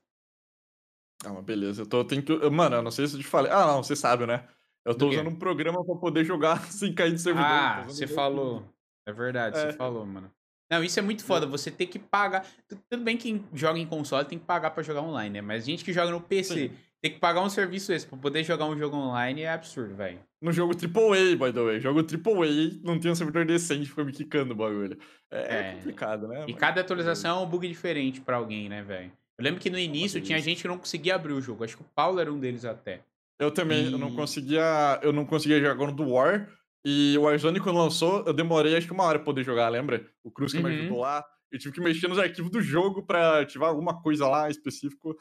Ah, 1.25 1.31
mas 1.33 1.45
beleza. 1.45 1.83
Eu 1.83 1.87
tô, 1.87 1.99
eu 1.99 2.05
tenho 2.05 2.23
que... 2.23 2.33
Mano, 2.49 2.77
eu 2.77 2.83
não 2.83 2.93
sei 2.93 3.09
se 3.09 3.17
eu 3.17 3.21
te 3.21 3.27
falei. 3.27 3.51
Ah, 3.51 3.67
não, 3.67 3.83
você 3.83 3.97
sabe, 3.97 4.25
né? 4.25 4.47
Eu 4.85 4.95
tô 4.95 5.09
usando 5.09 5.29
um 5.29 5.37
programa 5.37 5.85
pra 5.85 5.97
poder 5.97 6.25
jogar 6.25 6.63
sem 6.71 6.95
cair 6.95 7.13
de 7.13 7.21
servidor. 7.21 7.45
Ah, 7.51 7.85
usando 7.87 7.97
você 7.97 8.07
falou. 8.07 8.73
É 9.05 9.13
verdade, 9.13 9.59
É. 9.59 9.73
você 9.73 9.77
falou, 9.77 10.07
mano. 10.07 10.33
Não, 10.71 10.85
isso 10.85 10.99
é 10.99 11.03
muito 11.03 11.25
foda. 11.25 11.47
Você 11.47 11.71
tem 11.71 11.87
que 11.87 11.99
pagar. 11.99 12.47
Tu- 12.69 12.77
Tudo 12.91 13.03
bem 13.03 13.17
que 13.17 13.25
quem 13.33 13.45
joga 13.55 13.79
em 13.79 13.87
console 13.87 14.25
tem 14.27 14.39
que 14.39 14.45
pagar 14.45 14.71
pra 14.71 14.83
jogar 14.83 15.01
online, 15.03 15.35
né? 15.35 15.41
Mas 15.41 15.65
gente 15.65 15.85
que 15.85 15.93
joga 15.93 16.11
no 16.11 16.21
PC 16.21 16.69
Sim. 16.69 16.71
tem 17.01 17.13
que 17.13 17.19
pagar 17.19 17.41
um 17.43 17.49
serviço 17.49 17.93
extra 17.93 18.11
pra 18.11 18.19
poder 18.19 18.45
jogar 18.45 18.67
um 18.67 18.77
jogo 18.77 18.97
online 18.97 19.43
é 19.43 19.51
absurdo, 19.53 19.95
velho. 19.95 20.19
No 20.43 20.53
jogo 20.53 20.75
AAA, 20.75 21.37
by 21.37 21.53
the 21.53 21.61
way. 21.63 21.81
Jogo 21.81 22.01
AAA, 22.01 22.81
não 22.85 22.99
tem 23.01 23.11
um 23.11 23.15
servidor 23.15 23.45
decente, 23.47 23.87
fica 23.89 24.05
me 24.05 24.13
quicando 24.13 24.53
o 24.53 24.57
bagulho. 24.57 24.99
É, 25.31 25.39
é 25.41 25.61
É. 25.71 25.73
complicado, 25.75 26.29
né? 26.29 26.37
E 26.37 26.41
mano? 26.41 26.57
cada 26.57 26.81
atualização 26.81 27.41
é 27.41 27.43
um 27.43 27.47
bug 27.49 27.67
diferente 27.67 28.21
pra 28.21 28.37
alguém, 28.37 28.69
né, 28.69 28.83
velho? 28.83 29.11
Eu 29.39 29.45
lembro 29.45 29.61
que 29.61 29.71
no 29.71 29.79
início 29.79 30.21
tinha 30.21 30.39
gente 30.41 30.63
que 30.63 30.69
não 30.69 30.79
conseguia 30.79 31.15
abrir 31.15 31.33
o 31.33 31.41
jogo. 31.41 31.65
Acho 31.65 31.77
que 31.77 31.83
o 31.83 31.87
Paulo 31.95 32.21
era 32.21 32.33
um 32.33 32.39
deles 32.39 32.65
até. 32.65 33.01
Eu 33.41 33.51
também, 33.53 33.91
eu 33.91 33.97
não 33.99 34.09
E- 34.11 34.15
conseguia. 34.17 34.99
Eu 35.01 35.13
não 35.13 35.25
conseguia 35.25 35.61
jogar 35.61 35.87
no 35.87 35.93
do 35.93 36.09
War. 36.11 36.49
E 36.91 37.19
o 37.19 37.23
Warzone, 37.23 37.61
quando 37.61 37.77
lançou, 37.79 38.25
eu 38.27 38.33
demorei 38.33 38.75
acho 38.75 38.87
que 38.87 38.93
uma 38.95 39.05
hora 39.05 39.19
pra 39.19 39.27
poder 39.27 39.45
jogar, 39.45 39.69
lembra? 39.69 40.07
O 40.25 40.31
Cruz 40.31 40.53
que 40.53 40.59
me 40.63 40.71
Uhum. 40.71 40.79
ajudou 40.81 40.99
lá. 41.01 41.23
Eu 41.53 41.59
tive 41.59 41.75
que 41.75 41.81
mexer 41.83 42.09
nos 42.09 42.19
arquivos 42.19 42.51
do 42.51 42.63
jogo 42.63 43.03
pra 43.03 43.41
ativar 43.43 43.69
alguma 43.69 44.01
coisa 44.01 44.27
lá 44.27 44.49
específico. 44.49 45.15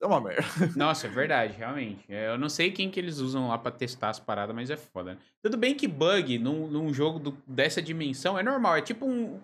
É 0.00 0.06
uma 0.06 0.20
merda. 0.20 0.42
Nossa, 0.76 1.06
é 1.08 1.10
verdade, 1.10 1.54
realmente. 1.56 2.04
É, 2.08 2.28
Eu 2.28 2.38
não 2.38 2.48
sei 2.48 2.70
quem 2.70 2.88
que 2.90 3.00
eles 3.00 3.18
usam 3.18 3.48
lá 3.48 3.58
pra 3.58 3.72
testar 3.72 4.10
as 4.10 4.20
paradas, 4.20 4.54
mas 4.54 4.70
é 4.70 4.76
foda. 4.76 5.14
né? 5.14 5.18
Tudo 5.42 5.56
bem 5.56 5.74
que 5.74 5.88
bug 5.88 6.38
num, 6.38 6.68
num 6.68 6.92
jogo 6.94 7.18
do- 7.18 7.36
dessa 7.46 7.82
dimensão 7.82 8.38
é 8.38 8.42
normal. 8.42 8.76
É 8.76 8.82
tipo 8.82 9.04
um, 9.04 9.40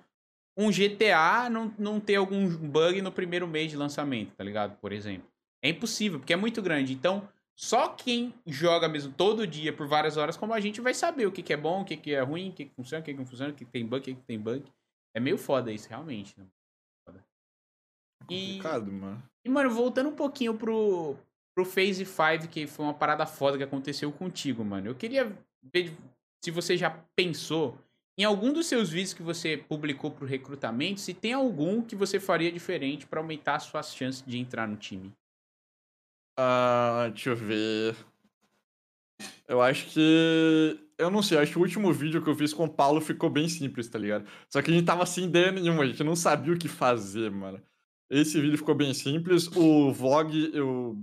um 0.57 0.71
GTA 0.71 1.49
não, 1.51 1.73
não 1.79 1.99
ter 1.99 2.15
algum 2.17 2.47
bug 2.49 3.03
no 3.03 3.11
primeiro 3.11 3.49
mês 3.49 3.71
de 3.71 3.77
lançamento, 3.77 4.35
tá 4.37 4.45
ligado? 4.45 4.77
Por 4.81 4.93
exemplo. 4.93 5.27
É 5.63 5.69
impossível, 5.71 6.19
porque 6.21 6.33
é 6.33 6.37
muito 6.37 6.61
grande. 6.63 6.93
Então, 6.93 7.29
só 7.63 7.89
quem 7.89 8.33
joga 8.47 8.89
mesmo 8.89 9.13
todo 9.13 9.47
dia 9.47 9.71
por 9.71 9.87
várias 9.87 10.17
horas, 10.17 10.35
como 10.35 10.55
a 10.55 10.61
gente, 10.61 10.81
vai 10.81 10.95
saber 10.95 11.27
o 11.27 11.31
que, 11.33 11.43
que 11.43 11.53
é 11.53 11.57
bom, 11.59 11.83
o 11.83 11.85
que, 11.85 11.95
que 11.95 12.15
é 12.15 12.23
ruim, 12.23 12.49
o 12.49 12.53
que, 12.55 12.65
que 12.65 12.75
funciona, 12.75 13.03
o 13.03 13.05
que, 13.05 13.13
que 13.13 13.19
não 13.19 13.27
funciona, 13.27 13.53
o 13.53 13.55
que, 13.55 13.67
que 13.67 13.71
tem 13.71 13.85
bug, 13.85 14.01
o 14.01 14.03
que, 14.03 14.15
que 14.15 14.23
tem 14.23 14.39
bug. 14.41 14.65
É 15.15 15.21
meio 15.21 15.37
foda 15.37 15.71
isso, 15.71 15.87
realmente. 15.87 16.35
né? 16.41 16.47
Foda. 17.07 17.23
E- 18.31 18.55
Complicado, 18.55 18.91
mano. 18.91 19.23
e, 19.45 19.49
mano, 19.51 19.69
voltando 19.69 20.09
um 20.09 20.15
pouquinho 20.17 20.55
pro, 20.57 21.17
pro 21.55 21.67
Phase 21.67 22.07
5, 22.07 22.49
que 22.49 22.67
foi 22.67 22.87
uma 22.87 22.95
parada 22.95 23.27
foda 23.27 23.59
que 23.59 23.65
aconteceu 23.65 24.11
contigo, 24.11 24.65
mano. 24.65 24.87
Eu 24.87 24.95
queria 24.95 25.31
ver 25.63 25.95
se 26.43 26.51
você 26.51 26.79
já 26.79 26.89
pensou 27.15 27.79
em 28.19 28.25
algum 28.25 28.55
dos 28.55 28.67
seus 28.69 28.89
vídeos 28.89 29.13
que 29.13 29.23
você 29.23 29.59
publicou 29.59 30.11
pro 30.11 30.27
recrutamento, 30.27 30.99
se 31.01 31.13
tem 31.13 31.35
algum 31.35 31.83
que 31.83 31.95
você 31.95 32.19
faria 32.19 32.51
diferente 32.51 33.07
pra 33.07 33.21
aumentar 33.21 33.57
as 33.57 33.65
suas 33.65 33.95
chances 33.95 34.25
de 34.27 34.39
entrar 34.39 34.67
no 34.67 34.77
time. 34.79 35.13
Ah, 36.43 37.11
deixa 37.13 37.31
eu 37.31 37.37
ver. 37.37 37.95
Eu 39.47 39.61
acho 39.61 39.89
que. 39.89 40.79
Eu 40.97 41.11
não 41.11 41.23
sei, 41.23 41.37
eu 41.37 41.43
acho 41.43 41.53
que 41.53 41.59
o 41.59 41.63
último 41.63 41.93
vídeo 41.93 42.23
que 42.23 42.31
eu 42.31 42.35
fiz 42.35 42.55
com 42.55 42.65
o 42.65 42.69
Paulo 42.69 42.99
ficou 43.01 43.29
bem 43.29 43.47
simples, 43.47 43.89
tá 43.89 43.99
ligado? 43.99 44.27
Só 44.49 44.63
que 44.63 44.71
a 44.71 44.75
gente 44.75 44.87
tava 44.87 45.05
sem 45.05 45.27
ideia 45.27 45.53
nenhuma, 45.53 45.83
a 45.83 45.87
gente 45.87 46.03
não 46.03 46.17
sabia 46.17 46.55
o 46.55 46.59
que 46.59 46.69
fazer, 46.69 47.31
mano. 47.31 47.61
Esse 48.09 48.41
vídeo 48.41 48.57
ficou 48.57 48.75
bem 48.75 48.95
simples. 48.95 49.49
O 49.55 49.93
vlog, 49.93 50.51
eu 50.55 50.97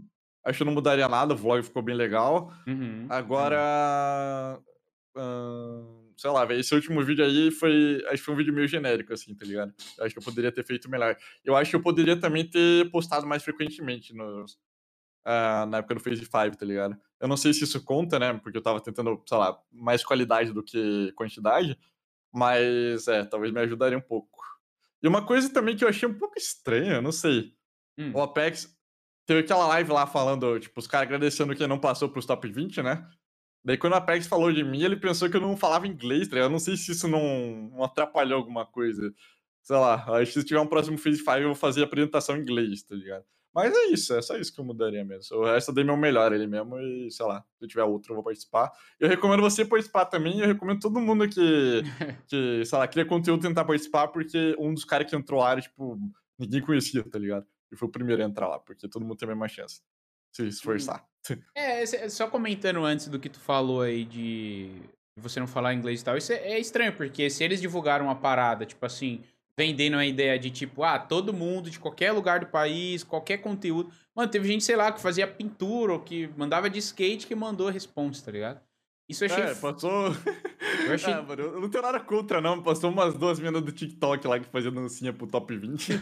acho 0.43 0.57
que 0.57 0.63
eu 0.63 0.65
não 0.65 0.73
mudaria 0.73 1.07
nada, 1.07 1.35
o 1.35 1.37
vlog 1.37 1.61
ficou 1.63 1.83
bem 1.83 1.95
legal. 1.95 2.51
Uhum. 2.65 3.05
Agora. 3.07 4.59
ahn, 5.15 5.85
sei 6.17 6.31
lá, 6.31 6.45
velho, 6.45 6.61
esse 6.61 6.73
último 6.73 7.03
vídeo 7.03 7.23
aí 7.23 7.51
foi. 7.51 8.03
Acho 8.07 8.17
que 8.17 8.25
foi 8.25 8.33
um 8.33 8.37
vídeo 8.37 8.53
meio 8.53 8.67
genérico, 8.67 9.13
assim, 9.13 9.35
tá 9.35 9.45
ligado? 9.45 9.71
Eu 9.99 10.05
acho 10.05 10.15
que 10.15 10.19
eu 10.19 10.25
poderia 10.25 10.51
ter 10.51 10.65
feito 10.65 10.89
melhor. 10.89 11.15
Eu 11.45 11.55
acho 11.55 11.69
que 11.69 11.75
eu 11.75 11.81
poderia 11.83 12.17
também 12.19 12.49
ter 12.49 12.89
postado 12.89 13.27
mais 13.27 13.43
frequentemente 13.43 14.15
nos, 14.15 14.57
ah, 15.29 15.65
na 15.65 15.79
época 15.79 15.95
do 15.95 15.99
Phase 15.99 16.25
5, 16.25 16.31
tá 16.31 16.65
ligado? 16.65 16.97
Eu 17.19 17.27
não 17.27 17.35
sei 17.35 17.53
se 17.53 17.65
isso 17.65 17.83
conta, 17.83 18.17
né? 18.17 18.33
Porque 18.41 18.57
eu 18.57 18.61
tava 18.61 18.79
tentando, 18.79 19.21
sei 19.27 19.37
lá, 19.37 19.61
mais 19.69 20.01
qualidade 20.01 20.53
do 20.53 20.63
que 20.63 21.11
quantidade. 21.17 21.77
Mas, 22.33 23.09
é, 23.09 23.25
talvez 23.25 23.51
me 23.51 23.59
ajudaria 23.59 23.97
um 23.97 24.01
pouco. 24.01 24.39
E 25.03 25.07
uma 25.07 25.25
coisa 25.25 25.51
também 25.51 25.75
que 25.75 25.83
eu 25.83 25.89
achei 25.89 26.07
um 26.07 26.17
pouco 26.17 26.37
estranha, 26.37 27.01
não 27.01 27.11
sei. 27.11 27.53
Hum. 27.97 28.13
O 28.15 28.21
Apex 28.21 28.73
teve 29.25 29.41
aquela 29.41 29.67
live 29.67 29.91
lá 29.91 30.07
falando, 30.07 30.57
tipo, 30.61 30.79
os 30.79 30.87
caras 30.87 31.07
agradecendo 31.07 31.53
que 31.53 31.67
não 31.67 31.77
passou 31.77 32.07
pros 32.07 32.25
top 32.25 32.49
20, 32.49 32.81
né? 32.81 33.05
Daí 33.65 33.77
quando 33.77 33.93
o 33.93 33.97
Apex 33.97 34.27
falou 34.27 34.53
de 34.53 34.63
mim, 34.63 34.81
ele 34.81 34.95
pensou 34.95 35.29
que 35.29 35.35
eu 35.35 35.41
não 35.41 35.57
falava 35.57 35.87
inglês, 35.87 36.29
tá 36.29 36.35
ligado? 36.35 36.49
Eu 36.49 36.53
não 36.53 36.59
sei 36.59 36.77
se 36.77 36.91
isso 36.93 37.05
não, 37.05 37.69
não 37.73 37.83
atrapalhou 37.83 38.37
alguma 38.37 38.65
coisa. 38.65 39.13
Sei 39.61 39.75
lá, 39.75 39.95
acho 40.21 40.31
que 40.31 40.39
se 40.39 40.45
tiver 40.45 40.61
um 40.61 40.67
próximo 40.67 40.97
Phase 40.97 41.17
5 41.17 41.31
eu 41.31 41.45
vou 41.47 41.55
fazer 41.55 41.81
a 41.81 41.83
apresentação 41.83 42.37
em 42.37 42.41
inglês, 42.41 42.83
tá 42.83 42.95
ligado? 42.95 43.25
Mas 43.53 43.75
é 43.75 43.85
isso, 43.85 44.13
é 44.13 44.21
só 44.21 44.37
isso 44.37 44.53
que 44.53 44.59
eu 44.59 44.65
mudaria 44.65 45.03
mesmo. 45.03 45.37
O 45.37 45.45
resto 45.45 45.69
eu 45.71 45.75
dei 45.75 45.83
meu 45.83 45.97
melhor 45.97 46.31
ele 46.31 46.45
mesmo 46.45 46.79
e, 46.79 47.09
sei 47.11 47.25
lá, 47.25 47.41
se 47.57 47.65
eu 47.65 47.67
tiver 47.67 47.83
outro 47.83 48.11
eu 48.11 48.15
vou 48.15 48.23
participar. 48.23 48.71
Eu 48.99 49.09
recomendo 49.09 49.41
você 49.41 49.65
participar 49.65 50.05
também, 50.05 50.39
eu 50.39 50.47
recomendo 50.47 50.79
todo 50.79 50.99
mundo 50.99 51.27
que, 51.27 51.81
que 52.27 52.63
sei 52.65 52.77
lá, 52.77 52.87
cria 52.87 53.05
conteúdo 53.05 53.41
tentar 53.41 53.65
participar, 53.65 54.09
porque 54.09 54.55
um 54.59 54.73
dos 54.73 54.85
caras 54.85 55.09
que 55.09 55.15
entrou 55.15 55.39
lá, 55.39 55.51
era, 55.53 55.61
tipo, 55.61 55.97
ninguém 56.37 56.61
conhecia, 56.61 57.03
tá 57.03 57.17
ligado? 57.17 57.45
E 57.71 57.75
foi 57.75 57.87
o 57.87 57.91
primeiro 57.91 58.21
a 58.21 58.25
entrar 58.25 58.47
lá, 58.47 58.59
porque 58.59 58.87
todo 58.87 59.03
mundo 59.03 59.17
tem 59.17 59.27
a 59.27 59.31
mesma 59.31 59.47
chance. 59.47 59.81
Se 60.35 60.47
esforçar. 60.47 61.05
É, 61.53 61.83
esse- 61.83 62.09
só 62.09 62.29
comentando 62.29 62.85
antes 62.85 63.09
do 63.09 63.19
que 63.19 63.27
tu 63.27 63.37
falou 63.39 63.81
aí 63.81 64.05
de 64.05 64.71
você 65.19 65.41
não 65.41 65.47
falar 65.47 65.73
inglês 65.73 65.99
e 65.99 66.05
tal, 66.05 66.15
isso 66.15 66.31
é, 66.31 66.35
é 66.53 66.59
estranho, 66.59 66.95
porque 66.95 67.29
se 67.29 67.43
eles 67.43 67.59
divulgaram 67.59 68.05
uma 68.05 68.15
parada, 68.15 68.65
tipo 68.65 68.85
assim, 68.85 69.21
vendendo 69.57 69.97
a 69.97 70.05
ideia 70.05 70.37
de 70.37 70.51
tipo, 70.51 70.83
ah, 70.83 70.99
todo 70.99 71.33
mundo 71.33 71.69
de 71.69 71.79
qualquer 71.79 72.11
lugar 72.11 72.39
do 72.41 72.45
país, 72.47 73.03
qualquer 73.03 73.39
conteúdo. 73.39 73.91
Mano, 74.15 74.29
teve 74.29 74.47
gente, 74.47 74.63
sei 74.63 74.75
lá, 74.75 74.91
que 74.91 75.01
fazia 75.01 75.25
pintura 75.27 75.93
ou 75.93 75.99
que 75.99 76.27
mandava 76.37 76.69
de 76.69 76.77
skate 76.77 77.25
que 77.25 77.33
mandou 77.35 77.67
a 77.67 77.71
responsa, 77.71 78.23
tá 78.23 78.31
ligado? 78.31 78.61
Isso 79.09 79.23
eu 79.23 79.31
achei. 79.31 79.43
É, 79.43 79.55
passou. 79.55 80.13
Eu 80.85 80.93
achei- 80.93 81.13
Ah, 81.13 81.23
mano, 81.23 81.41
eu 81.41 81.61
não 81.61 81.69
tenho 81.69 81.81
nada 81.83 81.99
contra, 81.99 82.39
não. 82.39 82.61
Passou 82.61 82.91
umas 82.91 83.15
duas 83.15 83.39
meninas 83.39 83.63
do 83.63 83.71
TikTok 83.71 84.27
lá 84.27 84.39
que 84.39 84.45
fazia 84.49 84.69
dancinha 84.69 85.11
pro 85.13 85.25
top 85.25 85.57
20. 85.57 85.93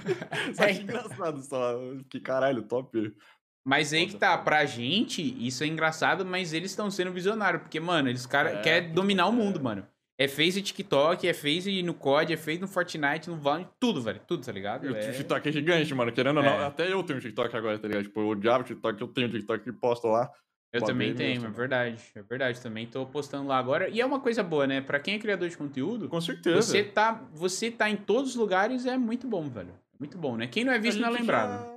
Só 0.55 0.63
É. 0.63 0.71
achei 0.71 0.81
engraçado 0.83 1.41
só. 1.41 1.77
Que 2.09 2.19
caralho, 2.19 2.63
top. 2.63 3.15
Mas 3.63 3.93
aí 3.93 4.05
que 4.07 4.17
tá, 4.17 4.37
pra 4.37 4.65
gente, 4.65 5.21
isso 5.45 5.63
é 5.63 5.67
engraçado, 5.67 6.25
mas 6.25 6.51
eles 6.53 6.71
estão 6.71 6.91
sendo 6.91 7.11
visionários, 7.11 7.61
porque, 7.63 7.79
mano, 7.79 8.09
eles 8.09 8.25
cara, 8.25 8.49
É, 8.51 8.61
querem 8.61 8.91
dominar 8.91 9.27
o 9.27 9.31
mundo, 9.31 9.59
é. 9.59 9.61
mano. 9.61 9.87
É 10.17 10.27
face 10.29 10.61
TikTok, 10.61 11.27
é 11.27 11.33
face 11.33 11.83
no 11.83 11.93
COD, 11.93 12.33
é 12.33 12.37
face 12.37 12.59
no 12.61 12.67
Fortnite, 12.69 13.29
no 13.29 13.35
Valorant, 13.35 13.67
tudo, 13.79 14.01
velho. 14.01 14.21
Tudo, 14.25 14.45
tá 14.45 14.51
ligado? 14.51 14.85
O 14.87 14.95
É... 14.95 15.11
TikTok 15.11 15.49
é 15.49 15.51
gigante, 15.51 15.93
mano. 15.93 16.11
Querendo 16.11 16.37
ou 16.37 16.43
não, 16.43 16.51
É. 16.61 16.65
até 16.65 16.91
eu 16.91 17.03
tenho 17.03 17.19
um 17.19 17.21
TikTok 17.21 17.55
agora, 17.55 17.77
tá 17.77 17.87
ligado? 17.87 18.03
Tipo, 18.03 18.21
eu 18.21 18.27
odiava 18.29 18.63
o 18.63 18.65
TikTok, 18.65 19.01
eu 19.01 19.07
tenho 19.09 19.29
TikTok 19.29 19.67
e 19.67 19.73
posto 19.73 20.07
lá. 20.07 20.31
Eu 20.71 20.81
também 20.81 21.07
mesmo, 21.07 21.17
tenho, 21.17 21.35
é 21.37 21.39
mano. 21.43 21.53
verdade. 21.53 22.01
É 22.15 22.21
verdade, 22.21 22.61
também 22.61 22.85
tô 22.85 23.05
postando 23.05 23.47
lá 23.47 23.57
agora. 23.57 23.87
E 23.89 23.99
é 24.01 24.05
uma 24.05 24.19
coisa 24.19 24.41
boa, 24.43 24.65
né? 24.67 24.81
Pra 24.81 24.99
quem 24.99 25.15
é 25.15 25.19
criador 25.19 25.47
de 25.49 25.55
conteúdo, 25.57 26.07
Com 26.09 26.19
certeza. 26.21 26.61
você 26.61 26.83
tá, 26.83 27.13
você 27.33 27.69
tá 27.71 27.89
em 27.89 27.95
todos 27.97 28.31
os 28.31 28.35
lugares 28.35 28.85
é 28.85 28.97
muito 28.97 29.27
bom, 29.27 29.49
velho. 29.49 29.73
Muito 29.99 30.17
bom, 30.17 30.35
né? 30.35 30.47
Quem 30.47 30.63
não 30.65 30.73
é 30.73 30.79
visto 30.79 30.99
não 30.99 31.09
é 31.09 31.11
lembrado. 31.11 31.61
já- 31.61 31.75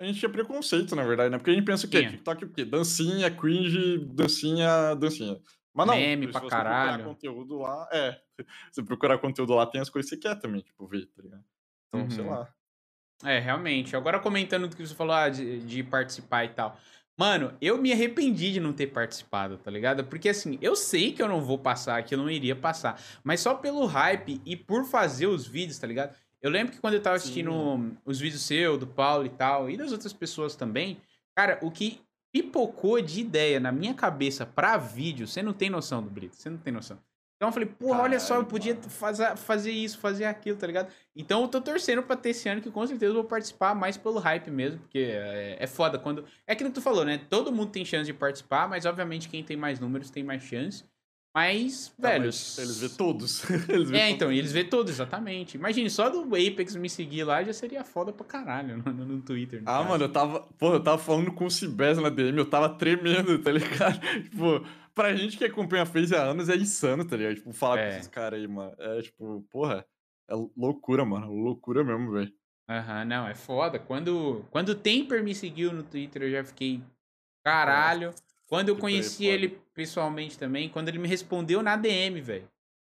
A 0.00 0.04
gente 0.06 0.18
tinha 0.20 0.30
preconceito, 0.30 0.94
na 0.96 1.04
verdade, 1.04 1.30
né? 1.30 1.38
Porque 1.38 1.50
a 1.50 1.54
gente 1.54 1.64
pensa 1.64 1.86
o 1.86 1.90
quê? 1.90 1.98
Tinha. 1.98 2.10
TikTok 2.12 2.44
o 2.44 2.48
quê? 2.50 2.64
Dancinha, 2.64 3.30
cringe, 3.30 3.98
dancinha, 4.12 4.94
dancinha. 4.94 5.36
Mas 5.72 5.86
não, 5.86 5.94
Meme 5.96 6.26
se 6.26 6.32
pra 6.32 6.40
você 6.40 6.48
caralho. 6.48 7.04
procurar 7.04 7.08
conteúdo 7.14 7.58
lá, 7.58 7.88
é. 7.92 8.20
Se 8.72 8.82
procurar 8.82 9.18
conteúdo 9.18 9.54
lá, 9.54 9.66
tem 9.66 9.80
as 9.80 9.90
coisas 9.90 10.10
que 10.10 10.16
você 10.16 10.20
quer 10.22 10.34
também, 10.38 10.62
tipo, 10.62 10.86
ver, 10.86 11.06
tá 11.06 11.22
ligado? 11.22 11.44
Então, 11.88 12.10
sei 12.10 12.24
Uhum. 12.24 12.30
lá. 12.30 12.48
É, 13.24 13.38
realmente. 13.38 13.94
Agora 13.96 14.18
comentando 14.18 14.68
do 14.68 14.76
que 14.76 14.86
você 14.86 14.94
falou 14.94 15.14
ah, 15.14 15.28
de, 15.28 15.60
de 15.60 15.82
participar 15.84 16.44
e 16.44 16.50
tal. 16.50 16.78
Mano, 17.18 17.54
eu 17.60 17.76
me 17.76 17.92
arrependi 17.92 18.52
de 18.52 18.60
não 18.60 18.72
ter 18.72 18.86
participado, 18.86 19.58
tá 19.58 19.70
ligado? 19.70 20.04
Porque 20.04 20.30
assim, 20.30 20.58
eu 20.62 20.74
sei 20.74 21.12
que 21.12 21.22
eu 21.22 21.28
não 21.28 21.42
vou 21.42 21.58
passar, 21.58 22.02
que 22.02 22.14
eu 22.14 22.18
não 22.18 22.30
iria 22.30 22.56
passar. 22.56 22.98
Mas 23.22 23.40
só 23.40 23.54
pelo 23.54 23.84
hype 23.84 24.40
e 24.46 24.56
por 24.56 24.84
fazer 24.86 25.26
os 25.26 25.46
vídeos, 25.46 25.78
tá 25.78 25.86
ligado? 25.86 26.16
Eu 26.40 26.50
lembro 26.50 26.72
que 26.72 26.80
quando 26.80 26.94
eu 26.94 27.02
tava 27.02 27.16
assistindo 27.16 27.52
os 28.06 28.18
vídeos 28.18 28.42
seu, 28.42 28.78
do 28.78 28.86
Paulo 28.86 29.26
e 29.26 29.30
tal, 29.30 29.68
e 29.68 29.76
das 29.76 29.92
outras 29.92 30.14
pessoas 30.14 30.56
também, 30.56 31.02
cara, 31.36 31.58
o 31.62 31.70
que 31.70 32.00
pipocou 32.32 33.00
de 33.00 33.20
ideia 33.20 33.58
na 33.58 33.72
minha 33.72 33.94
cabeça 33.94 34.46
pra 34.46 34.76
vídeo, 34.76 35.26
você 35.26 35.42
não 35.42 35.52
tem 35.52 35.70
noção 35.70 36.02
do 36.02 36.10
Brito, 36.10 36.36
você 36.36 36.48
não 36.48 36.58
tem 36.58 36.72
noção. 36.72 36.98
Então 37.40 37.48
eu 37.48 37.52
falei, 37.54 37.68
porra, 37.68 38.02
olha 38.02 38.20
só, 38.20 38.36
eu 38.36 38.44
podia 38.44 38.76
fazer, 38.76 39.34
fazer 39.34 39.70
isso, 39.72 39.98
fazer 39.98 40.26
aquilo, 40.26 40.58
tá 40.58 40.66
ligado? 40.66 40.92
Então 41.16 41.40
eu 41.40 41.48
tô 41.48 41.58
torcendo 41.58 42.02
pra 42.02 42.14
ter 42.14 42.30
esse 42.30 42.46
ano 42.50 42.60
que 42.60 42.70
com 42.70 42.86
certeza 42.86 43.12
eu 43.12 43.14
vou 43.14 43.24
participar 43.24 43.74
mais 43.74 43.96
pelo 43.96 44.18
hype 44.18 44.50
mesmo, 44.50 44.80
porque 44.80 44.98
é, 44.98 45.56
é 45.58 45.66
foda 45.66 45.98
quando. 45.98 46.26
É 46.46 46.52
aquilo 46.52 46.68
que 46.68 46.74
tu 46.74 46.82
falou, 46.82 47.02
né? 47.02 47.18
Todo 47.30 47.50
mundo 47.50 47.72
tem 47.72 47.82
chance 47.82 48.04
de 48.04 48.12
participar, 48.12 48.68
mas 48.68 48.84
obviamente 48.84 49.26
quem 49.26 49.42
tem 49.42 49.56
mais 49.56 49.80
números 49.80 50.10
tem 50.10 50.22
mais 50.22 50.42
chance. 50.42 50.84
Mas, 51.32 51.94
Não, 51.96 52.08
velho. 52.10 52.24
mas 52.26 52.58
eles 52.58 52.80
vê 52.80 52.88
todos. 52.88 53.44
eles 53.68 53.88
vê 53.88 53.96
É, 53.98 54.00
todos. 54.02 54.14
então, 54.16 54.32
eles 54.32 54.52
vê 54.52 54.64
todos, 54.64 54.90
exatamente. 54.92 55.56
Imagine, 55.56 55.88
só 55.88 56.10
do 56.10 56.22
Apex 56.34 56.74
me 56.74 56.90
seguir 56.90 57.22
lá 57.22 57.42
já 57.44 57.52
seria 57.52 57.84
foda 57.84 58.12
pra 58.12 58.26
caralho 58.26 58.78
no, 58.78 58.92
no- 58.92 59.22
Twitter. 59.22 59.62
no 59.62 59.68
Ah, 59.70 59.74
caso. 59.78 59.88
mano, 59.88 60.04
eu 60.04 60.08
tava. 60.12 60.40
Pô, 60.58 60.74
eu 60.74 60.82
tava 60.82 60.98
falando 60.98 61.32
com 61.32 61.46
o 61.46 61.50
Cibés 61.50 61.98
na 61.98 62.08
DM, 62.08 62.36
eu 62.38 62.50
tava 62.50 62.68
tremendo, 62.70 63.38
tá 63.38 63.52
ligado? 63.52 64.00
tipo, 64.28 64.66
pra 64.92 65.14
gente 65.14 65.38
que 65.38 65.44
acompanha 65.44 65.84
a 65.84 65.86
Phase 65.86 66.16
há 66.16 66.22
anos 66.24 66.48
é 66.48 66.56
insano, 66.56 67.04
tá 67.04 67.16
ligado? 67.16 67.36
Tipo, 67.36 67.52
falar 67.52 67.78
É. 67.78 67.90
com 67.90 67.96
esses 67.98 68.08
caras 68.08 68.40
aí, 68.40 68.48
mano. 68.48 68.74
É 68.78 69.00
tipo, 69.02 69.46
porra, 69.50 69.86
é 70.28 70.34
loucura, 70.56 71.04
mano. 71.04 71.32
Loucura 71.32 71.84
mesmo, 71.84 72.10
velho. 72.10 72.32
Aham, 72.68 73.04
não, 73.04 73.28
é 73.28 73.34
foda. 73.36 73.78
Quando, 73.78 74.44
quando 74.50 74.70
o 74.70 74.74
Temper 74.74 75.22
me 75.22 75.34
seguiu 75.34 75.72
no 75.72 75.82
Twitter, 75.84 76.22
eu 76.22 76.30
já 76.32 76.44
fiquei. 76.44 76.82
Caralho. 77.44 78.12
Quando 78.48 78.68
eu 78.70 78.76
conheci 78.76 79.26
ele 79.26 79.60
pessoalmente 79.80 80.38
também, 80.38 80.68
quando 80.68 80.88
ele 80.90 80.98
me 80.98 81.08
respondeu 81.08 81.62
na 81.62 81.74
DM, 81.74 82.20
velho. 82.20 82.46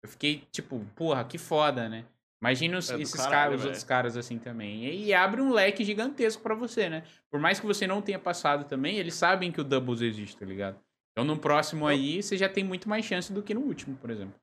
Eu 0.02 0.08
fiquei, 0.08 0.42
tipo, 0.50 0.84
porra, 0.96 1.22
que 1.24 1.38
foda, 1.38 1.88
né? 1.88 2.04
Imagina 2.42 2.76
os- 2.76 2.90
É 2.90 3.00
esses 3.00 3.14
caralho, 3.14 3.32
caras, 3.32 3.60
os 3.60 3.64
outros 3.66 3.84
caras 3.84 4.16
assim 4.16 4.36
também. 4.36 4.84
E, 4.84 5.04
e 5.04 5.14
abre 5.14 5.40
um 5.40 5.52
leque 5.52 5.84
gigantesco 5.84 6.42
pra 6.42 6.56
você, 6.56 6.88
né? 6.88 7.04
Por 7.30 7.38
mais 7.38 7.60
que 7.60 7.66
você 7.66 7.86
não 7.86 8.02
tenha 8.02 8.18
passado 8.18 8.64
também, 8.64 8.96
eles 8.96 9.14
sabem 9.14 9.52
que 9.52 9.60
o 9.60 9.64
Doubles 9.64 10.00
existe, 10.00 10.36
tá 10.36 10.44
ligado? 10.44 10.76
Então 11.12 11.24
no 11.24 11.38
próximo 11.38 11.86
aí, 11.86 12.20
você 12.20 12.36
já 12.36 12.48
tem 12.48 12.64
muito 12.64 12.88
mais 12.88 13.04
chance 13.04 13.32
do 13.32 13.44
que 13.44 13.54
no 13.54 13.60
último, 13.60 13.96
por 13.96 14.10
exemplo. 14.10 14.34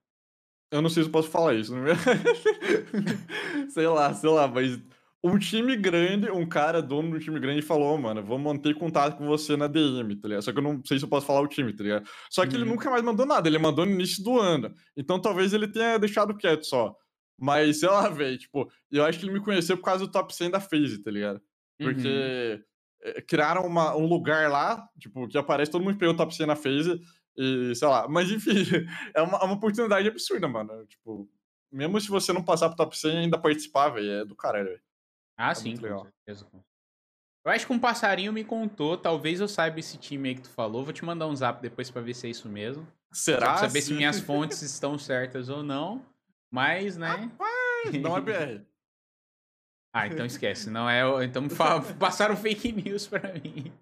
Eu 0.71 0.81
não 0.81 0.89
sei 0.89 1.03
se 1.03 1.09
eu 1.09 1.11
posso 1.11 1.27
falar 1.29 1.55
isso, 1.55 1.75
não 1.75 1.85
é? 1.87 1.95
sei 3.69 3.87
lá, 3.87 4.13
sei 4.13 4.29
lá, 4.29 4.47
mas 4.47 4.79
um 5.23 5.37
time 5.37 5.75
grande, 5.75 6.29
um 6.31 6.47
cara 6.47 6.81
dono 6.81 7.11
do 7.11 7.19
time 7.19 7.39
grande 7.39 7.61
falou, 7.61 7.97
mano, 7.97 8.23
vou 8.23 8.39
manter 8.39 8.73
contato 8.75 9.17
com 9.17 9.25
você 9.27 9.57
na 9.57 9.67
DM, 9.67 10.15
tá 10.15 10.27
ligado? 10.29 10.43
Só 10.43 10.51
que 10.53 10.59
eu 10.59 10.63
não 10.63 10.81
sei 10.85 10.97
se 10.97 11.05
eu 11.05 11.09
posso 11.09 11.25
falar 11.27 11.41
o 11.41 11.47
time, 11.47 11.73
tá 11.75 11.83
ligado? 11.83 12.07
Só 12.29 12.45
que 12.45 12.55
ele 12.55 12.63
Uhum. 12.63 12.71
nunca 12.71 12.89
mais 12.89 13.03
mandou 13.03 13.25
nada, 13.25 13.47
ele 13.47 13.57
mandou 13.57 13.85
no 13.85 13.91
início 13.91 14.23
do 14.23 14.39
ano. 14.39 14.73
Então 14.95 15.19
talvez 15.21 15.53
ele 15.53 15.67
tenha 15.67 15.97
deixado 15.97 16.35
quieto 16.37 16.63
só. 16.65 16.95
Mas, 17.37 17.79
sei 17.79 17.89
lá, 17.89 18.09
velho, 18.09 18.37
tipo, 18.37 18.69
eu 18.91 19.03
acho 19.05 19.19
que 19.19 19.25
ele 19.25 19.33
me 19.33 19.41
conheceu 19.43 19.77
por 19.77 19.83
causa 19.85 20.05
do 20.05 20.11
top 20.11 20.33
100 20.35 20.49
da 20.51 20.59
FaZe, 20.59 21.01
tá 21.03 21.11
ligado? 21.11 21.41
Uhum. 21.79 21.87
Porque 21.87 22.61
eh, 23.01 23.21
criaram 23.21 23.65
uma- 23.65 23.95
um 23.95 24.05
lugar 24.07 24.49
lá, 24.49 24.85
tipo, 24.99 25.25
que 25.27 25.37
aparece 25.37 25.71
todo 25.71 25.83
mundo 25.83 25.97
pegou 25.97 26.13
o 26.13 26.17
top 26.17 26.35
100 26.35 26.45
na 26.45 26.55
FaZe 26.55 26.99
e, 27.37 27.73
sei 27.75 27.87
lá. 27.87 28.07
Mas, 28.09 28.29
enfim, 28.31 28.51
é 29.15 29.21
uma, 29.21 29.37
é 29.37 29.43
uma 29.45 29.53
oportunidade 29.55 30.07
absurda, 30.09 30.47
mano. 30.49 30.85
Tipo, 30.85 31.29
mesmo 31.71 31.99
se 32.01 32.09
você 32.09 32.33
não 32.33 32.43
passar 32.43 32.67
pro 32.69 32.75
top 32.77 32.97
100 32.97 33.17
ainda 33.19 33.37
participar, 33.37 33.89
velho, 33.89 34.11
é 34.11 34.25
do 34.25 34.35
caralho, 34.35 34.65
velho. 34.67 34.81
Ah, 35.39 35.51
É 35.51 35.55
sim, 35.55 35.75
com 35.77 35.83
legal. 35.83 36.05
certeza. 36.25 36.45
Eu 37.45 37.51
acho 37.53 37.65
que 37.65 37.71
um 37.73 37.79
passarinho 37.79 38.33
me 38.33 38.43
contou, 38.43 38.97
talvez 38.97 39.39
eu 39.39 39.47
saiba 39.47 39.79
esse 39.79 39.97
time 39.97 40.29
aí 40.29 40.35
que 40.35 40.41
tu 40.41 40.49
falou. 40.49 40.83
Vou 40.83 40.91
te 40.93 41.05
mandar 41.05 41.27
um 41.27 41.35
zap 41.35 41.61
depois 41.61 41.89
pra 41.89 42.01
ver 42.01 42.13
se 42.13 42.27
é 42.27 42.29
isso 42.29 42.49
mesmo. 42.49 42.85
Será? 43.11 43.53
pra 43.53 43.57
saber 43.57 43.81
se 43.81 43.87
Sim. 43.87 43.95
minhas 43.95 44.19
fontes 44.21 44.61
estão 44.61 44.97
certas 44.99 45.47
ou 45.49 45.63
não. 45.63 46.05
Mas, 46.51 46.97
né? 46.97 47.31
Não 48.01 48.17
é 48.17 48.21
BR. 48.21 48.61
Ah, 49.91 50.05
então 50.05 50.23
esquece. 50.23 50.69
Não 50.69 50.87
é. 50.87 51.01
Então 51.25 51.47
passaram 51.97 52.35
fake 52.37 52.71
news 52.71 53.07
pra 53.07 53.33
mim. 53.33 53.73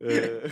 É... 0.00 0.46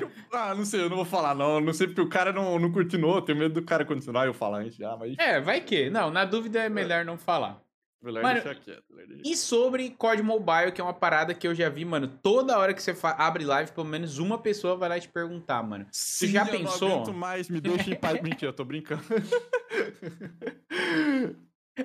Eu- 0.00 0.10
Ah, 0.32 0.54
não 0.54 0.64
sei, 0.64 0.80
eu 0.80 0.88
não 0.88 0.96
vou 0.96 1.04
falar, 1.04 1.34
não. 1.34 1.60
Não 1.60 1.74
sei 1.74 1.86
porque 1.88 2.00
o 2.00 2.08
cara 2.08 2.32
não, 2.32 2.58
não 2.58 2.72
continuou. 2.72 3.20
Tenho 3.20 3.36
medo 3.38 3.52
do 3.60 3.62
cara 3.66 3.84
continuar 3.84 4.24
e 4.24 4.28
eu 4.28 4.34
falar 4.34 4.60
antes 4.60 4.76
já, 4.76 4.96
mas 4.96 5.14
É, 5.18 5.40
vai 5.42 5.60
que. 5.60 5.90
Não, 5.90 6.10
na 6.10 6.24
dúvida 6.24 6.60
é 6.62 6.70
melhor 6.70 7.04
não 7.04 7.18
falar. 7.18 7.60
Melhor 8.02 8.22
Mano, 8.22 8.34
deixar 8.42 8.54
quieto. 8.54 8.84
melhor 8.90 9.06
deixar 9.08 9.22
E 9.30 9.36
sobre 9.36 9.90
COD 9.90 10.22
Mobile, 10.22 10.72
que 10.72 10.80
é 10.80 10.84
uma 10.84 10.94
parada 10.94 11.34
que 11.34 11.46
eu 11.46 11.54
já 11.54 11.68
vi, 11.68 11.84
mano. 11.84 12.06
Toda 12.22 12.58
hora 12.58 12.72
que 12.74 12.82
você 12.82 12.94
fa- 12.94 13.16
abre 13.18 13.44
live, 13.44 13.72
pelo 13.72 13.86
menos 13.86 14.18
uma 14.18 14.38
pessoa 14.38 14.76
vai 14.76 14.88
lá 14.88 15.00
te 15.00 15.08
perguntar, 15.08 15.62
mano. 15.62 15.86
Sim, 15.90 16.28
já 16.28 16.42
eu 16.44 16.50
pensou? 16.50 16.88
Não 16.88 16.96
aguento 17.02 17.12
mais, 17.14 17.48
me 17.48 17.60
deixa 17.60 17.90
em 17.90 17.96
paz. 17.96 18.20
Mentira, 18.22 18.50
eu 18.50 18.52
tô 18.54 18.64
brincando. 18.64 19.02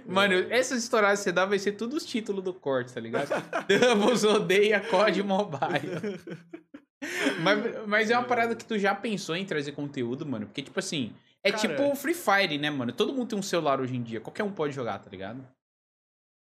Mano, 0.07 0.33
essas 0.49 0.83
estouradas 0.83 1.19
que 1.19 1.23
você 1.25 1.31
dá 1.31 1.45
vai 1.45 1.59
ser 1.59 1.73
tudo 1.73 1.95
os 1.95 2.05
títulos 2.05 2.43
do 2.43 2.53
corte, 2.53 2.91
tá 2.93 2.99
ligado? 2.99 3.29
Doubles 3.67 4.23
odeia 4.23 4.79
COD 4.79 5.21
Mobile. 5.23 6.19
Mas, 7.41 7.87
mas 7.87 8.09
é 8.09 8.17
uma 8.17 8.23
parada 8.27 8.55
que 8.55 8.65
tu 8.65 8.79
já 8.79 8.95
pensou 8.95 9.35
em 9.35 9.45
trazer 9.45 9.73
conteúdo, 9.73 10.25
mano? 10.25 10.45
Porque, 10.47 10.61
tipo 10.63 10.79
assim, 10.79 11.13
é 11.43 11.51
Cara, 11.51 11.61
tipo 11.61 11.83
o 11.91 11.95
Free 11.95 12.13
Fire, 12.15 12.57
né, 12.57 12.71
mano? 12.71 12.91
Todo 12.91 13.13
mundo 13.13 13.27
tem 13.29 13.37
um 13.37 13.43
celular 13.43 13.79
hoje 13.79 13.95
em 13.95 14.01
dia. 14.01 14.19
Qualquer 14.21 14.43
um 14.43 14.51
pode 14.51 14.73
jogar, 14.73 14.97
tá 14.99 15.09
ligado? 15.11 15.45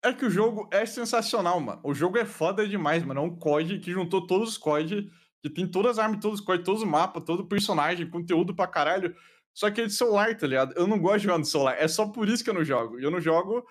É 0.05 0.13
que 0.13 0.25
o 0.25 0.31
jogo 0.31 0.69
é 0.73 0.85
sensacional, 0.85 1.61
mano. 1.61 1.81
O 1.85 1.95
jogo 1.95 2.19
é 2.19 2.25
foda 2.25 2.67
demais, 2.67 3.05
mano. 3.05 3.21
É 3.21 3.23
um 3.23 3.37
COD 3.37 3.79
que 3.79 3.93
juntou 3.93 4.27
todos 4.27 4.51
os 4.51 4.59
COD, 4.59 5.11
que 5.41 5.49
tem 5.51 5.67
todas 5.67 5.93
as 5.93 6.05
armas, 6.05 6.21
todos 6.21 6.41
os 6.41 6.45
COD, 6.45 6.65
todos 6.65 6.83
os 6.83 6.89
mapas, 6.89 7.23
todo 7.25 7.47
personagem, 7.47 8.09
conteúdo 8.11 8.55
pra 8.55 8.67
caralho. 8.67 9.15
Só 9.55 9.71
que 9.71 9.83
é 9.83 9.87
de 9.87 9.93
celular, 9.93 10.37
tá 10.37 10.47
ligado? 10.47 10.73
Eu 10.77 10.87
não 10.87 10.99
gosto 10.99 11.19
de 11.19 11.25
jogar 11.25 11.39
no 11.39 11.45
celular. 11.45 11.77
É 11.79 11.87
só 11.87 12.09
por 12.09 12.29
isso 12.29 12.43
que 12.43 12.51
eu 12.51 12.55
não 12.55 12.65
jogo. 12.65 12.99
Eu 12.99 13.11
não 13.11 13.21
jogo 13.21 13.65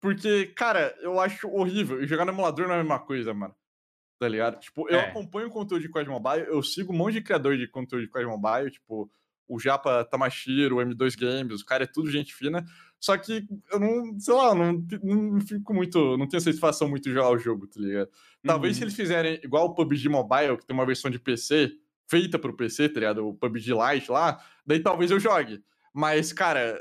porque, 0.00 0.46
cara, 0.48 0.94
eu 1.00 1.18
acho 1.20 1.48
horrível. 1.48 2.02
E 2.02 2.06
jogar 2.06 2.24
no 2.24 2.32
emulador 2.32 2.66
não 2.66 2.74
é 2.74 2.80
a 2.80 2.82
mesma 2.82 2.98
coisa, 2.98 3.32
mano. 3.32 3.54
Tá 4.20 4.28
ligado? 4.28 4.58
Tipo, 4.58 4.88
eu 4.90 4.98
É. 4.98 5.08
acompanho 5.08 5.46
o 5.48 5.50
conteúdo 5.50 5.80
de 5.82 5.88
COD 5.88 6.08
Mobile, 6.10 6.46
eu 6.48 6.62
sigo 6.62 6.92
um 6.92 6.96
monte 6.96 7.14
de 7.14 7.22
criador 7.22 7.56
de 7.56 7.68
conteúdo 7.68 8.02
de 8.04 8.10
COD 8.10 8.26
Mobile, 8.26 8.70
tipo, 8.70 9.10
o 9.48 9.58
Japa 9.58 10.04
Tamashiro, 10.04 10.76
o 10.76 10.80
M2 10.80 11.16
Games, 11.16 11.60
o 11.62 11.64
cara 11.66 11.84
é 11.84 11.86
tudo 11.86 12.10
gente 12.10 12.34
fina. 12.34 12.64
Só 13.00 13.16
que 13.16 13.46
eu 13.72 13.78
não, 13.80 14.18
sei 14.18 14.34
lá, 14.34 14.54
não, 14.54 14.84
não 15.02 15.40
fico 15.40 15.72
muito. 15.72 16.16
Não 16.16 16.26
tenho 16.28 16.40
satisfação 16.40 16.88
muito 16.88 17.04
de 17.04 17.12
jogar 17.14 17.30
o 17.30 17.38
jogo, 17.38 17.66
tá 17.66 17.80
ligado? 17.80 18.08
Talvez 18.44 18.76
se 18.76 18.82
Uhum. 18.82 18.84
eles 18.86 18.96
fizerem 18.96 19.40
igual 19.42 19.66
o 19.66 19.74
PUBG 19.74 20.08
Mobile, 20.08 20.56
que 20.58 20.66
tem 20.66 20.74
uma 20.74 20.84
versão 20.86 21.10
de 21.10 21.18
PC, 21.18 21.72
feita 22.10 22.38
pro 22.38 22.56
PC, 22.56 22.88
tá 22.88 23.00
ligado? 23.00 23.26
O 23.28 23.34
PUBG 23.34 23.72
Lite 23.72 24.10
lá, 24.10 24.42
daí 24.66 24.80
talvez 24.80 25.10
eu 25.10 25.20
jogue. 25.20 25.62
Mas, 25.94 26.32
cara, 26.32 26.80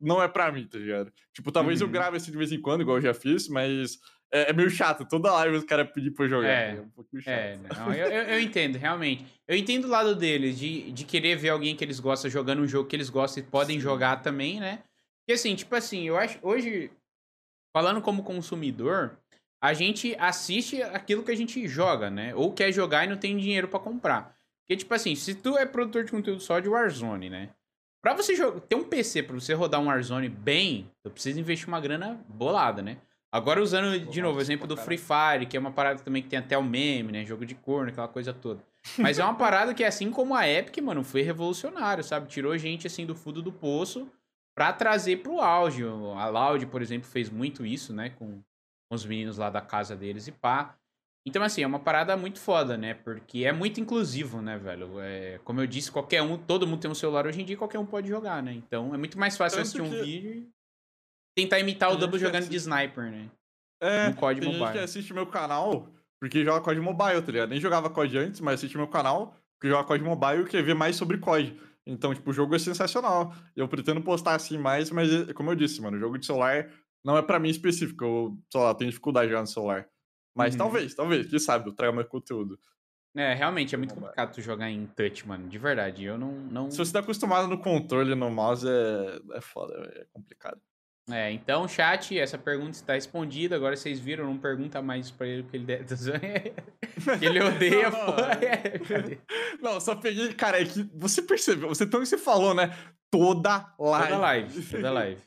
não 0.00 0.22
é 0.22 0.28
pra 0.28 0.50
mim, 0.52 0.66
tá 0.66 0.78
ligado? 0.78 1.12
Tipo, 1.34 1.52
talvez 1.52 1.80
eu 1.80 1.86
Uhum. 1.86 1.92
grave 1.92 2.16
assim 2.16 2.30
de 2.30 2.36
vez 2.38 2.50
em 2.52 2.60
quando, 2.60 2.80
igual 2.82 2.96
eu 2.98 3.02
já 3.02 3.12
fiz, 3.14 3.48
mas 3.48 3.98
é, 4.32 4.50
é 4.50 4.52
meio 4.52 4.70
chato. 4.70 5.04
Toda 5.04 5.32
live 5.32 5.56
os 5.56 5.64
caras 5.64 5.90
pedir 5.90 6.10
pra 6.10 6.24
eu 6.24 6.28
jogar. 6.28 6.48
É, 6.48 6.70
ligado? 6.70 6.86
um 6.86 6.90
pouquinho 6.90 7.22
chato. 7.22 7.34
É, 7.34 7.58
não, 7.76 7.92
eu, 7.94 8.08
eu, 8.08 8.22
eu 8.34 8.40
entendo, 8.40 8.76
realmente. 8.76 9.24
Eu 9.46 9.56
entendo 9.56 9.86
o 9.86 9.88
lado 9.88 10.14
deles, 10.14 10.58
de, 10.58 10.92
de 10.92 11.04
querer 11.04 11.36
ver 11.36 11.50
alguém 11.50 11.74
que 11.74 11.84
eles 11.84 12.00
gostam 12.00 12.30
jogando 12.30 12.62
um 12.62 12.66
jogo 12.66 12.88
que 12.88 12.96
eles 12.96 13.10
gostam 13.10 13.42
e 13.42 13.46
podem 13.46 13.76
Sim. 13.76 13.82
jogar 13.82 14.22
também, 14.22 14.60
né? 14.60 14.80
Porque 15.20 15.32
assim, 15.32 15.54
tipo 15.54 15.74
assim, 15.74 16.06
eu 16.06 16.16
acho. 16.16 16.38
Hoje, 16.42 16.90
falando 17.74 18.00
como 18.00 18.22
consumidor, 18.22 19.18
a 19.62 19.72
gente 19.74 20.14
assiste 20.18 20.82
aquilo 20.82 21.22
que 21.22 21.30
a 21.30 21.36
gente 21.36 21.66
joga, 21.66 22.10
né? 22.10 22.34
Ou 22.34 22.52
quer 22.52 22.72
jogar 22.72 23.04
e 23.04 23.08
não 23.08 23.16
tem 23.16 23.36
dinheiro 23.36 23.68
pra 23.68 23.80
comprar. 23.80 24.36
Porque, 24.62 24.76
tipo 24.76 24.92
assim, 24.92 25.14
se 25.14 25.34
tu 25.34 25.56
é 25.56 25.64
produtor 25.64 26.04
de 26.04 26.10
conteúdo 26.10 26.40
só 26.40 26.60
de 26.60 26.68
Warzone, 26.68 27.30
né? 27.30 27.50
Pra 28.02 28.14
você 28.14 28.34
jogar, 28.34 28.60
ter 28.60 28.76
um 28.76 28.84
PC 28.84 29.22
pra 29.22 29.34
você 29.34 29.54
rodar 29.54 29.80
um 29.80 29.86
Warzone 29.86 30.28
bem, 30.28 30.90
tu 31.02 31.10
precisa 31.10 31.40
investir 31.40 31.66
uma 31.66 31.80
grana 31.80 32.22
bolada, 32.28 32.82
né? 32.82 32.98
Agora 33.30 33.62
usando 33.62 33.98
de 34.06 34.22
novo 34.22 34.38
o 34.38 34.40
exemplo 34.40 34.66
do 34.66 34.76
Free 34.76 34.96
Fire, 34.98 35.46
que 35.46 35.56
é 35.56 35.60
uma 35.60 35.70
parada 35.70 36.00
também 36.00 36.22
que 36.22 36.28
tem 36.28 36.38
até 36.38 36.56
o 36.56 36.62
meme, 36.64 37.12
né? 37.12 37.24
Jogo 37.26 37.44
de 37.44 37.54
corno, 37.54 37.90
aquela 37.90 38.08
coisa 38.08 38.32
toda. 38.32 38.62
Mas 38.98 39.18
é 39.18 39.24
uma 39.24 39.34
parada 39.34 39.74
que, 39.74 39.84
assim 39.84 40.10
como 40.10 40.34
a 40.34 40.48
Epic, 40.48 40.78
mano, 40.82 41.04
foi 41.04 41.20
revolucionário, 41.22 42.02
sabe? 42.02 42.26
Tirou 42.28 42.56
gente, 42.56 42.86
assim, 42.86 43.04
do 43.04 43.14
fundo 43.14 43.42
do 43.42 43.52
poço 43.52 44.08
pra 44.56 44.72
trazer 44.72 45.18
pro 45.18 45.40
auge. 45.40 45.84
A 46.16 46.28
Loud, 46.28 46.64
por 46.66 46.80
exemplo, 46.80 47.06
fez 47.08 47.28
muito 47.28 47.66
isso, 47.66 47.92
né? 47.92 48.10
Com 48.10 48.40
os 48.90 49.04
meninos 49.04 49.36
lá 49.36 49.50
da 49.50 49.60
casa 49.60 49.94
deles 49.94 50.26
e 50.26 50.32
pá. 50.32 50.74
Então, 51.26 51.42
assim, 51.42 51.62
é 51.62 51.66
uma 51.66 51.78
parada 51.80 52.16
muito 52.16 52.38
foda, 52.38 52.78
né? 52.78 52.94
Porque 52.94 53.44
é 53.44 53.52
muito 53.52 53.78
inclusivo, 53.78 54.40
né, 54.40 54.56
velho? 54.56 54.98
É, 55.00 55.38
como 55.44 55.60
eu 55.60 55.66
disse, 55.66 55.92
qualquer 55.92 56.22
um, 56.22 56.38
todo 56.38 56.66
mundo 56.66 56.80
tem 56.80 56.90
um 56.90 56.94
celular 56.94 57.26
hoje 57.26 57.42
em 57.42 57.44
dia 57.44 57.52
e 57.54 57.58
qualquer 57.58 57.78
um 57.78 57.84
pode 57.84 58.08
jogar, 58.08 58.42
né? 58.42 58.54
Então 58.54 58.94
é 58.94 58.96
muito 58.96 59.18
mais 59.18 59.36
fácil 59.36 59.58
Tanto 59.58 59.66
assistir 59.66 59.82
um 59.82 59.90
que- 59.90 60.02
vídeo 60.02 60.32
e 60.32 60.48
tentar 61.42 61.58
imitar 61.60 61.88
o 61.88 61.92
gente 61.92 62.00
Double 62.00 62.18
jogando 62.18 62.48
de 62.48 62.56
assiste- 62.56 62.68
sniper, 62.68 63.10
né? 63.10 63.30
É, 63.80 64.08
no 64.08 64.16
COD 64.16 64.40
tem 64.40 64.50
gente 64.50 64.58
Mobile. 64.58 64.78
que 64.78 64.84
assiste 64.84 65.14
meu 65.14 65.26
canal 65.26 65.88
porque 66.20 66.44
joga 66.44 66.60
COD 66.64 66.80
Mobile, 66.80 67.22
tá 67.22 67.30
ligado? 67.32 67.50
Nem 67.50 67.60
jogava 67.60 67.88
COD 67.88 68.18
antes, 68.18 68.40
mas 68.40 68.54
assiste 68.54 68.76
meu 68.76 68.88
canal 68.88 69.36
porque 69.58 69.68
joga 69.68 69.84
COD 69.86 70.02
Mobile 70.04 70.42
e 70.42 70.46
quer 70.46 70.62
ver 70.62 70.74
mais 70.74 70.96
sobre 70.96 71.18
COD. 71.18 71.56
Então, 71.86 72.12
tipo, 72.14 72.30
o 72.30 72.32
jogo 72.34 72.54
é 72.54 72.58
sensacional. 72.58 73.32
Eu 73.56 73.66
pretendo 73.68 74.00
postar 74.02 74.34
assim 74.34 74.58
mais, 74.58 74.90
mas 74.90 75.10
é- 75.12 75.32
como 75.32 75.50
eu 75.50 75.54
disse, 75.54 75.80
mano, 75.80 75.96
o 75.96 76.00
jogo 76.00 76.18
de 76.18 76.26
celular 76.26 76.68
não 77.04 77.16
é 77.16 77.22
pra 77.22 77.38
mim 77.38 77.48
específico. 77.48 78.04
Eu, 78.04 78.38
sei 78.52 78.60
lá, 78.60 78.74
tenho 78.74 78.90
dificuldade 78.90 79.26
de 79.26 79.30
jogar 79.30 79.40
no 79.42 79.46
celular. 79.46 79.88
Mas 80.36 80.52
Uhum. 80.54 80.58
talvez, 80.58 80.94
talvez, 80.94 81.26
quem 81.30 81.38
sabe, 81.38 81.68
eu 81.68 81.72
traga 81.74 81.92
mais 81.92 82.06
conteúdo. 82.08 82.58
É, 83.16 83.32
realmente 83.34 83.74
é 83.74 83.78
muito 83.78 83.94
complicado 83.94 84.34
tu 84.34 84.40
jogar 84.42 84.70
em 84.70 84.86
touch, 84.86 85.26
mano. 85.26 85.48
De 85.48 85.58
verdade. 85.58 86.04
Eu 86.04 86.18
não. 86.18 86.32
não... 86.32 86.70
Se 86.70 86.76
você 86.78 86.92
tá 86.92 86.98
acostumado 87.00 87.48
no 87.48 87.58
controle 87.58 88.14
no 88.14 88.30
mouse, 88.30 88.66
é, 88.68 89.20
é 89.36 89.40
foda, 89.40 89.74
é 89.96 90.04
complicado. 90.12 90.60
É, 91.10 91.32
então, 91.32 91.66
chat, 91.66 92.18
essa 92.18 92.36
pergunta 92.36 92.72
está 92.72 92.94
respondida. 92.94 93.56
Agora 93.56 93.76
vocês 93.76 93.98
viram, 93.98 94.26
não 94.26 94.36
pergunta 94.36 94.82
mais 94.82 95.10
pra 95.10 95.26
ele 95.26 95.42
que 95.42 95.56
ele 95.56 95.64
deve. 95.64 95.84
que 97.18 97.24
ele 97.24 97.40
odeia, 97.40 97.90
Não, 97.90 98.18
é. 98.18 99.12
É? 99.12 99.18
Não, 99.60 99.80
só 99.80 99.94
peguei, 99.94 100.32
cara, 100.34 100.60
é 100.60 100.64
que 100.64 100.88
você 100.94 101.22
percebeu, 101.22 101.68
você 101.68 101.86
também 101.86 102.06
se 102.06 102.18
falou, 102.18 102.54
né? 102.54 102.76
Toda 103.10 103.74
live. 103.78 104.08
Toda 104.08 104.18
live, 104.18 104.62
toda 104.66 104.90
live. 104.90 105.22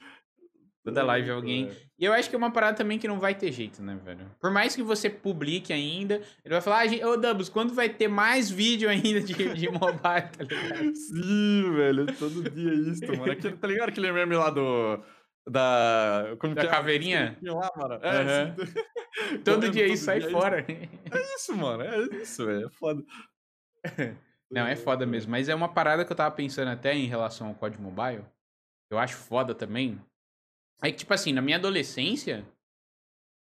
Toda 0.83 1.03
live 1.03 1.29
alguém. 1.29 1.71
E 1.99 2.05
eu 2.05 2.13
acho 2.13 2.27
que 2.27 2.35
é 2.35 2.37
uma 2.37 2.49
parada 2.49 2.75
também 2.75 2.97
que 2.97 3.07
não 3.07 3.19
vai 3.19 3.35
ter 3.35 3.51
jeito, 3.51 3.83
né, 3.83 3.95
velho? 4.03 4.25
Por 4.39 4.49
mais 4.49 4.75
que 4.75 4.81
você 4.81 5.07
publique 5.07 5.71
ainda, 5.71 6.15
ele 6.43 6.55
vai 6.55 6.61
falar, 6.61 6.85
ah, 6.85 7.07
ô 7.07 7.15
Dubs, 7.15 7.49
quando 7.49 7.75
vai 7.75 7.89
ter 7.89 8.07
mais 8.07 8.49
vídeo 8.49 8.89
ainda 8.89 9.21
de, 9.21 9.33
de 9.53 9.69
mobile, 9.69 10.01
tá 10.35 10.43
ligado? 10.43 10.95
Sim, 10.95 11.71
velho, 11.75 12.07
todo 12.17 12.49
dia 12.49 12.73
isso, 12.73 13.05
mano. 13.05 13.31
Aquele, 13.31 13.55
tá 13.55 13.67
ligado 13.67 13.89
aquele 13.89 14.11
meme 14.11 14.35
lá 14.35 14.49
do. 14.49 15.03
Da. 15.47 16.35
Como 16.39 16.53
da 16.53 16.63
é? 16.63 16.67
caveirinha? 16.67 17.37
Lá, 17.41 17.71
mano. 17.75 17.95
É, 17.95 18.21
uhum. 18.21 18.53
assim, 18.53 19.41
todo 19.43 19.69
dia 19.69 19.87
isso 19.87 20.05
sai 20.05 20.21
fora. 20.21 20.65
É 20.69 21.35
isso, 21.35 21.55
mano. 21.55 21.83
É 21.83 21.99
isso, 22.21 22.45
velho. 22.45 22.67
É 22.67 22.69
foda. 22.69 23.03
Não, 24.51 24.67
é 24.67 24.75
foda 24.75 25.05
mesmo. 25.05 25.31
Mas 25.31 25.49
é 25.49 25.55
uma 25.55 25.73
parada 25.73 26.05
que 26.05 26.11
eu 26.11 26.15
tava 26.15 26.35
pensando 26.35 26.69
até 26.69 26.93
em 26.93 27.07
relação 27.07 27.47
ao 27.47 27.55
código 27.55 27.81
mobile. 27.81 28.25
Eu 28.91 28.99
acho 28.99 29.15
foda 29.15 29.55
também. 29.55 29.99
É 30.83 30.91
que, 30.91 30.97
tipo 30.97 31.13
assim, 31.13 31.31
na 31.31 31.41
minha 31.41 31.57
adolescência, 31.57 32.45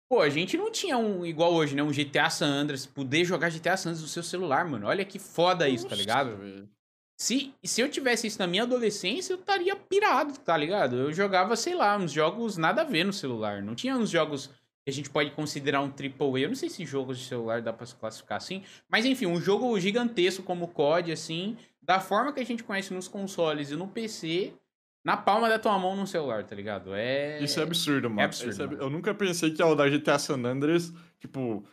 pô, 0.09 0.21
a 0.21 0.29
gente 0.29 0.55
não 0.55 0.71
tinha 0.71 0.97
um, 0.97 1.25
igual 1.25 1.53
hoje, 1.53 1.75
né? 1.75 1.81
Um 1.81 1.91
GTA 1.91 2.29
San 2.29 2.47
Andreas, 2.47 2.85
poder 2.85 3.25
jogar 3.25 3.49
GTA 3.49 3.75
San 3.75 3.89
Andreas 3.89 4.03
no 4.03 4.07
seu 4.07 4.23
celular, 4.23 4.65
mano. 4.65 4.87
Olha 4.87 5.03
que 5.03 5.17
foda 5.17 5.67
isso, 5.67 5.87
tá 5.87 5.95
ligado? 5.95 6.69
Se, 7.19 7.53
se 7.61 7.81
eu 7.81 7.89
tivesse 7.89 8.27
isso 8.27 8.39
na 8.39 8.47
minha 8.47 8.63
adolescência, 8.63 9.33
eu 9.33 9.39
estaria 9.39 9.75
pirado, 9.75 10.39
tá 10.39 10.55
ligado? 10.55 10.95
Eu 10.95 11.11
jogava, 11.11 11.53
sei 11.57 11.75
lá, 11.75 11.97
uns 11.97 12.13
jogos 12.13 12.55
nada 12.55 12.81
a 12.81 12.85
ver 12.85 13.03
no 13.03 13.11
celular. 13.11 13.61
Não 13.61 13.75
tinha 13.75 13.97
uns 13.97 14.09
jogos 14.09 14.47
que 14.47 14.89
a 14.89 14.93
gente 14.93 15.09
pode 15.09 15.31
considerar 15.31 15.81
um 15.81 15.91
triple 15.91 16.37
A. 16.37 16.39
Eu 16.39 16.47
não 16.47 16.55
sei 16.55 16.69
se 16.69 16.85
jogos 16.85 17.19
de 17.19 17.25
celular 17.25 17.61
dá 17.61 17.73
pra 17.73 17.85
se 17.85 17.93
classificar 17.93 18.37
assim. 18.37 18.63
Mas 18.87 19.03
enfim, 19.03 19.25
um 19.25 19.41
jogo 19.41 19.77
gigantesco 19.77 20.43
como 20.43 20.63
o 20.63 20.67
COD, 20.69 21.11
assim, 21.11 21.57
da 21.81 21.99
forma 21.99 22.31
que 22.31 22.39
a 22.39 22.45
gente 22.45 22.63
conhece 22.63 22.93
nos 22.93 23.09
consoles 23.09 23.69
e 23.69 23.75
no 23.75 23.89
PC, 23.89 24.53
na 25.03 25.17
palma 25.17 25.49
da 25.49 25.59
tua 25.59 25.77
mão 25.77 25.97
no 25.97 26.07
celular, 26.07 26.45
tá 26.45 26.55
ligado? 26.55 26.93
É. 26.93 27.43
Isso 27.43 27.59
é 27.59 27.63
absurdo, 27.63 28.09
mano. 28.09 28.21
É 28.21 28.23
absurdo. 28.23 28.63
É... 28.63 28.65
Mano. 28.65 28.81
Eu 28.81 28.89
nunca 28.89 29.13
pensei 29.13 29.51
que 29.51 29.61
ao 29.61 29.75
dar 29.75 29.89
GTA 29.89 30.17
San 30.17 30.41
Andreas, 30.45 30.93
tipo. 31.19 31.65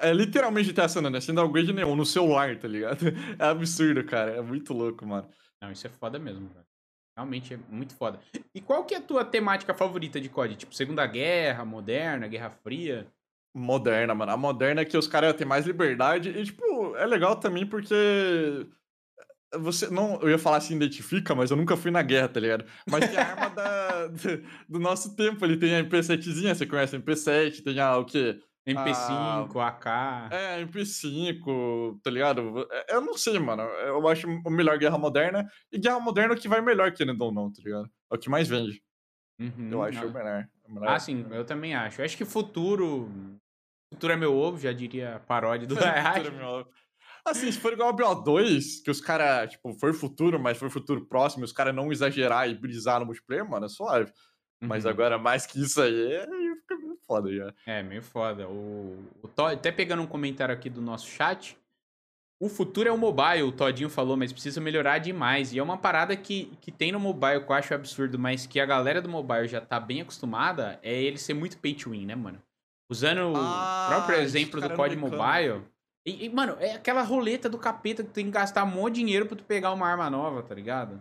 É, 0.00 0.10
é 0.10 0.12
literalmente 0.12 0.72
GTA 0.72 0.88
San 0.88 1.00
Andreas, 1.00 1.24
sem 1.24 1.34
downgrade 1.34 1.72
nenhum, 1.72 1.96
no 1.96 2.06
celular, 2.06 2.56
tá 2.58 2.68
ligado? 2.68 3.04
É 3.38 3.44
absurdo, 3.44 4.04
cara. 4.04 4.32
É 4.32 4.42
muito 4.42 4.72
louco, 4.72 5.06
mano. 5.06 5.28
Não, 5.60 5.70
isso 5.70 5.86
é 5.86 5.90
foda 5.90 6.18
mesmo, 6.18 6.48
velho. 6.48 6.66
Realmente 7.16 7.54
é 7.54 7.58
muito 7.68 7.94
foda. 7.94 8.18
E 8.54 8.60
qual 8.60 8.84
que 8.84 8.94
é 8.94 8.98
a 8.98 9.02
tua 9.02 9.24
temática 9.24 9.74
favorita 9.74 10.20
de 10.20 10.28
COD? 10.28 10.56
Tipo, 10.56 10.74
Segunda 10.74 11.06
Guerra, 11.06 11.64
Moderna, 11.64 12.26
Guerra 12.26 12.50
Fria? 12.50 13.06
Moderna, 13.54 14.14
mano. 14.14 14.32
A 14.32 14.36
moderna 14.36 14.80
é 14.80 14.84
que 14.84 14.96
os 14.96 15.06
caras 15.06 15.34
têm 15.34 15.46
mais 15.46 15.66
liberdade 15.66 16.30
e, 16.30 16.44
tipo, 16.44 16.96
é 16.96 17.06
legal 17.06 17.36
também 17.36 17.66
porque 17.66 18.66
você 19.58 19.88
não, 19.90 20.20
eu 20.22 20.30
ia 20.30 20.38
falar 20.38 20.60
se 20.60 20.74
identifica, 20.74 21.34
mas 21.34 21.50
eu 21.50 21.56
nunca 21.56 21.76
fui 21.76 21.90
na 21.90 22.02
guerra, 22.02 22.28
tá 22.28 22.40
ligado? 22.40 22.64
Mas 22.90 23.08
tem 23.08 23.18
a 23.18 23.26
arma 23.26 23.50
da, 23.50 24.06
do 24.66 24.78
nosso 24.78 25.14
tempo, 25.14 25.44
ele 25.44 25.58
tem 25.58 25.74
a 25.74 25.84
MP7zinha, 25.84 26.54
você 26.54 26.66
conhece 26.66 26.96
a 26.96 26.98
MP7, 26.98 27.62
tem 27.62 27.78
a 27.78 27.98
o 27.98 28.04
quê? 28.06 28.40
MP5, 28.66 29.60
a... 29.60 29.68
AK. 29.68 29.86
É, 30.32 30.64
MP5, 30.64 32.00
tá 32.02 32.10
ligado? 32.10 32.66
É, 32.70 32.94
eu 32.94 33.00
não 33.00 33.14
sei, 33.14 33.38
mano. 33.38 33.62
Eu 33.62 34.06
acho 34.08 34.28
o 34.28 34.50
melhor 34.50 34.78
Guerra 34.78 34.98
Moderna. 34.98 35.46
E 35.70 35.78
Guerra 35.78 36.00
Moderna 36.00 36.34
é 36.34 36.36
o 36.36 36.40
que 36.40 36.48
vai 36.48 36.60
melhor, 36.60 36.92
querendo 36.92 37.20
ou 37.22 37.32
não, 37.32 37.52
tá 37.52 37.60
ligado? 37.64 37.90
É 38.10 38.14
o 38.14 38.18
que 38.18 38.30
mais 38.30 38.48
vende. 38.48 38.82
Uhum, 39.40 39.70
eu 39.70 39.82
acho 39.82 40.06
o 40.06 40.12
melhor, 40.12 40.48
o 40.64 40.72
melhor. 40.72 40.88
Ah, 40.88 40.98
sim, 40.98 41.26
eu 41.30 41.44
também 41.44 41.74
acho. 41.74 42.00
Eu 42.00 42.04
acho 42.04 42.16
que 42.16 42.24
futuro. 42.24 43.10
Futuro 43.92 44.12
é 44.12 44.16
meu 44.16 44.34
ovo, 44.34 44.58
já 44.58 44.72
diria 44.72 45.20
paródia 45.26 45.66
do 45.66 45.74
futuro 45.76 46.28
é 46.28 46.30
meu 46.30 46.46
ovo. 46.46 46.70
Assim, 47.24 47.52
se 47.52 47.58
for 47.58 47.72
igual 47.72 47.90
ao 47.90 47.96
BO2, 47.96 48.82
que 48.84 48.90
os 48.90 49.00
caras, 49.00 49.50
tipo, 49.50 49.72
foi 49.78 49.92
futuro, 49.92 50.40
mas 50.40 50.58
foi 50.58 50.68
futuro 50.68 51.06
próximo, 51.06 51.44
os 51.44 51.52
caras 51.52 51.74
não 51.74 51.92
exagerar 51.92 52.48
e 52.48 52.54
brisar 52.54 52.98
no 52.98 53.06
multiplayer, 53.06 53.48
mano, 53.48 53.66
é 53.66 53.68
suave. 53.68 54.10
Uhum. 54.60 54.68
Mas 54.68 54.86
agora, 54.86 55.18
mais 55.18 55.46
que 55.46 55.60
isso 55.60 55.80
aí, 55.80 56.20
fica 56.60 56.76
foda 57.06 57.34
já. 57.34 57.52
É, 57.66 57.82
meio 57.82 58.02
foda. 58.02 58.48
O, 58.48 58.98
o 59.22 59.28
Todd, 59.28 59.54
até 59.54 59.70
pegando 59.70 60.02
um 60.02 60.06
comentário 60.06 60.54
aqui 60.54 60.70
do 60.70 60.80
nosso 60.80 61.06
chat, 61.06 61.56
o 62.40 62.48
futuro 62.48 62.88
é 62.88 62.92
o 62.92 62.98
mobile, 62.98 63.42
o 63.44 63.52
Todinho 63.52 63.88
falou, 63.88 64.16
mas 64.16 64.32
precisa 64.32 64.60
melhorar 64.60 64.98
demais. 64.98 65.52
E 65.52 65.58
é 65.58 65.62
uma 65.62 65.78
parada 65.78 66.16
que, 66.16 66.52
que 66.60 66.72
tem 66.72 66.90
no 66.90 66.98
mobile 66.98 67.44
que 67.44 67.50
eu 67.50 67.54
acho 67.54 67.72
absurdo, 67.72 68.18
mas 68.18 68.46
que 68.46 68.58
a 68.58 68.66
galera 68.66 69.00
do 69.00 69.08
mobile 69.08 69.46
já 69.46 69.60
tá 69.60 69.78
bem 69.78 70.00
acostumada, 70.00 70.78
é 70.82 70.92
ele 70.92 71.18
ser 71.18 71.34
muito 71.34 71.58
pay 71.58 71.74
to 71.74 71.90
win, 71.90 72.06
né, 72.06 72.16
mano? 72.16 72.42
Usando 72.90 73.32
ah, 73.36 73.86
o 73.86 73.94
próprio 73.94 74.18
exemplo 74.18 74.60
do 74.60 74.70
COD 74.70 74.96
Mobile, 74.96 75.62
e, 76.04 76.26
e, 76.26 76.28
mano, 76.28 76.56
é 76.58 76.74
aquela 76.74 77.02
roleta 77.02 77.48
do 77.48 77.58
capeta 77.58 78.02
que 78.02 78.10
tu 78.10 78.14
tem 78.14 78.24
que 78.24 78.32
gastar 78.32 78.64
um 78.64 78.70
monte 78.70 78.94
de 78.94 79.00
dinheiro 79.00 79.26
pra 79.26 79.36
tu 79.36 79.44
pegar 79.44 79.72
uma 79.72 79.86
arma 79.86 80.10
nova, 80.10 80.42
tá 80.42 80.54
ligado? 80.54 81.00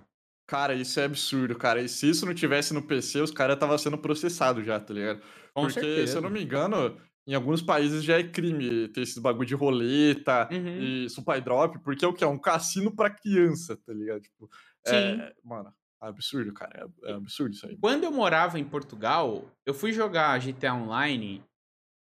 Cara, 0.51 0.75
isso 0.75 0.99
é 0.99 1.05
absurdo, 1.05 1.57
cara. 1.57 1.81
E 1.81 1.87
se 1.87 2.09
isso 2.09 2.25
não 2.25 2.33
tivesse 2.33 2.73
no 2.73 2.81
PC, 2.81 3.21
os 3.21 3.31
caras 3.31 3.53
estavam 3.53 3.77
sendo 3.77 3.97
processados 3.97 4.65
já, 4.65 4.77
tá 4.81 4.93
ligado? 4.93 5.21
Com 5.53 5.61
Porque, 5.61 5.79
certeza. 5.79 6.11
se 6.11 6.17
eu 6.17 6.21
não 6.21 6.29
me 6.29 6.43
engano, 6.43 6.97
em 7.25 7.33
alguns 7.33 7.61
países 7.61 8.03
já 8.03 8.19
é 8.19 8.23
crime 8.23 8.89
ter 8.89 8.99
esses 8.99 9.17
bagulho 9.17 9.47
de 9.47 9.55
roleta 9.55 10.49
uhum. 10.51 10.77
e 10.77 11.09
supply 11.09 11.39
drop, 11.39 11.79
porque 11.79 12.03
é 12.03 12.07
o 12.09 12.13
que? 12.13 12.25
É 12.25 12.27
um 12.27 12.37
cassino 12.37 12.93
pra 12.93 13.09
criança, 13.09 13.77
tá 13.77 13.93
ligado? 13.93 14.19
Tipo, 14.19 14.49
Sim. 14.85 14.93
É, 14.93 15.33
mano, 15.41 15.73
é 16.03 16.07
absurdo, 16.07 16.53
cara. 16.53 16.91
É, 17.01 17.11
é 17.11 17.13
absurdo 17.13 17.55
isso 17.55 17.65
aí. 17.65 17.77
Quando 17.77 18.03
eu 18.03 18.11
morava 18.11 18.59
em 18.59 18.65
Portugal, 18.65 19.49
eu 19.65 19.73
fui 19.73 19.93
jogar 19.93 20.37
GTA 20.37 20.73
Online 20.73 21.41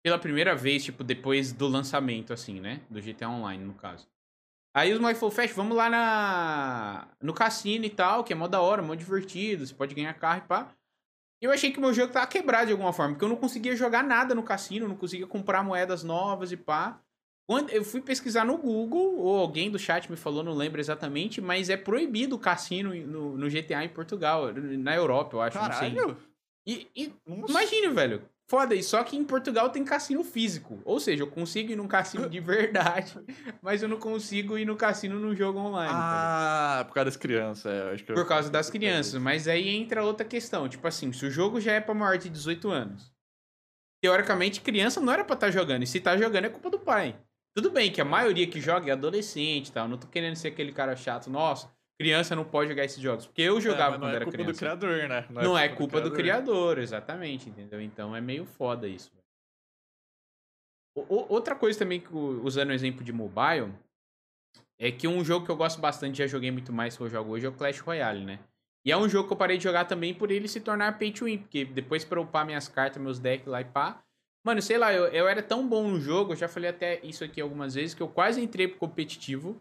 pela 0.03 0.19
primeira 0.19 0.57
vez, 0.57 0.83
tipo, 0.83 1.05
depois 1.05 1.53
do 1.53 1.69
lançamento, 1.69 2.33
assim, 2.33 2.61
né? 2.61 2.81
Do 2.89 2.99
GTA 2.99 3.29
Online, 3.29 3.63
no 3.63 3.75
caso. 3.75 4.09
Aí 4.79 4.93
os 4.93 5.01
moleques 5.01 5.21
falaram, 5.21 5.55
vamos 5.55 5.77
lá 5.77 5.91
na... 5.91 7.09
no 7.21 7.35
cassino 7.35 7.85
e 7.85 7.91
tal, 7.91 8.23
que 8.23 8.33
é 8.33 8.37
mó 8.37 8.47
da 8.47 8.61
hora, 8.61 8.81
mó 8.81 8.95
divertido, 8.95 9.67
você 9.67 9.75
pode 9.75 9.95
ganhar 9.95 10.15
carro 10.15 10.43
e 10.45 10.49
pá. 10.49 10.69
E 11.41 11.45
eu 11.47 11.53
achei 11.53 11.73
que 11.73 11.81
meu 11.81 11.93
jogo 11.93 12.13
tava 12.13 12.27
quebrado 12.27 12.67
de 12.67 12.73
alguma 12.73 12.93
forma, 12.93 13.15
porque 13.15 13.25
eu 13.25 13.29
não 13.29 13.37
conseguia 13.37 13.75
jogar 13.75 14.05
nada 14.05 14.35
no 14.35 14.43
cassino, 14.43 14.89
não 14.89 14.97
conseguia 14.97 15.27
comprar 15.27 15.63
moedas 15.65 16.03
novas 16.03 16.53
e 16.53 16.57
pá. 16.57 17.01
Quando 17.49 17.71
eu 17.71 17.83
fui 17.83 18.01
pesquisar 18.01 18.45
no 18.45 18.59
Google, 18.59 19.19
ou 19.19 19.39
alguém 19.39 19.71
do 19.71 19.79
chat 19.79 20.11
me 20.11 20.17
falou, 20.17 20.45
não 20.45 20.53
lembro 20.53 20.81
exatamente, 20.81 21.41
mas 21.41 21.71
é 21.71 21.77
proibido 21.77 22.37
o 22.37 22.39
cassino 22.39 22.95
no, 22.95 23.39
no 23.39 23.49
GTA 23.49 23.85
em 23.85 23.89
Portugal, 23.89 24.53
na 24.53 24.95
Europa, 24.95 25.37
eu 25.37 25.41
acho. 25.41 25.59
Caralho! 25.59 26.17
E, 26.67 26.87
e 26.95 27.15
imagine, 27.27 27.89
velho, 27.89 28.23
Foda 28.49 28.75
isso, 28.75 28.91
só 28.91 29.05
que 29.05 29.15
em 29.15 29.25
Portugal 29.25 29.69
tem 29.69 29.85
cassino 29.85 30.25
físico. 30.25 30.81
Ou 30.83 30.99
seja, 30.99 31.23
eu 31.23 31.27
consigo 31.27 31.71
ir 31.71 31.77
num 31.77 31.87
cassino 31.87 32.27
de 32.31 32.41
verdade, 32.41 33.15
mas 33.61 33.83
eu 33.83 33.89
não 33.91 33.99
consigo 33.99 34.57
ir 34.57 34.65
no 34.65 34.75
cassino 34.75 35.21
no 35.21 35.37
jogo 35.37 35.59
online. 35.59 35.93
Ah, 35.95 36.83
por 36.89 36.95
causa 36.95 37.11
das 37.11 37.17
crianças, 37.17 37.71
é, 37.71 37.93
acho 37.93 38.05
que 38.05 38.13
Por 38.15 38.27
causa 38.27 38.51
das 38.51 38.71
crianças. 38.71 39.21
Mas 39.21 39.47
aí 39.47 39.69
entra 39.69 40.03
outra 40.03 40.25
questão. 40.25 40.67
Tipo 40.67 40.89
assim, 40.89 41.13
se 41.13 41.27
o 41.27 41.31
jogo 41.31 41.61
já 41.61 41.73
é 41.73 41.81
pra 41.81 41.93
maior 41.93 42.17
de 42.17 42.31
18 42.31 42.71
anos, 42.71 43.13
teoricamente, 44.03 44.63
criança 44.63 44.99
não 44.99 45.13
era 45.13 45.25
pra 45.25 45.35
estar 45.35 45.49
tá 45.49 45.51
jogando. 45.51 45.83
E 45.83 45.87
se 45.87 46.01
tá 46.01 46.17
jogando 46.17 46.47
é 46.47 46.49
culpa 46.49 46.71
do 46.71 46.79
pai. 46.79 47.21
Tudo 47.55 47.71
bem 47.71 47.93
que 47.93 48.01
a 48.01 48.05
maioria 48.05 48.47
que 48.47 48.63
joga 48.63 48.89
é 48.89 48.93
adolescente 48.93 49.69
e 49.69 49.73
tal. 49.73 49.87
Não 49.87 49.99
tô 49.99 50.07
querendo 50.07 50.37
ser 50.37 50.49
aquele 50.49 50.73
cara 50.73 50.97
chato. 50.97 51.29
Nossa, 51.29 51.71
criança 51.99 52.37
não 52.37 52.45
pode 52.45 52.71
jogar 52.71 52.85
esses 52.85 53.01
jogos. 53.01 53.27
Porque 53.27 53.43
eu 53.43 53.59
é, 53.59 53.61
jogava 53.61 53.97
é, 53.97 53.99
quando 53.99 54.15
era 54.15 54.27
criança. 54.27 54.37
Não 54.37 54.45
é 54.45 54.47
culpa 54.47 54.53
do 54.53 54.59
criador, 54.59 55.09
né? 55.09 55.27
Não, 55.29 55.41
é 55.41 55.45
não 55.45 55.59
é, 55.59 55.69
culpa, 55.69 55.77
culpa 55.77 56.01
do, 56.01 56.15
criador. 56.15 56.45
do, 56.45 56.53
criador. 56.53 56.79
exatamente, 56.79 57.49
entendeu? 57.49 57.81
Então 57.81 58.15
é 58.15 58.21
meio 58.21 58.45
foda 58.45 58.87
isso. 58.87 59.11
O, 60.97 61.33
outra 61.33 61.55
coisa 61.55 61.79
também, 61.79 62.01
que, 62.01 62.13
usando 62.13 62.71
o 62.71 62.73
exemplo 62.73 63.05
de 63.05 63.13
mobile, 63.13 63.73
é 64.79 64.91
que 64.91 65.07
um 65.07 65.25
jogo 65.25 65.45
que 65.45 65.51
eu 65.51 65.57
gosto 65.57 65.81
bastante, 65.81 66.19
já 66.19 66.27
joguei 66.27 66.51
muito 66.51 66.73
mais 66.73 66.97
que 66.97 67.03
eu 67.03 67.09
jogo 67.09 67.33
hoje, 67.33 67.47
é 67.47 67.49
o 67.49 67.53
Clash 67.53 67.81
Royale, 67.81 68.25
né? 68.25 68.41
E 68.85 68.93
é 68.93 68.97
um 68.97 69.09
jogo 69.09 69.27
que 69.27 69.33
eu 69.33 69.37
parei 69.37 69.59
de 69.59 69.65
jogar 69.65 69.85
também 69.85 70.15
por 70.15 70.31
ele 70.31 70.49
se 70.49 70.61
tornar 70.61 70.99
pay 70.99 71.13
to 71.13 71.25
win, 71.25 71.39
porque 71.39 71.65
depois 71.65 72.05
pra 72.05 72.21
upar 72.21 72.47
minhas 72.47 72.69
cartas, 72.69 73.03
meus 73.03 73.19
decks 73.19 73.47
lá 73.47 73.61
e 73.61 73.65
pá... 73.65 74.03
Mano, 74.45 74.63
sei 74.63 74.79
lá, 74.79 74.95
eu, 74.95 75.07
eu 75.09 75.29
era 75.29 75.43
tão 75.43 75.69
bom 75.69 75.89
no 75.89 76.01
jogo, 76.01 76.33
eu 76.33 76.37
já 76.37 76.49
falei 76.49 76.71
até 76.71 77.05
isso 77.05 77.25
aqui 77.25 77.41
algumas 77.41 77.75
vezes, 77.75 77.93
que 77.93 78.01
eu 78.01 78.09
quase 78.09 78.41
entrei 78.41 78.69
pro 78.69 78.79
competitivo, 78.79 79.61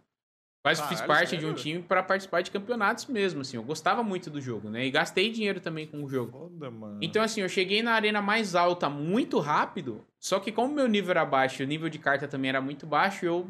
Quase 0.75 0.89
fiz 0.89 1.01
parte 1.01 1.29
sério? 1.31 1.45
de 1.45 1.51
um 1.51 1.55
time 1.55 1.81
para 1.81 2.03
participar 2.03 2.41
de 2.41 2.51
campeonatos 2.51 3.05
mesmo, 3.05 3.41
assim. 3.41 3.57
Eu 3.57 3.63
gostava 3.63 4.03
muito 4.03 4.29
do 4.29 4.41
jogo, 4.41 4.69
né? 4.69 4.85
E 4.85 4.91
gastei 4.91 5.31
dinheiro 5.31 5.59
também 5.59 5.87
com 5.87 6.03
o 6.03 6.09
jogo. 6.09 6.31
Foda, 6.31 6.69
mano. 6.69 6.99
Então, 7.01 7.21
assim, 7.21 7.41
eu 7.41 7.49
cheguei 7.49 7.81
na 7.81 7.93
arena 7.93 8.21
mais 8.21 8.55
alta 8.55 8.89
muito 8.89 9.39
rápido. 9.39 10.05
Só 10.19 10.39
que 10.39 10.51
como 10.51 10.73
meu 10.73 10.87
nível 10.87 11.11
era 11.11 11.25
baixo, 11.25 11.63
o 11.63 11.67
nível 11.67 11.89
de 11.89 11.99
carta 11.99 12.27
também 12.27 12.49
era 12.49 12.61
muito 12.61 12.85
baixo, 12.85 13.25
eu, 13.25 13.47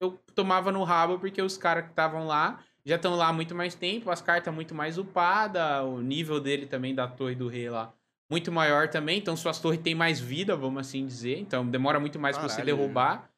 eu 0.00 0.18
tomava 0.34 0.72
no 0.72 0.82
rabo 0.82 1.18
porque 1.18 1.40
os 1.40 1.56
caras 1.56 1.84
que 1.84 1.90
estavam 1.90 2.26
lá 2.26 2.60
já 2.84 2.96
estão 2.96 3.14
lá 3.14 3.28
há 3.28 3.32
muito 3.32 3.54
mais 3.54 3.74
tempo, 3.74 4.10
as 4.10 4.20
cartas 4.20 4.52
muito 4.52 4.74
mais 4.74 4.98
upadas, 4.98 5.84
o 5.84 6.00
nível 6.00 6.38
dele 6.38 6.66
também 6.66 6.94
da 6.94 7.08
torre 7.08 7.34
do 7.34 7.48
rei 7.48 7.70
lá 7.70 7.94
muito 8.30 8.50
maior 8.50 8.88
também. 8.88 9.18
Então, 9.18 9.36
suas 9.36 9.60
torres 9.60 9.80
têm 9.80 9.94
mais 9.94 10.20
vida, 10.20 10.56
vamos 10.56 10.80
assim 10.80 11.06
dizer. 11.06 11.38
Então, 11.38 11.66
demora 11.66 12.00
muito 12.00 12.18
mais 12.18 12.36
para 12.36 12.48
você 12.48 12.62
derrubar. 12.62 13.30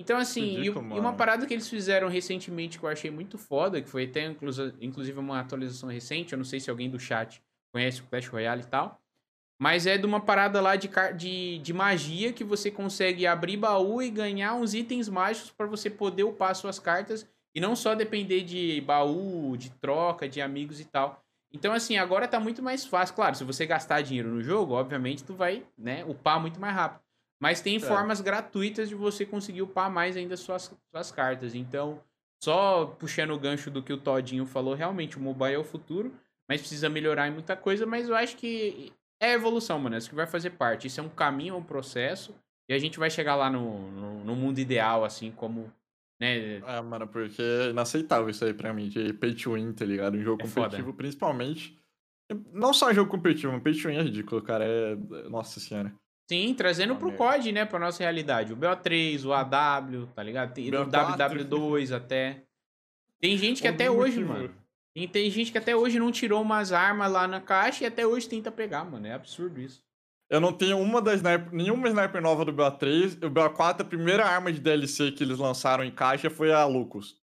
Então, 0.00 0.16
assim, 0.16 0.62
e, 0.62 0.64
e, 0.64 0.70
uma 0.70 1.12
parada 1.12 1.46
que 1.46 1.52
eles 1.52 1.68
fizeram 1.68 2.08
recentemente 2.08 2.78
que 2.78 2.84
eu 2.86 2.88
achei 2.88 3.10
muito 3.10 3.36
foda, 3.36 3.82
que 3.82 3.88
foi 3.90 4.04
até 4.04 4.34
inclusive 4.80 5.18
uma 5.18 5.40
atualização 5.40 5.90
recente, 5.90 6.32
eu 6.32 6.38
não 6.38 6.44
sei 6.44 6.58
se 6.58 6.70
alguém 6.70 6.88
do 6.88 6.98
chat 6.98 7.42
conhece 7.70 8.00
o 8.00 8.06
Clash 8.06 8.26
Royale 8.28 8.62
e 8.62 8.66
tal, 8.66 8.98
mas 9.60 9.86
é 9.86 9.98
de 9.98 10.06
uma 10.06 10.18
parada 10.18 10.58
lá 10.58 10.74
de, 10.74 10.88
de, 11.18 11.58
de 11.58 11.72
magia 11.74 12.32
que 12.32 12.42
você 12.42 12.70
consegue 12.70 13.26
abrir 13.26 13.58
baú 13.58 14.00
e 14.00 14.08
ganhar 14.08 14.54
uns 14.54 14.72
itens 14.72 15.06
mágicos 15.06 15.50
para 15.50 15.66
você 15.66 15.90
poder 15.90 16.24
upar 16.24 16.54
suas 16.54 16.78
cartas 16.78 17.28
e 17.54 17.60
não 17.60 17.76
só 17.76 17.94
depender 17.94 18.40
de 18.40 18.80
baú, 18.80 19.54
de 19.54 19.68
troca, 19.68 20.26
de 20.26 20.40
amigos 20.40 20.80
e 20.80 20.86
tal. 20.86 21.22
Então, 21.52 21.74
assim, 21.74 21.98
agora 21.98 22.26
tá 22.26 22.40
muito 22.40 22.62
mais 22.62 22.86
fácil. 22.86 23.14
Claro, 23.14 23.34
se 23.34 23.44
você 23.44 23.66
gastar 23.66 24.00
dinheiro 24.00 24.30
no 24.30 24.42
jogo, 24.42 24.72
obviamente 24.72 25.24
tu 25.24 25.34
vai, 25.34 25.62
né, 25.76 26.06
upar 26.06 26.40
muito 26.40 26.58
mais 26.58 26.74
rápido. 26.74 27.09
Mas 27.40 27.60
tem 27.60 27.76
É. 27.76 27.80
formas 27.80 28.20
gratuitas 28.20 28.88
de 28.88 28.94
você 28.94 29.24
conseguir 29.24 29.62
upar 29.62 29.90
mais 29.90 30.16
ainda 30.16 30.36
suas, 30.36 30.70
suas 30.92 31.10
cartas. 31.10 31.54
Então, 31.54 32.00
só 32.42 32.86
puxando 32.86 33.30
o 33.30 33.38
gancho 33.38 33.70
do 33.70 33.82
que 33.82 33.92
o 33.92 33.98
Todinho 33.98 34.44
falou, 34.46 34.74
realmente 34.74 35.16
o 35.16 35.20
mobile 35.20 35.54
é 35.54 35.58
o 35.58 35.64
futuro, 35.64 36.12
mas 36.48 36.60
precisa 36.60 36.88
melhorar 36.88 37.28
em 37.28 37.32
muita 37.32 37.56
coisa, 37.56 37.86
mas 37.86 38.08
eu 38.08 38.14
acho 38.16 38.36
que 38.36 38.92
é 39.22 39.32
evolução, 39.32 39.78
mano. 39.78 39.96
Isso 39.96 40.08
que 40.10 40.14
vai 40.14 40.26
fazer 40.26 40.50
parte. 40.50 40.86
Isso 40.86 41.00
é 41.00 41.02
um 41.02 41.08
caminho, 41.08 41.54
é 41.54 41.56
um 41.56 41.62
processo, 41.62 42.34
e 42.68 42.74
a 42.74 42.78
gente 42.78 42.98
vai 42.98 43.10
chegar 43.10 43.34
lá 43.36 43.48
no, 43.50 43.90
no, 43.90 44.24
no 44.24 44.36
mundo 44.36 44.58
ideal, 44.58 45.04
assim, 45.04 45.30
como, 45.30 45.72
né, 46.20 46.58
É, 46.58 46.80
mano, 46.82 47.06
porque 47.08 47.40
é 47.40 47.70
inaceitável 47.70 48.28
isso 48.28 48.44
aí 48.44 48.52
pra 48.52 48.72
mim, 48.74 48.88
de 48.88 49.12
pay 49.14 49.34
to 49.34 49.54
win, 49.54 49.72
tá 49.72 49.84
ligado? 49.84 50.16
Um 50.16 50.22
jogo 50.22 50.42
É 50.42 50.46
foda. 50.46 50.64
competitivo, 50.66 50.92
principalmente. 50.94 51.78
Não 52.52 52.72
só 52.72 52.90
um 52.90 52.94
jogo 52.94 53.10
competitivo, 53.10 53.52
um 53.52 53.60
pay 53.60 53.72
to 53.74 53.88
win 53.88 53.96
é 53.96 54.02
ridículo, 54.02 54.40
cara. 54.42 54.64
É. 54.64 54.94
Nossa 55.28 55.58
senhora. 55.58 55.92
Sim, 56.30 56.54
trazendo 56.54 56.94
pro. 56.94 57.10
COD, 57.10 57.50
né, 57.50 57.64
pra 57.64 57.80
nossa 57.80 58.04
realidade. 58.04 58.52
O 58.52 58.56
BO3, 58.56 59.24
o 59.24 59.32
AW, 59.32 60.06
tá 60.14 60.22
ligado? 60.22 60.54
Tem, 60.54 60.68
o 60.68 60.86
BO4. 60.86 61.16
WW2 61.16 61.92
até. 61.92 62.44
Tem 63.20 63.36
gente 63.36 63.60
que 63.60 63.66
até 63.66 63.90
hoje, 63.90 64.22
mano. 64.22 64.54
E 64.94 65.08
tem 65.08 65.28
gente 65.28 65.50
que 65.50 65.58
até 65.58 65.74
hoje 65.74 65.98
não 65.98 66.12
tirou 66.12 66.40
umas 66.40 66.72
armas 66.72 67.10
lá 67.10 67.26
na 67.26 67.40
caixa 67.40 67.82
e 67.82 67.86
até 67.88 68.06
hoje 68.06 68.28
tenta 68.28 68.52
pegar, 68.52 68.84
mano. 68.84 69.08
É 69.08 69.12
absurdo 69.12 69.60
isso. 69.60 69.82
Eu 70.30 70.40
não 70.40 70.52
tenho 70.52 70.78
uma 70.78 71.02
das 71.02 71.16
sniper, 71.16 71.52
nenhuma 71.52 71.88
sniper 71.88 72.22
nova 72.22 72.44
do 72.44 72.52
BO3. 72.52 73.24
O 73.26 73.28
BO4, 73.28 73.80
a 73.80 73.84
primeira 73.84 74.24
arma 74.24 74.52
de 74.52 74.60
DLC 74.60 75.10
que 75.10 75.24
eles 75.24 75.38
lançaram 75.38 75.82
em 75.82 75.90
caixa 75.90 76.30
foi 76.30 76.52
a 76.52 76.64
Lucas. 76.64 77.16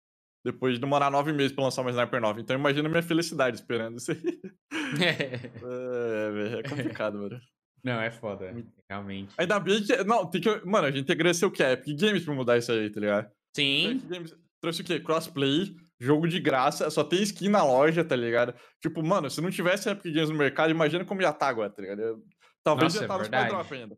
Depois 0.44 0.74
de 0.74 0.82
demorar 0.82 1.10
nove 1.10 1.32
meses 1.32 1.54
pra 1.54 1.64
lançar 1.64 1.82
uma 1.82 1.92
sniper 1.92 2.20
nova. 2.20 2.42
Então 2.42 2.58
imagina 2.58 2.90
a 2.90 2.92
minha 2.92 3.02
felicidade 3.02 3.56
esperando 3.56 4.00
isso 4.00 4.12
aí. 4.12 4.22
É, 4.90 6.32
velho, 6.32 6.60
é 6.60 6.64
complicado, 6.64 7.18
mano. 7.18 7.40
Não, 7.88 8.02
é 8.02 8.12
foda. 8.12 8.54
Realmente. 8.90 9.34
Ainda 9.38 9.60
bem 9.60 9.84
que. 9.84 10.04
Não, 10.04 10.26
tem 10.30 10.42
que. 10.42 10.66
Mano, 10.66 10.88
a 10.88 10.92
gente 10.92 11.06
tem 11.06 11.16
que 11.16 11.22
agradecer 11.22 11.46
o 11.46 11.52
que? 11.52 11.64
Epic 11.64 12.00
Games 12.00 12.24
pra 12.24 12.34
mudar 12.34 12.58
isso 12.58 12.72
aí, 12.72 12.90
tá 12.90 13.00
ligado? 13.00 13.32
Sim. 13.56 13.92
Epic 13.92 14.08
Games 14.08 14.36
trouxe 14.62 14.82
o 14.82 14.86
quê? 14.86 15.00
Crossplay, 15.00 15.76
jogo 16.00 16.28
de 16.28 16.40
graça, 16.40 16.90
só 16.90 17.04
tem 17.04 17.22
skin 17.24 17.50
na 17.50 17.64
loja, 17.64 18.04
tá 18.04 18.16
ligado? 18.16 18.54
Tipo, 18.82 19.04
mano, 19.04 19.30
se 19.30 19.42
não 19.42 19.50
tivesse 19.50 19.90
Epic 19.90 20.14
Games 20.14 20.30
no 20.30 20.36
mercado, 20.36 20.70
imagina 20.72 21.06
como 21.06 21.22
ia 21.22 21.30
estar 21.30 21.48
agora, 21.48 21.70
tá 21.70 21.82
ligado? 21.82 22.24
Talvez 22.64 22.94
Nossa, 22.94 23.00
já 23.00 23.06
é 23.06 23.08
tava 23.08 23.20
nos 23.20 23.30
verdade. 23.30 23.50
drop 23.50 23.74
ainda. 23.74 23.98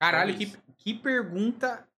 Caralho, 0.00 0.32
É 0.32 0.36
que, 0.36 0.52
que 0.78 0.94
pergunta 0.94 1.88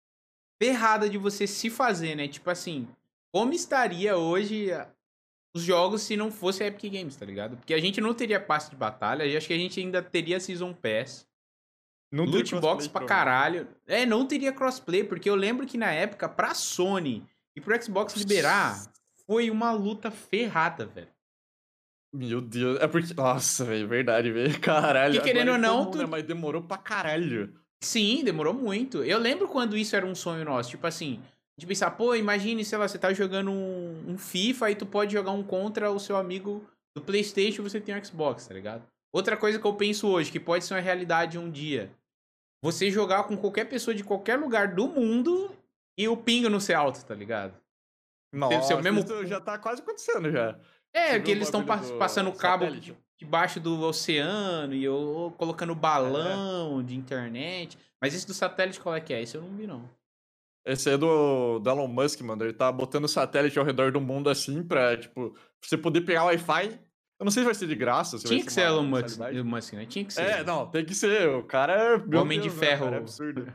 ferrada 0.63 1.09
de 1.09 1.19
você 1.19 1.47
se 1.47 1.69
fazer, 1.71 2.15
né? 2.15 2.29
Tipo 2.29 2.51
assim, 2.51 2.89
como 3.33 3.53
estaria 3.53 4.17
hoje 4.17 4.69
os 5.55 5.63
jogos 5.63 6.03
se 6.03 6.17
não 6.17 6.31
fosse 6.31 6.63
a 6.63 6.67
Epic 6.67 6.93
Games, 6.93 7.17
tá 7.17 7.27
ligado? 7.27 7.57
Porque 7.57 7.75
a 7.75 7.81
gente 7.81 8.01
não 8.01 8.15
teria 8.15 8.39
passe 8.41 8.71
de 8.71 8.77
batalha, 8.77 9.25
e 9.25 9.37
acho 9.37 9.47
que 9.47 9.53
a 9.53 9.59
gente 9.59 9.81
ainda 9.81 10.03
teria 10.03 10.39
Season 10.41 10.73
Pass. 10.73 11.27
Não 12.13 12.25
Loot 12.25 12.57
box 12.57 12.89
pra 12.89 13.05
caralho. 13.07 13.69
É, 13.87 14.05
não 14.05 14.27
teria 14.27 14.53
crossplay, 14.53 15.05
porque 15.05 15.31
eu 15.31 15.35
lembro 15.37 15.67
que 15.67 15.79
na 15.79 15.93
época, 15.93 16.29
pra 16.29 16.55
Sony 16.55 17.25
e 17.57 17.61
pro 17.61 17.81
Xbox 17.81 18.15
liberar, 18.15 18.93
foi 19.27 19.49
uma 19.51 19.71
luta 19.71 20.11
ferrada, 20.11 20.87
velho. 20.87 21.09
Meu 22.13 22.41
Deus, 22.41 22.81
é 22.81 22.89
porque. 22.89 23.15
Nossa, 23.15 23.65
velho, 23.65 23.87
verdade, 23.87 24.33
velho. 24.33 24.59
Caralho. 24.61 25.15
Que 25.15 25.21
querendo 25.25 25.51
agora 25.53 25.67
é 25.67 25.71
ou 25.71 25.77
não, 25.77 25.85
comum, 25.87 25.99
né, 25.99 26.05
tu- 26.05 26.11
Mas 26.11 26.25
demorou 26.25 26.63
pra 26.63 26.77
caralho. 26.79 27.55
Sim, 27.83 28.25
demorou 28.25 28.53
muito. 28.53 29.05
Eu 29.05 29.19
lembro 29.19 29.47
quando 29.47 29.77
isso 29.77 29.95
era 29.95 30.05
um 30.05 30.15
sonho 30.15 30.45
nosso. 30.45 30.71
Tipo 30.71 30.87
assim, 30.89 31.23
de 31.61 31.67
pensar, 31.67 31.91
pô, 31.93 32.15
imagine, 32.15 32.65
sei 32.65 32.79
lá, 32.79 32.89
você 32.89 32.99
tá 32.99 33.13
jogando 33.13 33.51
um, 33.51 34.13
um 34.13 34.17
FIFA 34.19 34.71
e 34.71 34.75
tu 34.75 34.87
pode 34.87 35.13
jogar 35.13 35.31
um 35.33 35.43
contra 35.43 35.91
o 35.91 36.01
seu 36.01 36.17
amigo 36.17 36.65
do 36.97 37.03
PlayStation 37.03 37.61
e 37.61 37.69
você 37.71 37.79
tem 37.81 37.95
um 37.95 38.03
Xbox, 38.03 38.47
tá 38.47 38.55
ligado? 38.55 38.83
Outra 39.13 39.37
coisa 39.37 39.59
que 39.59 39.67
eu 39.67 39.75
penso 39.75 40.09
hoje, 40.09 40.33
que 40.33 40.41
pode 40.41 40.65
ser 40.65 40.75
uma 40.75 40.81
realidade 40.81 41.39
um 41.39 41.51
dia. 41.51 41.91
Você 42.65 42.91
jogar 42.91 43.25
com 43.25 43.37
qualquer 43.37 43.67
pessoa 43.67 43.95
de 43.95 44.03
qualquer 44.03 44.37
lugar 44.39 44.75
do 44.75 44.89
mundo 44.89 45.55
e 45.99 46.09
o 46.09 46.17
ping 46.17 46.49
não 46.49 46.61
ser 46.61 46.75
alto, 46.75 47.05
tá 47.05 47.15
ligado? 47.15 47.55
Nossa, 48.33 48.81
mesmo- 48.81 49.01
isso 49.01 49.27
já 49.27 49.41
tá 49.41 49.59
quase 49.59 49.83
acontecendo 49.83 50.31
já. 50.31 50.59
É, 50.95 51.13
Você 51.13 51.21
que 51.21 51.31
eles 51.31 51.49
estão 51.49 51.61
do 51.63 51.99
passando 51.99 52.33
cabo 52.33 52.65
satélite? 52.65 52.93
de- 52.93 52.99
debaixo 53.19 53.61
do 53.61 53.81
oceano 53.83 54.75
e 54.75 54.83
eu 54.83 55.35
colocando 55.37 55.75
balão 55.75 56.83
de 56.83 56.95
internet. 56.97 57.77
Mas 58.01 58.15
esse 58.15 58.27
do 58.27 58.33
satélite 58.33 58.81
qual 58.81 58.95
é 58.95 59.01
que 59.01 59.13
é? 59.13 59.21
Esse 59.23 59.37
eu 59.37 59.43
não 59.43 59.51
vi, 59.57 59.67
não. 59.67 59.89
Esse 60.65 60.91
é 60.91 60.99
do, 60.99 61.59
do 61.59 61.71
Elon 61.71 61.89
Musk, 61.89 62.21
mano. 62.21 62.45
Ele 62.45 62.53
tá 62.53 62.71
botando 62.71 63.09
satélite 63.09 63.59
ao 63.59 63.65
redor 63.65 63.93
do 63.93 64.01
mundo 64.01 64.29
assim 64.29 64.63
pra, 64.63 64.97
tipo, 64.97 65.35
você 65.63 65.77
poder 65.77 66.03
pegar 66.03 66.25
Wi-Fi. 66.25 66.79
Eu 67.19 67.25
não 67.25 67.31
sei 67.31 67.43
se 67.43 67.45
vai 67.45 67.55
ser 67.55 67.67
de 67.67 67.75
graça. 67.75 68.19
Se 68.19 68.27
Tinha 68.27 68.45
que 68.45 68.53
ser 68.53 68.63
Elon 68.63 68.83
Musk, 68.83 69.19
Musk, 69.45 69.73
né? 69.75 69.87
Tinha 69.87 70.05
que 70.05 70.13
ser. 70.13 70.23
É, 70.23 70.45
não, 70.45 70.67
tem 70.67 70.85
que 70.85 70.95
ser. 70.95 71.29
O 71.29 71.45
cara 71.45 71.73
é. 71.75 72.17
Homem 72.17 72.41
de 72.41 72.49
Deus, 72.49 72.61
né, 72.61 72.67
cara, 72.67 72.79
Ferro. 72.79 72.95
É 72.95 72.99
absurdo. 72.99 73.53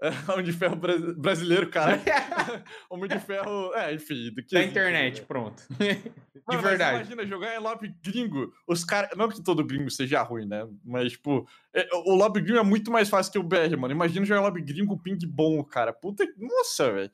É, 0.00 0.10
Homem 0.32 0.44
de 0.44 0.52
Ferro 0.52 0.76
bra- 0.76 0.96
brasileiro, 1.16 1.68
cara. 1.70 2.00
Homem 2.88 3.08
de 3.08 3.18
Ferro. 3.18 3.74
É, 3.74 3.92
enfim. 3.94 4.30
Do 4.32 4.42
que 4.44 4.54
da 4.54 4.62
internet, 4.62 5.20
né? 5.20 5.26
pronto. 5.26 5.62
Mano, 5.70 5.90
de 5.90 6.42
mas 6.46 6.62
verdade. 6.62 6.96
Imagina 7.12 7.26
jogar 7.26 7.54
em 7.54 7.58
lobby 7.58 7.94
gringo. 8.02 8.52
Os 8.66 8.84
caras. 8.84 9.10
Não 9.16 9.28
que 9.28 9.42
todo 9.42 9.64
gringo 9.64 9.90
seja 9.90 10.22
ruim, 10.22 10.46
né? 10.46 10.66
Mas, 10.84 11.12
tipo, 11.12 11.46
é, 11.74 11.88
o 11.92 12.14
lobby 12.14 12.40
gringo 12.40 12.58
é 12.60 12.62
muito 12.62 12.90
mais 12.90 13.08
fácil 13.08 13.32
que 13.32 13.38
o 13.38 13.42
BR, 13.42 13.76
mano. 13.76 13.92
Imagina 13.92 14.24
jogar 14.24 14.40
em 14.40 14.44
lobby 14.44 14.62
gringo 14.62 14.96
com 14.96 15.02
ping 15.02 15.18
bom, 15.26 15.62
cara. 15.64 15.92
Puta. 15.92 16.24
Nossa, 16.36 16.92
velho. 16.92 17.10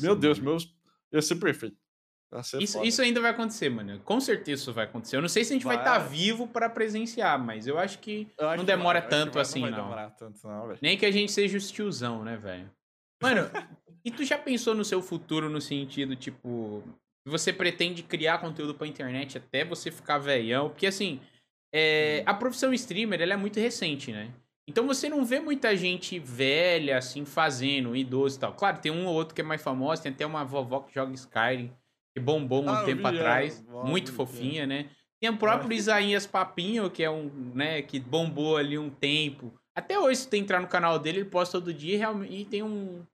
Meu 0.00 0.14
Deus, 0.14 0.38
mano. 0.38 0.50
meus. 0.52 0.74
Ia 1.12 1.20
ser 1.22 1.36
perfeito. 1.36 1.76
Isso, 2.60 2.82
isso 2.84 3.02
ainda 3.02 3.20
vai 3.20 3.32
acontecer, 3.32 3.68
mano. 3.68 3.98
Com 4.04 4.20
certeza 4.20 4.62
isso 4.62 4.72
vai 4.72 4.84
acontecer. 4.84 5.16
Eu 5.16 5.20
não 5.20 5.28
sei 5.28 5.44
se 5.44 5.52
a 5.52 5.54
gente 5.54 5.66
vai 5.66 5.76
estar 5.76 5.98
Vai. 5.98 6.08
vivo 6.08 6.46
pra 6.46 6.68
presenciar, 6.68 7.38
mas 7.38 7.66
eu 7.66 7.78
acho 7.78 7.98
que 7.98 8.28
Eu 8.38 8.48
acho 8.48 8.58
não 8.58 8.64
que 8.64 8.70
demora 8.70 9.00
vai, 9.00 9.08
que 9.08 9.14
tanto 9.16 9.34
vai, 9.34 9.42
assim, 9.42 9.60
não. 9.60 9.70
não. 9.70 9.76
vai 9.76 9.82
demorar 9.82 10.10
tanto, 10.10 10.46
não, 10.46 10.66
velho. 10.68 10.78
nem 10.80 10.96
que 10.96 11.04
a 11.04 11.10
gente 11.10 11.32
seja 11.32 11.58
os 11.58 11.70
tiozão, 11.70 12.22
né, 12.22 12.36
velho? 12.36 12.70
Mano, 13.20 13.50
e 14.04 14.10
tu 14.10 14.24
já 14.24 14.38
pensou 14.38 14.74
no 14.74 14.84
seu 14.84 15.02
futuro 15.02 15.50
no 15.50 15.60
sentido, 15.60 16.14
tipo, 16.14 16.84
você 17.26 17.52
pretende 17.52 18.02
criar 18.04 18.38
conteúdo 18.38 18.74
pra 18.74 18.86
internet 18.86 19.36
até 19.36 19.64
você 19.64 19.90
ficar 19.90 20.18
velhão? 20.18 20.68
Porque 20.68 20.86
assim, 20.86 21.20
é, 21.74 22.22
a 22.26 22.34
profissão 22.34 22.72
streamer, 22.72 23.20
ela 23.20 23.34
é 23.34 23.36
muito 23.36 23.58
recente, 23.58 24.12
né? 24.12 24.30
Então 24.68 24.86
você 24.86 25.08
não 25.08 25.24
vê 25.24 25.40
muita 25.40 25.76
gente 25.76 26.16
velha, 26.20 26.96
assim, 26.96 27.24
fazendo, 27.24 27.96
idoso 27.96 28.36
e 28.36 28.40
tal. 28.40 28.54
Claro, 28.54 28.78
tem 28.78 28.92
um 28.92 29.04
ou 29.04 29.14
outro 29.14 29.34
que 29.34 29.40
é 29.40 29.44
mais 29.44 29.60
famoso, 29.60 30.00
tem 30.00 30.12
até 30.12 30.24
uma 30.24 30.44
vovó 30.44 30.78
que 30.78 30.94
joga 30.94 31.12
Skyrim, 31.12 31.72
que 32.14 32.20
bombou 32.20 32.64
um 32.64 32.68
Ah, 32.68 32.80
eu 32.80 32.86
tempo 32.86 33.08
vi, 33.08 33.16
é, 33.16 33.20
atrás, 33.20 33.64
vó 33.66 33.84
muito 33.84 34.12
fofinha, 34.12 34.66
né? 34.66 34.90
Tem 35.20 35.30
o 35.30 35.36
próprio 35.36 35.72
Isaías 35.72 36.26
Papinho, 36.26 36.90
que 36.90 37.02
é 37.02 37.10
um, 37.10 37.30
né, 37.54 37.82
que 37.82 38.00
bombou 38.00 38.56
ali 38.56 38.78
um 38.78 38.88
tempo. 38.88 39.52
Até 39.76 39.98
hoje, 39.98 40.20
se 40.20 40.28
tu 40.28 40.34
entrar 40.34 40.60
no 40.60 40.66
canal 40.66 40.98
dele, 40.98 41.20
ele 41.20 41.28
posta 41.28 41.58
todo 41.58 41.74
dia 41.74 41.94
e, 41.94 41.98
realmente, 41.98 42.34
e 42.34 42.44
tem 42.44 42.62
um, 42.62 43.04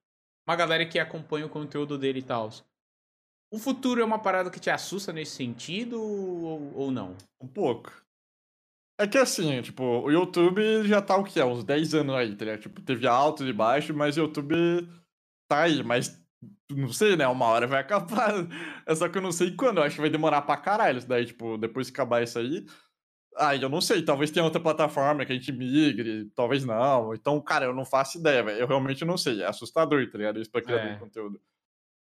uma 0.49 0.57
galera 0.57 0.87
que 0.87 0.99
acompanha 0.99 1.47
o 1.47 1.51
conteúdo 1.51 1.99
dele 1.99 2.21
e 2.21 2.23
tal. 2.23 2.49
O 3.53 3.59
futuro 3.59 4.01
é 4.01 4.05
uma 4.05 4.19
parada 4.19 4.51
que 4.51 4.61
te 4.61 4.71
assusta 4.71 5.13
nesse 5.13 5.33
sentido 5.33 6.01
ou, 6.01 6.73
ou 6.77 6.91
não? 6.91 7.17
Um 7.41 7.49
pouco. 7.49 7.93
É 8.99 9.07
que 9.07 9.19
assim, 9.19 9.61
tipo, 9.61 9.83
o 9.83 10.11
YouTube 10.11 10.87
já 10.87 11.03
tá 11.03 11.17
o 11.17 11.25
quê? 11.25 11.41
Há 11.41 11.47
Uns 11.47 11.63
10 11.63 11.95
anos 11.95 12.15
aí, 12.15 12.35
tá 12.35 12.45
ligado? 12.45 12.63
Tipo, 12.63 12.81
teve 12.81 13.07
alto 13.07 13.45
e 13.45 13.53
baixo, 13.53 13.93
mas 13.93 14.17
o 14.17 14.21
YouTube 14.21 14.55
tá 15.49 15.63
aí, 15.63 15.83
mas 15.83 16.25
não 16.71 16.93
sei, 16.93 17.17
né? 17.17 17.27
Uma 17.29 17.47
hora 17.47 17.67
vai 17.67 17.81
acabar. 17.81 18.33
É 18.87 18.95
só 18.95 19.09
que 19.09 19.19
eu 19.19 19.23
não 19.23 19.33
sei 19.33 19.55
quando, 19.57 19.79
eu 19.79 19.85
acho 19.85 19.97
que 19.97 20.01
vai 20.01 20.11
demorar 20.11 20.43
pra 20.43 20.57
caralho 20.57 20.99
isso 20.99 21.09
daí, 21.09 21.27
tipo, 21.27 21.59
depois 21.59 21.89
que 21.91 21.95
acabar 21.97 22.23
isso 22.23 22.39
aí. 22.39 22.65
Aí 23.39 23.61
eu 23.61 23.69
não 23.69 23.81
sei, 23.83 24.03
talvez 24.03 24.31
tenha 24.31 24.45
outra 24.45 24.61
plataforma 24.61 25.25
que 25.27 25.33
a 25.33 25.35
gente 25.35 25.53
migre, 25.53 26.31
talvez 26.35 26.65
não. 26.65 27.13
Então, 27.15 27.41
cara, 27.43 27.67
eu 27.67 27.75
não 27.75 27.85
faço 27.85 28.19
ideia, 28.19 28.43
velho. 28.43 28.59
Eu 28.61 28.67
realmente 28.67 29.05
não 29.05 29.19
sei. 29.19 29.43
É 29.43 29.47
assustador, 29.47 30.09
tá 30.11 30.17
ligado? 30.19 30.41
Isso 30.41 30.51
pra 30.51 30.63
criador 30.63 30.87
É. 30.87 30.95
de 30.95 31.01
conteúdo. 31.01 31.41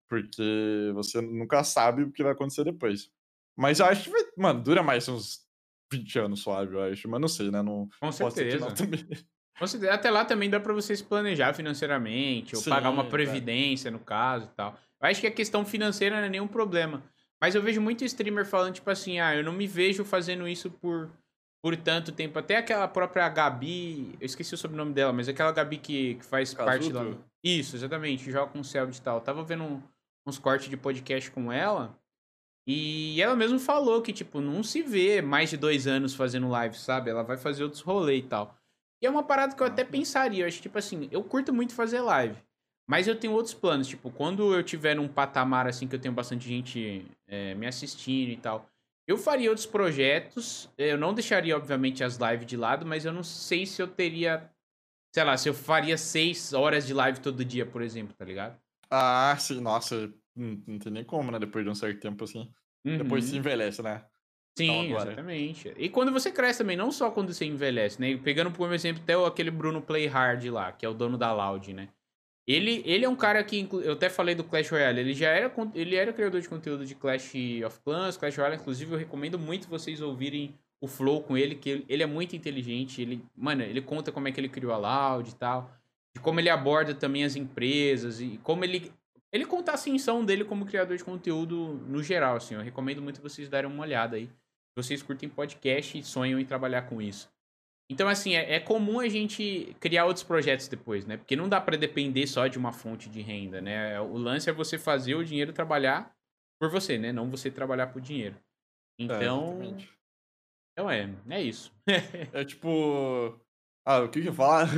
Porque 0.09 0.91
você 0.93 1.21
nunca 1.21 1.63
sabe 1.63 2.03
o 2.03 2.11
que 2.11 2.23
vai 2.23 2.33
acontecer 2.33 2.63
depois. 2.65 3.09
Mas 3.57 3.79
eu 3.79 3.85
acho 3.85 4.11
que, 4.11 4.33
mano, 4.37 4.61
dura 4.61 4.83
mais 4.83 5.07
uns 5.07 5.39
20 5.91 6.19
anos 6.19 6.41
suave, 6.41 6.75
eu 6.75 6.81
acho. 6.83 7.07
Mas 7.07 7.21
não 7.21 7.27
sei, 7.27 7.49
né? 7.51 7.61
Não 7.61 7.87
Com 7.99 8.11
certeza. 8.11 8.67
Até 9.91 10.09
lá 10.09 10.25
também 10.25 10.49
dá 10.49 10.59
pra 10.59 10.73
você 10.73 10.95
se 10.95 11.03
planejar 11.03 11.53
financeiramente, 11.53 12.55
ou 12.55 12.61
Sim, 12.61 12.69
pagar 12.69 12.89
uma 12.89 13.03
é. 13.03 13.09
previdência, 13.09 13.91
no 13.91 13.99
caso 13.99 14.45
e 14.45 14.55
tal. 14.55 14.77
Eu 15.01 15.09
acho 15.09 15.21
que 15.21 15.27
a 15.27 15.31
questão 15.31 15.65
financeira 15.65 16.17
não 16.19 16.23
é 16.25 16.29
nenhum 16.29 16.47
problema. 16.47 17.03
Mas 17.41 17.55
eu 17.55 17.61
vejo 17.61 17.81
muito 17.81 18.03
streamer 18.05 18.45
falando, 18.45 18.73
tipo 18.75 18.89
assim, 18.89 19.19
ah, 19.19 19.35
eu 19.35 19.43
não 19.43 19.51
me 19.51 19.67
vejo 19.67 20.03
fazendo 20.05 20.47
isso 20.47 20.71
por, 20.71 21.09
por 21.61 21.75
tanto 21.75 22.11
tempo. 22.11 22.39
Até 22.39 22.55
aquela 22.57 22.87
própria 22.87 23.27
Gabi, 23.29 24.15
eu 24.19 24.25
esqueci 24.25 24.53
o 24.53 24.57
sobrenome 24.57 24.93
dela, 24.93 25.11
mas 25.11 25.27
aquela 25.27 25.51
Gabi 25.51 25.77
que, 25.77 26.15
que 26.15 26.25
faz 26.25 26.53
parte 26.53 26.91
lá. 26.91 27.03
Casuto? 27.03 27.23
Isso, 27.43 27.75
exatamente, 27.75 28.31
joga 28.31 28.51
com 28.51 28.63
Celt 28.63 28.95
e 28.95 29.01
tal. 29.01 29.17
Eu 29.17 29.21
tava 29.21 29.43
vendo 29.43 29.63
um- 29.65 29.81
uns 30.25 30.39
cortes 30.39 30.69
de 30.69 30.77
podcast 30.77 31.29
com 31.31 31.51
ela. 31.51 31.93
E 32.65 33.21
ela 33.21 33.35
mesmo 33.35 33.59
falou 33.59 34.01
que, 34.01 34.13
tipo, 34.13 34.39
não 34.39 34.63
se 34.63 34.81
vê 34.81 35.21
mais 35.21 35.49
de 35.49 35.57
dois 35.57 35.85
anos 35.85 36.15
fazendo 36.15 36.47
live, 36.47 36.77
sabe? 36.77 37.09
Ela 37.09 37.23
vai 37.23 37.35
fazer 37.35 37.63
outros 37.63 37.81
rolês 37.81 38.23
e 38.23 38.27
tal. 38.27 38.57
E 39.03 39.05
é 39.05 39.09
uma 39.09 39.21
parada 39.21 39.53
que 39.53 39.61
eu 39.61 39.67
até 39.67 39.83
pensaria. 39.83 40.45
Eu 40.45 40.47
acho, 40.47 40.61
tipo 40.61 40.77
assim, 40.77 41.09
eu 41.11 41.21
curto 41.21 41.53
muito 41.53 41.75
fazer 41.75 41.99
live. 41.99 42.37
Mas 42.87 43.05
eu 43.05 43.19
tenho 43.19 43.33
outros 43.33 43.53
planos. 43.53 43.85
Tipo, 43.85 44.09
quando 44.09 44.55
eu 44.55 44.63
tiver 44.63 44.95
num 44.95 45.09
patamar, 45.09 45.67
assim, 45.67 45.89
que 45.89 45.95
eu 45.95 45.99
tenho 45.99 46.13
bastante 46.13 46.47
gente 46.47 47.05
é, 47.27 47.53
me 47.53 47.67
assistindo 47.67 48.29
e 48.29 48.37
tal. 48.37 48.65
Eu 49.05 49.17
faria 49.17 49.49
outros 49.49 49.65
projetos. 49.65 50.69
Eu 50.77 50.97
não 50.97 51.13
deixaria, 51.13 51.57
obviamente, 51.57 52.01
as 52.01 52.15
lives 52.15 52.45
de 52.45 52.55
lado, 52.55 52.85
mas 52.85 53.03
eu 53.03 53.11
não 53.11 53.23
sei 53.23 53.65
se 53.65 53.81
eu 53.81 53.89
teria. 53.89 54.49
Sei 55.13 55.23
lá, 55.25 55.35
se 55.35 55.49
eu 55.49 55.53
faria 55.53 55.97
seis 55.97 56.53
horas 56.53 56.87
de 56.87 56.93
live 56.93 57.19
todo 57.19 57.43
dia, 57.43 57.65
por 57.65 57.81
exemplo, 57.81 58.15
tá 58.17 58.23
ligado? 58.23 58.57
Ah, 58.89 59.35
sim, 59.37 59.59
nossa, 59.59 60.09
não, 60.33 60.63
não 60.65 60.79
tem 60.79 60.93
nem 60.93 61.03
como, 61.03 61.29
né? 61.29 61.39
Depois 61.39 61.65
de 61.65 61.69
um 61.69 61.75
certo 61.75 61.99
tempo 61.99 62.23
assim. 62.23 62.49
Uhum. 62.85 62.99
Depois 62.99 63.25
se 63.25 63.35
envelhece, 63.35 63.81
né? 63.81 64.05
Sim, 64.55 64.87
então, 64.87 65.01
exatamente. 65.01 65.73
E 65.77 65.89
quando 65.89 66.11
você 66.11 66.31
cresce 66.31 66.59
também, 66.59 66.77
não 66.77 66.91
só 66.91 67.09
quando 67.09 67.33
você 67.33 67.45
envelhece, 67.45 67.99
né? 67.99 68.15
Pegando 68.17 68.51
por 68.51 68.71
exemplo 68.71 69.01
até 69.01 69.13
aquele 69.13 69.49
Bruno 69.49 69.81
Playhard 69.81 70.47
lá, 70.49 70.71
que 70.71 70.85
é 70.85 70.89
o 70.89 70.93
dono 70.93 71.17
da 71.17 71.33
Loud, 71.33 71.73
né? 71.73 71.89
Ele, 72.45 72.83
ele 72.85 73.05
é 73.05 73.09
um 73.09 73.15
cara 73.15 73.41
que, 73.43 73.67
eu 73.71 73.93
até 73.93 74.09
falei 74.09 74.35
do 74.35 74.43
Clash 74.43 74.69
Royale, 74.69 74.99
ele 74.99 75.13
já 75.13 75.29
era, 75.29 75.51
ele 75.73 75.95
era 75.95 76.11
criador 76.11 76.41
de 76.41 76.49
conteúdo 76.49 76.85
de 76.85 76.93
Clash 76.93 77.31
of 77.65 77.79
Clans, 77.79 78.17
Clash 78.17 78.35
Royale, 78.35 78.57
inclusive 78.57 78.91
eu 78.91 78.97
recomendo 78.97 79.39
muito 79.39 79.69
vocês 79.69 80.01
ouvirem 80.01 80.53
o 80.81 80.87
Flow 80.87 81.23
com 81.23 81.37
ele, 81.37 81.55
que 81.55 81.69
ele, 81.69 81.85
ele 81.87 82.03
é 82.03 82.05
muito 82.05 82.35
inteligente, 82.35 83.01
ele, 83.01 83.23
mano, 83.33 83.63
ele 83.63 83.81
conta 83.81 84.11
como 84.11 84.27
é 84.27 84.31
que 84.33 84.41
ele 84.41 84.49
criou 84.49 84.73
a 84.73 84.77
Loud 84.77 85.29
e 85.29 85.35
tal, 85.35 85.71
de 86.13 86.21
como 86.21 86.41
ele 86.41 86.49
aborda 86.49 86.93
também 86.93 87.23
as 87.23 87.37
empresas 87.37 88.19
e 88.19 88.37
como 88.43 88.65
ele, 88.65 88.91
ele 89.31 89.45
conta 89.45 89.71
a 89.71 89.75
ascensão 89.75 90.25
dele 90.25 90.43
como 90.43 90.65
criador 90.65 90.97
de 90.97 91.03
conteúdo 91.03 91.81
no 91.87 92.03
geral, 92.03 92.35
assim, 92.35 92.55
eu 92.55 92.61
recomendo 92.61 93.01
muito 93.01 93.21
vocês 93.21 93.47
darem 93.47 93.71
uma 93.71 93.83
olhada 93.83 94.17
aí, 94.17 94.29
vocês 94.75 95.01
curtem 95.03 95.29
podcast 95.29 95.97
e 95.97 96.03
sonham 96.03 96.39
em 96.39 96.45
trabalhar 96.45 96.83
com 96.83 97.01
isso. 97.01 97.31
Então, 97.89 98.07
assim, 98.07 98.35
é, 98.35 98.55
é, 98.55 98.59
comum 98.59 98.99
a 98.99 99.09
gente 99.09 99.75
criar 99.79 100.05
outros 100.05 100.23
projetos 100.23 100.67
depois, 100.67 101.05
né? 101.05 101.17
Porque 101.17 101.35
não 101.35 101.49
dá 101.49 101.59
para 101.59 101.77
depender 101.77 102.25
só 102.25 102.47
de 102.47 102.57
uma 102.57 102.71
fonte 102.71 103.09
de 103.09 103.21
renda, 103.21 103.61
né? 103.61 103.99
O 103.99 104.17
lance 104.17 104.49
é 104.49 104.53
você 104.53 104.77
fazer 104.77 105.15
o 105.15 105.23
dinheiro 105.23 105.53
trabalhar 105.53 106.15
por 106.59 106.69
você, 106.69 106.97
né? 106.97 107.11
Não 107.11 107.29
você 107.29 107.51
trabalhar 107.51 107.87
por 107.87 108.01
dinheiro. 108.01 108.35
É, 108.99 109.03
então. 109.03 109.59
É, 109.61 109.87
então 110.71 110.89
é, 110.89 111.09
é 111.29 111.41
isso. 111.41 111.71
é 112.33 112.45
tipo. 112.45 113.39
Ah, 113.85 113.99
o 113.99 114.09
que 114.09 114.25
eu 114.25 114.33
falar? 114.33 114.69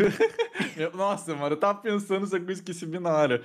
Nossa, 0.95 1.35
mano, 1.35 1.53
eu 1.53 1.59
tava 1.59 1.79
pensando 1.79 2.27
coisa 2.27 2.63
que 2.63 2.71
esqueci 2.71 2.87
na 2.99 3.15
hora. 3.15 3.43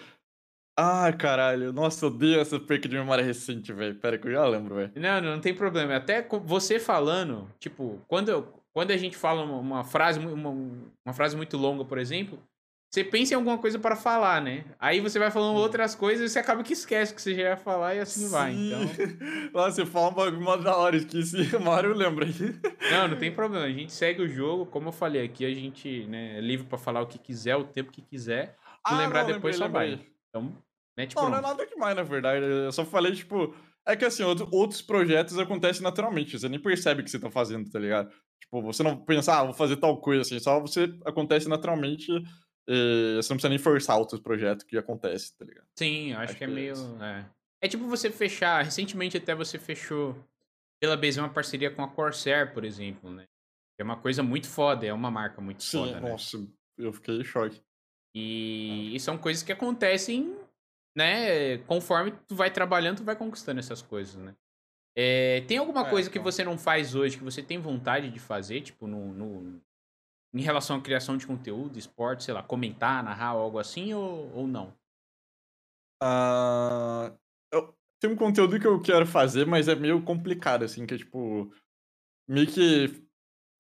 Ah, 0.83 1.13
caralho. 1.13 1.75
Nossa, 1.75 2.07
eu 2.07 2.09
odeio 2.09 2.41
essa 2.41 2.59
perca 2.59 2.89
de 2.89 2.97
memória 2.97 3.23
recente, 3.23 3.71
velho. 3.71 3.97
Pera 3.97 4.17
que 4.17 4.27
eu 4.27 4.33
já 4.33 4.47
lembro, 4.47 4.77
velho. 4.77 4.91
Não, 4.97 5.21
não, 5.21 5.39
tem 5.39 5.55
problema. 5.55 5.95
Até 5.95 6.27
você 6.45 6.81
falando, 6.81 7.47
tipo, 7.59 8.01
quando 8.09 8.31
eu, 8.31 8.49
quando 8.73 8.91
a 8.91 8.97
gente 8.97 9.15
fala 9.15 9.43
uma, 9.45 9.59
uma 9.59 9.85
frase, 9.85 10.19
uma, 10.19 10.49
uma, 11.05 11.13
frase 11.13 11.37
muito 11.37 11.59
longa, 11.59 11.85
por 11.85 11.99
exemplo, 11.99 12.43
você 12.91 13.05
pensa 13.05 13.35
em 13.35 13.37
alguma 13.37 13.59
coisa 13.59 13.79
para 13.79 13.95
falar, 13.95 14.41
né? 14.41 14.65
Aí 14.79 15.01
você 15.01 15.19
vai 15.19 15.31
falando 15.31 15.59
outras 15.59 15.95
coisas 15.95 16.31
e 16.31 16.33
você 16.33 16.39
acaba 16.39 16.63
que 16.63 16.73
esquece 16.73 17.15
que 17.15 17.21
você 17.21 17.35
já 17.35 17.43
ia 17.43 17.57
falar 17.59 17.97
e 17.97 17.99
assim 17.99 18.25
Sim. 18.25 18.31
vai. 18.31 18.55
Então... 18.55 18.81
Lá 19.53 19.71
você 19.71 19.85
fala 19.85 20.09
um 20.09 20.15
bagulho 20.15 20.65
da 20.65 20.75
hora, 20.75 20.97
esqueci. 20.97 21.43
Uma 21.57 21.73
hora 21.73 21.89
eu 21.89 21.95
lembro 21.95 22.25
aí. 22.25 22.59
Não, 22.91 23.09
não 23.09 23.19
tem 23.19 23.31
problema. 23.31 23.67
A 23.67 23.71
gente 23.71 23.93
segue 23.93 24.23
o 24.23 24.29
jogo. 24.29 24.65
Como 24.65 24.89
eu 24.89 24.93
falei 24.93 25.23
aqui, 25.23 25.45
a 25.45 25.55
gente 25.55 26.07
né, 26.07 26.39
é 26.39 26.41
livre 26.41 26.67
para 26.67 26.79
falar 26.79 27.03
o 27.03 27.07
que 27.07 27.19
quiser, 27.19 27.55
o 27.55 27.65
tempo 27.65 27.93
que 27.93 28.01
quiser. 28.01 28.57
Se 28.89 28.95
ah, 28.95 28.99
lembrar 28.99 29.25
não, 29.25 29.35
depois 29.35 29.59
lembrei, 29.59 29.59
só 29.59 29.65
lembrei. 29.67 29.97
vai. 29.97 30.11
Então, 30.31 30.57
mete 31.01 31.17
Não, 31.17 31.31
não 31.31 31.39
é 31.39 31.41
nada 31.41 31.67
demais, 31.67 31.97
na 31.97 32.03
verdade. 32.03 32.45
Eu 32.45 32.73
só 32.73 32.85
falei, 32.85 33.13
tipo... 33.13 33.55
É 33.87 33.97
que 33.97 34.05
assim, 34.05 34.23
outros 34.23 34.83
projetos 34.83 35.39
acontecem 35.39 35.83
naturalmente. 35.83 36.39
Você 36.39 36.49
nem 36.49 36.61
percebe 36.61 37.03
que 37.03 37.11
você 37.11 37.19
tá 37.19 37.31
fazendo, 37.31 37.71
tá 37.71 37.79
ligado? 37.79 38.11
Tipo, 38.41 38.63
você 38.63 38.83
não 38.83 38.97
pensa, 38.97 39.39
ah, 39.39 39.45
vou 39.45 39.55
fazer 39.55 39.77
tal 39.77 39.99
coisa, 40.01 40.21
assim, 40.21 40.39
só 40.39 40.61
você 40.61 40.95
acontece 41.05 41.49
naturalmente. 41.49 42.13
E 42.69 43.17
você 43.17 43.33
não 43.33 43.37
precisa 43.37 43.49
nem 43.49 43.59
forçar 43.59 43.99
outros 43.99 44.21
projetos 44.21 44.65
que 44.65 44.77
acontecem, 44.77 45.35
tá 45.37 45.45
ligado? 45.45 45.67
Sim, 45.77 46.13
acho, 46.13 46.23
acho 46.23 46.37
que 46.37 46.45
é, 46.45 46.47
é 46.47 46.51
meio. 46.51 46.75
É. 47.03 47.25
é 47.63 47.69
tipo 47.69 47.89
você 47.89 48.11
fechar. 48.11 48.63
Recentemente 48.63 49.17
até 49.17 49.35
você 49.35 49.59
fechou 49.59 50.15
pela 50.81 50.97
BZ 50.97 51.19
uma 51.19 51.29
parceria 51.29 51.71
com 51.71 51.83
a 51.83 51.89
Corsair, 51.89 52.53
por 52.53 52.65
exemplo, 52.65 53.11
né? 53.11 53.27
É 53.79 53.83
uma 53.83 53.97
coisa 53.97 54.23
muito 54.23 54.49
foda, 54.49 54.87
é 54.87 54.93
uma 54.93 55.11
marca 55.11 55.41
muito 55.41 55.63
Sim, 55.63 55.79
foda. 55.79 56.01
Né? 56.01 56.11
nossa, 56.11 56.37
eu 56.77 56.93
fiquei 56.93 57.21
em 57.21 57.25
choque. 57.25 57.61
E, 58.15 58.95
e, 58.95 59.01
são 59.01 59.17
coisas 59.17 59.43
que 59.43 59.53
acontecem, 59.53 60.37
né? 60.95 61.59
Conforme 61.59 62.13
tu 62.27 62.35
vai 62.35 62.51
trabalhando, 62.51 62.99
tu 62.99 63.05
vai 63.05 63.17
conquistando 63.17 63.61
essas 63.61 63.83
coisas, 63.83 64.17
né? 64.17 64.35
É, 64.97 65.43
tem 65.43 65.59
alguma 65.59 65.87
é, 65.87 65.91
coisa 65.91 66.11
que 66.11 66.19
então. 66.19 66.31
você 66.31 66.45
não 66.45 66.59
faz 66.59 66.95
hoje 66.95 67.17
que 67.17 67.25
você 67.25 67.43
tem 67.43 67.59
vontade 67.59 68.11
de 68.11 68.19
fazer, 68.19 68.61
tipo, 68.61 68.87
no, 68.87 69.13
no, 69.13 69.63
em 70.35 70.43
relação 70.43 70.77
à 70.77 70.81
criação 70.81 71.17
de 71.17 71.27
conteúdo, 71.27 71.79
esporte, 71.79 72.25
sei 72.25 72.35
lá, 72.35 72.43
comentar, 72.43 73.03
narrar, 73.03 73.29
algo 73.29 73.59
assim, 73.59 73.95
ou, 73.95 74.31
ou 74.35 74.47
não? 74.47 74.75
Uh, 76.03 77.17
eu 77.53 77.75
tenho 78.01 78.15
um 78.15 78.17
conteúdo 78.17 78.59
que 78.59 78.67
eu 78.67 78.81
quero 78.81 79.07
fazer, 79.07 79.47
mas 79.47 79.69
é 79.69 79.75
meio 79.75 80.03
complicado, 80.03 80.65
assim, 80.65 80.87
que 80.87 80.95
é 80.95 80.99
tipo. 80.99 81.53
Meio 82.29 82.47
que 82.47 83.10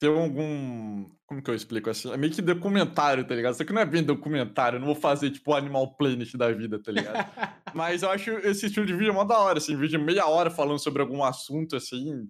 ter 0.00 0.08
algum. 0.08 1.08
Como 1.26 1.42
que 1.42 1.50
eu 1.50 1.54
explico 1.54 1.90
assim? 1.90 2.10
É 2.10 2.16
meio 2.16 2.32
que 2.32 2.40
documentário, 2.40 3.24
tá 3.24 3.34
ligado? 3.34 3.54
Só 3.54 3.64
que 3.64 3.72
não 3.72 3.82
é 3.82 3.84
bem 3.84 4.02
documentário, 4.02 4.76
eu 4.76 4.80
não 4.80 4.86
vou 4.86 4.96
fazer 4.96 5.30
tipo 5.30 5.54
Animal 5.54 5.94
Planet 5.94 6.32
da 6.34 6.50
vida, 6.50 6.82
tá 6.82 6.90
ligado? 6.90 7.14
Mas 7.74 8.02
eu 8.02 8.10
acho 8.10 8.30
esse 8.38 8.66
estilo 8.66 8.86
de 8.86 8.96
vídeo 8.96 9.14
mó 9.14 9.22
da 9.22 9.38
hora, 9.38 9.58
assim, 9.58 9.76
vídeo 9.76 9.98
de 9.98 10.04
meia 10.04 10.26
hora 10.26 10.50
falando 10.50 10.78
sobre 10.80 11.02
algum 11.02 11.22
assunto, 11.22 11.76
assim. 11.76 12.26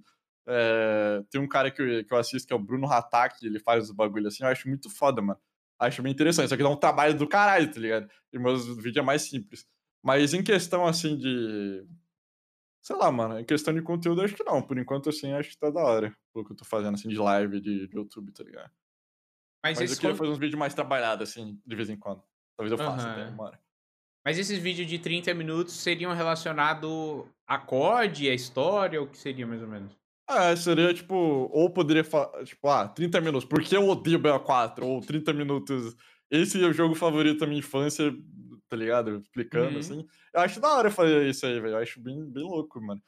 É... 0.46 1.22
Tem 1.30 1.40
um 1.40 1.48
cara 1.48 1.70
que 1.70 1.80
eu, 1.80 2.04
que 2.04 2.12
eu 2.12 2.18
assisto 2.18 2.46
que 2.46 2.52
é 2.52 2.56
o 2.56 2.58
Bruno 2.58 2.92
Hatak, 2.92 3.46
ele 3.46 3.60
faz 3.60 3.84
os 3.84 3.92
bagulho 3.92 4.26
assim, 4.26 4.42
eu 4.42 4.50
acho 4.50 4.68
muito 4.68 4.90
foda, 4.90 5.22
mano. 5.22 5.38
Acho 5.78 6.02
bem 6.02 6.12
interessante, 6.12 6.48
só 6.50 6.56
que 6.56 6.62
dá 6.62 6.68
um 6.68 6.76
trabalho 6.76 7.16
do 7.16 7.26
caralho, 7.26 7.72
tá 7.72 7.80
ligado? 7.80 8.06
E 8.32 8.38
meus 8.38 8.66
vídeos 8.76 8.96
é 8.98 9.02
mais 9.02 9.22
simples. 9.22 9.64
Mas 10.02 10.34
em 10.34 10.42
questão, 10.42 10.86
assim, 10.86 11.16
de 11.16 11.84
Sei 12.82 12.96
lá, 12.96 13.12
mano, 13.12 13.38
em 13.38 13.44
questão 13.44 13.74
de 13.74 13.82
conteúdo, 13.82 14.22
acho 14.22 14.34
que 14.34 14.44
não. 14.44 14.62
Por 14.62 14.78
enquanto, 14.78 15.10
assim, 15.10 15.32
acho 15.32 15.50
que 15.50 15.58
tá 15.58 15.70
da 15.70 15.82
hora. 15.82 16.14
O 16.34 16.44
que 16.44 16.52
eu 16.52 16.56
tô 16.56 16.64
fazendo, 16.64 16.94
assim, 16.94 17.08
de 17.08 17.18
live, 17.18 17.60
de, 17.60 17.86
de 17.86 17.96
YouTube, 17.96 18.32
tá 18.32 18.42
ligado? 18.42 18.70
Mas, 19.62 19.78
Mas 19.78 19.90
eu 19.90 19.98
queria 19.98 20.16
fazer 20.16 20.30
uns 20.30 20.38
vídeos 20.38 20.58
mais 20.58 20.72
trabalhados, 20.72 21.28
assim, 21.28 21.60
de 21.66 21.76
vez 21.76 21.90
em 21.90 21.96
quando. 21.96 22.22
Talvez 22.56 22.72
eu 22.72 22.78
faça 22.78 23.06
uhum. 23.06 23.12
até 23.12 23.28
uma 23.28 23.44
hora. 23.44 23.60
Mas 24.24 24.38
esses 24.38 24.58
vídeos 24.58 24.88
de 24.88 24.98
30 24.98 25.32
minutos 25.34 25.74
seriam 25.74 26.14
relacionados 26.14 27.24
a 27.46 27.58
COD, 27.58 28.30
a 28.30 28.34
história, 28.34 29.00
ou 29.00 29.06
o 29.06 29.10
que 29.10 29.18
seria 29.18 29.46
mais 29.46 29.62
ou 29.62 29.68
menos? 29.68 29.98
Ah, 30.28 30.54
seria 30.54 30.94
tipo, 30.94 31.14
ou 31.14 31.70
poderia 31.70 32.04
falar, 32.04 32.44
tipo, 32.44 32.68
ah, 32.68 32.86
30 32.86 33.20
minutos, 33.20 33.48
porque 33.48 33.76
eu 33.76 33.88
odeio 33.88 34.20
BO4, 34.20 34.82
ou 34.82 35.00
30 35.00 35.32
minutos, 35.32 35.96
esse 36.30 36.62
é 36.62 36.66
o 36.66 36.72
jogo 36.72 36.94
favorito 36.94 37.40
da 37.40 37.46
minha 37.46 37.58
infância, 37.58 38.14
tá 38.70 38.76
ligado? 38.76 39.18
Explicando, 39.18 39.72
uhum. 39.72 39.78
assim. 39.78 40.06
Eu 40.32 40.40
acho 40.40 40.60
da 40.60 40.72
hora 40.74 40.90
fazer 40.90 41.28
isso 41.28 41.44
aí, 41.44 41.60
velho. 41.60 41.74
Eu 41.74 41.78
acho 41.78 42.00
bem, 42.00 42.24
bem 42.24 42.44
louco, 42.44 42.80
mano. 42.80 43.02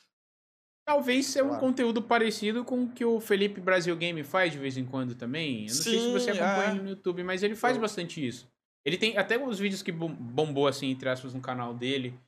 Talvez 0.84 1.26
seja 1.26 1.44
um 1.44 1.58
conteúdo 1.58 2.02
parecido 2.02 2.64
com 2.64 2.82
o 2.82 2.88
que 2.88 3.04
o 3.04 3.20
Felipe 3.20 3.60
Brasil 3.60 3.96
Game 3.96 4.24
faz 4.24 4.52
de 4.52 4.58
vez 4.58 4.76
em 4.76 4.84
quando 4.84 5.14
também. 5.14 5.60
Eu 5.60 5.60
não 5.62 5.68
Sim, 5.68 5.82
sei 5.82 5.98
se 6.00 6.12
você 6.12 6.30
acompanha 6.32 6.70
é. 6.70 6.74
no 6.74 6.88
YouTube, 6.88 7.22
mas 7.22 7.44
ele 7.44 7.54
faz 7.54 7.76
eu... 7.76 7.80
bastante 7.80 8.26
isso. 8.26 8.50
Ele 8.84 8.98
tem 8.98 9.16
até 9.16 9.38
uns 9.38 9.60
vídeos 9.60 9.80
que 9.80 9.92
bombou, 9.92 10.66
assim, 10.66 10.90
entre 10.90 11.08
aspas, 11.08 11.32
no 11.32 11.40
canal 11.40 11.72
dele 11.72 12.18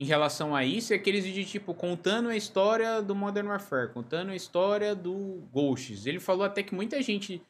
em 0.00 0.06
relação 0.06 0.56
a 0.56 0.64
isso. 0.64 0.94
É 0.94 0.96
aqueles 0.96 1.22
vídeos, 1.22 1.50
tipo, 1.50 1.74
contando 1.74 2.30
a 2.30 2.36
história 2.36 3.02
do 3.02 3.14
Modern 3.14 3.48
Warfare, 3.48 3.92
contando 3.92 4.30
a 4.30 4.36
história 4.36 4.94
do 4.94 5.46
Ghosts. 5.52 6.06
Ele 6.06 6.18
falou 6.18 6.46
até 6.46 6.62
que 6.62 6.74
muita 6.74 7.02
gente 7.02 7.42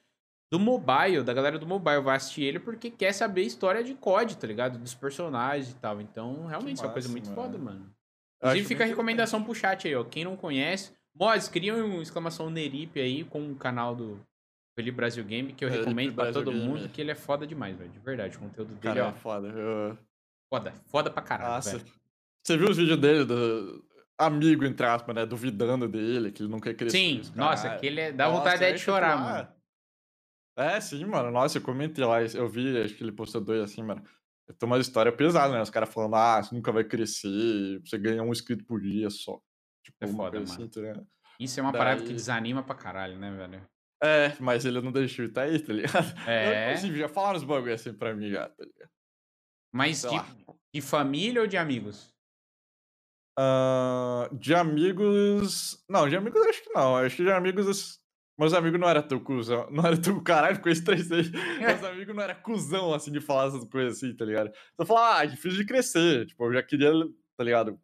do 0.50 0.58
mobile, 0.58 1.22
da 1.22 1.34
galera 1.34 1.58
do 1.58 1.66
mobile 1.66 2.00
vai 2.00 2.16
assistir 2.16 2.42
ele 2.42 2.58
porque 2.58 2.90
quer 2.90 3.12
saber 3.12 3.42
a 3.42 3.46
história 3.46 3.84
de 3.84 3.94
COD, 3.94 4.36
tá 4.36 4.46
ligado? 4.46 4.78
Dos 4.78 4.94
personagens 4.94 5.70
e 5.70 5.74
tal. 5.76 6.00
Então, 6.00 6.46
realmente, 6.46 6.80
é 6.80 6.84
uma 6.84 6.92
coisa 6.92 7.08
muito 7.08 7.28
mano. 7.30 7.42
foda, 7.42 7.58
mano. 7.58 7.90
Inclusive, 8.38 8.66
fica 8.66 8.84
a 8.84 8.86
recomendação 8.86 9.42
pro 9.42 9.54
chat 9.54 9.86
aí, 9.86 9.94
ó. 9.94 10.04
Quem 10.04 10.24
não 10.24 10.36
conhece, 10.36 10.92
mods, 11.14 11.48
cria 11.48 11.74
um 11.74 12.00
exclamação 12.00 12.48
Nerip 12.48 12.98
aí 12.98 13.24
com 13.24 13.50
o 13.50 13.56
canal 13.56 13.94
do 13.94 14.20
Felipe 14.76 14.96
Brasil 14.96 15.24
Game, 15.24 15.52
que 15.52 15.64
eu 15.64 15.68
recomendo 15.68 16.14
pra 16.14 16.32
todo 16.32 16.50
Game. 16.50 16.64
mundo, 16.64 16.88
que 16.88 17.00
ele 17.00 17.10
é 17.10 17.14
foda 17.14 17.46
demais, 17.46 17.76
velho. 17.76 17.90
De 17.90 17.98
verdade, 17.98 18.36
o 18.36 18.40
conteúdo 18.40 18.74
dele 18.74 18.94
Cara, 19.00 19.08
é 19.08 19.12
foda. 19.12 19.48
Eu... 19.48 19.98
Foda, 20.48 20.72
foda 20.86 21.10
pra 21.10 21.20
caralho, 21.20 21.54
Nossa. 21.54 21.78
velho. 21.78 21.92
Você 22.42 22.56
viu 22.56 22.70
os 22.70 22.76
vídeos 22.76 22.98
dele, 22.98 23.24
do 23.24 23.84
amigo, 24.16 24.64
entre 24.64 24.86
aspas, 24.86 25.14
né? 25.14 25.26
Duvidando 25.26 25.86
dele, 25.86 26.32
que 26.32 26.42
ele 26.42 26.50
não 26.50 26.60
quer 26.60 26.74
crescer. 26.74 26.96
Sim, 26.96 27.22
nossa, 27.34 27.76
que 27.76 27.86
ele 27.86 28.00
é... 28.00 28.12
dá 28.12 28.28
nossa, 28.28 28.38
vontade 28.38 28.64
é 28.64 28.72
de 28.72 28.78
chorar, 28.78 29.18
mano. 29.18 29.57
É, 30.58 30.80
sim, 30.80 31.04
mano. 31.04 31.30
Nossa, 31.30 31.58
eu 31.58 31.62
comentei 31.62 32.04
lá, 32.04 32.20
eu 32.20 32.48
vi, 32.48 32.76
acho 32.82 32.94
que 32.96 33.04
ele 33.04 33.12
postou 33.12 33.40
dois 33.40 33.62
assim, 33.62 33.80
mano. 33.80 34.02
Tem 34.58 34.66
uma 34.66 34.78
história 34.78 35.12
pesada, 35.12 35.54
né? 35.54 35.62
Os 35.62 35.70
caras 35.70 35.92
falando, 35.92 36.16
ah, 36.16 36.42
você 36.42 36.52
nunca 36.52 36.72
vai 36.72 36.82
crescer, 36.82 37.80
você 37.84 37.96
ganha 37.96 38.24
um 38.24 38.32
inscrito 38.32 38.64
por 38.64 38.80
dia 38.80 39.08
só. 39.08 39.40
Tipo, 39.84 39.96
é 40.00 40.06
foda, 40.08 40.40
mano. 40.40 40.50
Assim, 40.50 40.66
tá 40.66 40.80
Isso 41.38 41.60
é 41.60 41.62
uma 41.62 41.70
Daí... 41.70 41.78
parada 41.78 42.02
que 42.02 42.12
desanima 42.12 42.62
pra 42.62 42.74
caralho, 42.74 43.16
né, 43.18 43.30
velho? 43.30 43.68
É, 44.02 44.34
mas 44.40 44.64
ele 44.64 44.80
não 44.80 44.90
deixou 44.90 45.24
estar 45.24 45.42
aí, 45.42 45.60
tá 45.60 45.72
ligado? 45.72 45.92
É. 46.26 46.48
Eu, 46.48 46.70
inclusive, 46.70 46.98
já 46.98 47.08
falaram 47.08 47.36
os 47.36 47.44
bagulho 47.44 47.74
assim 47.74 47.92
pra 47.92 48.14
mim 48.14 48.30
já, 48.30 48.48
tá 48.48 48.64
ligado? 48.64 48.90
Mas 49.72 50.02
de, 50.02 50.16
de, 50.74 50.80
família 50.80 51.42
ou 51.42 51.46
de 51.46 51.56
amigos? 51.56 52.12
Uh, 53.38 54.34
de 54.34 54.54
amigos. 54.54 55.84
Não, 55.88 56.08
de 56.08 56.16
amigos 56.16 56.40
acho 56.42 56.62
que 56.64 56.70
não. 56.70 56.96
Acho 56.96 57.16
que 57.16 57.22
de 57.22 57.30
amigos 57.30 57.97
meus 58.38 58.54
amigos 58.54 58.78
não 58.80 58.88
era 58.88 59.02
tão 59.02 59.18
cuzão. 59.18 59.68
Não 59.70 59.84
era 59.84 59.96
tão 60.00 60.22
caralho 60.22 60.60
com 60.60 60.68
esse 60.68 60.84
3 60.84 61.10
aí. 61.12 61.30
Meus 61.58 61.84
amigos 61.84 62.14
não 62.14 62.22
era 62.22 62.34
cuzão, 62.34 62.94
assim, 62.94 63.10
de 63.10 63.20
falar 63.20 63.48
essas 63.48 63.64
coisas 63.64 63.96
assim, 63.96 64.14
tá 64.14 64.24
ligado? 64.24 64.48
Então 64.48 64.84
eu 64.84 64.86
falava, 64.86 65.18
ah, 65.18 65.24
é 65.24 65.26
difícil 65.26 65.58
de 65.58 65.66
crescer. 65.66 66.26
Tipo, 66.26 66.44
eu 66.46 66.52
já 66.54 66.62
queria, 66.62 66.92
tá 67.36 67.44
ligado? 67.44 67.78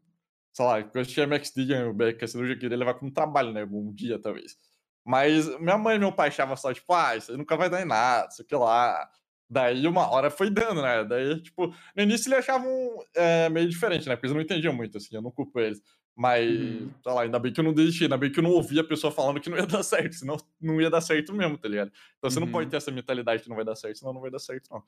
sei 0.55 0.64
lá, 0.64 0.81
eu 0.81 1.01
assistia 1.01 1.26
Max 1.26 1.52
Digan, 1.55 1.89
o 1.89 1.93
BK 1.93 2.28
Cirurgia, 2.28 2.55
eu 2.55 2.59
queria 2.59 2.76
levar 2.76 2.94
como 2.94 3.12
trabalho, 3.12 3.52
né? 3.52 3.64
Um 3.64 3.93
dia, 3.93 4.20
talvez. 4.20 4.56
Mas 5.05 5.48
minha 5.59 5.76
mãe 5.76 5.97
e 5.97 5.98
meu 5.98 6.12
pai 6.12 6.28
achavam 6.28 6.56
só, 6.56 6.72
tipo, 6.72 6.93
ah, 6.94 7.16
isso 7.16 7.32
aí 7.32 7.36
nunca 7.36 7.56
vai 7.56 7.68
dar 7.68 7.82
em 7.82 7.85
nada, 7.85 8.28
isso 8.31 8.43
aqui 8.43 8.55
lá. 8.55 9.06
Daí 9.51 9.86
uma 9.86 10.09
hora 10.10 10.31
foi 10.31 10.48
dando, 10.51 10.81
né? 10.81 11.05
Daí, 11.05 11.43
tipo, 11.43 11.66
no 11.97 12.02
início 12.02 12.28
eles 12.28 12.39
achavam 12.39 12.70
é, 13.14 13.48
meio 13.51 13.68
diferente, 13.68 14.09
né? 14.09 14.14
Porque 14.14 14.26
eles 14.26 14.35
não 14.35 14.43
entendiam 14.43 14.72
muito, 14.72 14.97
assim, 14.97 15.14
eu 15.16 15.22
não 15.22 15.31
culpo 15.32 15.59
eles. 15.60 15.82
Mas, 16.16 16.49
uhum. 16.49 16.91
sei 17.03 17.12
lá, 17.12 17.23
ainda 17.23 17.39
bem 17.39 17.53
que 17.53 17.59
eu 17.59 17.65
não 17.65 17.73
desisti, 17.73 18.05
ainda 18.05 18.16
bem 18.16 18.31
que 18.31 18.39
eu 18.39 18.43
não 18.43 18.51
ouvi 18.51 18.78
a 18.78 18.85
pessoa 18.85 19.12
falando 19.12 19.41
que 19.41 19.51
não 19.51 19.57
ia 19.57 19.66
dar 19.66 19.82
certo, 19.82 20.15
senão 20.15 20.36
não 20.61 20.81
ia 20.81 20.89
dar 20.89 21.01
certo 21.01 21.32
mesmo, 21.35 21.59
tá 21.59 21.69
ligado? 21.69 21.91
Então 22.19 22.31
você 22.31 22.39
uhum. 22.39 22.47
não 22.47 22.53
pode 22.53 22.66
uhum. 22.66 22.70
ter 22.70 22.77
essa 22.77 22.91
mentalidade 22.91 23.43
que 23.43 23.49
não 23.49 23.57
vai 23.57 23.65
dar 23.65 23.74
certo, 23.74 23.99
senão 23.99 24.12
não 24.12 24.20
vai 24.20 24.31
dar 24.31 24.39
certo, 24.39 24.69
não. 24.70 24.82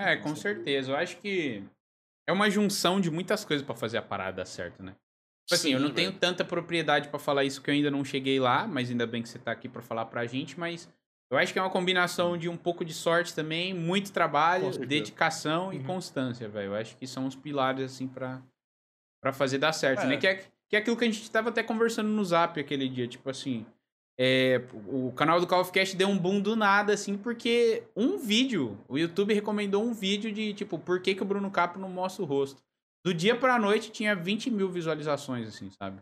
É, 0.00 0.16
com 0.16 0.36
certeza. 0.36 0.92
Eu 0.92 0.96
acho 0.96 1.16
que 1.18 1.64
é 2.26 2.32
uma 2.32 2.50
junção 2.50 3.00
de 3.00 3.10
muitas 3.10 3.44
coisas 3.44 3.64
para 3.64 3.74
fazer 3.74 3.98
a 3.98 4.02
parada 4.02 4.38
dar 4.38 4.44
certo, 4.44 4.82
né? 4.82 4.94
Tipo 5.46 5.54
assim, 5.54 5.68
Sim, 5.68 5.74
eu 5.74 5.80
não 5.80 5.92
tenho 5.92 6.12
tanta 6.12 6.44
propriedade 6.44 7.08
para 7.08 7.20
falar 7.20 7.44
isso 7.44 7.62
que 7.62 7.70
eu 7.70 7.74
ainda 7.74 7.90
não 7.90 8.04
cheguei 8.04 8.40
lá, 8.40 8.66
mas 8.66 8.90
ainda 8.90 9.06
bem 9.06 9.22
que 9.22 9.28
você 9.28 9.38
tá 9.38 9.52
aqui 9.52 9.68
para 9.68 9.80
falar 9.80 10.06
pra 10.06 10.26
gente, 10.26 10.58
mas 10.58 10.88
eu 11.30 11.38
acho 11.38 11.52
que 11.52 11.58
é 11.58 11.62
uma 11.62 11.70
combinação 11.70 12.36
de 12.36 12.48
um 12.48 12.56
pouco 12.56 12.84
de 12.84 12.92
sorte 12.92 13.32
também, 13.32 13.72
muito 13.72 14.12
trabalho, 14.12 14.70
dedicação 14.86 15.66
uhum. 15.66 15.72
e 15.72 15.84
constância, 15.84 16.48
velho. 16.48 16.72
Eu 16.72 16.74
acho 16.74 16.96
que 16.96 17.06
são 17.06 17.26
os 17.26 17.36
pilares, 17.36 17.84
assim, 17.84 18.08
para 18.08 18.42
para 19.26 19.32
fazer 19.32 19.58
dar 19.58 19.72
certo, 19.72 20.00
né? 20.00 20.04
é. 20.04 20.08
né? 20.10 20.16
Que 20.18 20.26
é, 20.28 20.34
que 20.68 20.76
é 20.76 20.78
aquilo 20.78 20.96
que 20.96 21.04
a 21.04 21.10
gente 21.10 21.28
tava 21.30 21.48
até 21.48 21.62
conversando 21.62 22.08
no 22.08 22.24
Zap 22.24 22.58
aquele 22.60 22.88
dia, 22.88 23.08
tipo 23.08 23.28
assim, 23.28 23.66
é, 24.18 24.62
o 24.86 25.12
canal 25.12 25.40
do 25.40 25.46
Call 25.48 25.60
of 25.60 25.72
Cast 25.72 25.96
deu 25.96 26.08
um 26.08 26.16
boom 26.16 26.40
do 26.40 26.54
nada, 26.54 26.92
assim, 26.92 27.16
porque 27.16 27.82
um 27.96 28.18
vídeo, 28.18 28.78
o 28.88 28.96
YouTube 28.96 29.34
recomendou 29.34 29.82
um 29.82 29.92
vídeo 29.92 30.30
de, 30.30 30.54
tipo, 30.54 30.78
por 30.78 31.00
que, 31.00 31.14
que 31.14 31.22
o 31.22 31.26
Bruno 31.26 31.50
Capo 31.50 31.78
não 31.78 31.88
mostra 31.88 32.22
o 32.22 32.26
rosto. 32.26 32.62
Do 33.04 33.12
dia 33.12 33.36
pra 33.36 33.58
noite 33.58 33.90
tinha 33.90 34.14
20 34.14 34.50
mil 34.50 34.68
visualizações, 34.68 35.48
assim, 35.48 35.70
sabe? 35.70 36.00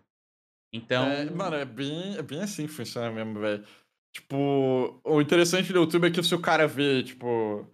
Então. 0.72 1.06
É, 1.06 1.30
mano, 1.30 1.56
é 1.56 1.64
bem, 1.64 2.16
é 2.16 2.22
bem 2.22 2.42
assim 2.42 2.66
que 2.66 2.72
funciona 2.72 3.10
mesmo, 3.10 3.40
velho. 3.40 3.64
Tipo, 4.12 5.01
o 5.02 5.20
interessante 5.20 5.72
do 5.72 5.80
YouTube 5.80 6.09
é 6.09 6.10
que 6.10 6.22
se 6.22 6.34
o 6.34 6.40
cara 6.40 6.68
vê, 6.68 7.02
tipo, 7.02 7.66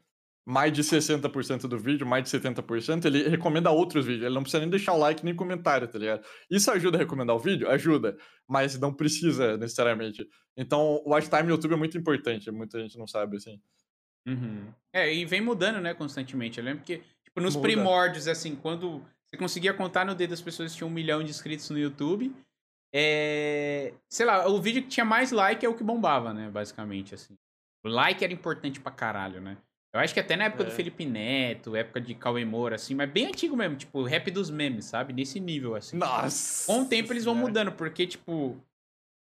mais 0.50 0.72
de 0.72 0.82
60% 0.82 1.68
do 1.68 1.78
vídeo, 1.78 2.04
mais 2.04 2.24
de 2.24 2.30
70%, 2.36 3.04
ele 3.04 3.28
recomenda 3.28 3.70
outros 3.70 4.04
vídeos. 4.04 4.24
Ele 4.24 4.34
não 4.34 4.42
precisa 4.42 4.60
nem 4.60 4.68
deixar 4.68 4.94
o 4.94 4.98
like 4.98 5.24
nem 5.24 5.34
comentário, 5.34 5.86
tá 5.86 5.96
ligado? 5.96 6.26
Isso 6.50 6.68
ajuda 6.72 6.98
a 6.98 7.00
recomendar 7.00 7.36
o 7.36 7.38
vídeo? 7.38 7.70
Ajuda. 7.70 8.16
Mas 8.48 8.76
não 8.76 8.92
precisa 8.92 9.56
necessariamente. 9.56 10.28
Então, 10.56 11.00
o 11.04 11.10
watch 11.10 11.30
time 11.30 11.44
no 11.44 11.50
YouTube 11.50 11.74
é 11.74 11.76
muito 11.76 11.96
importante. 11.96 12.50
Muita 12.50 12.80
gente 12.80 12.98
não 12.98 13.06
sabe, 13.06 13.36
assim. 13.36 13.60
Uhum. 14.26 14.74
É, 14.92 15.14
e 15.14 15.24
vem 15.24 15.40
mudando, 15.40 15.80
né, 15.80 15.94
constantemente. 15.94 16.58
Eu 16.58 16.64
lembro 16.64 16.82
que, 16.82 16.98
tipo, 16.98 17.40
nos 17.40 17.54
Muda. 17.54 17.68
primórdios, 17.68 18.26
assim, 18.26 18.56
quando 18.56 19.04
você 19.30 19.38
conseguia 19.38 19.72
contar 19.72 20.04
no 20.04 20.16
dedo 20.16 20.30
das 20.30 20.42
pessoas 20.42 20.72
que 20.72 20.78
tinham 20.78 20.90
um 20.90 20.92
milhão 20.92 21.22
de 21.22 21.30
inscritos 21.30 21.70
no 21.70 21.78
YouTube, 21.78 22.34
é... 22.92 23.94
Sei 24.08 24.26
lá, 24.26 24.48
o 24.48 24.60
vídeo 24.60 24.82
que 24.82 24.88
tinha 24.88 25.04
mais 25.04 25.30
like 25.30 25.64
é 25.64 25.68
o 25.68 25.76
que 25.76 25.84
bombava, 25.84 26.34
né? 26.34 26.50
Basicamente, 26.50 27.14
assim. 27.14 27.38
O 27.84 27.88
like 27.88 28.24
era 28.24 28.32
importante 28.32 28.80
pra 28.80 28.90
caralho, 28.90 29.40
né? 29.40 29.56
Eu 29.92 29.98
acho 29.98 30.14
que 30.14 30.20
até 30.20 30.36
na 30.36 30.44
época 30.44 30.62
é. 30.62 30.66
do 30.66 30.72
Felipe 30.72 31.04
Neto, 31.04 31.74
época 31.74 32.00
de 32.00 32.14
Cauê 32.14 32.44
Moura, 32.44 32.76
assim, 32.76 32.94
mas 32.94 33.10
bem 33.10 33.26
antigo 33.26 33.56
mesmo, 33.56 33.76
tipo, 33.76 34.04
rap 34.04 34.30
dos 34.30 34.48
memes, 34.48 34.84
sabe? 34.84 35.12
Nesse 35.12 35.40
nível, 35.40 35.74
assim. 35.74 35.96
Nossa! 35.96 36.66
Com 36.66 36.82
o 36.82 36.86
tempo 36.86 37.12
eles 37.12 37.24
vão 37.24 37.34
mudando, 37.34 37.72
porque, 37.72 38.06
tipo. 38.06 38.56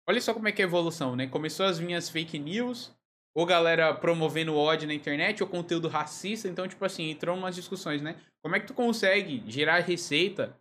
Olha 0.06 0.20
só 0.20 0.34
como 0.34 0.48
é 0.48 0.52
que 0.52 0.60
é 0.60 0.64
a 0.64 0.68
evolução, 0.68 1.16
né? 1.16 1.26
Começou 1.26 1.64
as 1.64 1.80
minhas 1.80 2.10
fake 2.10 2.38
news, 2.38 2.92
ou 3.34 3.46
galera 3.46 3.94
promovendo 3.94 4.56
ódio 4.56 4.86
na 4.86 4.92
internet, 4.92 5.42
ou 5.42 5.48
conteúdo 5.48 5.88
racista. 5.88 6.48
Então, 6.48 6.68
tipo 6.68 6.84
assim, 6.84 7.10
entrou 7.10 7.36
umas 7.36 7.54
discussões, 7.54 8.02
né? 8.02 8.16
Como 8.42 8.54
é 8.54 8.60
que 8.60 8.66
tu 8.66 8.74
consegue 8.74 9.42
gerar 9.46 9.78
receita 9.80 10.58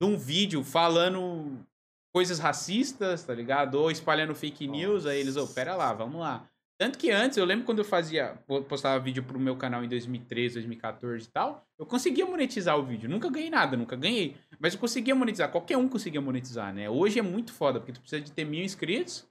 de 0.00 0.08
um 0.08 0.16
vídeo 0.16 0.64
falando 0.64 1.64
coisas 2.12 2.38
racistas, 2.38 3.22
tá 3.22 3.34
ligado? 3.34 3.74
Ou 3.76 3.90
espalhando 3.90 4.34
fake 4.34 4.66
news, 4.66 5.04
Nossa. 5.04 5.10
aí 5.10 5.20
eles, 5.20 5.36
ô, 5.36 5.44
oh, 5.44 5.48
pera 5.48 5.76
lá, 5.76 5.92
vamos 5.92 6.20
lá. 6.20 6.48
Tanto 6.80 6.98
que 6.98 7.10
antes, 7.10 7.36
eu 7.36 7.44
lembro 7.44 7.66
quando 7.66 7.80
eu 7.80 7.84
fazia, 7.84 8.42
postava 8.66 8.98
vídeo 8.98 9.22
pro 9.22 9.38
meu 9.38 9.54
canal 9.54 9.84
em 9.84 9.88
2013, 9.88 10.54
2014 10.54 11.28
e 11.28 11.30
tal, 11.30 11.62
eu 11.78 11.84
conseguia 11.84 12.24
monetizar 12.24 12.78
o 12.78 12.82
vídeo. 12.82 13.06
Nunca 13.06 13.28
ganhei 13.28 13.50
nada, 13.50 13.76
nunca 13.76 13.94
ganhei. 13.94 14.34
Mas 14.58 14.72
eu 14.72 14.80
conseguia 14.80 15.14
monetizar. 15.14 15.50
Qualquer 15.50 15.76
um 15.76 15.86
conseguia 15.86 16.22
monetizar, 16.22 16.72
né? 16.72 16.88
Hoje 16.88 17.18
é 17.18 17.22
muito 17.22 17.52
foda, 17.52 17.78
porque 17.78 17.92
tu 17.92 18.00
precisa 18.00 18.22
de 18.22 18.32
ter 18.32 18.46
mil 18.46 18.64
inscritos 18.64 19.28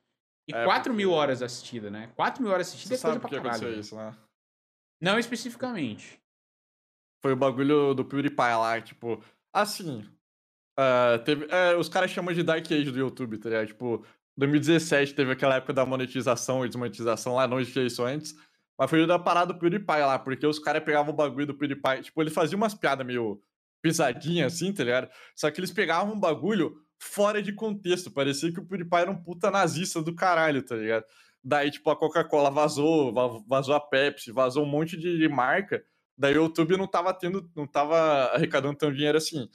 e 0.48 0.54
é, 0.54 0.64
4 0.64 0.94
mil 0.94 1.10
horas 1.10 1.42
assistidas, 1.42 1.92
né? 1.92 2.12
4 2.16 2.44
mil 2.44 2.52
horas 2.52 2.68
assistidas 2.68 3.00
é 3.00 3.02
coisa 3.02 3.20
pra 3.20 3.30
caralho. 3.32 3.80
Isso, 3.80 3.96
né? 3.96 4.16
Não 5.02 5.18
especificamente. 5.18 6.22
Foi 7.24 7.34
o 7.34 7.36
bagulho 7.36 7.96
do 7.96 8.06
PewDiePie 8.06 8.38
lá, 8.38 8.80
tipo, 8.80 9.24
assim, 9.52 10.08
Uh, 10.80 11.20
teve, 11.26 11.44
uh, 11.44 11.78
os 11.78 11.90
caras 11.90 12.10
chamam 12.10 12.34
de 12.34 12.42
Dark 12.42 12.66
Age 12.66 12.90
do 12.90 13.00
YouTube, 13.00 13.38
tá 13.38 13.50
ligado? 13.50 13.68
Tipo, 13.68 14.06
2017 14.40 15.14
teve 15.14 15.32
aquela 15.34 15.56
época 15.56 15.74
da 15.74 15.86
monetização 15.86 16.66
e 16.66 16.70
desmonetização 16.70 17.36
lá, 17.36 17.48
não 17.48 17.60
existia 17.60 17.86
isso 17.86 18.04
antes. 18.04 18.34
Mas 18.78 18.90
foi 18.90 19.06
da 19.06 19.20
parada 19.20 19.54
do 19.54 19.60
PewDiePie 19.60 20.00
lá, 20.00 20.18
porque 20.18 20.48
os 20.48 20.58
caras 20.58 20.84
pegavam 20.84 21.14
o 21.14 21.16
bagulho 21.16 21.46
do 21.46 21.54
PewDiePie. 21.54 22.04
Tipo, 22.04 22.22
ele 22.22 22.30
fazia 22.30 22.56
umas 22.56 22.74
piadas 22.74 23.06
meio 23.06 23.42
pisadinhas 23.82 24.54
assim, 24.54 24.74
tá 24.74 24.84
ligado? 24.84 25.10
Só 25.36 25.52
que 25.52 25.60
eles 25.60 25.72
pegavam 25.72 26.14
um 26.14 26.20
bagulho 26.20 26.76
fora 26.98 27.44
de 27.44 27.52
contexto. 27.52 28.10
Parecia 28.10 28.52
que 28.52 28.60
o 28.60 28.66
PewDiePie 28.66 28.98
era 28.98 29.12
um 29.12 29.22
puta 29.22 29.52
nazista 29.52 30.02
do 30.02 30.16
caralho, 30.16 30.64
tá 30.64 30.76
ligado? 30.76 31.04
Daí, 31.44 31.70
tipo, 31.72 31.90
a 31.90 31.96
Coca-Cola 31.96 32.50
vazou, 32.50 33.14
vazou 33.48 33.76
a 33.76 33.80
Pepsi, 33.80 34.32
vazou 34.32 34.64
um 34.64 34.70
monte 34.70 34.98
de 34.98 35.28
marca. 35.28 35.84
Daí 36.18 36.34
o 36.38 36.44
YouTube 36.44 36.78
não 36.78 36.88
tava 36.88 37.14
tendo, 37.14 37.50
não 37.56 37.68
tava 37.68 37.98
arrecadando 38.34 38.78
tanto 38.78 38.96
dinheiro 38.96 39.18
assim. 39.18 39.50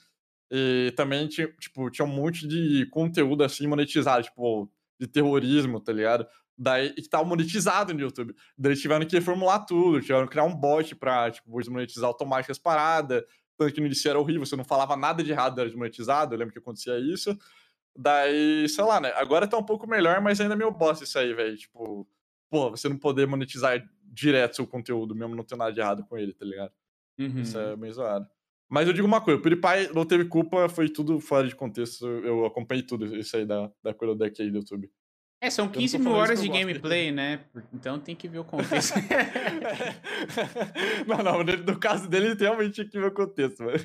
E 0.50 0.92
também 0.96 1.26
tinha, 1.26 1.48
tipo, 1.58 1.90
tinha 1.90 2.04
um 2.04 2.12
monte 2.12 2.46
de 2.46 2.86
conteúdo 2.90 3.42
assim 3.42 3.66
monetizado, 3.66 4.24
tipo, 4.24 4.70
de 5.00 5.06
terrorismo, 5.06 5.80
tá 5.80 5.92
ligado? 5.92 6.26
Daí, 6.56 6.92
que 6.92 7.08
tava 7.08 7.24
monetizado 7.24 7.92
no 7.92 8.00
YouTube. 8.00 8.34
Daí 8.56 8.70
eles 8.70 8.80
tiveram 8.80 9.04
que 9.04 9.16
reformular 9.16 9.66
tudo, 9.66 10.00
tiveram 10.00 10.26
que 10.26 10.32
criar 10.32 10.44
um 10.44 10.54
bot 10.54 10.94
pra, 10.94 11.30
tipo, 11.30 11.58
desmonetizar 11.58 12.06
automático 12.06 12.52
as 12.52 12.58
paradas. 12.58 13.24
Tanto 13.56 13.72
que 13.72 13.80
no 13.80 13.86
início 13.86 14.08
era 14.08 14.18
horrível, 14.18 14.44
você 14.44 14.56
não 14.56 14.64
falava 14.64 14.96
nada 14.96 15.22
de 15.22 15.30
errado, 15.30 15.58
era 15.58 15.68
desmonetizado, 15.68 16.34
eu 16.34 16.38
lembro 16.38 16.52
que 16.52 16.58
acontecia 16.58 16.98
isso. 16.98 17.36
Daí, 17.96 18.68
sei 18.68 18.84
lá, 18.84 19.00
né? 19.00 19.12
Agora 19.14 19.46
tá 19.46 19.56
um 19.56 19.64
pouco 19.64 19.86
melhor, 19.86 20.20
mas 20.20 20.40
ainda 20.40 20.54
é 20.54 20.56
meio 20.56 20.70
bosta 20.70 21.04
isso 21.04 21.18
aí, 21.18 21.32
velho. 21.32 21.56
Tipo, 21.56 22.08
pô, 22.50 22.70
você 22.70 22.88
não 22.88 22.98
poder 22.98 23.26
monetizar 23.26 23.84
direto 24.04 24.56
seu 24.56 24.66
conteúdo, 24.66 25.14
mesmo 25.14 25.34
não 25.34 25.44
ter 25.44 25.56
nada 25.56 25.72
de 25.72 25.80
errado 25.80 26.04
com 26.04 26.16
ele, 26.18 26.32
tá 26.32 26.44
ligado? 26.44 26.72
Uhum. 27.18 27.40
Isso 27.40 27.58
é 27.58 27.76
meio 27.76 27.92
zoado. 27.92 28.28
Mas 28.74 28.88
eu 28.88 28.92
digo 28.92 29.06
uma 29.06 29.20
coisa, 29.20 29.38
o 29.38 29.40
PewDiePie 29.40 29.94
não 29.94 30.04
teve 30.04 30.24
culpa, 30.24 30.68
foi 30.68 30.88
tudo 30.88 31.20
fora 31.20 31.46
de 31.46 31.54
contexto. 31.54 32.04
Eu 32.04 32.44
acompanhei 32.44 32.82
tudo 32.82 33.16
isso 33.16 33.36
aí 33.36 33.46
da, 33.46 33.70
da 33.80 33.94
coisa 33.94 34.16
do 34.16 34.18
deck 34.18 34.42
aí 34.42 34.50
do 34.50 34.58
YouTube. 34.58 34.90
É, 35.40 35.48
são 35.48 35.68
15 35.68 36.00
mil 36.00 36.10
horas 36.10 36.42
de 36.42 36.48
gameplay, 36.48 37.12
né? 37.12 37.44
Então 37.72 38.00
tem 38.00 38.16
que 38.16 38.26
ver 38.26 38.40
o 38.40 38.44
contexto. 38.44 38.94
não, 41.06 41.18
não, 41.18 41.44
no 41.44 41.78
caso 41.78 42.08
dele 42.08 42.34
realmente 42.34 42.74
tinha 42.74 42.88
que 42.88 42.98
ver 42.98 43.06
o 43.06 43.12
contexto, 43.12 43.62
mano. 43.62 43.78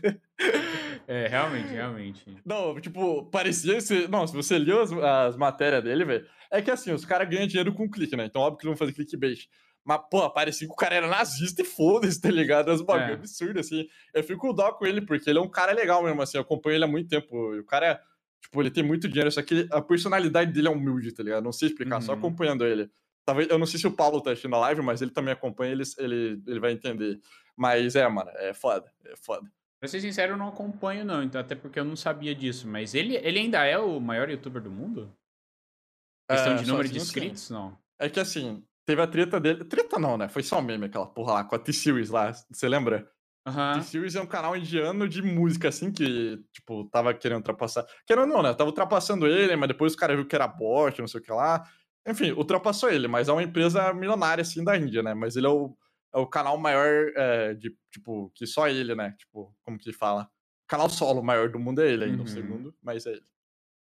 É, 1.08 1.28
realmente, 1.28 1.70
realmente. 1.70 2.38
Não, 2.44 2.82
tipo, 2.82 3.26
parecia. 3.26 3.80
Se, 3.82 4.08
não, 4.08 4.26
se 4.26 4.34
você 4.34 4.58
leu 4.58 4.82
as, 4.82 4.92
as 4.92 5.38
matérias 5.38 5.84
dele, 5.84 6.04
velho, 6.04 6.26
é 6.52 6.64
que 6.64 6.72
assim, 6.72 6.92
os 6.92 7.06
caras 7.06 7.30
ganham 7.30 7.46
dinheiro 7.46 7.76
com 7.76 7.88
clique, 7.88 8.16
né? 8.16 8.26
Então, 8.26 8.42
óbvio 8.42 8.58
que 8.58 8.66
eles 8.66 8.76
vão 8.76 8.88
fazer 8.88 8.94
clickbait. 8.94 9.48
Mas, 9.90 10.02
pô, 10.08 10.30
parecia 10.30 10.68
que 10.68 10.74
o 10.74 10.76
cara 10.76 10.94
era 10.94 11.08
nazista 11.08 11.64
e 11.64 11.66
foda-se, 11.66 12.22
tá 12.22 12.30
ligado? 12.30 12.72
Uns 12.72 12.84
bagulho 12.84 13.10
é. 13.10 13.14
absurdo, 13.16 13.60
assim. 13.60 13.88
Eu 14.14 14.24
fico 14.24 14.42
com 14.42 14.54
dó 14.54 14.72
com 14.72 14.86
ele, 14.86 15.02
porque 15.02 15.28
ele 15.28 15.40
é 15.40 15.42
um 15.42 15.50
cara 15.50 15.72
legal 15.72 16.04
mesmo, 16.04 16.22
assim. 16.22 16.38
Eu 16.38 16.44
acompanho 16.44 16.76
ele 16.76 16.84
há 16.84 16.88
muito 16.88 17.10
tempo. 17.10 17.58
O 17.58 17.64
cara 17.64 17.88
é. 17.88 18.02
Tipo, 18.40 18.62
ele 18.62 18.70
tem 18.70 18.84
muito 18.84 19.08
dinheiro, 19.10 19.32
só 19.32 19.42
que 19.42 19.68
a 19.72 19.82
personalidade 19.82 20.54
dele 20.54 20.68
é 20.68 20.70
humilde, 20.70 21.12
tá 21.12 21.24
ligado? 21.24 21.44
Não 21.44 21.52
sei 21.52 21.70
explicar, 21.70 21.96
uhum. 21.96 22.02
só 22.04 22.14
acompanhando 22.14 22.68
ele. 22.68 22.88
Talvez, 23.26 23.50
eu 23.50 23.58
não 23.58 23.66
sei 23.66 23.80
se 23.80 23.88
o 23.88 23.92
Paulo 23.92 24.22
tá 24.22 24.30
assistindo 24.30 24.56
a 24.56 24.60
live, 24.60 24.84
mas 24.84 25.02
ele 25.02 25.10
também 25.10 25.34
acompanha, 25.34 25.72
ele, 25.72 25.84
ele, 25.98 26.44
ele 26.46 26.60
vai 26.60 26.72
entender. 26.72 27.20
Mas 27.58 27.96
é, 27.96 28.08
mano, 28.08 28.30
é 28.36 28.54
foda, 28.54 28.92
é 29.06 29.16
foda. 29.16 29.52
Pra 29.80 29.90
ser 29.90 30.02
sincero, 30.02 30.34
eu 30.34 30.38
não 30.38 30.50
acompanho, 30.50 31.04
não, 31.04 31.24
então, 31.24 31.42
até 31.42 31.56
porque 31.56 31.80
eu 31.80 31.86
não 31.86 31.96
sabia 31.96 32.36
disso. 32.36 32.68
Mas 32.68 32.94
ele, 32.94 33.16
ele 33.18 33.40
ainda 33.40 33.66
é 33.66 33.80
o 33.80 34.00
maior 34.00 34.30
youtuber 34.30 34.62
do 34.62 34.70
mundo? 34.70 35.12
Questão 36.30 36.54
é, 36.54 36.56
de 36.58 36.68
número 36.68 36.88
de 36.88 36.98
inscritos, 36.98 37.42
sim. 37.42 37.54
não? 37.54 37.76
É 37.98 38.08
que 38.08 38.20
assim, 38.20 38.64
Teve 38.90 39.04
a 39.04 39.08
treta 39.08 39.40
dele. 39.40 39.64
Treta 39.66 40.00
não, 40.00 40.18
né? 40.18 40.28
Foi 40.28 40.42
só 40.42 40.60
meme 40.60 40.88
aquela 40.88 41.06
porra 41.06 41.34
lá, 41.34 41.44
com 41.44 41.54
a 41.54 41.60
T-Series 41.60 42.10
lá. 42.10 42.34
Você 42.52 42.68
lembra? 42.68 43.08
Uhum. 43.48 43.74
T-Series 43.76 44.16
é 44.16 44.22
um 44.22 44.26
canal 44.26 44.58
indiano 44.58 45.08
de 45.08 45.22
música, 45.22 45.68
assim, 45.68 45.92
que, 45.92 46.44
tipo, 46.52 46.86
tava 46.86 47.14
querendo 47.14 47.38
ultrapassar. 47.38 47.86
Querendo 48.08 48.26
não, 48.26 48.42
né? 48.42 48.52
Tava 48.52 48.72
ultrapassando 48.72 49.28
ele, 49.28 49.56
mas 49.56 49.68
depois 49.68 49.94
o 49.94 49.96
cara 49.96 50.16
viu 50.16 50.26
que 50.26 50.34
era 50.34 50.48
bot, 50.48 51.00
não 51.00 51.08
sei 51.08 51.20
o 51.20 51.24
que 51.24 51.32
lá. 51.32 51.64
Enfim, 52.08 52.32
ultrapassou 52.32 52.90
ele, 52.90 53.08
mas 53.08 53.30
é 53.30 53.32
uma 53.32 53.44
empresa 53.44 53.94
milionária, 53.94 54.42
assim, 54.42 54.64
da 54.64 54.76
Índia, 54.76 55.04
né? 55.04 55.14
Mas 55.14 55.36
ele 55.36 55.46
é 55.46 55.52
o, 55.52 55.78
é 56.12 56.18
o 56.18 56.26
canal 56.26 56.58
maior 56.58 57.12
é, 57.16 57.54
de, 57.54 57.72
tipo, 57.94 58.32
que 58.34 58.48
só 58.48 58.68
ele, 58.68 58.96
né? 58.96 59.14
Tipo, 59.20 59.56
como 59.64 59.78
que 59.78 59.94
fala? 59.94 60.24
O 60.24 60.68
canal 60.68 60.90
solo 60.90 61.22
maior 61.22 61.48
do 61.50 61.60
mundo 61.60 61.80
é 61.84 61.92
ele 61.92 62.06
ainda, 62.06 62.18
uhum. 62.18 62.24
o 62.24 62.28
segundo, 62.28 62.76
mas 62.82 63.06
é 63.06 63.12
ele. 63.12 63.26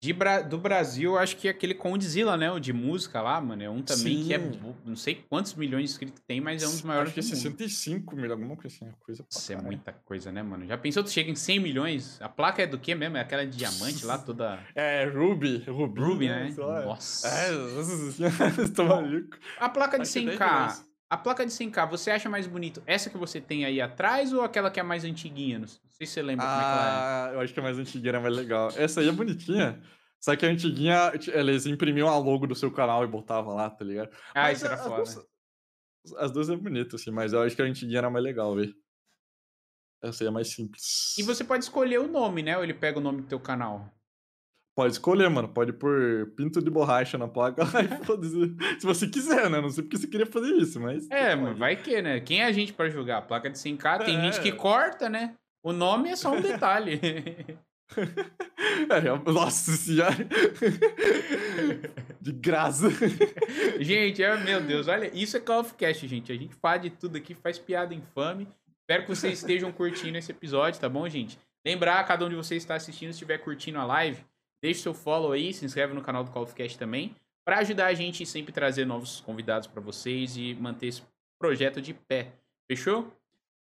De 0.02 0.14
Bra- 0.14 0.40
do 0.42 0.58
Brasil, 0.58 1.18
acho 1.18 1.36
que 1.36 1.50
é 1.50 1.52
aquele 1.52 1.74
Condzilla, 1.74 2.38
né? 2.38 2.50
O 2.50 2.58
de 2.58 2.72
música 2.72 3.22
lá, 3.22 3.42
mano. 3.42 3.62
É 3.62 3.70
um 3.70 3.82
também 3.82 4.24
que 4.24 4.34
é. 4.34 4.40
Sim. 4.40 4.76
Não 4.86 4.96
sei 4.96 5.16
quantos 5.30 5.54
milhões 5.56 5.84
de 5.84 5.90
inscritos 5.92 6.24
tem, 6.26 6.40
mas 6.40 6.64
é 6.64 6.68
um 6.68 6.72
dos 6.72 6.84
maiores 6.84 7.10
Acho 7.10 7.16
que 7.16 7.20
é 7.20 7.24
do 7.24 7.28
mundo. 7.28 7.58
65 7.60 8.16
mil, 8.16 8.32
alguma 8.32 8.56
coisa 8.56 8.74
assim. 8.78 8.92
Coisa 9.02 9.24
pra 9.24 9.38
Isso 9.38 9.52
é 9.52 9.62
muita 9.62 9.92
coisa, 9.92 10.32
né, 10.32 10.42
mano? 10.42 10.66
Já 10.66 10.78
pensou, 10.78 11.04
tu 11.04 11.10
chega 11.10 11.30
em 11.30 11.36
100 11.36 11.60
milhões? 11.60 12.18
A 12.22 12.30
placa 12.30 12.64
é 12.64 12.68
do 12.68 12.80
quê 12.80 12.96
mesmo? 12.96 13.18
É 13.18 13.20
aquela 13.22 13.46
de 13.46 13.58
diamante 13.58 14.06
lá, 14.06 14.18
toda. 14.18 14.58
É, 14.74 15.04
Ruby. 15.04 15.66
Ruby, 15.68 16.02
Ruby, 16.02 16.28
né? 16.30 16.54
Lá. 16.58 16.86
Nossa. 16.86 17.28
É, 17.28 17.50
senhora, 18.14 18.70
tô 18.74 18.86
maluco. 18.86 19.38
A 19.60 19.68
placa 19.68 19.98
de 19.98 20.04
Acho 20.04 20.14
que 20.14 20.20
é 20.20 20.26
10 20.28 20.40
100k. 20.40 20.54
milhões. 20.54 20.90
A 21.10 21.18
placa 21.18 21.46
de 21.46 21.52
100k, 21.52 21.90
você 21.90 22.12
acha 22.12 22.30
mais 22.30 22.48
bonito 22.48 22.82
essa 22.86 23.10
que 23.10 23.18
você 23.18 23.42
tem 23.42 23.66
aí 23.66 23.82
atrás 23.82 24.32
ou 24.32 24.44
aquela 24.44 24.70
que 24.72 24.80
é 24.80 24.84
mais 24.84 25.04
antiguinha? 25.04 25.60
Não 26.00 26.06
sei 26.06 26.08
se 26.08 26.14
você 26.14 26.22
lembra 26.22 26.46
como 26.46 26.58
é 26.58 26.64
que 26.64 26.66
ela 26.66 26.86
é. 26.86 26.90
Ah, 26.92 27.32
eu 27.34 27.40
acho 27.42 27.54
que 27.54 27.60
a 27.60 27.64
mais 27.64 27.78
antiguinha 27.78 28.10
era 28.12 28.20
mais 28.22 28.34
legal. 28.36 28.70
Essa 28.78 29.02
aí 29.02 29.10
é 29.10 29.12
bonitinha. 29.12 29.82
Só 30.22 30.34
que 30.36 30.46
a 30.46 30.50
antiguinha, 30.50 31.12
eles 31.34 31.66
imprimiam 31.66 32.08
a 32.08 32.18
logo 32.18 32.48
do 32.48 32.56
seu 32.56 32.72
canal 32.72 33.04
e 33.04 33.08
botavam 33.08 33.56
lá, 33.56 33.70
tá 33.70 33.84
ligado? 33.84 34.10
Ah, 34.34 34.44
Mas 34.44 34.58
isso 34.58 34.66
era 34.66 34.78
foda. 34.78 34.96
duas- 35.04 35.28
As 36.18 36.32
duas 36.32 36.50
é 36.50 36.56
bonito, 36.56 36.96
assim, 36.96 37.12
mas 37.12 37.34
eu 37.34 37.42
acho 37.42 37.54
que 37.56 37.62
a 37.62 37.66
antiguinha 37.66 38.00
era 38.00 38.10
mais 38.10 38.24
legal, 38.24 38.56
velho. 38.56 38.74
Essa 40.02 40.24
aí 40.24 40.28
é 40.30 40.32
mais 40.32 40.48
simples. 40.54 41.18
E 41.18 41.24
você 41.24 41.44
pode 41.44 41.66
escolher 41.66 42.00
o 42.00 42.08
nome, 42.08 42.42
né? 42.44 42.58
Ou 42.58 42.64
ele 42.64 42.74
pega 42.74 42.98
o 42.98 43.02
nome 43.02 43.22
do 43.22 43.28
teu 43.28 43.40
canal? 43.40 43.94
Pode 44.78 44.94
escolher, 44.94 45.30
mano. 45.30 45.50
Pode 45.54 45.74
pôr 45.74 46.34
pinto 46.38 46.62
de 46.62 46.70
borracha 46.70 47.18
na 47.18 47.28
placa. 47.28 47.64
Se 48.80 48.86
você 48.86 49.10
quiser, 49.10 49.50
né? 49.50 49.60
Não 49.60 49.70
sei 49.70 49.84
porque 49.84 49.98
você 49.98 50.08
queria 50.08 50.26
fazer 50.26 50.54
isso, 50.54 50.80
mas. 50.80 51.10
É, 51.12 51.36
mano, 51.36 51.58
vai 51.58 51.76
que, 51.76 52.02
né? 52.02 52.22
Quem 52.22 52.42
é 52.42 52.46
a 52.46 52.52
gente 52.54 52.72
pra 52.72 52.90
julgar? 52.90 53.18
A 53.18 53.22
placa 53.22 53.50
de 53.50 53.58
100k, 53.60 54.06
tem 54.06 54.22
gente 54.22 54.40
que 54.42 54.50
É. 54.50 54.56
corta, 54.56 55.10
né? 55.10 55.36
O 55.64 55.74
nome 55.74 56.10
é 56.10 56.16
só 56.16 56.32
um 56.32 56.42
detalhe. 56.42 57.00
É, 58.90 59.32
nossa 59.32 59.72
senhora. 59.72 60.16
de 62.22 62.32
graça. 62.32 62.88
gente, 63.80 64.22
é, 64.22 64.38
meu 64.38 64.62
Deus, 64.62 64.88
olha, 64.88 65.10
isso 65.14 65.36
é 65.38 65.40
Call 65.40 65.62
of 65.62 65.74
Cast, 65.74 66.08
gente. 66.08 66.32
A 66.32 66.36
gente 66.36 66.54
faz 66.56 66.82
de 66.82 66.92
tudo 66.92 67.18
aqui, 67.18 67.34
faz 67.34 67.58
piada 67.58 67.94
infame. 67.94 68.48
Espero 68.82 69.04
que 69.04 69.10
vocês 69.10 69.40
estejam 69.40 69.72
curtindo 69.72 70.18
esse 70.18 70.32
episódio, 70.32 70.80
tá 70.80 70.88
bom, 70.88 71.08
gente? 71.10 71.40
Lembrar, 71.66 72.04
cada 72.06 72.26
um 72.26 72.30
de 72.30 72.36
vocês 72.36 72.62
está 72.64 72.76
assistindo, 72.76 73.10
se 73.10 73.16
estiver 73.16 73.38
curtindo 73.40 73.80
a 73.80 73.86
live, 73.86 74.24
deixe 74.64 74.82
seu 74.82 74.94
follow 74.94 75.32
aí, 75.32 75.54
se 75.54 75.66
inscreve 75.66 75.94
no 75.94 76.02
canal 76.02 76.24
do 76.24 76.32
Call 76.32 76.44
of 76.44 76.56
Cast 76.56 76.78
também, 76.78 77.16
para 77.46 77.60
ajudar 77.60 77.88
a 77.88 77.94
gente 77.94 78.26
sempre 78.26 78.52
trazer 78.52 78.86
novos 78.86 79.20
convidados 79.22 79.68
para 79.68 79.82
vocês 79.82 80.38
e 80.38 80.56
manter 80.56 80.88
esse 80.88 81.04
projeto 81.40 81.82
de 81.82 81.94
pé. 81.94 82.34
Fechou? 82.70 83.12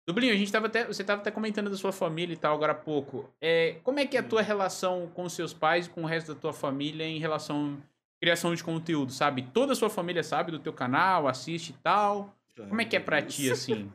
Dublinho, 0.08 0.34
a 0.34 0.38
gente 0.38 0.52
tava 0.52 0.68
até, 0.68 0.86
você 0.86 1.02
estava 1.02 1.22
até 1.22 1.32
comentando 1.32 1.70
da 1.70 1.76
sua 1.76 1.92
família 1.92 2.34
e 2.34 2.38
tal 2.38 2.56
agora 2.56 2.74
há 2.74 2.76
pouco. 2.76 3.30
É, 3.42 3.78
como 3.84 4.00
é 4.00 4.06
que 4.06 4.16
é 4.16 4.20
a 4.20 4.24
tua 4.24 4.42
relação 4.42 5.10
com 5.14 5.24
os 5.24 5.34
seus 5.34 5.52
pais 5.52 5.88
e 5.88 5.90
com 5.90 6.04
o 6.04 6.06
resto 6.06 6.34
da 6.34 6.40
tua 6.40 6.54
família 6.54 7.04
em 7.06 7.18
relação 7.18 7.80
à 7.80 8.20
criação 8.22 8.54
de 8.54 8.64
conteúdo, 8.64 9.12
sabe? 9.12 9.42
Toda 9.52 9.74
a 9.74 9.76
sua 9.76 9.90
família 9.90 10.24
sabe 10.24 10.52
do 10.52 10.60
teu 10.60 10.72
canal, 10.72 11.28
assiste 11.28 11.70
e 11.70 11.74
tal. 11.82 12.36
Como 12.56 12.80
é 12.80 12.86
que 12.86 12.96
é 12.96 13.00
pra 13.00 13.22
ti, 13.22 13.52
assim? 13.52 13.92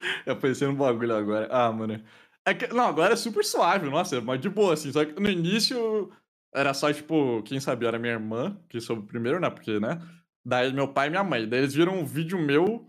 Aparecendo 0.28 0.72
um 0.72 0.76
bagulho 0.76 1.16
agora. 1.16 1.48
Ah, 1.50 1.72
mano. 1.72 2.02
É 2.46 2.52
que, 2.52 2.66
não, 2.68 2.84
agora 2.84 3.14
é 3.14 3.16
super 3.16 3.42
suave, 3.42 3.88
nossa, 3.88 4.16
é 4.16 4.20
mais 4.20 4.40
de 4.40 4.50
boa, 4.50 4.74
assim. 4.74 4.92
Só 4.92 5.02
que 5.04 5.18
no 5.18 5.30
início 5.30 6.12
era 6.54 6.74
só, 6.74 6.92
tipo, 6.92 7.42
quem 7.42 7.58
sabia 7.58 7.88
era 7.88 7.98
minha 7.98 8.12
irmã, 8.12 8.56
que 8.68 8.80
soube 8.80 9.06
primeiro, 9.06 9.40
né? 9.40 9.48
Porque, 9.48 9.80
né? 9.80 10.00
Daí 10.44 10.72
meu 10.72 10.88
pai 10.88 11.06
e 11.06 11.10
minha 11.10 11.24
mãe. 11.24 11.48
Daí 11.48 11.60
eles 11.60 11.74
viram 11.74 11.98
um 11.98 12.04
vídeo 12.04 12.38
meu. 12.38 12.86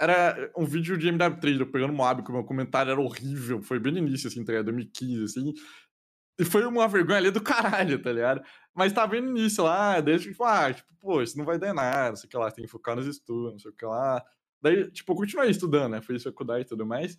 Era 0.00 0.50
um 0.56 0.64
vídeo 0.64 0.96
de 0.96 1.08
MW3, 1.08 1.58
eu 1.60 1.66
pegando 1.70 1.92
Moab, 1.92 2.22
que 2.22 2.30
o 2.30 2.32
meu 2.32 2.44
comentário 2.44 2.92
era 2.92 3.00
horrível. 3.00 3.60
Foi 3.62 3.78
bem 3.80 3.92
no 3.92 3.98
início, 3.98 4.28
assim, 4.28 4.44
tá 4.44 4.52
ligado? 4.52 4.66
2015, 4.66 5.24
assim. 5.24 5.52
E 6.40 6.44
foi 6.44 6.64
uma 6.64 6.86
vergonha 6.86 7.18
ali 7.18 7.30
do 7.32 7.40
caralho, 7.42 8.00
tá 8.00 8.12
ligado? 8.12 8.40
Mas 8.74 8.92
tá 8.92 9.04
bem 9.06 9.20
no 9.20 9.30
início 9.36 9.64
lá, 9.64 10.00
daí 10.00 10.18
tipo, 10.20 10.44
ah, 10.44 10.72
tipo, 10.72 10.88
pô, 11.00 11.20
isso 11.20 11.36
não 11.36 11.44
vai 11.44 11.58
dar 11.58 11.74
nada, 11.74 12.10
não 12.10 12.16
sei 12.16 12.28
o 12.28 12.30
que 12.30 12.36
lá, 12.36 12.48
tem 12.50 12.64
que 12.64 12.70
focar 12.70 12.94
nos 12.94 13.06
estudos, 13.08 13.52
não 13.52 13.58
sei 13.58 13.70
o 13.72 13.74
que 13.74 13.84
lá. 13.84 14.22
Daí, 14.62 14.88
tipo, 14.92 15.12
eu 15.12 15.16
continuei 15.16 15.50
estudando, 15.50 15.92
né? 15.92 16.00
Fiz 16.00 16.22
faculdade 16.22 16.62
e 16.62 16.64
tudo 16.64 16.86
mais. 16.86 17.18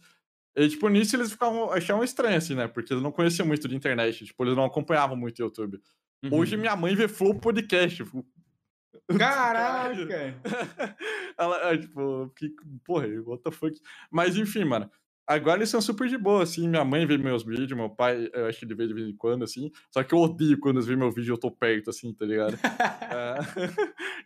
E, 0.55 0.69
tipo, 0.69 0.87
nisso 0.87 1.17
eles 1.17 1.31
ficavam, 1.31 1.69
achavam 1.71 2.03
estranho, 2.03 2.37
assim, 2.37 2.55
né? 2.55 2.67
Porque 2.69 2.93
eles 2.93 3.03
não 3.03 3.11
conheciam 3.11 3.45
muito 3.45 3.67
de 3.67 3.75
internet, 3.75 4.25
tipo, 4.25 4.41
eles 4.43 4.55
não 4.55 4.63
acompanhavam 4.63 5.17
muito 5.17 5.39
o 5.39 5.43
YouTube. 5.43 5.81
Hoje 6.31 6.55
Uhum. 6.55 6.61
minha 6.61 6.75
mãe 6.77 6.95
vê 6.95 7.07
Flow 7.09 7.35
Podcast. 7.35 7.99
eu 7.99 8.05
fico, 8.05 8.25
Caraca! 9.17 10.35
Ela, 11.37 11.73
é, 11.73 11.77
tipo, 11.77 12.31
que, 12.35 12.53
porra, 12.83 13.07
what 13.25 13.43
the 13.43 13.51
fuck. 13.51 13.75
Mas, 14.11 14.35
enfim, 14.35 14.63
mano. 14.65 14.89
Agora 15.29 15.59
eles 15.59 15.69
são 15.69 15.79
super 15.79 16.07
de 16.07 16.17
boa, 16.17 16.41
assim. 16.41 16.67
Minha 16.67 16.83
mãe 16.83 17.05
vê 17.05 17.15
meus 17.15 17.43
vídeos, 17.43 17.71
meu 17.73 17.87
pai, 17.87 18.27
eu 18.33 18.47
acho 18.47 18.57
que 18.57 18.65
ele 18.65 18.73
vê 18.73 18.87
de 18.87 18.95
vez 18.95 19.07
em 19.07 19.15
quando, 19.15 19.43
assim. 19.43 19.71
Só 19.91 20.03
que 20.03 20.11
eu 20.11 20.17
odeio 20.17 20.59
quando 20.59 20.77
eles 20.77 20.87
veem 20.87 20.97
meu 20.97 21.11
vídeo 21.11 21.33
eu 21.33 21.37
tô 21.37 21.51
perto, 21.51 21.91
assim, 21.91 22.11
tá 22.13 22.25
ligado? 22.25 22.57
É. 23.11 23.39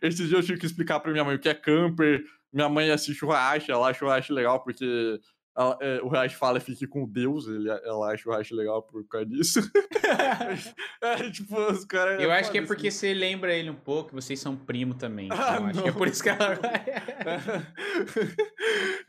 Esses 0.06 0.28
dias 0.28 0.32
eu 0.32 0.42
tive 0.42 0.60
que 0.60 0.66
explicar 0.66 1.00
pra 1.00 1.12
minha 1.12 1.24
mãe 1.24 1.36
o 1.36 1.38
que 1.38 1.48
é 1.48 1.54
camper. 1.54 2.24
Minha 2.52 2.68
mãe 2.68 2.90
assiste 2.90 3.24
o 3.24 3.28
Racha, 3.28 3.72
ela 3.72 3.88
acha 3.88 4.04
o 4.04 4.08
Racha 4.08 4.32
legal 4.32 4.62
porque 4.62 5.20
ela- 5.56 5.78
é, 5.80 6.00
o 6.02 6.08
Racha 6.08 6.36
fala 6.36 6.58
fique 6.60 6.86
com 6.86 7.06
Deus, 7.08 7.46
ele, 7.46 7.68
ela 7.70 8.12
acha 8.12 8.28
o 8.28 8.32
Racha 8.32 8.54
legal 8.54 8.82
por 8.82 9.06
causa 9.06 9.26
disso. 9.26 9.60
é, 11.02 11.30
tipo, 11.30 11.56
os 11.60 11.84
caras. 11.84 12.22
Eu 12.22 12.30
acho 12.32 12.50
que 12.50 12.58
é 12.58 12.62
porque 12.66 12.88
assim. 12.88 12.98
você 12.98 13.14
lembra 13.14 13.54
ele 13.54 13.70
um 13.70 13.74
pouco, 13.74 14.12
vocês 14.12 14.38
são 14.40 14.56
primo 14.56 14.94
também. 14.94 15.26
Então 15.26 15.38
Ah, 15.38 15.66
acho 15.68 15.82
que 15.82 15.88
é 15.88 15.92
por 15.92 16.08
isso 16.08 16.22
que 16.22 16.28
ela. 16.28 16.58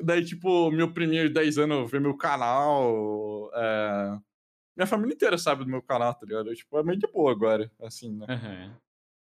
Daí, 0.01 0.23
tipo, 0.25 0.71
meu 0.71 0.93
primeiro 0.93 1.31
10 1.33 1.57
anos 1.57 1.89
vê 1.89 1.99
meu 1.99 2.15
canal. 2.17 3.49
é, 3.53 4.17
Minha 4.77 4.87
família 4.87 5.13
inteira 5.13 5.37
sabe 5.37 5.63
do 5.63 5.69
meu 5.69 5.81
canal, 5.81 6.13
tá 6.13 6.25
ligado? 6.25 6.49
Eu, 6.49 6.55
tipo, 6.55 6.77
é 6.77 6.83
meio 6.83 6.99
de 6.99 7.07
boa 7.07 7.31
agora, 7.31 7.71
assim, 7.81 8.13
né? 8.15 8.25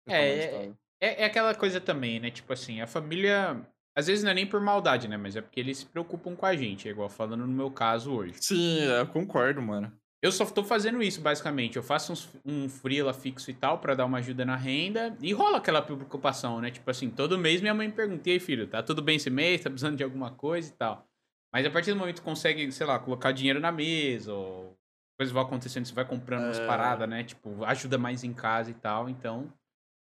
Tá 0.06 0.14
É, 0.14 0.38
é-. 0.66 0.72
É, 1.00 1.22
é 1.22 1.24
aquela 1.26 1.54
coisa 1.54 1.80
também, 1.80 2.18
né? 2.18 2.30
Tipo 2.30 2.52
assim, 2.52 2.80
a 2.80 2.86
família. 2.86 3.64
Às 3.98 4.06
vezes 4.06 4.22
não 4.22 4.30
é 4.30 4.34
nem 4.34 4.46
por 4.46 4.60
maldade, 4.60 5.08
né? 5.08 5.16
Mas 5.16 5.34
é 5.34 5.40
porque 5.40 5.58
eles 5.58 5.78
se 5.78 5.86
preocupam 5.86 6.36
com 6.36 6.46
a 6.46 6.54
gente. 6.54 6.86
É 6.86 6.92
igual 6.92 7.08
falando 7.08 7.44
no 7.44 7.52
meu 7.52 7.68
caso 7.68 8.12
hoje. 8.12 8.34
Sim, 8.40 8.78
eu 8.84 9.04
concordo, 9.08 9.60
mano. 9.60 9.92
Eu 10.22 10.30
só 10.30 10.44
tô 10.46 10.62
fazendo 10.62 11.02
isso, 11.02 11.20
basicamente. 11.20 11.76
Eu 11.76 11.82
faço 11.82 12.12
uns, 12.12 12.28
um 12.46 12.68
freela 12.68 13.12
fixo 13.12 13.50
e 13.50 13.54
tal 13.54 13.78
pra 13.78 13.96
dar 13.96 14.04
uma 14.04 14.18
ajuda 14.18 14.44
na 14.44 14.54
renda. 14.54 15.16
E 15.20 15.32
rola 15.32 15.58
aquela 15.58 15.82
preocupação, 15.82 16.60
né? 16.60 16.70
Tipo 16.70 16.88
assim, 16.88 17.10
todo 17.10 17.36
mês 17.36 17.60
minha 17.60 17.74
mãe 17.74 17.90
pergunta: 17.90 18.28
e 18.28 18.34
aí, 18.34 18.38
filho, 18.38 18.68
tá 18.68 18.84
tudo 18.84 19.02
bem 19.02 19.16
esse 19.16 19.30
mês? 19.30 19.62
Tá 19.62 19.68
precisando 19.68 19.96
de 19.96 20.04
alguma 20.04 20.30
coisa 20.30 20.68
e 20.68 20.72
tal. 20.76 21.04
Mas 21.52 21.66
a 21.66 21.70
partir 21.70 21.90
do 21.92 21.98
momento 21.98 22.20
que 22.20 22.24
consegue, 22.24 22.70
sei 22.70 22.86
lá, 22.86 23.00
colocar 23.00 23.32
dinheiro 23.32 23.58
na 23.58 23.72
mesa, 23.72 24.32
ou 24.32 24.76
coisas 25.18 25.32
vão 25.32 25.42
acontecendo, 25.42 25.86
você 25.86 25.94
vai 25.94 26.04
comprando 26.04 26.44
umas 26.44 26.60
É. 26.60 26.66
paradas, 26.68 27.08
né? 27.08 27.24
Tipo, 27.24 27.64
ajuda 27.64 27.98
mais 27.98 28.22
em 28.22 28.32
casa 28.32 28.70
e 28.70 28.74
tal. 28.74 29.08
Então, 29.08 29.52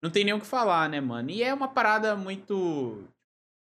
não 0.02 0.10
tem 0.10 0.24
nem 0.24 0.35
o 0.35 0.40
que 0.40 0.47
falar, 0.47 0.90
né, 0.90 1.01
mano? 1.01 1.31
E 1.31 1.43
é 1.43 1.55
uma 1.55 1.69
parada 1.69 2.15
muito. 2.15 3.05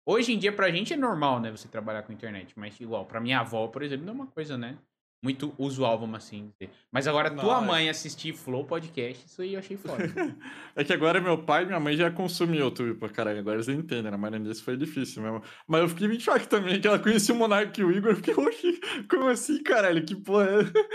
Hoje 0.07 0.33
em 0.35 0.39
dia, 0.39 0.53
pra 0.55 0.71
gente 0.71 0.93
é 0.93 0.97
normal, 0.97 1.41
né? 1.41 1.51
Você 1.51 1.67
trabalhar 1.67 2.03
com 2.03 2.13
internet. 2.13 2.53
Mas, 2.59 2.79
igual, 2.79 3.07
pra 3.07 3.21
minha 3.21 3.41
avó, 3.41 3.69
por 3.69 3.83
exemplo, 3.83 4.05
não 4.05 4.13
é 4.13 4.17
uma 4.17 4.27
coisa, 4.27 4.57
né? 4.59 4.79
Muito 5.25 5.55
usual, 5.57 5.99
vamos 5.99 6.19
assim 6.19 6.53
dizer. 6.53 6.71
Mas 6.93 7.09
agora, 7.09 7.31
Não, 7.31 7.43
tua 7.43 7.57
é- 7.57 7.67
mãe 7.67 7.89
assistir 7.89 8.35
Flow 8.35 8.67
Podcast, 8.67 9.25
isso 9.25 9.41
aí 9.41 9.55
eu 9.55 9.59
achei 9.59 9.75
foda. 9.75 9.97
É 10.77 10.83
que 10.83 10.93
agora 10.93 11.21
meu 11.21 11.39
pai 11.39 11.63
e 11.63 11.67
minha 11.67 11.79
mãe 11.79 11.97
já 11.97 12.11
consumem 12.11 12.59
YouTube 12.59 12.95
pra 12.99 13.09
caralho. 13.09 13.39
Agora 13.39 13.55
eles 13.57 13.69
entendem, 13.69 14.11
né? 14.11 14.17
Mas 14.17 14.33
no 14.33 14.37
início 14.39 14.65
foi 14.65 14.77
difícil 14.77 15.23
mesmo. 15.23 15.41
Mas 15.69 15.83
eu 15.83 15.89
fiquei 15.89 16.09
em 16.09 16.19
choque 16.19 16.49
também, 16.49 16.81
que 16.81 16.89
ela 16.89 16.99
conhecia 16.99 17.33
o 17.33 17.39
Monark 17.39 17.81
e 17.81 17.85
o 17.85 17.93
Igor. 17.93 18.11
Eu 18.11 18.17
fiquei, 18.17 18.35
oxi, 18.37 18.81
como 19.09 19.29
assim, 19.29 19.63
caralho? 19.63 20.05
Que 20.05 20.17
porra 20.17 20.47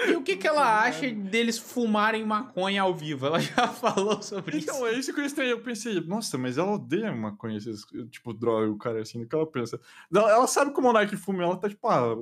é? 0.06 0.12
e 0.12 0.16
o 0.18 0.22
que 0.22 0.36
que 0.36 0.46
ela 0.46 0.84
acha 0.84 1.10
deles 1.10 1.58
fumarem 1.58 2.26
maconha 2.26 2.82
ao 2.82 2.94
vivo? 2.94 3.26
Ela 3.26 3.40
já 3.40 3.68
falou 3.72 4.22
sobre 4.22 4.58
isso. 4.58 4.70
Então, 4.70 4.86
é 4.86 4.92
isso 4.94 5.14
que 5.14 5.22
eu 5.22 5.26
estranhei. 5.26 5.54
Eu 5.54 5.62
pensei, 5.62 6.00
nossa, 6.02 6.38
mas 6.38 6.58
ela 6.58 6.74
odeia 6.74 7.16
maconha, 7.16 7.58
esses, 7.58 7.86
tipo, 8.12 8.34
droga, 8.34 8.70
o 8.70 8.78
cara 8.78 9.02
assim, 9.02 9.24
o 9.24 9.28
que 9.28 9.34
ela 9.34 9.48
pensa. 9.50 9.80
Ela, 10.14 10.30
ela 10.30 10.46
sabe 10.48 10.74
que 10.74 10.80
o 10.80 10.84
Monark 10.84 11.16
fuma, 11.16 11.42
ela 11.42 11.56
tá 11.56 11.70
tipo, 11.70 11.88
ah, 11.88 12.18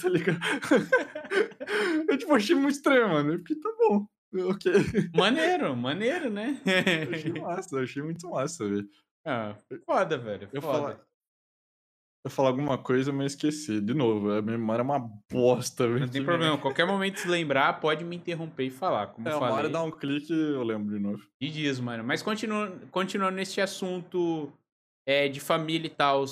tá 0.00 0.08
ligado? 0.08 0.38
eu, 2.08 2.18
tipo, 2.18 2.34
achei 2.34 2.54
muito 2.54 2.74
estranho, 2.74 3.08
mano. 3.08 3.32
Eu 3.34 3.38
fiquei, 3.38 3.56
tá 3.56 3.70
bom, 3.78 4.06
ok. 4.50 4.72
Maneiro, 5.16 5.74
maneiro, 5.76 6.30
né? 6.30 6.60
Eu 7.08 7.14
achei 7.14 7.32
massa, 7.32 7.76
eu 7.76 7.82
achei 7.82 8.02
muito 8.02 8.28
massa, 8.30 8.68
velho. 8.68 8.88
ah, 9.26 9.54
foda, 9.86 10.18
velho. 10.18 10.48
Eu 10.52 10.62
foda. 10.62 10.78
falar, 10.78 11.00
eu 12.24 12.30
falar 12.30 12.48
alguma 12.50 12.78
coisa, 12.78 13.12
mas 13.12 13.32
esqueci. 13.32 13.80
De 13.80 13.94
novo, 13.94 14.30
a 14.30 14.40
memória 14.40 14.80
é 14.82 14.84
uma 14.84 15.10
bosta, 15.30 15.88
velho. 15.88 16.00
Não 16.00 16.08
tem 16.08 16.24
problema. 16.24 16.56
Qualquer 16.56 16.86
momento 16.86 17.18
se 17.18 17.26
lembrar, 17.28 17.80
pode 17.80 18.04
me 18.04 18.16
interromper 18.16 18.64
e 18.66 18.70
falar. 18.70 19.08
Como 19.08 19.28
É, 19.28 19.32
eu 19.32 19.38
uma 19.38 19.46
hora 19.46 19.54
falei. 19.56 19.72
dá 19.72 19.82
um 19.82 19.90
clique 19.90 20.32
eu 20.32 20.62
lembro 20.62 20.94
de 20.94 21.00
novo. 21.02 21.26
De 21.40 21.50
dias, 21.50 21.80
mano. 21.80 22.04
Mas 22.04 22.22
continuando, 22.22 22.86
continuando 22.88 23.36
nesse 23.36 23.60
assunto 23.60 24.52
é, 25.04 25.28
de 25.28 25.40
família 25.40 25.88
e 25.88 25.90
tal, 25.90 26.24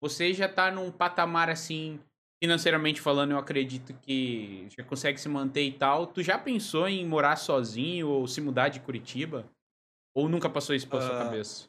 você 0.00 0.32
já 0.32 0.48
tá 0.48 0.70
num 0.70 0.92
patamar 0.92 1.50
assim, 1.50 1.98
financeiramente 2.42 3.00
falando, 3.00 3.32
eu 3.32 3.38
acredito 3.38 3.94
que 4.00 4.68
já 4.76 4.84
consegue 4.84 5.20
se 5.20 5.28
manter 5.28 5.62
e 5.64 5.72
tal. 5.72 6.06
Tu 6.06 6.22
já 6.22 6.38
pensou 6.38 6.88
em 6.88 7.06
morar 7.06 7.36
sozinho 7.36 8.08
ou 8.08 8.26
se 8.28 8.40
mudar 8.40 8.68
de 8.68 8.80
Curitiba? 8.80 9.50
Ou 10.14 10.28
nunca 10.28 10.50
passou 10.50 10.74
isso 10.74 10.88
pela 10.88 11.02
sua 11.02 11.14
Ah, 11.14 11.24
cabeça? 11.24 11.68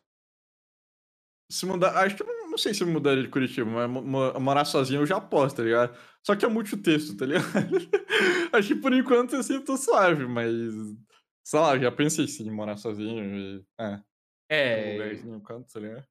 Se 1.51 1.65
mudar, 1.65 1.97
acho 2.03 2.15
que 2.15 2.23
não, 2.23 2.51
não 2.51 2.57
sei 2.57 2.73
se 2.73 2.83
eu 2.83 2.87
mudaria 2.87 3.23
de 3.23 3.29
Curitiba, 3.29 3.69
mas 3.69 3.89
mo- 3.89 4.03
mo- 4.03 4.39
morar 4.39 4.65
sozinho 4.65 5.01
eu 5.01 5.05
já 5.05 5.19
posso, 5.19 5.55
tá 5.55 5.63
ligado? 5.63 5.97
Só 6.23 6.35
que 6.35 6.45
é 6.45 6.47
muito 6.47 6.77
texto, 6.81 7.17
tá 7.17 7.25
ligado? 7.25 7.45
acho 8.53 8.67
que 8.67 8.75
por 8.75 8.93
enquanto 8.93 9.35
assim 9.35 9.55
eu 9.55 9.63
tô 9.63 9.75
suave, 9.77 10.25
mas 10.27 10.51
Sei 11.43 11.59
lá, 11.59 11.77
já 11.79 11.91
pensei 11.91 12.27
sim 12.27 12.47
em 12.47 12.51
morar 12.51 12.77
sozinho 12.77 13.25
e. 13.35 13.65
É. 13.79 13.95
Um 13.95 14.01
É, 14.51 14.91
lugarzinho, 14.91 15.35
um 15.35 15.41
canto, 15.41 15.71
tá 15.73 15.79
ligado? 15.79 16.07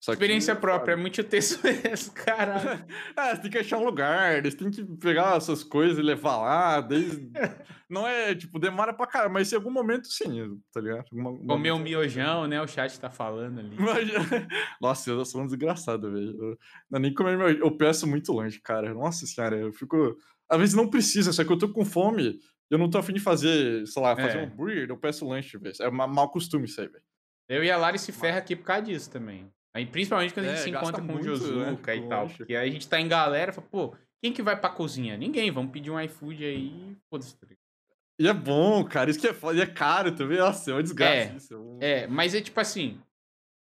Só 0.00 0.12
que, 0.12 0.16
experiência 0.16 0.54
própria, 0.56 0.92
é 0.92 0.96
muito 0.96 1.22
texto 1.24 1.64
esse, 1.66 2.10
caralho. 2.12 2.84
É, 3.16 3.34
você 3.34 3.42
tem 3.42 3.50
que 3.50 3.58
achar 3.58 3.78
um 3.78 3.84
lugar, 3.84 4.42
você 4.42 4.56
tem 4.56 4.70
que 4.70 4.84
pegar 4.98 5.36
essas 5.36 5.64
coisas 5.64 5.98
e 5.98 6.02
levar 6.02 6.36
lá. 6.36 6.80
Desde... 6.80 7.30
Não 7.90 8.06
é, 8.06 8.34
tipo, 8.34 8.58
demora 8.58 8.92
pra 8.92 9.06
caralho, 9.06 9.32
mas 9.32 9.50
em 9.50 9.56
algum 9.56 9.70
momento 9.70 10.06
sim, 10.08 10.60
tá 10.72 10.80
ligado? 10.80 11.04
Alguma- 11.10 11.38
Comer 11.54 11.72
um 11.72 11.78
miojão, 11.78 12.46
né? 12.46 12.60
O 12.60 12.66
chat 12.68 13.00
tá 13.00 13.08
falando 13.10 13.60
ali. 13.60 13.76
Nossa, 14.80 15.10
eu 15.10 15.24
sou 15.24 15.40
um 15.42 15.46
desgraçado, 15.46 16.12
velho. 16.12 16.58
Não 16.90 16.98
é 16.98 17.00
nem 17.00 17.14
comer 17.14 17.36
meu... 17.36 17.48
Eu 17.48 17.76
peço 17.76 18.06
muito 18.06 18.30
longe, 18.32 18.60
cara. 18.60 18.92
Nossa 18.92 19.26
senhora, 19.26 19.56
eu 19.56 19.72
fico. 19.72 20.16
Às 20.50 20.58
vezes 20.58 20.74
não 20.74 20.88
precisa, 20.88 21.32
só 21.32 21.42
que 21.44 21.50
eu 21.52 21.58
tô 21.58 21.70
com 21.72 21.84
fome. 21.84 22.38
Eu 22.70 22.76
não 22.78 22.90
tô 22.90 22.98
afim 22.98 23.14
de 23.14 23.20
fazer, 23.20 23.86
sei 23.86 24.02
lá, 24.02 24.14
fazer 24.14 24.36
É. 24.38 24.42
um 24.42 24.44
hambúrguer, 24.44 24.90
eu 24.90 24.96
peço 24.98 25.26
lanche, 25.26 25.56
velho. 25.56 25.74
É 25.80 25.90
ma- 25.90 26.06
mau 26.06 26.30
costume 26.30 26.66
isso 26.66 26.80
aí, 26.82 26.88
velho. 26.88 27.02
Eu 27.48 27.64
e 27.64 27.70
a 27.70 27.78
Lari 27.78 27.98
se 27.98 28.12
ferra 28.12 28.36
aqui 28.38 28.54
por 28.54 28.64
causa 28.66 28.82
disso 28.82 29.10
também. 29.10 29.50
Aí, 29.74 29.86
principalmente 29.86 30.34
quando 30.34 30.46
a 30.46 30.48
gente 30.50 30.58
É, 30.58 30.62
se 30.64 30.70
encontra 30.70 31.02
com 31.02 31.12
o 31.12 31.14
muito, 31.14 31.54
né, 31.54 31.76
e 31.96 32.08
tal. 32.08 32.28
Porque 32.28 32.56
aí 32.56 32.68
a 32.68 32.72
gente 32.72 32.88
tá 32.88 33.00
em 33.00 33.06
galera, 33.08 33.52
fala, 33.52 33.66
pô, 33.70 33.94
quem 34.22 34.32
que 34.32 34.42
vai 34.42 34.58
pra 34.58 34.70
cozinha? 34.70 35.16
Ninguém, 35.16 35.50
vamos 35.50 35.70
pedir 35.70 35.90
um 35.90 36.00
iFood 36.00 36.44
aí, 36.44 36.96
foda-se. 37.10 37.36
tá? 37.36 37.46
E 38.18 38.26
é 38.26 38.32
bom, 38.32 38.84
cara. 38.84 39.10
Isso 39.10 39.20
que 39.20 39.28
é 39.28 39.34
foda. 39.34 39.58
E 39.58 39.60
é 39.60 39.66
caro 39.66 40.10
também. 40.16 40.38
Nossa, 40.38 40.70
é 40.70 40.74
uma 40.74 40.82
desgraça 40.82 41.32
É, 41.32 41.36
isso. 41.36 41.54
É, 41.54 41.56
um- 41.56 41.78
É, 41.80 42.06
mas 42.08 42.34
é 42.34 42.40
tipo 42.40 42.58
assim, 42.58 43.00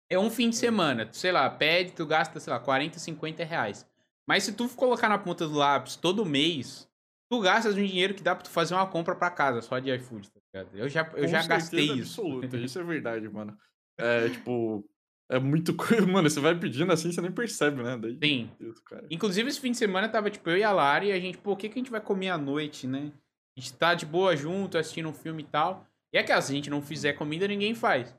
é 0.10 0.20
um 0.20 0.30
fim 0.30 0.50
de 0.52 0.56
semana, 0.56 1.08
tu, 1.08 1.18
sei 1.18 1.32
lá, 1.32 1.50
pede, 1.50 1.92
tu 1.94 2.06
gasta, 2.06 2.40
sei 2.40 2.54
lá, 2.54 2.60
40, 2.60 3.00
50 3.00 3.44
reais. 3.44 3.88
Mas 4.28 4.44
se 4.44 4.54
tu 4.54 4.70
colocar 4.70 5.10
na 5.10 5.18
ponta 5.18 5.48
do 5.48 5.56
lápis 5.56 5.96
todo 5.96 6.24
mês, 6.26 6.88
tu 7.30 7.40
gastas 7.42 7.74
um 7.76 7.84
dinheiro 7.84 8.14
que 8.14 8.22
dá 8.22 8.36
pra 8.36 8.44
tu 8.44 8.52
fazer 8.52 8.76
uma 8.76 8.86
compra 8.86 9.16
pra 9.16 9.32
casa 9.32 9.62
só 9.62 9.80
de 9.80 9.90
iFood, 9.96 10.30
tá 10.30 10.40
ligado? 10.54 10.78
Eu 10.78 10.88
já, 10.88 11.02
eu 11.16 11.24
Com 11.24 11.28
já 11.28 11.44
gastei 11.48 11.86
isso. 11.92 12.22
absoluta, 12.22 12.58
Isso 12.58 12.80
é 12.80 12.84
verdade, 12.84 13.28
mano. 13.28 13.58
É, 13.96 14.28
tipo. 14.30 14.84
É 15.30 15.40
muito 15.40 15.74
coisa. 15.76 16.06
Mano, 16.06 16.30
você 16.30 16.40
vai 16.40 16.58
pedindo 16.58 16.91
assim, 16.91 17.12
você 17.12 17.22
nem 17.22 17.32
percebe, 17.32 17.82
né? 17.82 17.98
Daí. 17.98 18.18
Sim. 18.22 18.52
Deus. 18.60 18.82
Inclusive, 19.10 19.50
esse 19.50 19.60
fim 19.60 19.72
de 19.72 19.78
semana 19.78 20.10
tava, 20.10 20.30
tipo, 20.30 20.50
eu 20.50 20.58
e 20.58 20.64
a 20.64 20.72
Lari, 20.72 21.08
e 21.08 21.12
a 21.12 21.20
gente, 21.20 21.38
pô, 21.38 21.54
o 21.54 21.58
que, 21.58 21.70
que 21.70 21.80
a 21.80 21.82
gente 21.82 21.91
vai 21.91 22.02
comer 22.02 22.30
à 22.30 22.38
noite, 22.38 22.88
né? 22.88 23.12
A 23.58 23.60
gente 23.60 23.74
tá 23.74 23.94
de 23.94 24.06
boa 24.06 24.36
junto, 24.36 24.78
assistindo 24.78 25.10
um 25.10 25.14
filme 25.14 25.44
e 25.44 25.45
tal. 25.45 25.88
E 26.14 26.18
é 26.18 26.24
que 26.24 26.41
se 26.41 26.52
a 26.52 26.56
gente 26.56 26.70
não 26.70 26.82
fizer 26.82 27.14
comida, 27.14 27.48
ninguém 27.48 27.74
faz. 27.74 28.16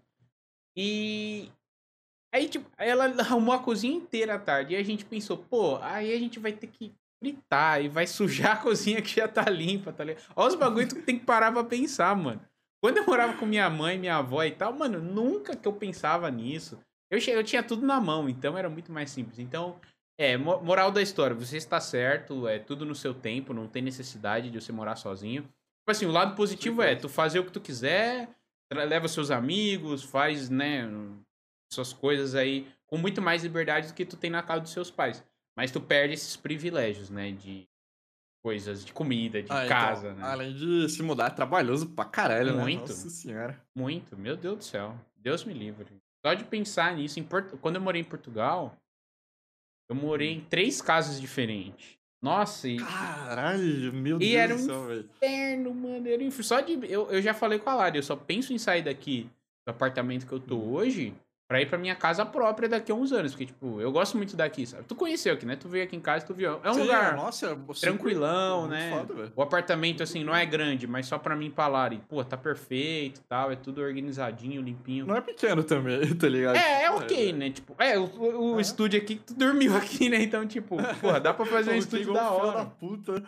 E. 0.76 1.50
Aí, 2.32 2.48
tipo, 2.48 2.68
ela 2.76 3.04
arrumou 3.22 3.54
a 3.54 3.62
cozinha 3.62 3.96
inteira 3.96 4.34
à 4.34 4.38
tarde. 4.38 4.74
E 4.74 4.76
a 4.76 4.82
gente 4.82 5.04
pensou, 5.04 5.36
pô, 5.36 5.76
aí 5.76 6.12
a 6.12 6.18
gente 6.18 6.38
vai 6.38 6.52
ter 6.52 6.66
que 6.66 6.92
fritar 7.22 7.82
e 7.82 7.88
vai 7.88 8.06
sujar 8.08 8.52
a 8.52 8.60
cozinha 8.60 9.00
que 9.00 9.16
já 9.16 9.28
tá 9.28 9.48
limpa, 9.48 9.92
tá 9.92 10.04
ligado? 10.04 10.24
Olha 10.34 10.48
os 10.48 10.54
bagulho 10.54 10.88
que 10.88 11.02
tem 11.02 11.18
que 11.18 11.24
parar 11.24 11.52
pra 11.52 11.64
pensar, 11.64 12.14
mano. 12.16 12.40
Quando 12.82 12.98
eu 12.98 13.06
morava 13.06 13.34
com 13.38 13.46
minha 13.46 13.70
mãe, 13.70 13.98
minha 13.98 14.16
avó 14.16 14.44
e 14.44 14.50
tal, 14.50 14.72
mano, 14.72 15.00
nunca 15.00 15.56
que 15.56 15.66
eu 15.66 15.72
pensava 15.72 16.30
nisso. 16.30 16.78
Eu, 17.14 17.34
eu 17.34 17.44
tinha 17.44 17.62
tudo 17.62 17.86
na 17.86 18.00
mão, 18.00 18.28
então 18.28 18.56
era 18.58 18.68
muito 18.68 18.92
mais 18.92 19.10
simples. 19.10 19.38
Então, 19.38 19.78
é, 20.18 20.36
mo- 20.36 20.60
moral 20.60 20.90
da 20.90 21.02
história, 21.02 21.34
você 21.34 21.56
está 21.56 21.80
certo, 21.80 22.46
é 22.46 22.58
tudo 22.58 22.84
no 22.84 22.94
seu 22.94 23.14
tempo, 23.14 23.52
não 23.54 23.66
tem 23.66 23.82
necessidade 23.82 24.50
de 24.50 24.60
você 24.60 24.72
morar 24.72 24.96
sozinho. 24.96 25.42
Tipo 25.42 25.90
assim, 25.90 26.06
o 26.06 26.10
lado 26.12 26.34
positivo 26.34 26.82
é 26.82 26.94
tu 26.94 27.08
fazer 27.08 27.38
o 27.40 27.44
que 27.44 27.52
tu 27.52 27.60
quiser, 27.60 28.28
leva 28.72 29.06
seus 29.08 29.30
amigos, 29.30 30.02
faz, 30.02 30.48
né, 30.48 30.88
suas 31.72 31.92
coisas 31.92 32.34
aí 32.34 32.66
com 32.86 32.96
muito 32.96 33.20
mais 33.20 33.42
liberdade 33.42 33.88
do 33.88 33.94
que 33.94 34.04
tu 34.06 34.16
tem 34.16 34.30
na 34.30 34.42
casa 34.42 34.60
dos 34.62 34.72
seus 34.72 34.90
pais. 34.90 35.22
Mas 35.56 35.70
tu 35.70 35.80
perde 35.80 36.14
esses 36.14 36.36
privilégios, 36.36 37.10
né, 37.10 37.32
de 37.32 37.68
coisas, 38.42 38.84
de 38.84 38.92
comida, 38.92 39.42
de 39.42 39.50
Ah, 39.50 39.64
então, 39.64 39.68
casa, 39.68 40.14
né? 40.14 40.22
Além 40.22 40.52
de 40.54 40.88
se 40.88 41.02
mudar, 41.02 41.26
é 41.28 41.30
trabalhoso 41.30 41.88
pra 41.88 42.04
caralho, 42.04 42.54
Muito. 42.54 42.80
né? 42.80 42.80
Nossa 42.80 43.08
senhora. 43.10 43.62
Muito, 43.74 44.16
meu 44.16 44.36
Deus 44.36 44.58
do 44.58 44.64
céu. 44.64 44.94
Deus 45.16 45.44
me 45.44 45.54
livre. 45.54 45.86
Só 46.24 46.32
de 46.32 46.44
pensar 46.44 46.94
nisso, 46.96 47.20
quando 47.60 47.76
eu 47.76 47.82
morei 47.82 48.00
em 48.00 48.04
Portugal, 48.04 48.76
eu 49.90 49.94
morei 49.96 50.30
em 50.32 50.40
três 50.40 50.80
casas 50.80 51.20
diferentes. 51.20 51.98
Nossa, 52.22 52.66
e 52.66 52.78
Caralho, 52.78 53.92
meu 53.92 54.16
E 54.16 54.20
Deus 54.20 54.34
era 54.34 54.54
do 54.54 54.60
um 54.62 54.64
céu, 54.64 54.86
velho. 54.86 55.10
inferno, 55.16 55.74
mano. 55.74 56.08
Era 56.08 56.22
um 56.22 56.26
inferno. 56.26 56.44
Só 56.44 56.60
de. 56.60 56.72
Eu, 56.90 57.10
eu 57.10 57.20
já 57.20 57.34
falei 57.34 57.58
com 57.58 57.68
a 57.68 57.74
Lari, 57.74 57.98
eu 57.98 58.02
só 58.02 58.16
penso 58.16 58.54
em 58.54 58.58
sair 58.58 58.82
daqui 58.82 59.28
do 59.66 59.70
apartamento 59.70 60.26
que 60.26 60.32
eu 60.32 60.40
tô 60.40 60.58
hoje 60.58 61.14
pra 61.46 61.60
ir 61.60 61.66
pra 61.66 61.76
minha 61.78 61.94
casa 61.94 62.24
própria 62.24 62.68
daqui 62.68 62.90
a 62.90 62.94
uns 62.94 63.12
anos. 63.12 63.32
Porque, 63.32 63.46
tipo, 63.46 63.80
eu 63.80 63.92
gosto 63.92 64.16
muito 64.16 64.36
daqui, 64.36 64.66
sabe? 64.66 64.84
Tu 64.84 64.94
conheceu 64.94 65.34
aqui, 65.34 65.44
né? 65.44 65.56
Tu 65.56 65.68
veio 65.68 65.84
aqui 65.84 65.94
em 65.96 66.00
casa, 66.00 66.24
tu 66.24 66.34
viu. 66.34 66.58
É 66.62 66.70
um 66.70 66.74
Sim, 66.74 66.80
lugar 66.82 67.16
nossa, 67.16 67.46
é 67.52 67.56
tranquilão, 67.80 68.60
muito 68.62 68.72
né? 68.72 68.90
foda. 68.90 69.32
O 69.36 69.42
apartamento, 69.42 70.02
assim, 70.02 70.24
não 70.24 70.34
é 70.34 70.44
grande, 70.46 70.86
mas 70.86 71.06
só 71.06 71.18
pra 71.18 71.36
mim 71.36 71.52
e 71.56 71.60
Lari. 71.68 72.00
Pô, 72.08 72.24
tá 72.24 72.36
perfeito 72.36 73.20
e 73.20 73.24
tal. 73.24 73.52
É 73.52 73.56
tudo 73.56 73.82
organizadinho, 73.82 74.62
limpinho. 74.62 75.06
Não 75.06 75.16
é 75.16 75.20
pequeno 75.20 75.62
também, 75.62 76.12
tá 76.16 76.28
ligado? 76.28 76.56
É, 76.56 76.84
é 76.84 76.90
ok, 76.90 77.32
né? 77.32 77.50
Tipo, 77.50 77.74
é, 77.78 77.98
o, 77.98 78.52
o 78.54 78.58
É. 78.58 78.62
estúdio 78.62 78.98
aqui, 79.00 79.16
tu 79.16 79.34
dormiu 79.34 79.76
aqui, 79.76 80.08
né? 80.08 80.22
Então, 80.22 80.46
tipo, 80.46 80.76
porra, 81.00 81.20
dá 81.20 81.34
pra 81.34 81.44
fazer 81.44 81.70
um 81.70 81.74
Pô, 81.74 81.78
estúdio 81.78 82.12
da 82.12 82.30
hora. 82.30 82.58
da 82.58 82.64
puta. 82.66 83.22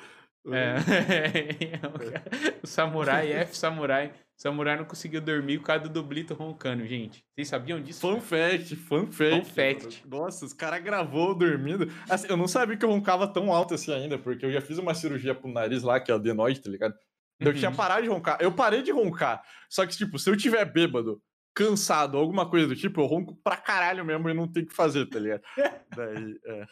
É. 0.49 0.77
o 2.63 2.67
samurai, 2.67 3.33
F 3.33 3.57
samurai. 3.57 4.13
Samurai 4.37 4.77
não 4.77 4.85
conseguiu 4.85 5.21
dormir 5.21 5.59
por 5.59 5.65
causa 5.67 5.85
do 5.85 5.89
dublito 5.89 6.35
roncando, 6.35 6.87
gente. 6.87 7.25
Vocês 7.35 7.49
sabiam 7.49 7.81
disso? 7.81 8.01
Fun 8.01 8.21
fact, 8.21 8.77
fun 8.77 9.07
fact. 9.11 9.37
Fun 9.39 9.45
fact. 9.45 10.03
Nossa, 10.07 10.45
os 10.45 10.53
caras 10.53 10.83
gravou 10.83 11.35
dormindo. 11.35 11.91
Assim, 12.09 12.27
eu 12.29 12.37
não 12.37 12.47
sabia 12.47 12.77
que 12.77 12.85
eu 12.85 12.91
roncava 12.91 13.27
tão 13.27 13.51
alto 13.51 13.73
assim 13.75 13.95
ainda, 13.95 14.19
porque 14.19 14.45
eu 14.45 14.53
já 14.53 14.61
fiz 14.61 14.77
uma 14.79 14.93
cirurgia 14.95 15.35
pro 15.35 15.51
nariz 15.51 15.83
lá, 15.83 15.99
que 15.99 16.11
é 16.11 16.15
o 16.15 16.19
adenoide, 16.19 16.61
tá 16.61 16.71
ligado? 16.71 16.95
Eu 17.41 17.49
Uhum. 17.49 17.55
tinha 17.55 17.71
parado 17.73 18.03
de 18.03 18.09
roncar. 18.09 18.37
Eu 18.41 18.53
parei 18.53 18.83
de 18.83 18.91
roncar. 18.93 19.43
Só 19.71 19.87
que, 19.87 19.97
tipo, 19.97 20.19
se 20.19 20.29
eu 20.29 20.37
tiver 20.37 20.65
bêbado, 20.67 21.21
cansado, 21.55 22.19
alguma 22.19 22.49
coisa 22.49 22.67
do 22.67 22.77
tipo, 22.77 23.01
eu 23.01 23.07
ronco 23.07 23.35
pra 23.43 23.57
caralho 23.57 24.05
mesmo 24.05 24.29
e 24.29 24.35
não 24.35 24.47
tem 24.47 24.63
o 24.63 24.67
que 24.67 24.75
fazer, 24.75 25.07
tá 25.07 25.19
ligado? 25.19 25.43
Daí, 25.97 26.39
é. 26.45 26.67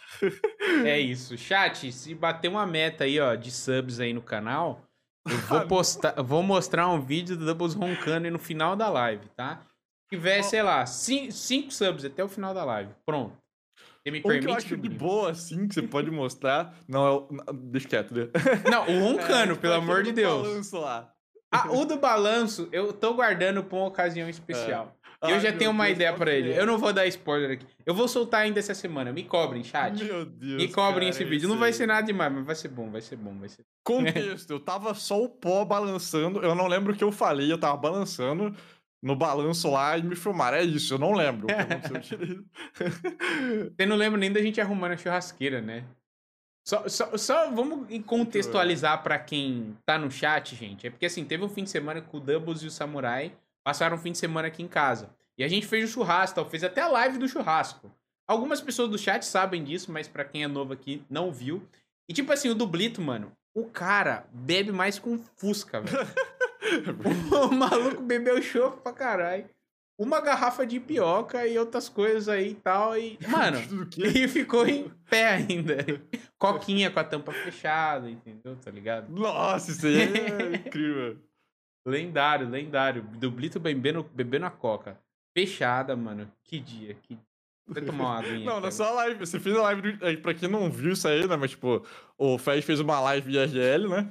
É 0.91 1.01
isso. 1.01 1.37
Chat, 1.39 1.91
se 1.91 2.15
bater 2.15 2.49
uma 2.49 2.67
meta 2.67 3.05
aí, 3.05 3.19
ó, 3.19 3.35
de 3.35 3.51
subs 3.51 4.01
aí 4.01 4.13
no 4.13 4.21
canal, 4.23 4.83
eu 5.29 5.39
vou 5.39 5.67
postar, 5.67 6.23
vou 6.23 6.43
mostrar 6.43 6.89
um 6.89 7.01
vídeo 7.01 7.37
do 7.37 7.45
Doubles 7.45 7.75
roncando 7.75 8.31
no 8.31 8.39
final 8.39 8.77
da 8.77 8.89
live, 8.89 9.27
tá? 9.37 9.61
Se 10.05 10.17
tiver, 10.17 10.43
sei 10.43 10.63
lá, 10.63 10.85
5 10.87 11.33
subs 11.71 12.05
até 12.05 12.23
o 12.23 12.29
final 12.29 12.53
da 12.53 12.65
live. 12.65 12.93
Pronto. 13.07 13.37
Você 14.05 14.11
me 14.11 14.19
Um 14.19 14.23
que 14.23 14.47
eu 14.47 14.55
acho 14.55 14.77
de 14.77 14.89
boa, 14.89 15.31
assim, 15.31 15.67
que 15.67 15.75
você 15.75 15.83
pode 15.83 16.11
mostrar. 16.11 16.75
Não, 16.87 17.07
é 17.07 17.11
o. 17.11 17.29
não, 17.31 17.55
Deixa 17.55 17.89
quieto, 17.89 18.15
né? 18.15 18.29
Não, 18.71 18.83
o 18.87 19.01
roncano, 19.01 19.53
É, 19.53 19.57
pelo 19.57 19.75
amor 19.75 20.03
de 20.03 20.13
Deus. 20.13 20.47
balanço 20.47 20.79
lá. 20.79 21.11
Ah, 21.51 21.71
o 21.71 21.85
do 21.85 21.97
balanço, 21.97 22.69
eu 22.71 22.93
tô 22.93 23.15
guardando 23.15 23.63
pra 23.65 23.79
uma 23.79 23.87
ocasião 23.87 24.29
especial. 24.29 24.95
E 25.03 25.04
eu 25.29 25.35
Ai, 25.37 25.41
já 25.41 25.53
tenho 25.53 25.71
uma 25.71 25.85
Deus, 25.85 25.97
ideia 25.97 26.13
que 26.13 26.23
ele. 26.23 26.59
Eu 26.59 26.67
não 26.67 26.79
vou 26.79 26.93
dar 26.93 27.07
spoiler 27.07 27.53
aqui. 27.53 27.67
Eu 27.85 27.95
vou 27.95 28.07
soltar 28.09 28.43
ainda 28.43 28.59
essa 28.59 28.75
semana. 28.75 29.13
Me 29.13 29.25
cobrem, 29.25 29.63
chat. 29.65 30.03
Meu 30.03 30.25
Deus. 30.25 30.63
Me 30.63 30.69
cobrem 30.69 31.09
cara, 31.09 31.11
esse 31.11 31.25
vídeo. 31.25 31.49
Não 31.49 31.59
vai 31.59 31.73
ser 31.73 31.87
nada 31.87 32.07
demais, 32.07 32.33
mas 32.33 32.45
vai 32.45 32.55
ser 32.55 32.69
bom, 32.69 32.91
vai 32.91 33.01
ser 33.01 33.17
bom, 33.17 33.39
vai 33.39 33.49
ser. 33.49 33.65
Contexto, 33.85 34.51
eu 34.51 34.61
tava 34.61 34.95
só 34.95 35.23
o 35.23 35.29
pó 35.29 35.65
balançando. 35.65 36.41
Eu 36.41 36.55
não 36.55 36.67
lembro 36.67 36.93
o 36.93 36.97
que 36.97 37.05
eu 37.05 37.13
falei, 37.13 37.51
eu 37.51 37.59
tava 37.59 37.77
balançando 37.77 38.55
no 39.03 39.15
balanço 39.15 39.71
lá 39.71 39.99
e 39.99 40.03
me 40.03 40.17
filmaram. 40.17 40.57
É 40.57 40.63
isso, 40.63 40.95
eu 40.95 40.99
não 40.99 41.13
lembro 41.13 41.45
o 41.45 41.47
que 41.49 41.53
aconteceu 41.53 41.99
direito. 42.19 42.45
Você 43.77 43.87
não 43.87 43.97
lembra 43.97 44.19
nem 44.19 44.33
da 44.33 44.41
gente 44.41 44.61
arrumando 44.61 44.93
a 44.93 44.97
churrasqueira, 44.97 45.61
né? 45.61 45.85
Só, 46.67 46.89
só, 46.89 47.17
só 47.19 47.51
vamos 47.51 47.87
contextualizar 48.07 49.03
pra 49.03 49.19
quem 49.19 49.77
tá 49.85 49.99
no 49.99 50.11
chat, 50.11 50.57
gente. 50.57 50.87
É 50.87 50.91
porque 50.91 51.05
assim, 51.05 51.23
teve 51.23 51.45
um 51.45 51.49
fim 51.49 51.65
de 51.65 51.71
semana 51.71 52.01
que 52.01 52.17
o 52.17 52.21
Doubles 52.21 52.63
e 52.63 52.67
o 52.67 52.71
Samurai 52.71 53.33
passaram 53.65 53.97
um 53.97 54.01
fim 54.01 54.13
de 54.13 54.19
semana 54.19 54.49
aqui 54.49 54.63
em 54.63 54.69
casa. 54.69 55.11
E 55.37 55.43
a 55.43 55.49
gente 55.49 55.67
fez 55.67 55.89
o 55.89 55.93
churrasco, 55.93 56.37
tal, 56.37 56.49
fez 56.49 56.63
até 56.63 56.83
a 56.83 56.89
live 56.89 57.19
do 57.19 57.27
churrasco. 57.27 57.91
Algumas 58.29 58.61
pessoas 58.61 58.89
do 58.89 58.99
chat 58.99 59.25
sabem 59.25 59.65
disso, 59.65 59.91
mas 59.91 60.07
pra 60.07 60.25
quem 60.25 60.45
é 60.45 60.49
novo 60.49 60.73
aqui, 60.73 61.03
não 61.11 61.33
viu. 61.33 61.67
E 62.09 62.13
tipo 62.13 62.33
assim, 62.33 62.49
o 62.49 62.55
Dublito, 62.55 63.01
mano, 63.01 63.33
o 63.55 63.65
cara 63.65 64.27
bebe 64.33 64.71
mais 64.71 64.99
com 64.99 65.19
Fusca, 65.19 65.81
velho. 65.81 66.07
o 67.51 67.55
maluco 67.55 68.03
bebeu 68.03 68.41
choco 68.43 68.79
pra 68.79 68.93
caralho. 68.93 69.49
Uma 69.97 70.21
garrafa 70.21 70.67
de 70.67 70.81
pioca 70.81 71.47
e 71.47 71.57
outras 71.57 71.89
coisas 71.89 72.29
aí 72.29 72.51
e 72.51 72.55
tal. 72.55 72.99
E, 72.99 73.17
mano, 73.29 73.59
e 73.97 74.27
ficou 74.27 74.67
em 74.67 74.91
pé 75.09 75.29
ainda. 75.29 75.77
Coquinha 76.37 76.91
com 76.91 76.99
a 76.99 77.05
tampa 77.05 77.33
fechada, 77.33 78.11
entendeu? 78.11 78.57
Tá 78.57 78.71
ligado? 78.71 79.09
Nossa, 79.09 79.71
isso 79.71 79.87
aí 79.87 80.01
é 80.01 80.57
incrível. 80.67 81.19
Lendário, 81.87 82.49
lendário. 82.49 83.03
Dublito 83.03 83.61
bebendo, 83.61 84.03
bebendo 84.15 84.47
a 84.47 84.51
coca. 84.51 84.99
Fechada, 85.37 85.95
mano. 85.97 86.31
Que 86.45 86.59
dia, 86.59 86.95
que 86.95 87.19
Vou 87.67 87.83
tomar 87.83 88.05
uma 88.05 88.19
aguinha. 88.19 88.45
Não, 88.45 88.61
na 88.61 88.71
sua 88.71 88.91
live, 88.91 89.19
você 89.19 89.41
fez 89.41 89.57
a 89.57 89.63
live, 89.63 89.93
do, 89.93 90.19
pra 90.21 90.35
quem 90.35 90.49
não 90.49 90.71
viu 90.71 90.93
isso 90.93 91.09
aí, 91.09 91.27
né, 91.27 91.35
mas 91.35 91.53
tipo, 91.53 91.83
o 92.19 92.37
Fez 92.37 92.63
fez 92.65 92.79
uma 92.79 93.01
live 93.01 93.33
IRL, 93.33 93.89
né, 93.89 94.11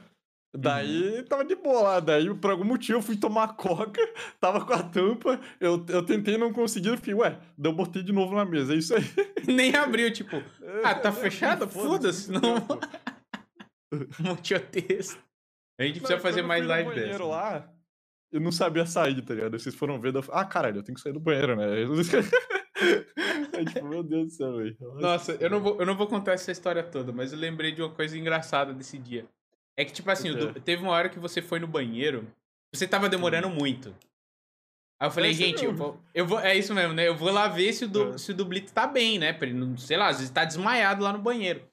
daí 0.57 1.17
Uhum. 1.19 1.23
tava 1.25 1.45
de 1.45 1.55
boa 1.55 1.81
lá, 1.83 1.99
daí 1.99 2.33
por 2.33 2.49
algum 2.49 2.63
motivo 2.63 2.97
eu 2.97 3.01
fui 3.03 3.15
tomar 3.15 3.49
coca, 3.55 4.01
tava 4.41 4.65
com 4.65 4.73
a 4.73 4.81
tampa, 4.81 5.39
eu, 5.59 5.85
eu 5.87 6.03
tentei 6.03 6.35
não 6.35 6.51
conseguir, 6.51 6.89
eu 6.89 6.97
fiquei, 6.97 7.13
ué, 7.13 7.37
daí 7.55 7.71
eu 7.71 7.75
botei 7.75 8.01
de 8.01 8.11
novo 8.11 8.33
na 8.35 8.43
mesa, 8.43 8.73
é 8.73 8.77
isso 8.77 8.95
aí. 8.95 9.03
Nem 9.47 9.75
abriu, 9.75 10.11
tipo, 10.11 10.41
ah, 10.83 10.95
tá 10.95 11.11
fechado? 11.13 11.67
Foda-se, 11.69 12.31
não. 12.31 12.59
pô. 12.59 12.79
A 15.79 15.83
gente 15.83 15.99
precisa 15.99 16.15
Não, 16.15 16.21
fazer 16.21 16.41
mais 16.41 16.65
live 16.65 16.89
banheiro 16.89 17.11
dessa. 17.11 17.23
lá, 17.23 17.73
eu 18.31 18.41
não 18.41 18.51
sabia 18.51 18.85
sair, 18.85 19.21
tá 19.21 19.33
ligado? 19.33 19.59
Vocês 19.59 19.75
foram 19.75 19.99
ver, 19.99 20.15
eu... 20.15 20.23
ah, 20.31 20.45
caralho, 20.45 20.77
eu 20.77 20.83
tenho 20.83 20.95
que 20.95 21.01
sair 21.01 21.13
do 21.13 21.19
banheiro, 21.19 21.55
né? 21.55 21.83
é 23.53 23.65
tipo, 23.65 23.87
meu 23.87 24.03
Deus 24.03 24.25
do 24.25 24.31
céu, 24.31 24.57
velho. 24.57 24.75
Nossa, 24.95 25.33
eu 25.33 25.49
não, 25.49 25.61
vou, 25.61 25.79
eu 25.79 25.85
não 25.85 25.95
vou 25.95 26.07
contar 26.07 26.33
essa 26.33 26.51
história 26.51 26.83
toda, 26.83 27.11
mas 27.11 27.31
eu 27.31 27.37
lembrei 27.39 27.71
de 27.71 27.81
uma 27.81 27.91
coisa 27.91 28.17
engraçada 28.17 28.73
desse 28.73 28.97
dia. 28.97 29.27
É 29.77 29.85
que, 29.85 29.93
tipo 29.93 30.09
assim, 30.09 30.29
é. 30.29 30.59
teve 30.59 30.81
uma 30.83 30.91
hora 30.91 31.09
que 31.09 31.19
você 31.19 31.41
foi 31.41 31.59
no 31.59 31.67
banheiro, 31.67 32.27
você 32.73 32.87
tava 32.87 33.09
demorando 33.09 33.49
muito. 33.49 33.95
Aí 34.99 35.07
eu 35.07 35.11
falei, 35.11 35.31
é 35.31 35.33
gente, 35.33 35.65
eu 35.65 35.75
vou, 35.75 35.99
eu 36.13 36.25
vou. 36.25 36.39
É 36.39 36.57
isso 36.57 36.73
mesmo, 36.73 36.93
né? 36.93 37.07
Eu 37.07 37.15
vou 37.15 37.31
lá 37.31 37.47
ver 37.47 37.73
se 37.73 37.85
o, 37.85 37.87
do, 37.87 38.13
é. 38.13 38.17
se 38.17 38.31
o 38.31 38.35
Dublito 38.35 38.71
tá 38.71 38.87
bem, 38.87 39.19
né? 39.19 39.33
Pra 39.33 39.47
ele 39.47 39.57
não, 39.57 39.77
sei 39.77 39.97
lá, 39.97 40.07
às 40.07 40.17
vezes 40.17 40.31
tá 40.31 40.45
desmaiado 40.45 41.03
lá 41.03 41.13
no 41.13 41.19
banheiro. 41.19 41.67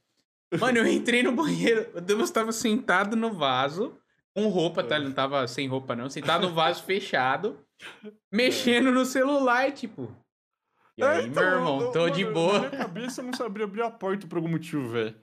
Mano, 0.59 0.79
eu 0.79 0.87
entrei 0.87 1.23
no 1.23 1.33
banheiro, 1.33 1.89
o 1.95 2.01
Deus 2.01 2.31
tava 2.31 2.51
sentado 2.51 3.17
no 3.17 3.33
vaso, 3.33 3.97
com 4.35 4.49
roupa, 4.49 4.83
tá? 4.83 4.97
Ele 4.97 5.07
não 5.07 5.13
tava 5.13 5.47
sem 5.47 5.69
roupa, 5.69 5.95
não. 5.95 6.11
Sentado 6.11 6.49
no 6.49 6.55
vaso 6.55 6.83
fechado, 6.85 7.59
mexendo 8.33 8.91
no 8.91 9.05
celular 9.05 9.69
e 9.69 9.73
tipo. 9.73 10.15
E 10.97 11.03
aí, 11.03 11.25
é, 11.25 11.27
então, 11.27 11.43
meu 11.43 11.53
irmão, 11.53 11.81
eu, 11.81 11.93
tô 11.93 12.01
mano, 12.01 12.15
de 12.15 12.25
boa. 12.25 12.53
Na 12.55 12.69
minha 12.69 12.71
cabeça 12.71 13.21
eu 13.21 13.27
não 13.27 13.33
sabia 13.33 13.65
abrir 13.65 13.83
a 13.83 13.91
porta 13.91 14.27
por 14.27 14.37
algum 14.37 14.49
motivo, 14.49 14.89
velho. 14.89 15.15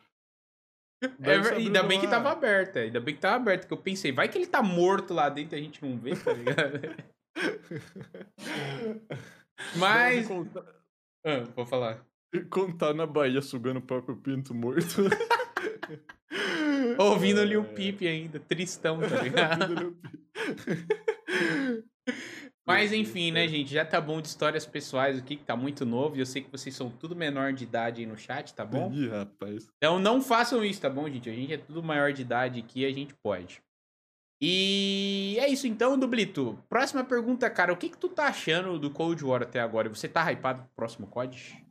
É, 1.22 1.56
ainda 1.56 1.84
bem 1.84 2.00
que 2.00 2.08
tava 2.08 2.32
aberta, 2.32 2.80
ainda 2.80 3.00
bem 3.00 3.14
que 3.14 3.22
tava 3.22 3.36
aberta, 3.36 3.68
que 3.68 3.74
eu 3.74 3.78
pensei, 3.78 4.12
vai 4.12 4.28
que 4.28 4.38
ele 4.38 4.48
tá 4.48 4.64
morto 4.64 5.14
lá 5.14 5.30
dentro 5.30 5.56
e 5.56 5.60
a 5.60 5.62
gente 5.62 5.86
não 5.86 5.96
vê, 5.98 6.16
tá 6.16 6.34
ligado? 6.34 6.82
Mas. 9.76 10.28
Contar... 10.28 10.64
Ah, 11.24 11.44
vou 11.56 11.66
falar. 11.66 12.07
Contar 12.50 12.94
na 12.94 13.06
Bahia 13.06 13.42
sugando 13.42 13.80
o 13.80 13.82
próprio 13.82 14.18
pinto 14.18 14.54
morto. 14.54 15.04
Ouvindo 16.98 17.42
o 17.60 17.64
Pipe 17.64 18.08
ainda, 18.08 18.40
tristão, 18.40 19.00
tá 19.00 19.22
ligado? 19.22 19.98
Mas 22.66 22.92
enfim, 22.92 23.32
né, 23.32 23.48
gente? 23.48 23.74
Já 23.74 23.86
tá 23.86 24.02
bom 24.02 24.20
de 24.22 24.28
histórias 24.28 24.66
pessoais 24.66 25.18
aqui, 25.18 25.38
que 25.38 25.46
tá 25.46 25.56
muito 25.56 25.86
novo. 25.86 26.18
E 26.18 26.20
eu 26.20 26.26
sei 26.26 26.42
que 26.42 26.52
vocês 26.52 26.76
são 26.76 26.90
tudo 26.90 27.16
menor 27.16 27.54
de 27.54 27.64
idade 27.64 28.02
aí 28.02 28.06
no 28.06 28.18
chat, 28.18 28.54
tá 28.54 28.66
bom? 28.66 28.92
Ih, 28.92 29.08
rapaz. 29.08 29.70
Então 29.78 29.98
não 30.00 30.22
façam 30.22 30.66
isso, 30.66 30.82
tá 30.82 30.90
bom, 30.90 31.10
gente? 31.10 31.30
A 31.30 31.34
gente 31.34 31.54
é 31.54 31.58
tudo 31.58 31.82
maior 31.82 32.12
de 32.12 32.22
idade 32.22 32.60
aqui 32.60 32.86
a 32.86 32.92
gente 32.92 33.16
pode. 33.24 33.62
E 34.42 35.38
é 35.40 35.48
isso 35.48 35.66
então, 35.66 35.98
Dublito. 35.98 36.62
Próxima 36.68 37.04
pergunta, 37.04 37.50
cara. 37.50 37.72
O 37.72 37.78
que, 37.78 37.90
que 37.90 37.98
tu 37.98 38.10
tá 38.10 38.28
achando 38.28 38.78
do 38.78 38.92
Cold 38.92 39.24
War 39.24 39.44
até 39.44 39.62
agora? 39.62 39.88
Você 39.88 40.08
tá 40.10 40.30
hypado 40.30 40.64
pro 40.64 40.72
próximo 40.76 41.08
COD? 41.08 41.66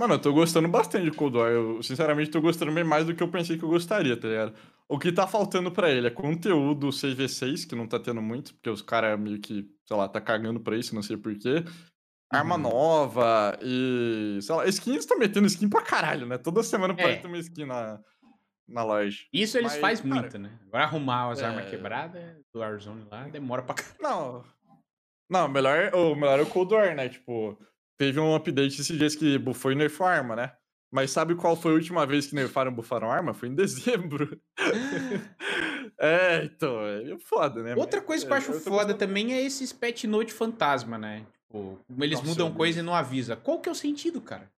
Mano, 0.00 0.14
eu 0.14 0.18
tô 0.18 0.32
gostando 0.32 0.66
bastante 0.66 1.10
de 1.10 1.14
Cold 1.14 1.36
War. 1.36 1.50
Eu, 1.50 1.82
sinceramente, 1.82 2.30
tô 2.30 2.40
gostando 2.40 2.72
bem 2.72 2.82
mais 2.82 3.04
do 3.04 3.14
que 3.14 3.22
eu 3.22 3.28
pensei 3.28 3.58
que 3.58 3.62
eu 3.62 3.68
gostaria, 3.68 4.16
tá 4.16 4.28
ligado? 4.28 4.54
O 4.88 4.98
que 4.98 5.12
tá 5.12 5.26
faltando 5.26 5.70
para 5.70 5.90
ele 5.90 6.06
é 6.06 6.10
conteúdo 6.10 6.88
6v6, 6.88 7.68
que 7.68 7.74
não 7.74 7.86
tá 7.86 8.00
tendo 8.00 8.22
muito, 8.22 8.54
porque 8.54 8.70
os 8.70 8.80
caras 8.80 9.20
meio 9.20 9.38
que, 9.38 9.68
sei 9.84 9.94
lá, 9.94 10.08
tá 10.08 10.18
cagando 10.18 10.58
pra 10.58 10.74
isso, 10.74 10.94
não 10.94 11.02
sei 11.02 11.18
porquê. 11.18 11.62
Arma 12.32 12.54
uhum. 12.54 12.62
nova 12.62 13.58
e, 13.60 14.38
sei 14.40 14.54
lá, 14.54 14.66
skins 14.68 15.00
estão 15.00 15.18
metendo 15.18 15.46
skin 15.46 15.68
pra 15.68 15.82
caralho, 15.82 16.24
né? 16.24 16.38
Toda 16.38 16.62
semana 16.62 16.94
é. 16.96 17.02
pode 17.02 17.20
ter 17.20 17.26
uma 17.26 17.36
skin 17.36 17.66
na, 17.66 18.00
na 18.66 18.82
loja. 18.82 19.18
Isso 19.30 19.58
eles 19.58 19.76
fazem 19.76 20.06
muito, 20.06 20.38
né? 20.38 20.58
Agora 20.68 20.84
arrumar 20.84 21.30
as 21.30 21.42
é... 21.42 21.44
armas 21.44 21.68
quebradas 21.68 22.22
do 22.54 22.60
Warzone 22.60 23.06
lá 23.10 23.28
demora 23.28 23.62
pra 23.62 23.74
caralho. 23.74 23.98
Não. 24.00 24.44
Não, 25.28 25.46
melhor, 25.46 25.94
o 25.94 26.14
melhor 26.14 26.38
é 26.38 26.42
o 26.42 26.46
Cold 26.46 26.72
War, 26.72 26.96
né? 26.96 27.10
Tipo, 27.10 27.58
teve 28.00 28.18
um 28.18 28.34
update 28.34 28.80
esses 28.80 28.96
dias 28.96 29.14
que 29.14 29.36
bufou 29.36 29.70
e 29.70 29.74
nerfou 29.74 30.06
arma, 30.06 30.34
né? 30.34 30.52
Mas 30.90 31.10
sabe 31.10 31.34
qual 31.34 31.54
foi 31.54 31.72
a 31.72 31.74
última 31.74 32.06
vez 32.06 32.26
que 32.26 32.34
nerfaram 32.34 32.72
bufaram 32.72 33.10
arma? 33.12 33.34
Foi 33.34 33.50
em 33.50 33.54
dezembro. 33.54 34.40
é, 36.00 36.44
então, 36.44 36.80
é 36.80 37.18
foda, 37.18 37.62
né? 37.62 37.74
Outra 37.76 38.00
coisa 38.00 38.24
que 38.24 38.32
eu 38.32 38.36
acho 38.38 38.52
é, 38.52 38.54
eu 38.54 38.60
foda 38.60 38.94
também 38.94 39.34
é 39.34 39.42
esses 39.42 39.70
pet 39.70 40.06
note 40.06 40.32
fantasma, 40.32 40.96
né? 40.96 41.26
Tipo, 41.46 41.78
eles 41.98 42.18
Nossa, 42.20 42.30
mudam 42.30 42.54
coisa 42.54 42.80
e 42.80 42.82
não 42.82 42.94
avisa. 42.94 43.36
Qual 43.36 43.60
que 43.60 43.68
é 43.68 43.72
o 43.72 43.74
sentido, 43.74 44.18
cara? 44.22 44.50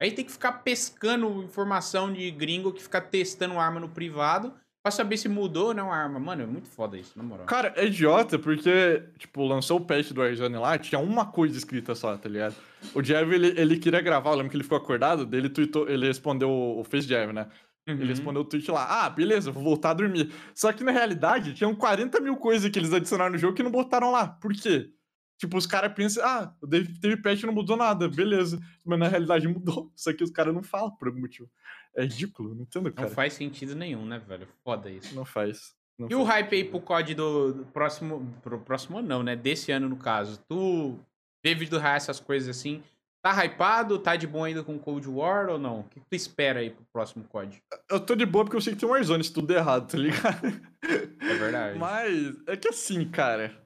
Aí 0.00 0.10
tem 0.10 0.24
que 0.24 0.32
ficar 0.32 0.64
pescando 0.64 1.44
informação 1.44 2.12
de 2.12 2.28
gringo 2.32 2.72
que 2.72 2.82
fica 2.82 3.00
testando 3.00 3.60
arma 3.60 3.78
no 3.78 3.90
privado 3.90 4.52
pra 4.82 4.90
saber 4.90 5.16
se 5.16 5.28
mudou 5.28 5.68
ou 5.68 5.74
não 5.74 5.92
a 5.92 5.96
arma. 5.96 6.18
Mano, 6.18 6.42
é 6.42 6.46
muito 6.46 6.68
foda 6.68 6.98
isso, 6.98 7.12
na 7.16 7.22
moral. 7.22 7.46
Cara, 7.46 7.72
é 7.76 7.86
idiota 7.86 8.38
porque, 8.38 9.02
tipo, 9.18 9.44
lançou 9.46 9.78
o 9.78 9.84
patch 9.84 10.10
do 10.10 10.20
Warzone 10.20 10.56
lá, 10.56 10.76
tinha 10.78 10.98
uma 10.98 11.26
coisa 11.26 11.56
escrita 11.56 11.94
só, 11.94 12.16
tá 12.16 12.28
ligado? 12.28 12.54
O 12.94 13.02
Jev, 13.02 13.32
ele, 13.32 13.60
ele 13.60 13.78
queria 13.78 14.00
gravar, 14.00 14.30
eu 14.30 14.36
lembro 14.36 14.50
que 14.50 14.56
ele 14.56 14.64
ficou 14.64 14.78
acordado, 14.78 15.24
dele 15.24 15.48
tweetou, 15.48 15.88
ele 15.88 16.06
respondeu 16.06 16.50
o 16.50 16.82
Face 16.84 17.06
Jev, 17.06 17.32
né? 17.32 17.46
Uhum. 17.88 17.94
Ele 17.94 18.06
respondeu 18.06 18.42
o 18.42 18.44
tweet 18.44 18.70
lá, 18.70 19.04
ah, 19.04 19.10
beleza, 19.10 19.50
vou 19.50 19.62
voltar 19.62 19.90
a 19.90 19.94
dormir. 19.94 20.32
Só 20.54 20.72
que 20.72 20.84
na 20.84 20.92
realidade, 20.92 21.54
tinham 21.54 21.74
40 21.74 22.20
mil 22.20 22.36
coisas 22.36 22.70
que 22.70 22.78
eles 22.78 22.92
adicionaram 22.92 23.32
no 23.32 23.38
jogo 23.38 23.54
que 23.54 23.62
não 23.62 23.70
botaram 23.70 24.10
lá. 24.10 24.28
Por 24.28 24.52
quê? 24.52 24.92
Tipo, 25.36 25.56
os 25.56 25.66
caras 25.66 25.92
pensam, 25.92 26.24
ah, 26.24 26.54
teve 27.00 27.16
patch 27.16 27.42
e 27.42 27.46
não 27.46 27.52
mudou 27.52 27.76
nada, 27.76 28.08
beleza. 28.08 28.60
Mas 28.84 28.98
na 28.98 29.08
realidade 29.08 29.46
mudou. 29.48 29.90
Só 29.96 30.12
que 30.12 30.22
os 30.22 30.30
caras 30.30 30.54
não 30.54 30.62
falam 30.62 30.92
por 30.92 31.08
algum 31.08 31.20
motivo. 31.20 31.50
É 31.94 32.02
ridículo, 32.02 32.54
não 32.54 32.62
entendo, 32.62 32.92
cara. 32.92 33.08
Não 33.08 33.14
faz 33.14 33.34
sentido 33.34 33.74
nenhum, 33.74 34.06
né, 34.06 34.18
velho? 34.18 34.48
Foda 34.64 34.90
isso. 34.90 35.14
Não 35.14 35.24
faz. 35.24 35.74
Não 35.98 36.08
e 36.08 36.10
faz. 36.10 36.22
o 36.22 36.24
hype 36.24 36.54
aí 36.54 36.64
pro 36.64 36.80
COD 36.80 37.14
do, 37.14 37.52
do, 37.52 37.64
próximo. 37.66 38.34
Pro 38.42 38.58
próximo 38.60 39.02
não, 39.02 39.22
né? 39.22 39.36
Desse 39.36 39.70
ano, 39.72 39.88
no 39.88 39.96
caso. 39.96 40.42
Tu, 40.48 40.98
devido 41.44 41.78
a 41.78 41.90
essas 41.90 42.18
coisas 42.18 42.48
assim, 42.48 42.82
tá 43.22 43.44
hypado? 43.44 43.98
Tá 43.98 44.16
de 44.16 44.26
bom 44.26 44.44
ainda 44.44 44.64
com 44.64 44.78
Cold 44.78 45.06
War 45.08 45.50
ou 45.50 45.58
não? 45.58 45.80
O 45.80 45.84
que 45.84 46.00
tu 46.00 46.14
espera 46.14 46.60
aí 46.60 46.70
pro 46.70 46.84
próximo 46.92 47.24
COD? 47.24 47.62
Eu 47.90 48.00
tô 48.00 48.14
de 48.14 48.24
boa 48.24 48.44
porque 48.44 48.56
eu 48.56 48.60
sei 48.60 48.72
que 48.72 48.80
tem 48.80 48.88
um 48.88 48.92
Warzone 48.92 49.22
se 49.22 49.32
tudo 49.32 49.52
errado, 49.52 49.90
tá 49.90 49.98
ligado? 49.98 50.46
É 50.82 51.34
verdade. 51.34 51.78
Mas 51.78 52.36
é 52.46 52.56
que 52.56 52.68
assim, 52.68 53.08
cara. 53.08 53.60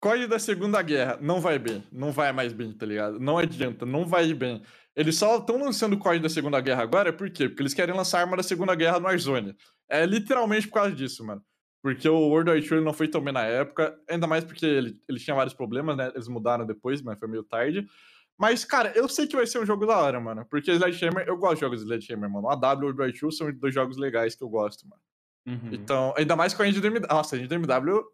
Código 0.00 0.28
da 0.28 0.38
Segunda 0.40 0.82
Guerra 0.82 1.16
não 1.20 1.40
vai 1.40 1.60
bem. 1.60 1.84
Não 1.92 2.10
vai 2.10 2.32
mais 2.32 2.52
bem, 2.52 2.72
tá 2.72 2.84
ligado? 2.84 3.20
Não 3.20 3.38
adianta, 3.38 3.86
não 3.86 4.04
vai 4.04 4.34
bem. 4.34 4.60
Eles 4.94 5.16
só 5.16 5.38
estão 5.38 5.56
lançando 5.58 5.94
o 5.94 5.98
Código 5.98 6.22
da 6.22 6.28
Segunda 6.28 6.60
Guerra 6.60 6.82
agora, 6.82 7.12
por 7.12 7.30
quê? 7.30 7.48
Porque 7.48 7.62
eles 7.62 7.74
querem 7.74 7.94
lançar 7.94 8.18
a 8.18 8.20
arma 8.22 8.36
da 8.36 8.42
Segunda 8.42 8.74
Guerra 8.74 9.00
no 9.00 9.06
Warzone. 9.06 9.56
É 9.88 10.04
literalmente 10.04 10.68
por 10.68 10.74
causa 10.74 10.94
disso, 10.94 11.24
mano. 11.24 11.42
Porque 11.82 12.08
o 12.08 12.28
World 12.28 12.50
War 12.50 12.58
II 12.58 12.84
não 12.84 12.92
foi 12.92 13.08
tão 13.08 13.20
bem 13.22 13.32
na 13.32 13.42
época, 13.42 13.98
ainda 14.08 14.26
mais 14.26 14.44
porque 14.44 14.64
ele, 14.64 15.00
ele 15.08 15.18
tinha 15.18 15.34
vários 15.34 15.54
problemas, 15.54 15.96
né? 15.96 16.12
Eles 16.14 16.28
mudaram 16.28 16.64
depois, 16.64 17.02
mas 17.02 17.18
foi 17.18 17.26
meio 17.26 17.42
tarde. 17.42 17.86
Mas, 18.38 18.64
cara, 18.64 18.92
eu 18.94 19.08
sei 19.08 19.26
que 19.26 19.36
vai 19.36 19.46
ser 19.46 19.58
um 19.58 19.66
jogo 19.66 19.86
da 19.86 19.98
hora, 19.98 20.20
mano. 20.20 20.46
Porque 20.48 20.70
Sledgehammer, 20.70 21.26
eu 21.26 21.36
gosto 21.36 21.54
de 21.56 21.60
jogos 21.60 21.78
de 21.80 21.84
Sledgehammer, 21.84 22.30
mano. 22.30 22.48
A 22.50 22.54
W 22.54 22.88
e 22.88 22.92
o 22.92 22.96
World 22.96 23.00
War 23.00 23.30
II 23.30 23.32
são 23.32 23.52
dois 23.52 23.74
jogos 23.74 23.96
legais 23.96 24.34
que 24.34 24.44
eu 24.44 24.48
gosto, 24.48 24.86
mano. 24.88 25.02
Uhum. 25.46 25.70
Então, 25.72 26.14
ainda 26.16 26.36
mais 26.36 26.54
com 26.54 26.62
a 26.62 26.68
engine 26.68 26.82
do 26.82 26.86
MW. 26.86 27.08
Nossa, 27.08 27.34
a 27.34 27.38
engine 27.38 27.48
do 27.48 27.54
MW 27.54 28.04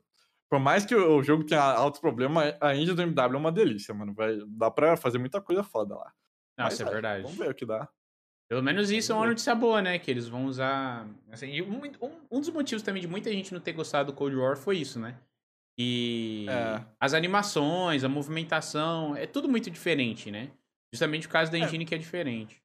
por 0.49 0.59
mais 0.59 0.87
que 0.87 0.95
o 0.95 1.23
jogo 1.23 1.45
tenha 1.45 1.61
altos 1.61 2.01
problemas, 2.01 2.55
a 2.61 2.75
engine 2.75 2.95
do 2.95 3.03
MW 3.03 3.35
é 3.35 3.39
uma 3.39 3.53
delícia, 3.53 3.93
mano. 3.93 4.15
Vai, 4.15 4.39
dá 4.47 4.71
pra 4.71 4.97
fazer 4.97 5.19
muita 5.19 5.41
coisa 5.41 5.63
foda 5.63 5.95
lá. 5.95 6.13
Nossa, 6.59 6.83
Mas, 6.83 6.91
é 6.91 6.93
verdade. 6.93 7.23
Vamos 7.23 7.39
ver 7.39 7.51
o 7.51 7.55
que 7.55 7.65
dá. 7.65 7.89
Pelo 8.49 8.63
menos 8.63 8.91
isso 8.91 9.13
é 9.13 9.15
uma 9.15 9.27
notícia 9.27 9.55
boa, 9.55 9.81
né? 9.81 9.99
Que 9.99 10.11
eles 10.11 10.27
vão 10.27 10.47
usar. 10.47 11.07
Assim, 11.31 11.61
um, 11.63 11.81
um, 12.31 12.41
dos 12.41 12.49
motivos 12.49 12.83
também 12.83 13.03
de 13.03 13.07
muita 13.07 13.31
gente 13.31 13.53
não 13.53 13.61
ter 13.61 13.73
gostado 13.73 14.11
do 14.11 14.17
Cold 14.17 14.35
War 14.35 14.57
foi 14.57 14.79
isso, 14.79 14.99
né? 14.99 15.17
E 15.79 16.47
é. 16.49 16.85
as 16.99 17.15
animações, 17.15 18.03
a 18.03 18.09
movimentação, 18.09 19.15
é 19.15 19.27
tudo 19.27 19.49
muito 19.49 19.71
diferente, 19.71 20.31
né? 20.31 20.51
Justamente 20.93 21.29
por 21.29 21.35
causa 21.35 21.53
da 21.53 21.59
é. 21.59 21.61
engine 21.61 21.85
é. 21.85 21.87
que 21.87 21.95
é 21.95 21.99
diferente. 21.99 22.61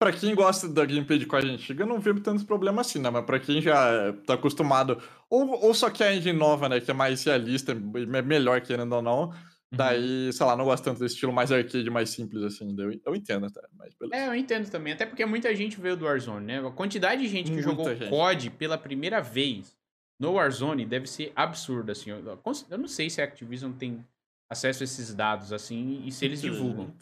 Pra 0.00 0.12
quem 0.12 0.34
gosta 0.34 0.68
da 0.68 0.84
gameplay 0.84 1.18
de 1.18 1.26
quadra 1.26 1.50
antiga, 1.50 1.86
não 1.86 1.98
vê 1.98 2.12
tantos 2.20 2.44
problemas 2.44 2.86
assim, 2.86 3.00
né? 3.00 3.08
Mas 3.08 3.24
pra 3.24 3.40
quem 3.40 3.62
já 3.62 4.12
tá 4.26 4.34
acostumado, 4.34 5.00
ou, 5.30 5.64
ou 5.64 5.74
só 5.74 5.90
quer 5.90 6.08
a 6.08 6.14
engine 6.14 6.38
nova, 6.38 6.68
né? 6.68 6.80
Que 6.80 6.90
é 6.90 6.94
mais 6.94 7.24
realista, 7.24 7.72
é 7.72 8.22
melhor 8.22 8.60
querendo 8.60 8.94
ou 8.94 9.02
não. 9.02 9.32
Uhum. 9.70 9.76
Daí, 9.76 10.32
sei 10.32 10.46
lá, 10.46 10.56
não 10.56 10.64
gosto 10.64 10.84
tanto 10.84 11.00
desse 11.00 11.14
estilo 11.14 11.32
mais 11.32 11.52
arcade, 11.52 11.90
mais 11.90 12.10
simples, 12.10 12.42
assim. 12.42 12.74
Eu, 12.78 12.98
eu 13.04 13.14
entendo 13.14 13.46
até, 13.46 13.60
mas 13.76 13.94
beleza. 13.94 14.22
É, 14.22 14.28
eu 14.28 14.34
entendo 14.34 14.70
também. 14.70 14.92
Até 14.94 15.04
porque 15.04 15.24
muita 15.26 15.54
gente 15.54 15.80
veio 15.80 15.96
do 15.96 16.06
Warzone, 16.06 16.46
né? 16.46 16.66
A 16.66 16.70
quantidade 16.70 17.22
de 17.22 17.28
gente 17.28 17.46
que 17.46 17.52
muita 17.52 17.68
jogou 17.68 17.94
gente. 17.94 18.08
COD 18.08 18.50
pela 18.50 18.78
primeira 18.78 19.20
vez 19.20 19.76
no 20.18 20.32
Warzone 20.32 20.86
deve 20.86 21.06
ser 21.06 21.32
absurda, 21.36 21.92
assim. 21.92 22.10
Eu, 22.10 22.40
eu 22.70 22.78
não 22.78 22.88
sei 22.88 23.10
se 23.10 23.20
a 23.20 23.24
Activision 23.24 23.72
tem 23.72 24.04
acesso 24.50 24.82
a 24.82 24.84
esses 24.84 25.14
dados, 25.14 25.52
assim, 25.52 26.02
e 26.04 26.10
se 26.10 26.24
eles 26.24 26.40
divulgam. 26.40 26.92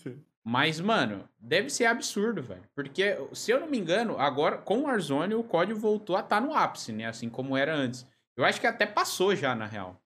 Mas, 0.44 0.80
mano, 0.80 1.28
deve 1.38 1.70
ser 1.70 1.86
absurdo, 1.86 2.42
velho. 2.42 2.62
Porque, 2.74 3.16
se 3.32 3.50
eu 3.50 3.60
não 3.60 3.68
me 3.68 3.78
engano, 3.78 4.18
agora 4.18 4.58
com 4.58 4.78
o 4.78 4.82
Warzone 4.82 5.34
o 5.34 5.42
código 5.42 5.78
voltou 5.78 6.16
a 6.16 6.20
estar 6.20 6.40
tá 6.40 6.46
no 6.46 6.54
ápice, 6.54 6.92
né? 6.92 7.06
Assim 7.06 7.28
como 7.28 7.56
era 7.56 7.74
antes. 7.74 8.06
Eu 8.36 8.44
acho 8.44 8.60
que 8.60 8.66
até 8.66 8.86
passou 8.86 9.34
já, 9.34 9.54
na 9.54 9.66
real. 9.66 10.00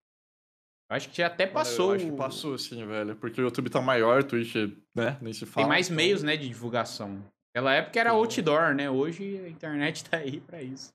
Eu 0.91 0.97
acho 0.97 1.09
que 1.09 1.23
até 1.23 1.47
passou. 1.47 1.91
Eu 1.91 1.97
acho 1.97 2.07
que 2.07 2.17
passou, 2.17 2.59
sim, 2.59 2.85
velho. 2.85 3.15
Porque 3.15 3.41
o 3.41 3.45
YouTube 3.45 3.71
tá 3.71 3.81
maior, 3.81 4.25
Twitch, 4.25 4.57
né? 4.93 5.17
Nem 5.21 5.33
se 5.33 5.47
fala. 5.47 5.65
Tem 5.65 5.69
mais 5.69 5.87
então... 5.87 5.97
meios, 5.97 6.23
né, 6.25 6.37
de 6.37 6.49
divulgação. 6.49 7.25
Naquela 7.55 7.75
época 7.75 8.01
era 8.01 8.11
outdoor, 8.11 8.75
né? 8.75 8.91
Hoje 8.91 9.39
a 9.39 9.49
internet 9.49 10.03
tá 10.11 10.17
aí 10.17 10.41
pra 10.41 10.61
isso. 10.61 10.93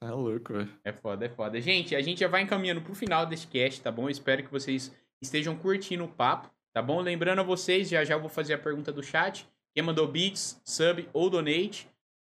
É 0.00 0.10
louco, 0.10 0.52
velho. 0.52 0.70
É 0.84 0.92
foda, 0.92 1.26
é 1.26 1.28
foda. 1.28 1.60
Gente, 1.60 1.96
a 1.96 2.00
gente 2.00 2.20
já 2.20 2.28
vai 2.28 2.42
encaminhando 2.42 2.82
pro 2.82 2.94
final 2.94 3.26
desse 3.26 3.48
cast, 3.48 3.80
tá 3.80 3.90
bom? 3.90 4.08
Espero 4.08 4.44
que 4.44 4.50
vocês 4.50 4.94
estejam 5.20 5.56
curtindo 5.56 6.04
o 6.04 6.08
papo. 6.08 6.48
Tá 6.72 6.80
bom? 6.80 7.00
Lembrando 7.00 7.40
a 7.40 7.44
vocês, 7.44 7.88
já 7.88 8.04
já 8.04 8.16
vou 8.16 8.28
fazer 8.28 8.54
a 8.54 8.58
pergunta 8.58 8.92
do 8.92 9.02
chat. 9.02 9.48
Quem 9.74 9.82
mandou 9.82 10.06
bits, 10.06 10.60
sub 10.64 11.08
ou 11.12 11.28
donate, 11.28 11.88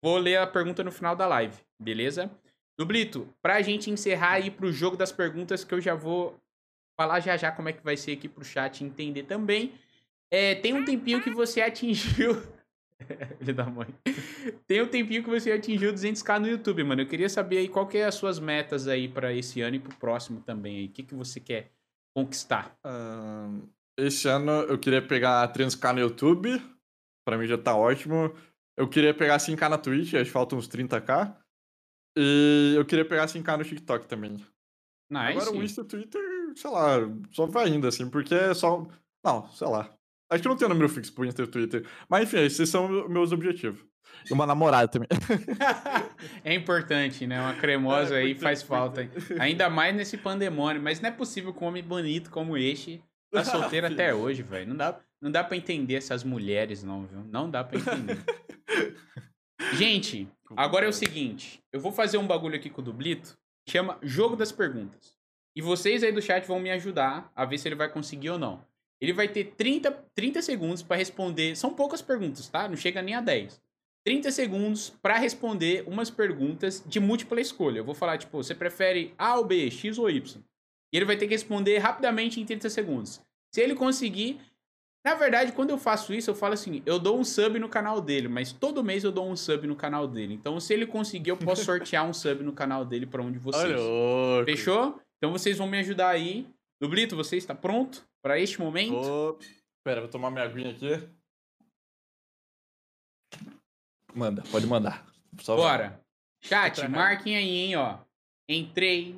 vou 0.03 0.17
ler 0.17 0.39
a 0.39 0.47
pergunta 0.47 0.83
no 0.83 0.93
final 0.93 1.15
da 1.15 1.27
live, 1.27 1.57
beleza? 1.79 2.31
Dublito, 2.79 3.29
pra 3.43 3.63
gente 3.63 3.91
encerrar 3.91 4.33
aí 4.33 4.51
pro 4.51 4.73
jogo 4.73 4.97
das 4.97 5.11
perguntas, 5.11 5.65
que 5.65 5.75
eu 5.75 5.81
já 5.81 5.95
vou 5.95 6.39
falar 6.97 7.21
já 7.21 7.37
já 7.37 7.53
como 7.53 7.69
é 7.69 7.73
que 7.73 7.85
vai 7.85 7.97
ser 7.97 8.13
aqui 8.13 8.29
pro 8.29 8.45
chat 8.45 8.83
entender 8.83 9.25
também. 9.25 9.73
É, 10.31 10.55
tem 10.57 10.75
um 10.75 10.85
tempinho 10.85 11.23
que 11.23 11.31
você 11.31 11.61
atingiu. 11.61 12.43
Ele 13.41 13.53
dá 13.53 13.67
mãe. 13.67 13.89
Tem 14.67 14.83
um 14.83 14.89
tempinho 14.89 15.23
que 15.23 15.29
você 15.29 15.53
atingiu 15.53 15.93
200k 15.93 16.39
no 16.41 16.49
YouTube, 16.49 16.83
mano. 16.83 17.03
Eu 17.03 17.07
queria 17.07 17.29
saber 17.29 17.59
aí 17.59 17.69
qual 17.69 17.87
que 17.87 17.99
é 17.99 18.07
as 18.07 18.15
suas 18.15 18.39
metas 18.39 18.89
aí 18.89 19.09
para 19.09 19.33
esse 19.33 19.61
ano 19.61 19.77
e 19.77 19.79
pro 19.79 19.95
próximo 19.97 20.41
também 20.41 20.79
aí. 20.79 20.87
O 20.87 20.91
que, 20.91 21.03
que 21.03 21.15
você 21.15 21.39
quer 21.39 21.71
conquistar? 22.15 22.77
Uh, 22.85 23.69
esse 23.99 24.27
ano 24.29 24.51
eu 24.63 24.79
queria 24.79 25.03
pegar 25.03 25.53
300k 25.53 25.93
no 25.93 26.01
YouTube. 26.01 26.61
Pra 27.25 27.37
mim 27.37 27.47
já 27.47 27.59
tá 27.59 27.77
ótimo. 27.77 28.35
Eu 28.77 28.89
queria 28.89 29.15
pegar 29.15 29.39
5k 29.39 29.69
na 29.69 29.79
Twitch, 29.79 30.15
acho 30.15 30.25
que 30.25 30.31
faltam 30.31 30.59
uns 30.59 30.69
30k. 30.69 31.37
E 32.17 32.75
eu 32.77 32.85
queria 32.85 33.05
pegar 33.05 33.27
5k 33.27 33.59
no 33.59 33.65
TikTok 33.65 34.07
também. 34.07 34.33
Nice. 35.11 35.39
Agora 35.39 35.53
o 35.53 35.63
Insta 35.63 35.85
Twitter, 35.85 36.21
sei 36.57 36.71
lá, 36.71 36.97
só 37.31 37.47
vai 37.47 37.69
indo 37.69 37.87
assim, 37.87 38.09
porque 38.09 38.35
é 38.35 38.55
só. 38.55 38.87
Não, 39.25 39.49
sei 39.51 39.69
lá. 39.69 39.91
Acho 40.31 40.43
que 40.43 40.49
não 40.49 40.57
tem 40.57 40.69
número 40.69 40.89
fixo 40.89 41.13
pro 41.13 41.25
Insta 41.25 41.43
e 41.43 41.45
o 41.45 41.49
Twitter. 41.49 41.87
Mas 42.09 42.25
enfim, 42.25 42.45
esses 42.45 42.69
são 42.69 43.09
meus 43.09 43.31
objetivos. 43.31 43.85
E 44.29 44.33
uma 44.33 44.47
namorada 44.47 44.89
também. 44.89 45.09
é 46.43 46.55
importante, 46.55 47.27
né? 47.27 47.41
Uma 47.41 47.55
cremosa 47.55 48.17
é, 48.17 48.23
aí 48.23 48.35
faz 48.35 48.63
falta. 48.63 49.09
Ainda 49.39 49.71
mais 49.71 49.95
nesse 49.95 50.17
pandemônio. 50.17 50.83
Mas 50.83 51.01
não 51.01 51.09
é 51.09 51.13
possível 51.13 51.53
com 51.53 51.67
um 51.67 51.69
homem 51.69 51.83
bonito 51.83 52.31
como 52.31 52.57
este 52.57 53.03
tá 53.31 53.45
solteiro 53.45 53.87
até 53.87 54.15
hoje, 54.15 54.43
velho. 54.43 54.69
Não 54.69 54.77
dá, 54.77 54.99
não 55.21 55.31
dá 55.31 55.45
pra 55.45 55.57
entender 55.57 55.95
essas 55.95 56.25
mulheres, 56.25 56.83
não, 56.83 57.07
viu? 57.07 57.23
Não 57.25 57.49
dá 57.49 57.63
pra 57.63 57.79
entender. 57.79 58.19
Gente, 59.75 60.29
agora 60.57 60.87
é 60.87 60.89
o 60.89 60.93
seguinte. 60.93 61.63
Eu 61.73 61.81
vou 61.81 61.93
fazer 61.93 62.19
um 62.19 62.27
bagulho 62.27 62.57
aqui 62.57 62.71
com 62.71 62.81
o 62.81 62.85
Dublito. 62.85 63.37
Chama 63.69 63.99
Jogo 64.03 64.37
das 64.37 64.53
Perguntas. 64.53 65.16
E 65.57 65.63
vocês 65.63 66.05
aí 66.05 66.13
do 66.13 66.21
chat 66.21 66.47
vão 66.47 66.61
me 66.61 66.71
ajudar 66.71 67.33
a 67.35 67.47
ver 67.47 67.57
se 67.57 67.67
ele 67.67 67.75
vai 67.75 67.89
conseguir 67.89 68.29
ou 68.29 68.39
não. 68.39 68.63
Ele 69.01 69.15
vai 69.15 69.27
ter 69.27 69.55
30, 69.57 69.91
30 70.15 70.43
segundos 70.43 70.83
para 70.83 70.97
responder. 70.97 71.57
São 71.57 71.73
poucas 71.73 72.03
perguntas, 72.03 72.47
tá? 72.47 72.69
Não 72.69 72.77
chega 72.77 73.01
nem 73.01 73.15
a 73.15 73.23
10. 73.23 73.59
30 74.05 74.31
segundos 74.31 74.91
para 75.03 75.17
responder 75.17 75.83
umas 75.87 76.11
perguntas 76.11 76.85
de 76.87 77.01
múltipla 77.01 77.41
escolha. 77.41 77.79
Eu 77.79 77.85
vou 77.85 77.95
falar, 77.95 78.19
tipo, 78.19 78.37
você 78.37 78.55
prefere 78.55 79.15
A 79.17 79.37
ou 79.37 79.47
B, 79.47 79.71
X 79.71 79.99
ou 79.99 80.11
Y? 80.11 80.43
E 80.93 80.97
ele 80.97 81.07
vai 81.07 81.17
ter 81.17 81.27
que 81.27 81.33
responder 81.33 81.79
rapidamente 81.79 82.39
em 82.39 82.45
30 82.45 82.69
segundos. 82.69 83.21
Se 83.53 83.63
ele 83.63 83.75
conseguir. 83.75 84.39
Na 85.05 85.15
verdade, 85.15 85.53
quando 85.53 85.71
eu 85.71 85.79
faço 85.79 86.13
isso, 86.13 86.29
eu 86.29 86.35
falo 86.35 86.55
assim: 86.55 86.83
eu 86.85 86.99
dou 86.99 87.19
um 87.19 87.25
sub 87.25 87.59
no 87.59 87.69
canal 87.69 88.01
dele, 88.01 88.29
mas 88.29 88.53
todo 88.53 88.83
mês 88.85 89.05
eu 89.05 89.13
dou 89.13 89.29
um 89.29 89.37
sub 89.37 89.67
no 89.67 89.77
canal 89.77 90.07
dele. 90.07 90.35
Então, 90.35 90.59
se 90.61 90.75
ele 90.75 90.85
conseguir, 90.85 91.31
eu 91.31 91.37
posso 91.37 91.63
sortear 91.65 92.05
um 92.05 92.13
sub 92.13 92.43
no 92.43 92.53
canal 92.53 92.85
dele 92.85 93.07
para 93.07 93.23
um 93.23 93.31
de 93.31 93.39
vocês. 93.39 93.73
Fechou? 94.45 95.01
Então 95.19 95.33
vocês 95.33 95.59
vão 95.59 95.67
me 95.67 95.79
ajudar 95.79 96.09
aí. 96.09 96.49
Dublito, 96.81 97.17
você 97.17 97.37
está 97.37 97.55
pronto? 97.55 98.07
para 98.27 98.41
este 98.41 98.61
momento. 98.61 98.97
Oh, 98.97 99.39
pera, 99.85 100.01
vou 100.01 100.11
tomar 100.11 100.33
minha 100.33 100.45
aguinha 100.45 100.73
aqui. 100.73 101.09
Manda, 104.13 104.43
pode 104.51 104.67
mandar. 104.67 105.07
Só 105.41 105.55
Bora. 105.55 105.91
Vai. 105.91 106.01
Chat, 106.43 106.89
marquem 106.89 107.37
aí, 107.37 107.49
hein, 107.49 107.77
ó. 107.77 108.01
Em 108.49 108.69
3, 108.73 109.17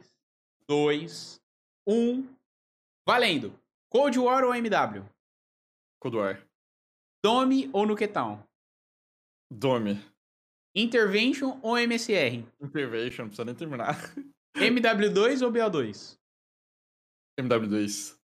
2, 0.68 1.40
1. 1.86 2.36
Valendo. 3.06 3.58
Cold 3.90 4.18
War 4.18 4.44
ou 4.44 4.54
MW? 4.54 5.02
Cold 6.02 6.18
War. 6.18 6.46
Dome 7.24 7.70
ou 7.72 7.86
Nuketown? 7.86 8.44
Dome. 9.50 10.04
Intervention 10.74 11.58
ou 11.62 11.78
MSR? 11.78 12.44
Intervention, 12.60 13.22
não 13.22 13.28
precisa 13.28 13.44
nem 13.46 13.54
terminar. 13.54 13.96
MW2 14.58 15.42
ou 15.42 15.52
BO2? 15.52 16.18
MW2. 17.38 18.18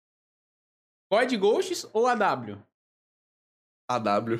God 1.11 1.37
Ghosts 1.37 1.85
ou 1.93 2.07
AW? 2.07 2.57
AW. 3.89 4.39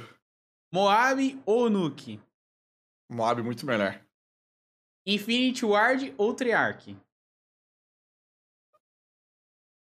Moab 0.74 1.42
ou 1.46 1.70
Nuke? 1.70 2.20
Moab 3.10 3.42
muito 3.44 3.66
melhor. 3.66 4.02
Infinity 5.06 5.66
Ward 5.66 6.14
ou 6.18 6.34
Triarch? 6.34 6.96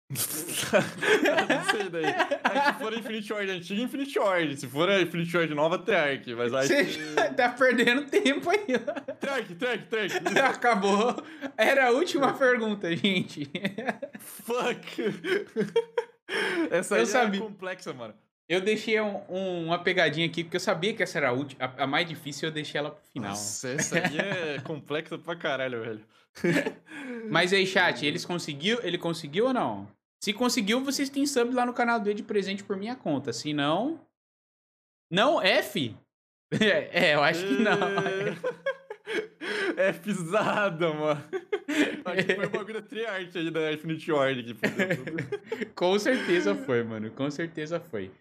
Não 0.09 1.63
sei 1.71 1.89
daí. 1.89 2.05
É, 2.05 2.73
se 2.73 2.79
for 2.79 2.93
Infinity 2.93 3.33
Ward 3.33 3.51
antiga, 3.51 3.81
Infinity 3.81 4.19
Ward. 4.19 4.57
Se 4.57 4.67
for 4.67 4.89
a 4.89 5.01
Infinity 5.01 5.35
Ward 5.35 5.53
nova, 5.55 5.79
Triarch. 5.79 6.35
Mas 6.35 6.53
aí. 6.53 6.67
Você 6.67 6.85
que... 6.85 7.15
tá 7.35 7.49
perdendo 7.49 8.05
tempo 8.05 8.49
aí. 8.49 8.65
Triarch, 9.19 9.55
Triarch, 9.55 9.85
Triarch. 9.87 10.39
Acabou. 10.39 11.15
Era 11.57 11.87
a 11.87 11.91
última 11.91 12.33
pergunta, 12.33 12.95
gente. 12.95 13.49
Fuck. 14.19 15.01
Essa 16.69 16.95
eu 16.95 16.97
aí 16.97 17.03
é 17.03 17.05
sabia. 17.05 17.41
complexa, 17.41 17.93
mano. 17.93 18.13
Eu 18.47 18.61
deixei 18.61 19.01
um, 19.01 19.21
um, 19.27 19.65
uma 19.65 19.79
pegadinha 19.79 20.27
aqui, 20.27 20.43
porque 20.43 20.57
eu 20.57 20.61
sabia 20.61 20.93
que 20.93 21.01
essa 21.01 21.17
era 21.17 21.29
a, 21.29 21.31
última, 21.31 21.65
a, 21.65 21.83
a 21.83 21.87
mais 21.87 22.07
difícil, 22.07 22.49
eu 22.49 22.53
deixei 22.53 22.77
ela 22.77 22.91
pro 22.91 23.03
final. 23.11 23.31
Nossa, 23.31 23.69
essa 23.69 23.97
aí 23.97 24.19
é 24.19 24.61
complexa 24.61 25.17
pra 25.17 25.35
caralho, 25.35 25.81
velho. 25.81 26.05
Mas 27.29 27.53
aí, 27.53 27.65
chat, 27.65 28.05
eles 28.05 28.25
conseguiu, 28.25 28.79
ele 28.83 28.97
conseguiu 28.97 29.47
ou 29.47 29.53
não? 29.53 29.87
Se 30.23 30.33
conseguiu, 30.33 30.83
vocês 30.83 31.09
têm 31.09 31.25
sub 31.25 31.53
lá 31.53 31.65
no 31.65 31.73
canal 31.73 31.99
dele 31.99 32.15
de 32.15 32.23
presente 32.23 32.63
por 32.63 32.77
minha 32.77 32.95
conta. 32.95 33.31
Se 33.31 33.53
não. 33.53 33.99
Não, 35.11 35.41
F? 35.41 35.95
É, 36.51 36.89
é 37.11 37.15
eu 37.15 37.23
acho 37.23 37.45
que 37.45 37.53
não. 37.53 37.77
É 39.77 39.91
pisada, 39.91 40.93
mano. 40.93 41.23
Acho 42.05 42.25
que 42.25 42.35
foi 42.35 42.45
o 42.45 42.49
bagulho 42.49 42.81
triarte 42.81 43.37
aí 43.37 43.51
da 43.51 43.73
Infinity 43.73 44.11
Ward 44.11 44.57
Com 45.75 45.99
certeza 45.99 46.55
foi, 46.55 46.83
mano. 46.83 47.11
Com 47.11 47.29
certeza 47.29 47.79
foi. 47.79 48.11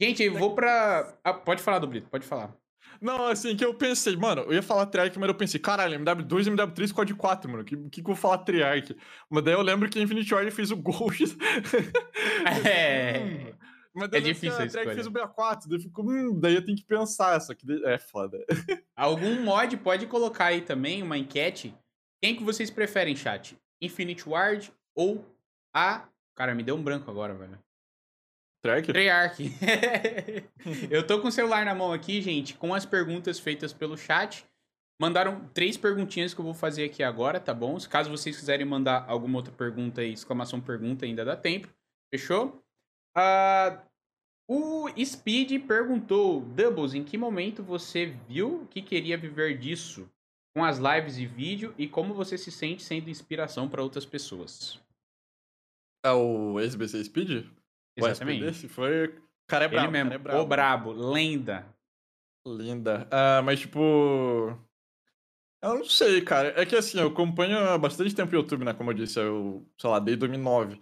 Gente, 0.00 0.22
eu 0.22 0.34
vou 0.34 0.54
pra. 0.54 1.16
Ah, 1.22 1.32
pode 1.32 1.62
falar, 1.62 1.78
Dublito, 1.78 2.08
pode 2.10 2.26
falar. 2.26 2.54
Não, 3.00 3.26
assim, 3.26 3.56
que 3.56 3.64
eu 3.64 3.74
pensei, 3.74 4.16
mano, 4.16 4.42
eu 4.42 4.54
ia 4.54 4.62
falar 4.62 4.86
Triarch, 4.86 5.18
mas 5.18 5.28
eu 5.28 5.34
pensei, 5.34 5.60
caralho, 5.60 5.98
MW2 5.98 6.46
e 6.46 6.50
MW3 6.50 6.92
Code 6.92 7.14
4, 7.14 7.50
mano, 7.50 7.64
que, 7.64 7.76
que, 7.76 7.90
que 7.90 8.00
eu 8.00 8.14
vou 8.14 8.16
falar 8.16 8.38
Triarch? 8.38 8.96
Mas 9.30 9.44
daí 9.44 9.54
eu 9.54 9.62
lembro 9.62 9.88
que 9.88 10.00
Infinity 10.00 10.34
Ward 10.34 10.50
fez 10.50 10.70
o 10.70 10.76
Ghost. 10.76 11.36
é. 12.66 13.54
Mas 13.94 14.12
é 14.12 14.20
difícil 14.20 14.58
a 14.58 14.66
escolha. 14.66 14.94
fez 14.94 15.06
o 15.06 15.10
BA4, 15.10 15.68
daí, 15.68 15.78
fico, 15.80 16.02
hum, 16.02 16.38
daí 16.40 16.54
eu 16.54 16.64
tenho 16.64 16.76
que 16.76 16.84
pensar, 16.84 17.38
só 17.40 17.54
que 17.54 17.64
é 17.84 17.98
foda. 17.98 18.44
Algum 18.96 19.42
mod 19.42 19.76
pode 19.76 20.06
colocar 20.06 20.46
aí 20.46 20.60
também 20.60 21.02
uma 21.02 21.16
enquete. 21.16 21.74
Quem 22.20 22.34
que 22.34 22.42
vocês 22.42 22.70
preferem, 22.70 23.14
chat? 23.14 23.56
Infinite 23.80 24.28
Ward 24.28 24.72
ou 24.94 25.24
a... 25.72 26.08
Cara, 26.34 26.54
me 26.54 26.64
deu 26.64 26.74
um 26.74 26.82
branco 26.82 27.08
agora, 27.08 27.34
velho. 27.34 27.58
Treyarch? 28.64 28.86
Treyarch. 28.86 29.52
eu 30.90 31.06
tô 31.06 31.20
com 31.20 31.28
o 31.28 31.32
celular 31.32 31.66
na 31.66 31.74
mão 31.74 31.92
aqui, 31.92 32.22
gente, 32.22 32.54
com 32.54 32.72
as 32.72 32.86
perguntas 32.86 33.38
feitas 33.38 33.74
pelo 33.74 33.94
chat. 33.94 34.46
Mandaram 34.98 35.46
três 35.52 35.76
perguntinhas 35.76 36.32
que 36.32 36.40
eu 36.40 36.44
vou 36.44 36.54
fazer 36.54 36.84
aqui 36.84 37.02
agora, 37.02 37.38
tá 37.38 37.52
bom? 37.52 37.76
Caso 37.90 38.08
vocês 38.08 38.38
quiserem 38.38 38.64
mandar 38.64 39.04
alguma 39.06 39.36
outra 39.36 39.52
pergunta 39.52 40.00
aí, 40.00 40.14
exclamação 40.14 40.62
pergunta, 40.62 41.04
ainda 41.04 41.24
dá 41.26 41.36
tempo. 41.36 41.68
Fechou? 42.10 42.64
Uh, 43.14 43.78
o 44.48 44.88
Speed 45.04 45.66
perguntou, 45.66 46.40
Doubles, 46.40 46.94
em 46.94 47.04
que 47.04 47.18
momento 47.18 47.62
você 47.62 48.06
viu 48.26 48.66
que 48.70 48.80
queria 48.80 49.18
viver 49.18 49.58
disso? 49.58 50.08
Com 50.56 50.64
as 50.64 50.78
lives 50.78 51.18
e 51.18 51.26
vídeo 51.26 51.74
e 51.76 51.86
como 51.86 52.14
você 52.14 52.38
se 52.38 52.50
sente 52.50 52.82
sendo 52.82 53.10
inspiração 53.10 53.68
para 53.68 53.82
outras 53.82 54.06
pessoas? 54.06 54.80
É 56.02 56.12
o 56.12 56.58
SBC 56.60 57.04
Speed? 57.04 57.46
Exatamente. 57.96 58.44
O 58.44 58.48
SPD 58.48 58.68
foi. 58.68 59.14
cara 59.46 59.64
é 59.64 59.68
brabo. 59.68 59.86
Ele 59.86 59.92
mesmo, 59.92 60.12
é 60.12 60.18
brabo. 60.18 60.40
o 60.40 60.46
brabo, 60.46 60.92
lenda. 60.92 61.66
Linda. 62.46 63.08
Ah, 63.10 63.42
mas 63.42 63.60
tipo. 63.60 64.58
Eu 65.62 65.78
não 65.78 65.84
sei, 65.84 66.20
cara. 66.20 66.52
É 66.60 66.66
que 66.66 66.76
assim, 66.76 66.98
eu 66.98 67.08
acompanho 67.08 67.58
há 67.58 67.78
bastante 67.78 68.14
tempo 68.14 68.32
o 68.32 68.36
YouTube, 68.36 68.64
né? 68.64 68.74
Como 68.74 68.90
eu 68.90 68.94
disse, 68.94 69.18
eu, 69.18 69.66
sei 69.80 69.88
lá, 69.88 69.98
desde 69.98 70.20
2009. 70.20 70.78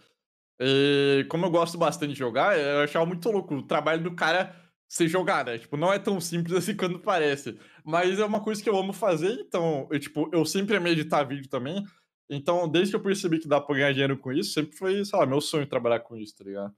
E 0.61 1.25
como 1.29 1.47
eu 1.47 1.51
gosto 1.51 1.79
bastante 1.79 2.13
de 2.13 2.19
jogar, 2.19 2.59
eu 2.59 2.81
achava 2.81 3.07
muito 3.07 3.31
louco 3.31 3.55
o 3.55 3.67
trabalho 3.67 4.03
do 4.03 4.15
cara 4.15 4.57
ser 4.89 5.09
jogar, 5.09 5.45
né? 5.45 5.59
Tipo, 5.59 5.77
não 5.77 5.93
é 5.93 5.99
tão 5.99 6.21
simples 6.21 6.55
assim 6.57 6.77
quando 6.77 6.99
parece. 7.01 7.59
Mas 7.85 8.19
é 8.19 8.25
uma 8.25 8.43
coisa 8.43 8.63
que 8.63 8.69
eu 8.69 8.77
amo 8.77 8.93
fazer, 8.93 9.33
então, 9.41 9.89
eu, 9.91 9.99
tipo, 9.99 10.29
eu 10.33 10.45
sempre 10.45 10.77
amei 10.77 10.93
editar 10.93 11.25
vídeo 11.25 11.49
também. 11.49 11.85
Então, 12.29 12.69
desde 12.69 12.93
que 12.93 12.97
eu 12.97 13.03
percebi 13.03 13.39
que 13.39 13.49
dá 13.49 13.61
pra 13.61 13.75
ganhar 13.75 13.93
dinheiro 13.93 14.19
com 14.19 14.33
isso, 14.33 14.53
sempre 14.53 14.77
foi, 14.77 15.05
sei 15.05 15.19
lá, 15.19 15.27
meu 15.27 15.41
sonho 15.41 15.67
trabalhar 15.67 16.01
com 16.01 16.17
isso, 16.17 16.37
tá 16.37 16.45
ligado? 16.45 16.75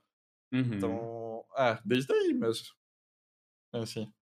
Uhum. 0.52 0.74
Então, 0.74 1.44
é, 1.56 1.78
desde 1.84 2.12
aí 2.12 2.32
mesmo. 2.32 2.66
É 3.72 3.78
assim. 3.78 4.12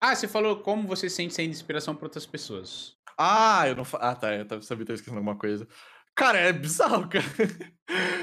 Ah, 0.00 0.14
você 0.14 0.26
falou 0.26 0.60
como 0.60 0.86
você 0.86 1.08
sente 1.08 1.34
sendo 1.34 1.50
inspiração 1.50 1.94
para 1.94 2.06
outras 2.06 2.26
pessoas. 2.26 2.96
Ah, 3.18 3.68
eu 3.68 3.76
não. 3.76 3.84
Ah, 3.94 4.14
tá. 4.14 4.34
Eu 4.34 4.62
sabia 4.62 4.84
que 4.84 4.92
eu 4.92 4.94
esquecendo 4.94 5.18
alguma 5.18 5.36
coisa. 5.38 5.66
Cara, 6.14 6.38
é 6.38 6.52
bizarro, 6.52 7.08
cara. 7.10 7.24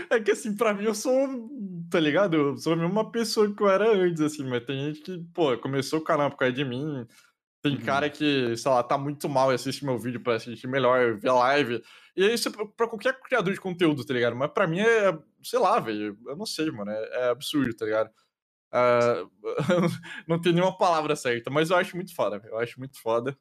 É 0.10 0.20
que 0.20 0.32
assim, 0.32 0.56
pra 0.56 0.74
mim 0.74 0.84
eu 0.84 0.96
sou, 0.96 1.14
tá 1.90 2.00
ligado? 2.00 2.36
Eu 2.36 2.58
sou 2.58 2.74
a 2.74 2.76
mesma 2.76 3.12
pessoa 3.12 3.54
que 3.54 3.62
eu 3.62 3.70
era 3.70 3.88
antes, 3.92 4.22
assim, 4.22 4.44
mas 4.44 4.66
tem 4.66 4.88
gente 4.88 5.02
que, 5.02 5.20
pô, 5.34 5.58
começou 5.58 6.00
o 6.00 6.04
canal 6.04 6.30
por 6.30 6.38
causa 6.38 6.54
de 6.54 6.66
mim. 6.66 7.08
Tem 7.62 7.76
Uhum. 7.76 7.82
cara 7.82 8.10
que, 8.10 8.58
sei 8.58 8.72
lá, 8.72 8.84
tá 8.84 8.98
muito 8.98 9.30
mal 9.30 9.52
e 9.52 9.56
assiste 9.56 9.86
meu 9.86 9.98
vídeo 9.98 10.22
pra 10.22 10.36
assistir 10.36 10.68
melhor, 10.68 11.18
ver 11.18 11.30
a 11.30 11.34
live. 11.34 11.82
E 12.16 12.34
isso 12.34 12.50
é 12.50 12.52
pra 12.52 12.88
qualquer 12.88 13.18
criador 13.22 13.54
de 13.54 13.62
conteúdo, 13.62 14.04
tá 14.06 14.14
ligado? 14.14 14.36
Mas 14.36 14.52
pra 14.52 14.68
mim 14.68 14.80
é, 14.80 15.18
sei 15.44 15.60
lá, 15.60 15.80
velho. 15.80 16.18
Eu 16.26 16.36
não 16.36 16.46
sei, 16.46 16.70
mano. 16.72 16.92
É, 16.92 17.26
é 17.26 17.30
absurdo, 17.30 17.74
tá 17.76 17.86
ligado? 17.86 18.12
Ah, 18.72 19.24
não 20.28 20.40
tem 20.42 20.54
nenhuma 20.54 20.78
palavra 20.78 21.16
certa, 21.16 21.50
mas 21.52 21.70
eu 21.70 21.78
acho 21.78 21.96
muito 21.96 22.14
foda, 22.16 22.40
velho. 22.40 22.54
Eu 22.54 22.60
acho 22.60 22.80
muito 22.80 23.00
foda. 23.02 23.38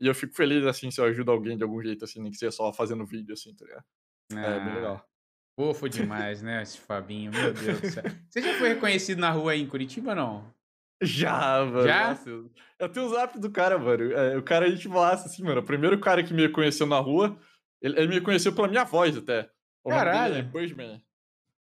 E 0.00 0.06
eu 0.06 0.14
fico 0.14 0.34
feliz, 0.34 0.64
assim, 0.66 0.90
se 0.90 1.00
eu 1.00 1.04
ajudo 1.06 1.32
alguém 1.32 1.56
de 1.56 1.64
algum 1.64 1.82
jeito, 1.82 2.04
assim, 2.04 2.20
nem 2.20 2.30
que 2.30 2.38
seja 2.38 2.52
só 2.52 2.72
fazendo 2.72 3.04
vídeo, 3.04 3.32
assim, 3.32 3.54
tá 3.54 3.64
ligado? 3.64 3.84
É 4.32 4.60
bem 4.60 4.72
Ah, 4.72 4.74
legal. 4.76 5.08
Fofo 5.56 5.88
demais, 5.88 6.40
né, 6.40 6.62
esse 6.62 6.78
Fabinho, 6.78 7.32
meu 7.32 7.52
Deus 7.52 7.80
do 7.80 7.90
céu. 7.90 8.04
Você 8.30 8.40
já 8.40 8.54
foi 8.58 8.68
reconhecido 8.68 9.18
na 9.18 9.30
rua 9.30 9.52
aí 9.52 9.60
em 9.60 9.66
Curitiba, 9.66 10.14
não? 10.14 10.54
Já, 11.02 11.64
mano. 11.64 11.82
Já? 11.86 12.08
nossa, 12.10 12.28
eu- 12.30 12.50
tenho 12.90 13.06
o 13.06 13.08
zap 13.10 13.38
do 13.38 13.50
cara, 13.50 13.78
mano. 13.78 14.12
É, 14.12 14.36
o 14.36 14.42
cara 14.42 14.66
a 14.66 14.70
gente 14.70 14.88
massa, 14.88 15.26
assim, 15.26 15.42
mano. 15.42 15.60
O 15.60 15.64
primeiro 15.64 15.98
cara 16.00 16.22
que 16.22 16.32
me 16.34 16.42
reconheceu 16.42 16.86
na 16.86 16.98
rua, 16.98 17.36
ele, 17.80 17.98
ele 17.98 18.08
me 18.08 18.14
reconheceu 18.14 18.54
pela 18.54 18.68
minha 18.68 18.84
voz 18.84 19.16
até. 19.16 19.50
O 19.84 19.90
nome 19.90 20.04
dele 20.04 20.16
é 20.16 20.42
Caralho. 20.42 20.50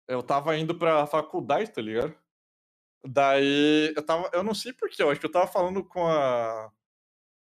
Eu 0.08 0.22
tava 0.22 0.56
indo 0.56 0.74
pra 0.74 1.06
faculdade, 1.06 1.72
tá 1.72 1.80
ligado? 1.80 2.14
Daí 3.04 3.92
eu 3.96 4.02
tava. 4.04 4.30
Eu 4.32 4.42
não 4.42 4.54
sei 4.54 4.72
porquê, 4.72 5.02
eu 5.02 5.10
acho 5.10 5.20
que 5.20 5.26
eu 5.26 5.32
tava 5.32 5.46
falando 5.46 5.84
com 5.84 6.06
a. 6.06 6.70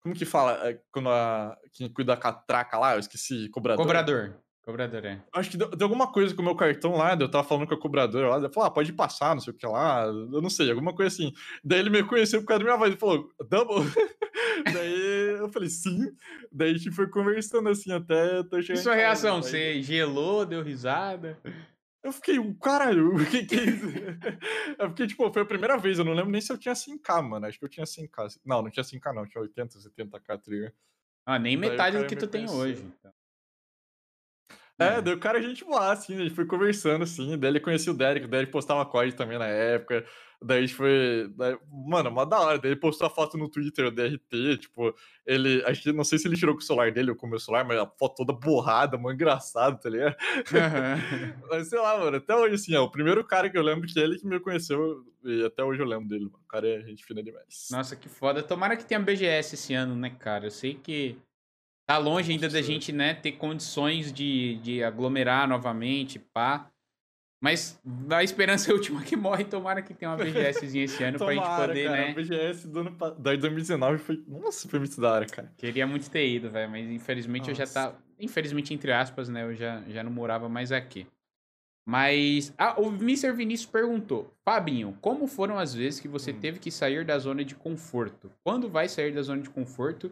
Como 0.01 0.15
que 0.15 0.25
fala? 0.25 0.69
É, 0.69 0.81
Quando 0.93 1.09
a. 1.09 1.57
Quem 1.73 1.89
cuida 1.89 2.15
da 2.15 2.21
catraca 2.21 2.79
lá, 2.79 2.95
eu 2.95 3.01
esqueci, 3.01 3.49
cobrador. 3.51 3.85
Cobrador. 3.85 4.45
Cobrador, 4.65 5.05
é. 5.05 5.23
Acho 5.35 5.51
que 5.51 5.57
deu, 5.59 5.69
deu 5.69 5.85
alguma 5.85 6.11
coisa 6.11 6.35
com 6.35 6.41
o 6.41 6.45
meu 6.45 6.57
cartão 6.57 6.97
lá, 6.97 7.15
eu 7.21 7.31
tava 7.31 7.47
falando 7.47 7.67
com 7.67 7.75
a 7.75 7.79
cobradora 7.79 8.31
lá, 8.31 8.37
ela 8.37 8.51
falou, 8.51 8.67
ah, 8.67 8.71
pode 8.71 8.95
passar, 8.95 9.35
não 9.35 9.43
sei 9.43 9.53
o 9.53 9.57
que 9.57 9.67
lá, 9.67 10.07
eu 10.07 10.41
não 10.41 10.49
sei, 10.49 10.71
alguma 10.71 10.95
coisa 10.95 11.15
assim. 11.15 11.35
Daí 11.63 11.81
ele 11.81 11.91
me 11.91 12.01
reconheceu 12.01 12.41
por 12.41 12.47
causa 12.47 12.61
da 12.61 12.65
minha 12.65 12.79
voz, 12.79 12.91
ele 12.91 12.99
falou, 12.99 13.31
double? 13.47 13.85
daí 14.73 15.39
eu 15.39 15.51
falei, 15.51 15.69
sim. 15.69 16.11
Daí 16.51 16.71
a 16.71 16.79
gente 16.79 16.91
foi 16.93 17.07
conversando 17.11 17.69
assim 17.69 17.93
até, 17.93 18.39
até 18.39 18.59
E 18.59 18.63
chegar 18.63 18.81
em 18.81 18.83
sua 18.83 18.93
casa, 18.95 19.07
reação? 19.07 19.41
daí 19.41 19.51
Você 19.51 19.83
gelou, 19.83 20.47
deu 20.47 20.63
risada? 20.63 21.39
Eu 22.05 22.13
fiquei, 22.13 22.37
caralho, 22.61 23.15
o 23.17 23.27
que 23.27 23.47
que 23.47 23.55
é 23.55 23.65
isso? 23.65 23.87
Eu 24.79 24.91
fiquei, 24.91 25.07
tipo, 25.07 25.33
foi 25.33 25.43
a 25.43 25.47
primeira 25.47 25.79
vez, 25.79 25.99
eu 25.99 26.05
não 26.05 26.13
lembro 26.13 26.31
nem 26.31 26.41
se 26.41 26.53
eu 26.53 26.59
tinha 26.59 26.75
100k, 26.75 27.23
mano, 27.23 27.47
acho 27.47 27.59
que 27.59 27.65
eu 27.65 27.69
tinha 27.69 27.87
100k. 27.87 28.41
Não, 28.45 28.61
não 28.61 28.71
tinha 28.71 28.85
100k 28.85 29.15
não, 29.15 29.27
tinha 29.27 29.41
80, 29.41 29.79
70k, 29.79 30.21
tá 30.23 30.41
ligado? 30.47 30.75
Ah, 31.25 31.39
nem 31.39 31.59
Daí 31.59 31.71
metade 31.71 31.97
do 31.97 32.07
que 32.07 32.15
tu 32.15 32.27
tem 32.27 32.49
hoje. 32.49 32.83
então. 32.83 33.11
É, 34.79 35.01
daí 35.01 35.15
o 35.15 35.19
cara 35.21 35.39
a 35.39 35.43
gente 35.43 35.65
lá, 35.65 35.93
assim, 35.93 36.15
a 36.17 36.23
gente 36.23 36.35
foi 36.35 36.45
conversando, 36.47 37.05
assim, 37.05 37.39
daí 37.39 37.51
ele 37.51 37.61
conhecia 37.61 37.93
o 37.93 37.97
Derek, 37.97 38.27
o 38.27 38.29
Derek 38.29 38.51
postava 38.51 38.85
COD 38.85 39.13
também 39.15 39.39
na 39.39 39.47
época, 39.47 40.05
daí 40.43 40.59
a 40.59 40.61
gente 40.63 40.75
foi, 40.75 41.33
daí- 41.37 41.57
mano, 41.71 42.11
mó 42.11 42.25
da 42.25 42.41
hora, 42.41 42.59
daí 42.59 42.73
ele 42.73 42.81
postou 42.81 43.07
a 43.07 43.11
foto 43.11 43.39
no 43.39 43.49
Twitter, 43.49 43.87
o 43.87 43.91
DRT, 43.93 44.59
tipo, 44.59 44.93
ele, 45.25 45.63
acho 45.65 45.81
que, 45.81 45.93
não 45.93 46.03
sei 46.03 46.19
se 46.19 46.27
ele 46.27 46.37
tirou 46.37 46.55
com 46.57 46.61
o 46.61 46.65
celular 46.65 46.91
dele 46.91 47.11
ou 47.11 47.17
com 47.17 47.27
o 47.27 47.31
meu 47.31 47.39
celular, 47.39 47.65
mas 47.65 47.79
a 47.79 47.87
foto 47.87 48.17
toda 48.25 48.33
borrada, 48.33 48.99
mó 48.99 49.13
engraçado, 49.13 49.79
tá 49.81 49.89
ligado? 49.89 50.17
Aham. 50.53 50.99
Mas 51.49 51.69
sei 51.69 51.79
lá, 51.79 51.97
mano, 51.99 52.17
até 52.17 52.35
hoje, 52.35 52.55
assim, 52.57 52.75
é 52.75 52.81
o 52.81 52.91
primeiro 52.91 53.23
cara 53.25 53.49
que 53.49 53.57
eu 53.57 53.63
lembro 53.63 53.87
que 53.87 53.99
ele 53.99 54.19
que 54.19 54.27
me 54.27 54.41
conheceu, 54.41 55.05
e 55.23 55.45
até 55.45 55.63
hoje 55.63 55.81
eu 55.81 55.87
lembro 55.87 56.09
dele, 56.09 56.25
mano, 56.25 56.41
o 56.45 56.49
cara 56.49 56.69
é 56.69 56.83
gente 56.83 57.05
fina 57.05 57.23
demais. 57.23 57.69
Nossa, 57.71 57.95
que 57.95 58.09
foda. 58.09 58.43
Tomara 58.43 58.77
que 58.77 58.85
tenha 58.85 58.99
BGS 58.99 59.55
esse 59.55 59.73
ano, 59.73 59.95
né, 59.95 60.11
cara? 60.19 60.47
Eu 60.47 60.51
sei 60.51 60.75
que 60.75 61.17
tá 61.87 61.99
longe 61.99 62.33
ainda 62.33 62.49
da 62.49 62.59
Nossa. 62.59 62.63
gente, 62.63 62.93
né, 62.93 63.15
ter 63.15 63.33
condições 63.33 64.13
de, 64.13 64.57
de 64.57 64.83
aglomerar 64.83 65.49
novamente, 65.49 66.19
pá. 66.19 66.71
Mas 67.43 67.79
a 68.11 68.25
esperança 68.25 68.71
é 68.71 68.73
a 68.73 68.75
última 68.75 69.03
que 69.03 69.15
morre. 69.17 69.45
Tomara 69.45 69.83
que 69.83 69.93
tenha 69.93 70.11
uma 70.11 70.17
BGSzinha 70.17 70.85
esse 70.85 71.05
ano 71.05 71.19
pra 71.19 71.35
gente 71.35 71.45
poder, 71.45 71.85
cara, 71.85 71.97
né? 72.07 72.13
o 72.13 72.15
BGS 72.15 72.69
do 72.69 72.81
ano, 72.81 72.91
da 73.19 73.37
2019 73.37 73.99
foi, 73.99 74.25
nossa, 74.27 74.67
foi 74.67 74.79
muito 74.79 74.99
da 74.99 75.13
hora, 75.13 75.27
cara. 75.27 75.53
Queria 75.59 75.87
muito 75.87 76.09
ter 76.11 76.27
ido, 76.27 76.51
velho, 76.51 76.71
mas 76.71 76.89
infelizmente 76.89 77.51
eu 77.51 77.55
já 77.55 77.65
Nossa. 77.65 77.91
tá. 77.91 77.99
Infelizmente, 78.19 78.73
entre 78.73 78.93
aspas, 78.93 79.29
né? 79.29 79.43
Eu 79.43 79.55
já, 79.55 79.83
já 79.89 80.03
não 80.03 80.11
morava 80.11 80.49
mais 80.49 80.73
aqui. 80.73 81.07
Mas. 81.87 82.55
Ah, 82.57 82.81
o 82.81 82.87
Mr. 82.89 83.33
Vinícius 83.33 83.71
perguntou: 83.71 84.33
Fabinho, 84.43 84.97
como 85.03 85.27
foram 85.27 85.59
as 85.59 85.75
vezes 85.75 86.01
que 86.01 86.09
você 86.09 86.33
Hum. 86.33 86.41
teve 86.41 86.59
que 86.59 86.71
sair 86.71 87.05
da 87.05 87.19
zona 87.19 87.45
de 87.45 87.55
conforto? 87.55 88.33
Quando 88.43 88.71
vai 88.71 88.89
sair 88.89 89.13
da 89.13 89.21
zona 89.21 89.43
de 89.43 89.51
conforto 89.51 90.11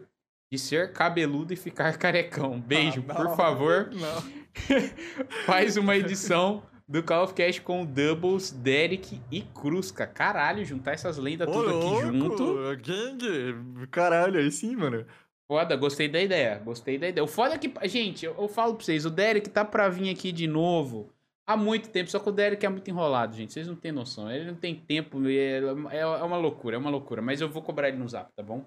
de 0.53 0.59
ser 0.59 0.93
cabeludo 0.93 1.51
e 1.51 1.55
ficar 1.55 1.97
carecão? 1.97 2.59
Beijo, 2.59 3.03
Ah, 3.09 3.15
por 3.15 3.35
favor. 3.35 3.89
Faz 5.47 5.77
uma 5.77 5.97
edição 5.97 6.61
do 6.87 7.01
Call 7.01 7.23
of 7.23 7.33
Cast 7.33 7.59
com 7.61 7.83
Doubles, 7.83 8.51
Derek 8.51 9.19
e 9.31 9.41
Crusca. 9.41 10.05
Caralho, 10.05 10.63
juntar 10.63 10.91
essas 10.91 11.17
lendas 11.17 11.47
Ô, 11.47 11.51
tudo 11.51 11.69
aqui 11.69 11.85
louco, 11.87 12.05
junto. 12.05 12.55
Gang! 12.83 13.87
Caralho, 13.89 14.39
aí 14.39 14.51
sim, 14.51 14.75
mano. 14.75 15.03
Foda, 15.47 15.75
gostei 15.75 16.07
da 16.07 16.21
ideia. 16.21 16.61
Gostei 16.63 16.99
da 16.99 17.07
ideia. 17.07 17.23
O 17.23 17.27
foda 17.27 17.55
é 17.55 17.57
que, 17.57 17.73
gente, 17.87 18.23
eu, 18.23 18.35
eu 18.37 18.47
falo 18.47 18.75
pra 18.75 18.85
vocês, 18.85 19.07
o 19.07 19.09
Derek 19.09 19.49
tá 19.49 19.65
pra 19.65 19.89
vir 19.89 20.11
aqui 20.11 20.31
de 20.31 20.45
novo 20.45 21.09
há 21.47 21.57
muito 21.57 21.89
tempo, 21.89 22.11
só 22.11 22.19
que 22.19 22.29
o 22.29 22.31
Derek 22.31 22.63
é 22.63 22.69
muito 22.69 22.87
enrolado, 22.87 23.35
gente. 23.35 23.53
Vocês 23.53 23.67
não 23.67 23.75
têm 23.75 23.91
noção. 23.91 24.31
Ele 24.31 24.45
não 24.45 24.55
tem 24.55 24.75
tempo, 24.75 25.19
é, 25.27 25.57
é 25.97 26.05
uma 26.05 26.37
loucura, 26.37 26.75
é 26.75 26.79
uma 26.79 26.91
loucura. 26.91 27.23
Mas 27.23 27.41
eu 27.41 27.49
vou 27.49 27.63
cobrar 27.63 27.87
ele 27.89 27.97
no 27.97 28.07
zap, 28.07 28.31
tá 28.35 28.43
bom? 28.43 28.63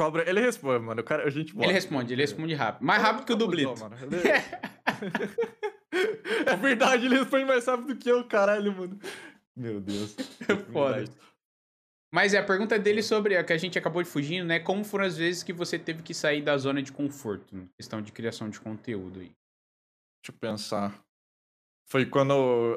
Cobra, 0.00 0.26
ele 0.26 0.40
responde, 0.40 0.82
mano. 0.82 1.02
O 1.02 1.04
cara, 1.04 1.26
a 1.26 1.30
gente 1.30 1.54
Ele 1.54 1.72
responde, 1.72 2.14
ele 2.14 2.22
responde 2.22 2.54
rápido. 2.54 2.82
Mais 2.82 3.02
rápido 3.02 3.26
que 3.26 3.34
o 3.34 3.36
Dublito. 3.36 3.74
É 6.46 6.56
verdade, 6.56 7.04
ele 7.04 7.18
responde 7.18 7.44
mais 7.44 7.66
rápido 7.66 7.94
que 7.96 8.08
eu, 8.08 8.24
caralho, 8.24 8.74
mano. 8.74 8.98
Meu 9.54 9.78
Deus. 9.78 10.16
Foda. 10.72 10.96
Verdade. 10.96 11.12
Mas 12.10 12.32
é 12.32 12.38
a 12.38 12.42
pergunta 12.42 12.78
dele 12.78 13.02
sobre 13.02 13.36
a 13.36 13.44
que 13.44 13.52
a 13.52 13.58
gente 13.58 13.78
acabou 13.78 14.02
de 14.02 14.08
fugindo, 14.08 14.46
né? 14.46 14.58
Como 14.58 14.82
foram 14.84 15.04
as 15.04 15.18
vezes 15.18 15.42
que 15.42 15.52
você 15.52 15.78
teve 15.78 16.02
que 16.02 16.14
sair 16.14 16.40
da 16.40 16.56
zona 16.56 16.82
de 16.82 16.92
conforto, 16.92 17.54
na 17.54 17.66
questão 17.76 18.00
de 18.00 18.10
criação 18.10 18.48
de 18.48 18.58
conteúdo 18.58 19.20
aí? 19.20 19.32
Deixa 20.22 20.30
eu 20.30 20.34
pensar. 20.40 20.98
Foi 21.90 22.06
quando 22.06 22.32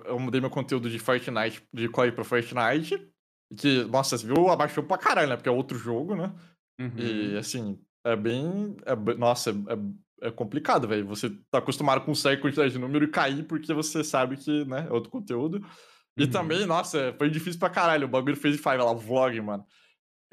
eu 0.05 0.19
mudei 0.19 0.41
meu 0.41 0.49
conteúdo 0.49 0.89
de 0.89 0.99
Fortnite, 0.99 1.63
de 1.71 1.87
Core 1.87 2.11
pra 2.11 2.25
Fortnite. 2.25 3.09
Que, 3.55 3.85
nossa, 3.85 4.17
você 4.17 4.25
viu, 4.27 4.49
abaixou 4.49 4.83
pra 4.83 4.97
caralho, 4.97 5.29
né? 5.29 5.37
Porque 5.37 5.49
é 5.49 5.51
outro 5.51 5.77
jogo, 5.77 6.15
né? 6.15 6.33
Uhum. 6.79 6.93
E 6.97 7.37
assim, 7.37 7.79
é 8.03 8.15
bem. 8.15 8.75
é 8.85 8.95
nossa, 9.15 9.51
é, 9.51 10.27
é 10.27 10.31
complicado, 10.31 10.87
velho. 10.87 11.05
Você 11.07 11.29
tá 11.51 11.59
acostumado 11.59 12.01
com 12.05 12.13
certa 12.15 12.41
quantidade 12.41 12.73
de 12.73 12.79
número 12.79 13.05
e 13.05 13.09
cair 13.11 13.43
porque 13.43 13.73
você 13.73 14.03
sabe 14.03 14.37
que, 14.37 14.65
né, 14.65 14.87
é 14.89 14.93
outro 14.93 15.09
conteúdo. 15.11 15.61
E 16.17 16.23
Uhum. 16.23 16.29
também, 16.29 16.65
nossa, 16.65 17.13
foi 17.17 17.29
difícil 17.29 17.59
pra 17.59 17.69
caralho. 17.69 18.05
O 18.05 18.09
bagulho 18.09 18.35
fez 18.35 18.55
five 18.57 18.77
lá, 18.77 18.91
o 18.91 18.97
vlog, 18.97 19.39
mano. 19.41 19.65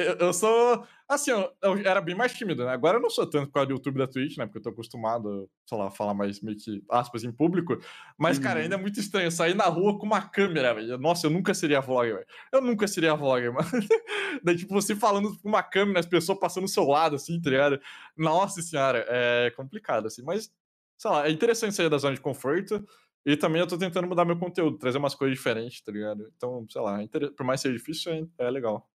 Eu, 0.00 0.14
eu 0.28 0.32
sou. 0.32 0.86
Assim, 1.08 1.30
eu, 1.32 1.52
eu 1.62 1.76
era 1.78 2.00
bem 2.00 2.14
mais 2.14 2.32
tímido, 2.32 2.64
né? 2.64 2.70
Agora 2.72 2.96
eu 2.98 3.02
não 3.02 3.10
sou 3.10 3.28
tanto 3.28 3.48
por 3.48 3.54
causa 3.54 3.66
do 3.66 3.72
YouTube 3.74 3.98
da 3.98 4.06
Twitch, 4.06 4.36
né? 4.38 4.46
Porque 4.46 4.58
eu 4.58 4.62
tô 4.62 4.70
acostumado, 4.70 5.50
sei 5.66 5.76
lá, 5.76 5.88
a 5.88 5.90
falar 5.90 6.14
mais 6.14 6.40
meio 6.40 6.56
que 6.56 6.82
aspas 6.90 7.24
em 7.24 7.32
público. 7.32 7.76
Mas, 8.16 8.38
cara, 8.38 8.58
Uhum. 8.58 8.62
ainda 8.64 8.76
é 8.76 8.78
muito 8.78 8.98
estranho 9.00 9.30
sair 9.30 9.54
na 9.54 9.64
rua 9.64 9.98
com 9.98 10.06
uma 10.06 10.22
câmera, 10.22 10.72
velho. 10.74 10.96
Nossa, 10.98 11.26
eu 11.26 11.30
nunca 11.30 11.52
seria 11.52 11.80
vlogger, 11.80 12.14
velho. 12.14 12.26
Eu 12.52 12.60
nunca 12.60 12.86
seria 12.88 13.14
vlogger, 13.14 13.52
mano. 13.52 13.68
Daí, 14.42 14.56
tipo, 14.56 14.72
você 14.72 14.94
falando 14.96 15.36
com 15.40 15.48
uma 15.48 15.62
câmera, 15.62 16.00
as 16.00 16.06
pessoas 16.06 16.38
passando 16.38 16.64
do 16.64 16.70
seu 16.70 16.84
lado, 16.84 17.16
assim, 17.16 17.40
tá 17.40 17.50
ligado? 17.50 17.80
Nossa 18.16 18.62
senhora, 18.62 19.04
é 19.08 19.50
complicado, 19.50 20.06
assim. 20.06 20.22
Mas, 20.22 20.50
sei 20.96 21.10
lá, 21.10 21.26
é 21.26 21.30
interessante 21.30 21.74
sair 21.74 21.90
da 21.90 21.98
zona 21.98 22.14
de 22.14 22.20
conforto. 22.20 22.86
E 23.26 23.36
também 23.36 23.60
eu 23.60 23.66
tô 23.66 23.76
tentando 23.76 24.06
mudar 24.08 24.24
meu 24.24 24.38
conteúdo, 24.38 24.78
trazer 24.78 24.96
umas 24.98 25.14
coisas 25.14 25.36
diferentes, 25.36 25.82
tá 25.82 25.92
ligado? 25.92 26.26
Então, 26.36 26.64
sei 26.70 26.80
lá, 26.80 27.02
é 27.02 27.06
por 27.36 27.44
mais 27.44 27.60
ser 27.60 27.72
difícil, 27.72 28.12
é, 28.12 28.46
é 28.46 28.50
legal. 28.50 28.88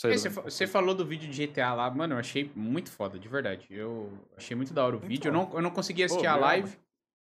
Você, 0.00 0.66
falou 0.66 0.94
do 0.94 1.04
vídeo 1.04 1.28
de 1.28 1.46
GTA 1.46 1.74
lá, 1.74 1.90
mano, 1.90 2.14
eu 2.14 2.18
achei 2.18 2.52
muito 2.54 2.88
foda, 2.88 3.18
de 3.18 3.26
verdade. 3.26 3.66
Eu 3.68 4.12
achei 4.36 4.56
muito 4.56 4.72
da 4.72 4.86
hora 4.86 4.96
o 4.96 5.00
vídeo. 5.00 5.28
Eu 5.28 5.32
não, 5.32 5.50
eu 5.54 5.60
não 5.60 5.70
consegui 5.70 6.04
assistir 6.04 6.26
a 6.26 6.36
obrigado. 6.36 6.62
live, 6.62 6.78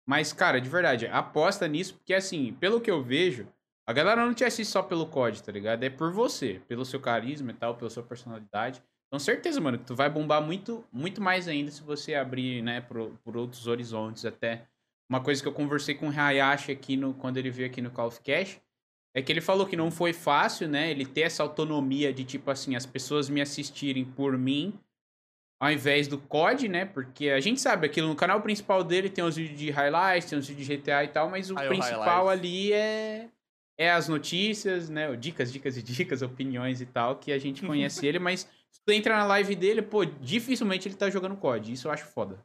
mas, 0.07 0.31
cara, 0.31 0.61
de 0.61 0.69
verdade, 0.69 1.07
aposta 1.07 1.67
nisso, 1.67 1.95
porque 1.95 2.13
assim, 2.13 2.53
pelo 2.53 2.79
que 2.79 2.89
eu 2.89 3.03
vejo, 3.03 3.47
a 3.85 3.91
galera 3.91 4.25
não 4.25 4.33
te 4.33 4.45
assiste 4.45 4.71
só 4.71 4.81
pelo 4.81 5.05
código, 5.05 5.45
tá 5.45 5.51
ligado? 5.51 5.83
É 5.83 5.89
por 5.89 6.11
você, 6.13 6.61
pelo 6.67 6.85
seu 6.85 7.01
carisma 7.01 7.51
e 7.51 7.53
tal, 7.53 7.75
pela 7.75 7.89
sua 7.89 8.03
personalidade. 8.03 8.81
Então, 9.07 9.19
certeza, 9.19 9.59
mano, 9.59 9.77
que 9.77 9.85
tu 9.85 9.95
vai 9.95 10.09
bombar 10.09 10.41
muito, 10.41 10.85
muito 10.91 11.21
mais 11.21 11.49
ainda 11.49 11.69
se 11.69 11.83
você 11.83 12.15
abrir, 12.15 12.63
né, 12.63 12.79
por, 12.81 13.11
por 13.23 13.35
outros 13.35 13.67
horizontes 13.67 14.25
até. 14.25 14.67
Uma 15.09 15.21
coisa 15.21 15.41
que 15.41 15.47
eu 15.47 15.53
conversei 15.53 15.95
com 15.95 16.07
o 16.07 16.11
Hayashi 16.11 16.71
aqui 16.71 16.95
no, 16.95 17.13
quando 17.13 17.37
ele 17.37 17.51
veio 17.51 17.69
aqui 17.69 17.81
no 17.81 17.91
Call 17.91 18.07
of 18.07 18.21
Cash, 18.21 18.59
é 19.15 19.21
que 19.21 19.31
ele 19.31 19.41
falou 19.41 19.67
que 19.67 19.75
não 19.75 19.91
foi 19.91 20.11
fácil, 20.11 20.67
né? 20.67 20.89
Ele 20.89 21.05
ter 21.05 21.21
essa 21.21 21.43
autonomia 21.43 22.11
de, 22.11 22.23
tipo 22.23 22.49
assim, 22.49 22.75
as 22.75 22.85
pessoas 22.85 23.29
me 23.29 23.41
assistirem 23.41 24.03
por 24.03 24.37
mim, 24.37 24.73
ao 25.61 25.71
invés 25.71 26.07
do 26.07 26.17
COD, 26.17 26.67
né? 26.67 26.83
Porque 26.85 27.29
a 27.29 27.39
gente 27.39 27.61
sabe, 27.61 27.85
aquilo 27.85 28.07
no 28.07 28.15
canal 28.15 28.41
principal 28.41 28.83
dele 28.83 29.09
tem 29.09 29.23
os 29.23 29.35
vídeos 29.35 29.59
de 29.59 29.69
highlights, 29.69 30.29
tem 30.29 30.39
os 30.39 30.47
vídeos 30.47 30.67
de 30.67 30.77
GTA 30.77 31.03
e 31.03 31.07
tal, 31.09 31.29
mas 31.29 31.51
o 31.51 31.57
Aí 31.57 31.67
o 31.67 31.69
principal 31.69 32.25
highlights. 32.25 32.39
ali 32.39 32.73
é, 32.73 33.29
é 33.77 33.91
as 33.91 34.07
notícias, 34.07 34.89
né? 34.89 35.07
o 35.09 35.15
Dicas, 35.15 35.53
dicas 35.53 35.77
e 35.77 35.83
dicas, 35.83 36.23
opiniões 36.23 36.81
e 36.81 36.85
tal, 36.87 37.17
que 37.17 37.31
a 37.31 37.37
gente 37.37 37.61
conhece 37.65 38.05
ele, 38.07 38.17
mas 38.17 38.49
se 38.71 38.81
tu 38.83 38.91
entra 38.91 39.15
na 39.15 39.25
live 39.25 39.55
dele, 39.55 39.83
pô, 39.83 40.03
dificilmente 40.03 40.87
ele 40.87 40.95
tá 40.95 41.07
jogando 41.09 41.37
COD. 41.37 41.73
Isso 41.73 41.87
eu 41.87 41.91
acho 41.91 42.05
foda. 42.05 42.43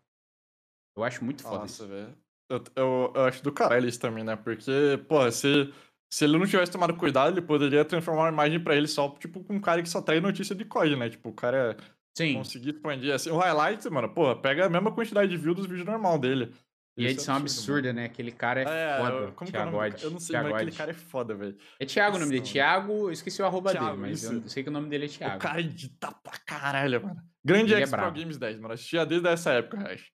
Eu 0.94 1.02
acho 1.02 1.24
muito 1.24 1.42
foda 1.42 1.60
Nossa, 1.60 1.86
velho. 1.86 2.14
Eu, 2.50 2.64
eu, 2.76 3.12
eu 3.14 3.24
acho 3.24 3.42
do 3.42 3.52
caralho 3.52 3.88
isso 3.88 4.00
também, 4.00 4.24
né? 4.24 4.34
Porque, 4.34 4.98
pô, 5.06 5.30
se, 5.30 5.72
se 6.10 6.24
ele 6.24 6.38
não 6.38 6.46
tivesse 6.46 6.72
tomado 6.72 6.94
cuidado, 6.94 7.34
ele 7.34 7.46
poderia 7.46 7.84
transformar 7.84 8.22
uma 8.22 8.28
imagem 8.30 8.60
pra 8.60 8.74
ele 8.76 8.86
só, 8.88 9.08
tipo, 9.10 9.42
com 9.44 9.54
um 9.54 9.60
cara 9.60 9.82
que 9.82 9.88
só 9.88 10.00
traz 10.02 10.22
notícia 10.22 10.54
de 10.54 10.64
COD, 10.64 10.96
né? 10.96 11.10
Tipo, 11.10 11.28
o 11.28 11.34
cara 11.34 11.76
Sim. 12.16 12.34
Conseguir 12.34 12.70
expandir 12.70 13.14
assim. 13.14 13.30
O 13.30 13.36
highlight, 13.36 13.88
mano, 13.90 14.08
pô, 14.08 14.34
pega 14.34 14.66
a 14.66 14.68
mesma 14.68 14.90
quantidade 14.90 15.30
de 15.30 15.36
views 15.36 15.54
dos 15.56 15.66
vídeos 15.66 15.86
normal 15.86 16.18
dele. 16.18 16.52
E 16.96 17.04
a 17.04 17.08
é 17.08 17.12
edição 17.12 17.36
absurdo, 17.36 17.68
absurda, 17.86 17.92
né? 17.92 18.06
Aquele 18.06 18.32
cara 18.32 18.60
é, 18.62 18.64
É, 18.64 18.98
foda. 18.98 19.12
eu- 19.12 19.32
como 19.32 19.48
que 19.48 19.56
é 19.56 19.60
o 19.60 19.62
Thiago 19.62 19.76
nome 19.76 19.94
Eu 20.02 20.10
não 20.10 20.18
sei, 20.18 20.32
Thiago 20.34 20.48
mas 20.48 20.56
aquele 20.56 20.76
cara 20.76 20.90
é 20.90 20.94
foda, 20.94 21.34
velho. 21.36 21.56
É 21.78 21.86
Thiago 21.86 22.16
o 22.16 22.18
nome 22.18 22.30
dele. 22.30 22.40
Nossa, 22.40 22.52
Thiago, 22.52 22.92
eu 22.92 23.12
esqueci 23.12 23.40
o 23.40 23.44
arroba 23.46 23.70
Thiago, 23.70 23.86
dele, 23.90 24.00
mas 24.00 24.24
eu 24.24 24.38
isso. 24.40 24.48
sei 24.48 24.64
que 24.64 24.68
o 24.68 24.72
nome 24.72 24.88
dele 24.88 25.04
é 25.04 25.08
Thiago. 25.08 25.36
O 25.36 25.38
cara 25.38 25.60
edita 25.60 26.10
pra 26.10 26.38
caralho, 26.38 27.00
mano. 27.06 27.22
Grande 27.44 27.72
Ele 27.72 27.84
é 27.84 27.86
Pro. 27.86 28.10
Games 28.10 28.36
10, 28.36 28.58
mano. 28.58 28.74
Assistia 28.74 29.06
desde 29.06 29.28
essa 29.28 29.52
época, 29.52 29.78
Rash. 29.78 30.10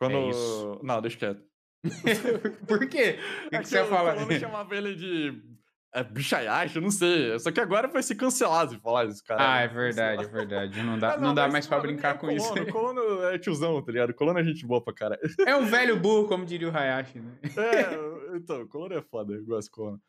Quando. 0.00 0.14
É 0.14 0.28
isso. 0.30 0.80
Não, 0.84 1.02
deixa 1.02 1.18
quieto. 1.18 1.42
Por 2.66 2.86
quê? 2.88 3.18
O 3.46 3.50
que, 3.50 3.56
É 3.56 3.58
que 3.60 3.68
você 3.68 3.76
ia 3.76 3.84
o? 3.84 3.88
Colono 3.88 4.32
chamava 4.38 4.76
ele 4.76 4.94
de. 4.94 5.56
É, 5.94 6.04
bichaiacho, 6.04 6.76
eu 6.78 6.82
não 6.82 6.90
sei. 6.90 7.38
Só 7.38 7.50
que 7.50 7.58
agora 7.60 7.88
vai 7.88 8.02
ser 8.02 8.16
cancelado 8.16 8.72
se 8.74 8.78
falar 8.80 9.06
isso, 9.06 9.24
cara. 9.24 9.54
Ah, 9.54 9.60
é 9.60 9.68
verdade, 9.68 10.24
é 10.24 10.28
verdade. 10.28 10.82
Não 10.82 10.98
dá, 11.00 11.14
Ah, 11.14 11.16
não, 11.16 11.34
dá 11.34 11.44
mas, 11.44 11.52
mais 11.52 11.66
pra 11.66 11.80
brincar 11.80 12.16
é 12.16 12.18
com 12.18 12.30
isso. 12.30 12.48
Colono. 12.48 12.72
Colono 12.72 13.22
é 13.24 13.38
tiozão, 13.38 13.80
tá 13.82 13.92
ligado? 13.92 14.12
Colono 14.12 14.38
é 14.38 14.44
gente 14.44 14.66
boa 14.66 14.82
pra 14.82 14.92
caralho. 14.92 15.20
É 15.46 15.56
um 15.56 15.64
velho 15.64 15.96
burro, 15.98 16.28
como 16.28 16.44
diria 16.44 16.68
o 16.68 16.76
Hayashi, 16.76 17.18
né? 17.20 17.32
É, 17.56 18.36
então, 18.36 18.66
Colono 18.68 18.94
é 18.94 19.00
foda, 19.02 19.32
eu 19.32 19.44
gosto 19.46 19.68
de 19.68 19.70
Colono. 19.70 20.00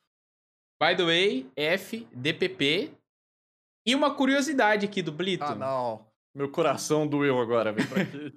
By 0.81 0.95
the 0.97 1.05
way, 1.05 1.49
F, 1.55 2.05
DPP. 2.11 2.91
E 3.85 3.95
uma 3.95 4.13
curiosidade 4.13 4.85
aqui 4.85 5.01
do 5.01 5.13
Blito. 5.13 5.45
Ah, 5.45 5.55
não. 5.55 6.05
Meu 6.35 6.49
coração 6.51 7.07
doeu 7.07 7.39
agora, 7.39 7.71
velho. 7.71 7.87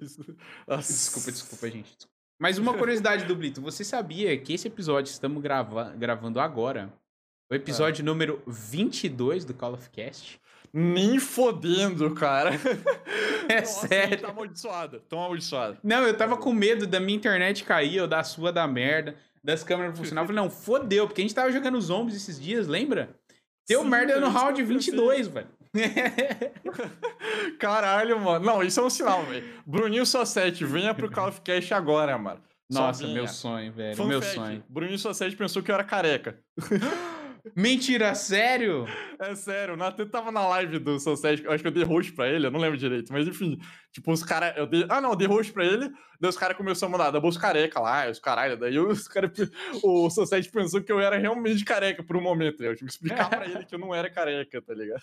Desculpa, 0.79 1.31
desculpa, 1.31 1.69
gente. 1.69 1.97
desculpa. 1.97 2.15
Mas 2.41 2.57
uma 2.57 2.73
curiosidade 2.73 3.23
do. 3.25 3.61
Você 3.61 3.83
sabia 3.83 4.35
que 4.35 4.53
esse 4.53 4.67
episódio 4.67 5.03
que 5.03 5.13
estamos 5.13 5.43
grava 5.43 5.93
gravando 5.95 6.39
agora, 6.39 6.91
o 7.51 7.53
episódio 7.53 8.03
número 8.03 8.41
22 8.47 9.45
do 9.45 9.53
Call 9.53 9.73
of 9.73 9.87
Cast? 9.91 10.41
Nem 10.73 11.19
fodendo, 11.19 12.15
cara. 12.15 12.49
É 13.49 13.59
Nossa, 13.59 13.87
sério. 13.87 14.21
Tá 14.21 14.29
amaldiçoado. 14.29 14.99
Tão 15.09 15.19
amaldiçoado. 15.19 15.77
Não, 15.83 16.03
eu 16.03 16.15
tava 16.15 16.37
com 16.37 16.53
medo 16.53 16.87
da 16.87 16.99
minha 16.99 17.17
internet 17.17 17.63
cair, 17.63 17.99
ou 17.99 18.07
da 18.07 18.23
sua 18.23 18.51
da 18.51 18.65
merda, 18.65 19.15
das 19.43 19.63
câmeras 19.63 19.91
não 19.91 19.97
funcionar. 19.97 20.21
Eu 20.21 20.27
falei, 20.27 20.41
não, 20.41 20.49
fodeu, 20.49 21.07
porque 21.07 21.21
a 21.21 21.23
gente 21.23 21.35
tava 21.35 21.51
jogando 21.51 21.81
zombies 21.81 22.15
esses 22.15 22.39
dias, 22.39 22.67
lembra? 22.67 23.09
Deu 23.67 23.81
Sim, 23.81 23.89
merda 23.89 24.19
no 24.19 24.27
é 24.27 24.29
que 24.29 24.35
round 24.35 24.61
eu 24.61 24.67
pensei. 24.67 24.91
22, 24.91 25.27
velho. 25.27 25.47
Caralho, 27.59 28.19
mano. 28.19 28.45
Não, 28.45 28.63
isso 28.63 28.79
é 28.79 28.83
um 28.83 28.89
sinal, 28.89 29.23
velho. 29.23 29.47
Bruninho 29.65 30.05
Sossete, 30.05 30.65
venha 30.65 30.93
pro 30.93 31.09
Call 31.09 31.29
of 31.29 31.41
Cast 31.41 31.73
agora, 31.73 32.17
mano. 32.17 32.41
Nossa, 32.69 33.03
venha. 33.03 33.13
meu 33.13 33.27
sonho, 33.27 33.71
velho. 33.73 33.95
Fun 33.97 34.05
meu 34.05 34.21
fact, 34.21 34.35
sonho. 34.35 34.63
Bruninho 34.69 34.97
Sossete 34.97 35.35
pensou 35.35 35.61
que 35.61 35.71
eu 35.71 35.75
era 35.75 35.83
careca. 35.83 36.39
Mentira, 37.55 38.13
sério? 38.15 38.85
É 39.19 39.33
sério, 39.35 39.73
o 39.73 39.77
Nathan 39.77 40.07
tava 40.07 40.31
na 40.31 40.47
live 40.47 40.79
do 40.79 40.99
Sunset, 40.99 41.43
eu 41.43 41.51
acho 41.51 41.61
que 41.63 41.67
eu 41.67 41.71
dei 41.71 41.83
host 41.83 42.11
pra 42.13 42.27
ele, 42.29 42.47
eu 42.47 42.51
não 42.51 42.59
lembro 42.59 42.77
direito, 42.77 43.11
mas 43.11 43.27
enfim, 43.27 43.57
tipo, 43.91 44.11
os 44.11 44.23
caras, 44.23 44.55
eu 44.57 44.65
dei, 44.67 44.85
ah 44.89 44.99
não, 45.01 45.11
eu 45.11 45.15
dei 45.15 45.27
host 45.27 45.51
pra 45.53 45.65
ele, 45.65 45.89
daí 46.19 46.29
os 46.29 46.37
caras 46.37 46.55
começaram 46.57 46.93
a 46.93 46.97
mandar 46.97 47.11
doubles 47.11 47.37
careca 47.37 47.79
lá, 47.79 48.09
os 48.09 48.19
caralho, 48.19 48.57
daí 48.57 48.77
os 48.79 49.07
caras, 49.07 49.31
o 49.83 50.09
Sunset 50.09 50.49
pensou 50.51 50.81
que 50.81 50.91
eu 50.91 50.99
era 50.99 51.17
realmente 51.17 51.63
careca 51.65 52.03
por 52.03 52.15
um 52.17 52.21
momento, 52.21 52.63
eu 52.63 52.75
tive 52.75 52.87
que 52.89 52.93
explicar 52.93 53.29
pra 53.29 53.45
ele 53.45 53.65
que 53.65 53.75
eu 53.75 53.79
não 53.79 53.93
era 53.93 54.09
careca, 54.09 54.61
tá 54.61 54.73
ligado? 54.73 55.01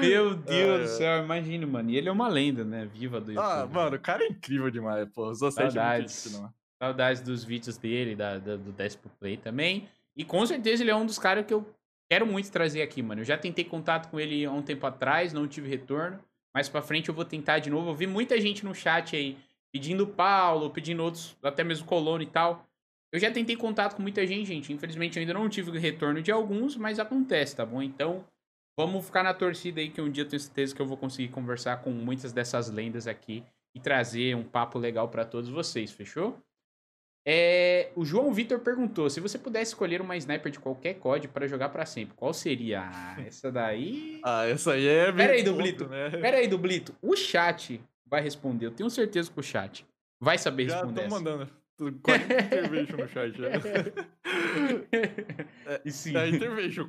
Meu 0.00 0.34
Deus 0.34 0.80
É. 0.80 0.82
do 0.82 0.88
céu, 0.88 1.24
imagina, 1.24 1.66
mano. 1.66 1.90
E 1.90 1.96
ele 1.96 2.08
é 2.08 2.12
uma 2.12 2.28
lenda, 2.28 2.64
né? 2.64 2.86
Viva 2.92 3.20
do 3.20 3.32
YouTube. 3.32 3.44
Ah, 3.50 3.66
mano, 3.66 3.96
o 3.96 4.00
cara 4.00 4.22
é 4.24 4.28
incrível 4.28 4.70
demais, 4.70 5.08
pô, 5.12 5.28
o 5.28 5.34
Sunset 5.34 5.76
é 5.78 5.96
muito 5.98 6.08
gente 6.10 6.30
fina. 6.36 6.52
Saudades 6.80 7.20
dos 7.22 7.42
vídeos 7.42 7.76
dele, 7.76 8.14
da, 8.14 8.38
da- 8.38 8.56
do 8.56 8.70
Despo 8.70 9.08
Play 9.18 9.36
também. 9.36 9.88
E 10.18 10.24
com 10.24 10.44
certeza 10.44 10.82
ele 10.82 10.90
é 10.90 10.96
um 10.96 11.06
dos 11.06 11.18
caras 11.18 11.46
que 11.46 11.54
eu 11.54 11.64
quero 12.10 12.26
muito 12.26 12.50
trazer 12.50 12.82
aqui, 12.82 13.00
mano. 13.00 13.20
Eu 13.20 13.24
já 13.24 13.38
tentei 13.38 13.64
contato 13.64 14.10
com 14.10 14.18
ele 14.18 14.44
há 14.44 14.50
um 14.50 14.62
tempo 14.62 14.84
atrás, 14.84 15.32
não 15.32 15.46
tive 15.46 15.68
retorno. 15.68 16.18
Mais 16.52 16.68
pra 16.68 16.82
frente 16.82 17.08
eu 17.08 17.14
vou 17.14 17.24
tentar 17.24 17.60
de 17.60 17.70
novo. 17.70 17.90
Eu 17.90 17.94
vi 17.94 18.06
muita 18.06 18.40
gente 18.40 18.64
no 18.64 18.74
chat 18.74 19.14
aí 19.14 19.38
pedindo 19.72 20.06
Paulo, 20.06 20.70
pedindo 20.70 21.04
outros, 21.04 21.36
até 21.40 21.62
mesmo 21.62 21.86
Colono 21.86 22.22
e 22.22 22.26
tal. 22.26 22.66
Eu 23.12 23.20
já 23.20 23.30
tentei 23.30 23.56
contato 23.56 23.94
com 23.94 24.02
muita 24.02 24.26
gente, 24.26 24.48
gente. 24.48 24.72
Infelizmente 24.72 25.16
eu 25.16 25.20
ainda 25.20 25.34
não 25.34 25.48
tive 25.48 25.78
retorno 25.78 26.20
de 26.20 26.32
alguns, 26.32 26.76
mas 26.76 26.98
acontece, 26.98 27.54
tá 27.54 27.64
bom? 27.64 27.80
Então, 27.80 28.24
vamos 28.76 29.06
ficar 29.06 29.22
na 29.22 29.32
torcida 29.32 29.80
aí 29.80 29.88
que 29.88 30.00
um 30.00 30.10
dia 30.10 30.24
eu 30.24 30.28
tenho 30.28 30.40
certeza 30.40 30.74
que 30.74 30.82
eu 30.82 30.86
vou 30.86 30.96
conseguir 30.96 31.28
conversar 31.28 31.80
com 31.82 31.90
muitas 31.90 32.32
dessas 32.32 32.68
lendas 32.68 33.06
aqui 33.06 33.44
e 33.74 33.78
trazer 33.80 34.34
um 34.34 34.42
papo 34.42 34.78
legal 34.78 35.08
pra 35.08 35.24
todos 35.24 35.48
vocês, 35.48 35.92
fechou? 35.92 36.36
É, 37.30 37.90
o 37.94 38.06
João 38.06 38.32
Vitor 38.32 38.58
perguntou: 38.60 39.10
se 39.10 39.20
você 39.20 39.38
pudesse 39.38 39.72
escolher 39.72 40.00
uma 40.00 40.16
sniper 40.16 40.50
de 40.50 40.58
qualquer 40.58 40.94
COD 40.94 41.28
para 41.28 41.46
jogar 41.46 41.68
pra 41.68 41.84
sempre, 41.84 42.14
qual 42.16 42.32
seria? 42.32 42.88
Ah, 42.90 43.16
essa 43.26 43.52
daí. 43.52 44.18
Ah, 44.24 44.46
essa 44.46 44.72
aí 44.72 44.86
é 44.86 45.12
Pera 45.12 45.34
aí, 45.34 45.42
Dublito. 45.42 45.86
né? 45.88 46.08
Pera 46.08 46.38
aí, 46.38 46.48
Dublito. 46.48 46.94
O 47.02 47.14
chat 47.14 47.82
vai 48.06 48.22
responder. 48.22 48.64
Eu 48.64 48.70
tenho 48.70 48.88
certeza 48.88 49.30
que 49.30 49.38
o 49.38 49.42
chat 49.42 49.84
vai 50.18 50.38
saber 50.38 50.70
Já 50.70 50.76
responder. 50.76 51.00
tô 51.00 51.06
essa. 51.06 51.14
mandando. 51.14 51.48
40 52.02 52.34
intervention 52.34 52.96
no 52.96 53.08
chat. 53.08 53.36
já. 53.36 53.48
e 55.84 55.92
sim. 55.92 56.16
É 56.16 56.28
intervention. 56.28 56.88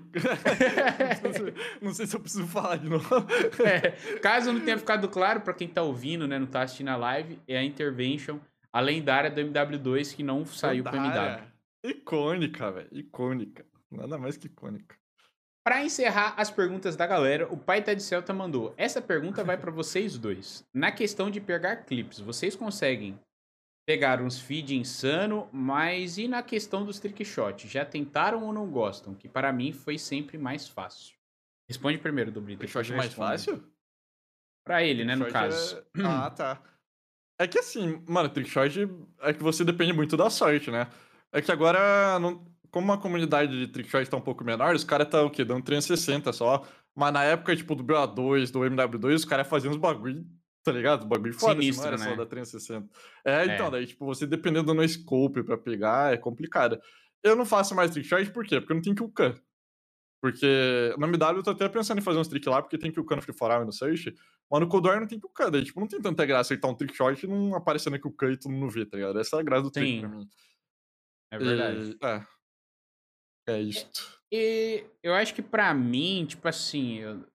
não, 1.23 1.33
sei, 1.33 1.53
não 1.81 1.93
sei 1.93 2.07
se 2.07 2.15
eu 2.15 2.19
preciso 2.19 2.47
falar 2.47 2.77
de 2.77 2.89
novo. 2.89 3.07
É, 3.63 3.91
caso 4.19 4.51
não 4.51 4.59
tenha 4.61 4.77
ficado 4.77 5.07
claro 5.09 5.41
pra 5.41 5.53
quem 5.53 5.67
tá 5.67 5.81
ouvindo, 5.83 6.27
né, 6.27 6.39
não 6.39 6.47
tá 6.47 6.61
assistindo 6.63 6.89
a 6.89 6.95
live, 6.95 7.39
é 7.47 7.57
a 7.57 7.63
Intervention, 7.63 8.39
a 8.71 8.79
lendária 8.79 9.29
do 9.31 9.41
MW2 9.41 10.15
que 10.15 10.23
não 10.23 10.45
saiu 10.45 10.83
pro 10.83 10.95
MW. 10.97 11.47
Icônica, 11.83 12.71
velho. 12.71 12.89
Icônica. 12.91 13.65
Nada 13.91 14.17
mais 14.17 14.37
que 14.37 14.47
icônica. 14.47 14.95
Pra 15.63 15.83
encerrar 15.83 16.33
as 16.37 16.49
perguntas 16.49 16.95
da 16.95 17.05
galera, 17.05 17.51
o 17.51 17.57
Pai 17.57 17.81
Tá 17.83 17.93
de 17.93 18.01
Celta 18.01 18.33
mandou. 18.33 18.73
Essa 18.77 19.01
pergunta 19.01 19.43
vai 19.43 19.57
pra 19.57 19.71
vocês 19.71 20.17
dois. 20.17 20.65
Na 20.73 20.91
questão 20.91 21.29
de 21.29 21.39
pegar 21.39 21.77
clips, 21.85 22.19
vocês 22.19 22.55
conseguem 22.55 23.19
pegar 23.85 24.21
uns 24.21 24.39
feed 24.39 24.75
insano, 24.75 25.49
mas 25.51 26.17
e 26.17 26.27
na 26.27 26.43
questão 26.43 26.85
dos 26.85 26.99
trick 26.99 27.23
shot? 27.25 27.67
Já 27.67 27.83
tentaram 27.85 28.43
ou 28.43 28.53
não 28.53 28.69
gostam? 28.69 29.13
Que 29.15 29.27
para 29.27 29.51
mim 29.51 29.71
foi 29.71 29.97
sempre 29.97 30.37
mais 30.37 30.67
fácil. 30.67 31.15
Responde 31.67 31.97
primeiro, 31.97 32.31
Dublito. 32.31 32.63
Eu 32.63 32.81
achar 32.81 32.95
mais 32.97 33.13
fácil? 33.13 33.63
Pra 34.63 34.83
ele, 34.83 35.03
né, 35.03 35.15
no 35.15 35.25
Trickshot 35.25 35.49
caso. 35.49 35.77
é- 35.97 36.01
Ah, 36.05 36.29
tá. 36.29 36.61
É 37.39 37.47
que 37.47 37.57
assim, 37.57 38.03
mano, 38.05 38.27
trickshot 38.29 38.87
é 39.21 39.33
que 39.33 39.41
você 39.41 39.63
depende 39.63 39.93
muito 39.93 40.17
da 40.17 40.29
sorte, 40.29 40.69
né? 40.69 40.87
É 41.31 41.41
que 41.41 41.51
agora, 41.51 42.19
não- 42.19 42.45
como 42.69 42.91
a 42.91 42.97
comunidade 42.97 43.57
de 43.57 43.67
trickshot 43.71 44.09
tá 44.09 44.17
um 44.17 44.21
pouco 44.21 44.43
menor, 44.43 44.75
os 44.75 44.83
caras 44.83 45.07
tá 45.07 45.23
o 45.23 45.29
quê? 45.29 45.45
Dando 45.45 45.63
360 45.63 46.33
só. 46.33 46.65
Mas 46.93 47.13
na 47.13 47.23
época, 47.23 47.55
tipo, 47.55 47.73
do 47.75 47.83
BA2, 47.83 48.51
do 48.51 48.59
MW2, 48.65 49.15
os 49.21 49.25
caras 49.25 49.47
faziam 49.47 49.71
uns 49.71 49.77
bagulho, 49.77 50.25
tá 50.63 50.71
ligado? 50.73 51.01
Os 51.03 51.07
bagulho 51.07 51.33
foda, 51.33 51.53
assim, 51.53 51.61
Sinistro, 51.71 51.85
não 51.85 51.93
era 51.93 51.97
né? 52.03 52.09
só 52.09 52.15
da 52.17 52.25
360. 52.25 52.89
É, 53.23 53.45
então, 53.45 53.67
É. 53.67 53.71
daí, 53.71 53.87
tipo, 53.87 54.05
você 54.05 54.27
dependendo 54.27 54.73
do 54.73 54.87
scope 54.87 55.41
pra 55.43 55.57
pegar, 55.57 56.13
é 56.13 56.17
complicado. 56.17 56.77
Eu 57.23 57.35
não 57.37 57.45
faço 57.45 57.73
mais 57.73 57.91
trickshot, 57.91 58.29
por 58.31 58.45
quê? 58.45 58.59
Porque 58.59 58.73
eu 58.73 58.75
não 58.75 58.81
tenho 58.83 58.95
kill 58.95 59.09
cam. 59.11 59.33
Porque 60.21 60.93
no 60.97 61.07
MW 61.07 61.37
eu 61.37 61.43
tô 61.43 61.51
até 61.51 61.69
pensando 61.69 61.99
em 61.99 62.01
fazer 62.01 62.19
uns 62.19 62.27
trick 62.27 62.47
lá, 62.49 62.61
porque 62.61 62.77
tem 62.77 62.91
kill 62.91 63.05
cam 63.05 63.15
no 63.15 63.21
Free 63.21 63.33
For 63.35 63.49
All 63.51 63.61
e 63.61 63.65
no 63.65 63.71
Search. 63.71 64.13
Mas 64.51 64.59
no 64.61 64.81
War 64.81 64.99
não 64.99 65.07
tem 65.07 65.19
kill 65.19 65.29
cam, 65.29 65.51
daí, 65.51 65.63
tipo, 65.63 65.79
não 65.79 65.87
tem 65.87 66.01
tanta 66.01 66.25
graça 66.25 66.53
acertar 66.53 66.69
um 66.69 66.75
trick 66.75 66.93
shot 66.95 67.23
e 67.23 67.27
não 67.27 67.55
aparecer 67.55 67.89
na 67.89 67.99
kill 67.99 68.11
cam 68.11 68.31
e 68.31 68.37
todo 68.37 68.51
mundo 68.51 68.69
vê, 68.69 68.85
tá 68.85 68.97
ligado? 68.97 69.19
Essa 69.19 69.37
é 69.37 69.39
a 69.39 69.43
graça 69.43 69.63
do 69.63 69.71
trick 69.71 69.87
Sim, 69.87 69.99
pra 70.01 70.09
mim. 70.09 70.29
É 71.31 71.37
verdade. 71.37 71.97
E, 72.01 72.05
é. 72.05 72.27
É 73.47 73.61
isto. 73.61 74.19
E 74.31 74.85
eu 75.01 75.13
acho 75.15 75.33
que 75.33 75.41
pra 75.41 75.73
mim, 75.73 76.25
tipo 76.27 76.47
assim, 76.47 76.95
eu... 76.97 77.25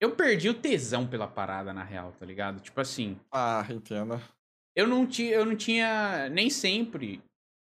eu 0.00 0.14
perdi 0.14 0.48
o 0.48 0.54
tesão 0.54 1.06
pela 1.06 1.26
parada, 1.26 1.72
na 1.72 1.82
real, 1.82 2.12
tá 2.12 2.24
ligado? 2.24 2.60
Tipo 2.60 2.80
assim, 2.80 3.18
Ah, 3.30 3.66
entendo. 3.70 4.20
eu 4.76 4.86
não, 4.86 5.06
ti, 5.06 5.24
eu 5.24 5.44
não 5.44 5.56
tinha, 5.56 6.28
nem 6.30 6.48
sempre, 6.48 7.22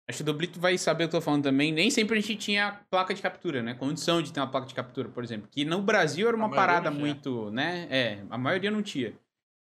acho 0.10 0.18
que 0.18 0.24
o 0.24 0.26
Doblito 0.26 0.60
vai 0.60 0.76
saber 0.78 1.06
o 1.06 1.10
que 1.10 1.16
eu 1.16 1.20
tô 1.20 1.24
falando 1.24 1.44
também, 1.44 1.72
nem 1.72 1.92
sempre 1.92 2.18
a 2.18 2.22
gente 2.22 2.36
tinha 2.36 2.82
placa 2.90 3.14
de 3.14 3.22
captura, 3.22 3.62
né? 3.62 3.76
Condição 3.76 4.22
de 4.24 4.34
ter 4.34 4.40
uma 4.40 4.48
placa 4.48 4.66
de 4.66 4.74
captura, 4.74 5.08
por 5.08 5.24
exemplo. 5.24 5.48
Que 5.52 5.64
no 5.64 5.82
Brasil 5.84 6.28
era 6.28 6.36
uma 6.36 6.50
parada 6.50 6.90
muito, 6.90 7.52
né? 7.52 7.88
É, 7.92 8.24
a 8.30 8.38
maioria 8.38 8.72
não 8.72 8.82
tinha. 8.82 9.14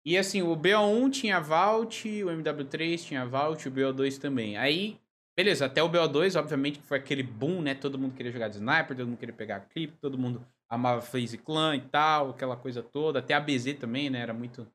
E 0.05 0.17
assim, 0.17 0.41
o 0.41 0.55
BO1 0.55 1.11
tinha 1.11 1.41
Vault, 1.41 2.07
o 2.23 2.27
MW3 2.27 3.03
tinha 3.03 3.25
Vault, 3.25 3.67
o 3.67 3.71
BO2 3.71 4.17
também. 4.17 4.55
Aí, 4.55 4.97
beleza, 5.37 5.65
até 5.65 5.83
o 5.83 5.89
BO2, 5.89 6.39
obviamente, 6.39 6.79
que 6.79 6.85
foi 6.85 6.97
aquele 6.97 7.21
boom, 7.21 7.61
né? 7.61 7.75
Todo 7.75 7.99
mundo 7.99 8.15
queria 8.15 8.31
jogar 8.31 8.47
de 8.47 8.55
sniper, 8.55 8.95
todo 8.95 9.07
mundo 9.07 9.19
queria 9.19 9.35
pegar 9.35 9.59
clip, 9.59 9.97
todo 9.97 10.17
mundo 10.17 10.41
amava 10.69 11.01
FaZe 11.01 11.37
Clan 11.37 11.75
e 11.75 11.81
tal, 11.81 12.29
aquela 12.29 12.55
coisa 12.55 12.81
toda. 12.81 13.19
Até 13.19 13.33
a 13.33 13.41
BZ 13.41 13.73
também, 13.77 14.09
né? 14.09 14.21
Era 14.21 14.33
muito 14.33 14.65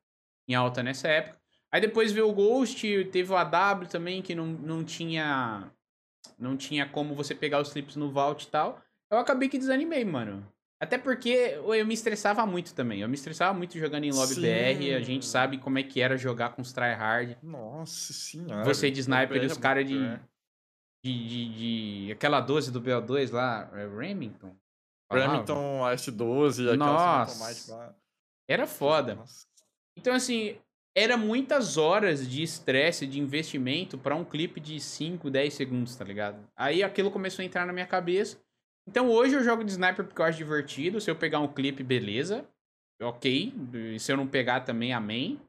em 0.47 0.53
alta 0.53 0.83
nessa 0.83 1.07
época. 1.07 1.44
Aí 1.71 1.81
depois 1.81 2.11
veio 2.11 2.29
o 2.29 2.33
Ghost, 2.33 3.05
teve 3.11 3.31
o 3.31 3.35
AW 3.35 3.87
também, 3.87 4.21
que 4.21 4.33
não, 4.33 4.45
não 4.47 4.83
tinha. 4.83 5.71
Não 6.37 6.57
tinha 6.57 6.87
como 6.87 7.15
você 7.15 7.35
pegar 7.35 7.61
os 7.61 7.71
clips 7.71 7.95
no 7.95 8.11
Vault 8.11 8.45
e 8.45 8.47
tal. 8.49 8.81
Eu 9.11 9.17
acabei 9.19 9.47
que 9.47 9.57
desanimei, 9.57 10.03
mano. 10.03 10.45
Até 10.81 10.97
porque 10.97 11.29
eu 11.29 11.85
me 11.85 11.93
estressava 11.93 12.45
muito 12.45 12.73
também. 12.73 12.99
Eu 13.01 13.07
me 13.07 13.15
estressava 13.15 13.57
muito 13.57 13.77
jogando 13.77 14.03
em 14.03 14.11
lobby 14.11 14.33
Sim. 14.35 14.41
BR. 14.41 14.95
A 14.95 15.01
gente 15.01 15.25
sabe 15.25 15.57
como 15.57 15.79
é 15.79 15.83
que 15.83 16.01
era 16.01 16.17
jogar 16.17 16.49
com 16.53 16.61
os 16.61 16.73
tryhard. 16.73 17.37
Nossa 17.41 18.11
senhora. 18.11 18.63
Você 18.65 18.91
de 18.91 18.99
sniper 18.99 19.41
e 19.41 19.45
os 19.45 19.57
é 19.57 19.59
caras 19.61 19.87
de, 19.87 19.93
pior. 19.93 20.19
de, 21.03 21.27
de, 21.27 22.05
de- 22.07 22.11
Aquela 22.11 22.41
12 22.41 22.71
do 22.71 22.81
BO2 22.81 23.31
lá, 23.31 23.69
é 23.73 23.87
Remington? 23.87 24.55
Remington 25.11 25.81
S12, 25.93 26.67
aquela 26.73 26.77
Nossa. 26.77 27.31
automática 27.31 27.75
lá. 27.75 27.95
Era 28.47 28.67
foda. 28.67 29.15
Nossa. 29.15 29.47
Então, 29.97 30.13
assim, 30.13 30.57
era 30.95 31.17
muitas 31.17 31.77
horas 31.77 32.27
de 32.27 32.41
estresse, 32.41 33.05
de 33.05 33.19
investimento 33.19 33.97
pra 33.97 34.15
um 34.15 34.23
clipe 34.23 34.61
de 34.61 34.79
5, 34.79 35.29
10 35.29 35.53
segundos, 35.53 35.95
tá 35.95 36.05
ligado? 36.05 36.39
Aí 36.55 36.81
aquilo 36.81 37.11
começou 37.11 37.43
a 37.43 37.45
entrar 37.45 37.65
na 37.65 37.73
minha 37.73 37.85
cabeça. 37.85 38.39
Então 38.87 39.09
hoje 39.09 39.35
eu 39.35 39.43
jogo 39.43 39.63
de 39.63 39.71
sniper 39.71 40.05
porque 40.05 40.21
eu 40.21 40.25
acho 40.25 40.37
divertido. 40.37 41.01
Se 41.01 41.11
eu 41.11 41.15
pegar 41.15 41.39
um 41.39 41.51
clipe, 41.51 41.83
beleza. 41.83 42.47
Ok. 43.01 43.53
E 43.73 43.99
se 43.99 44.11
eu 44.11 44.15
não 44.15 44.25
pegar 44.25 44.61
também, 44.61 44.93
amém. 44.93 45.39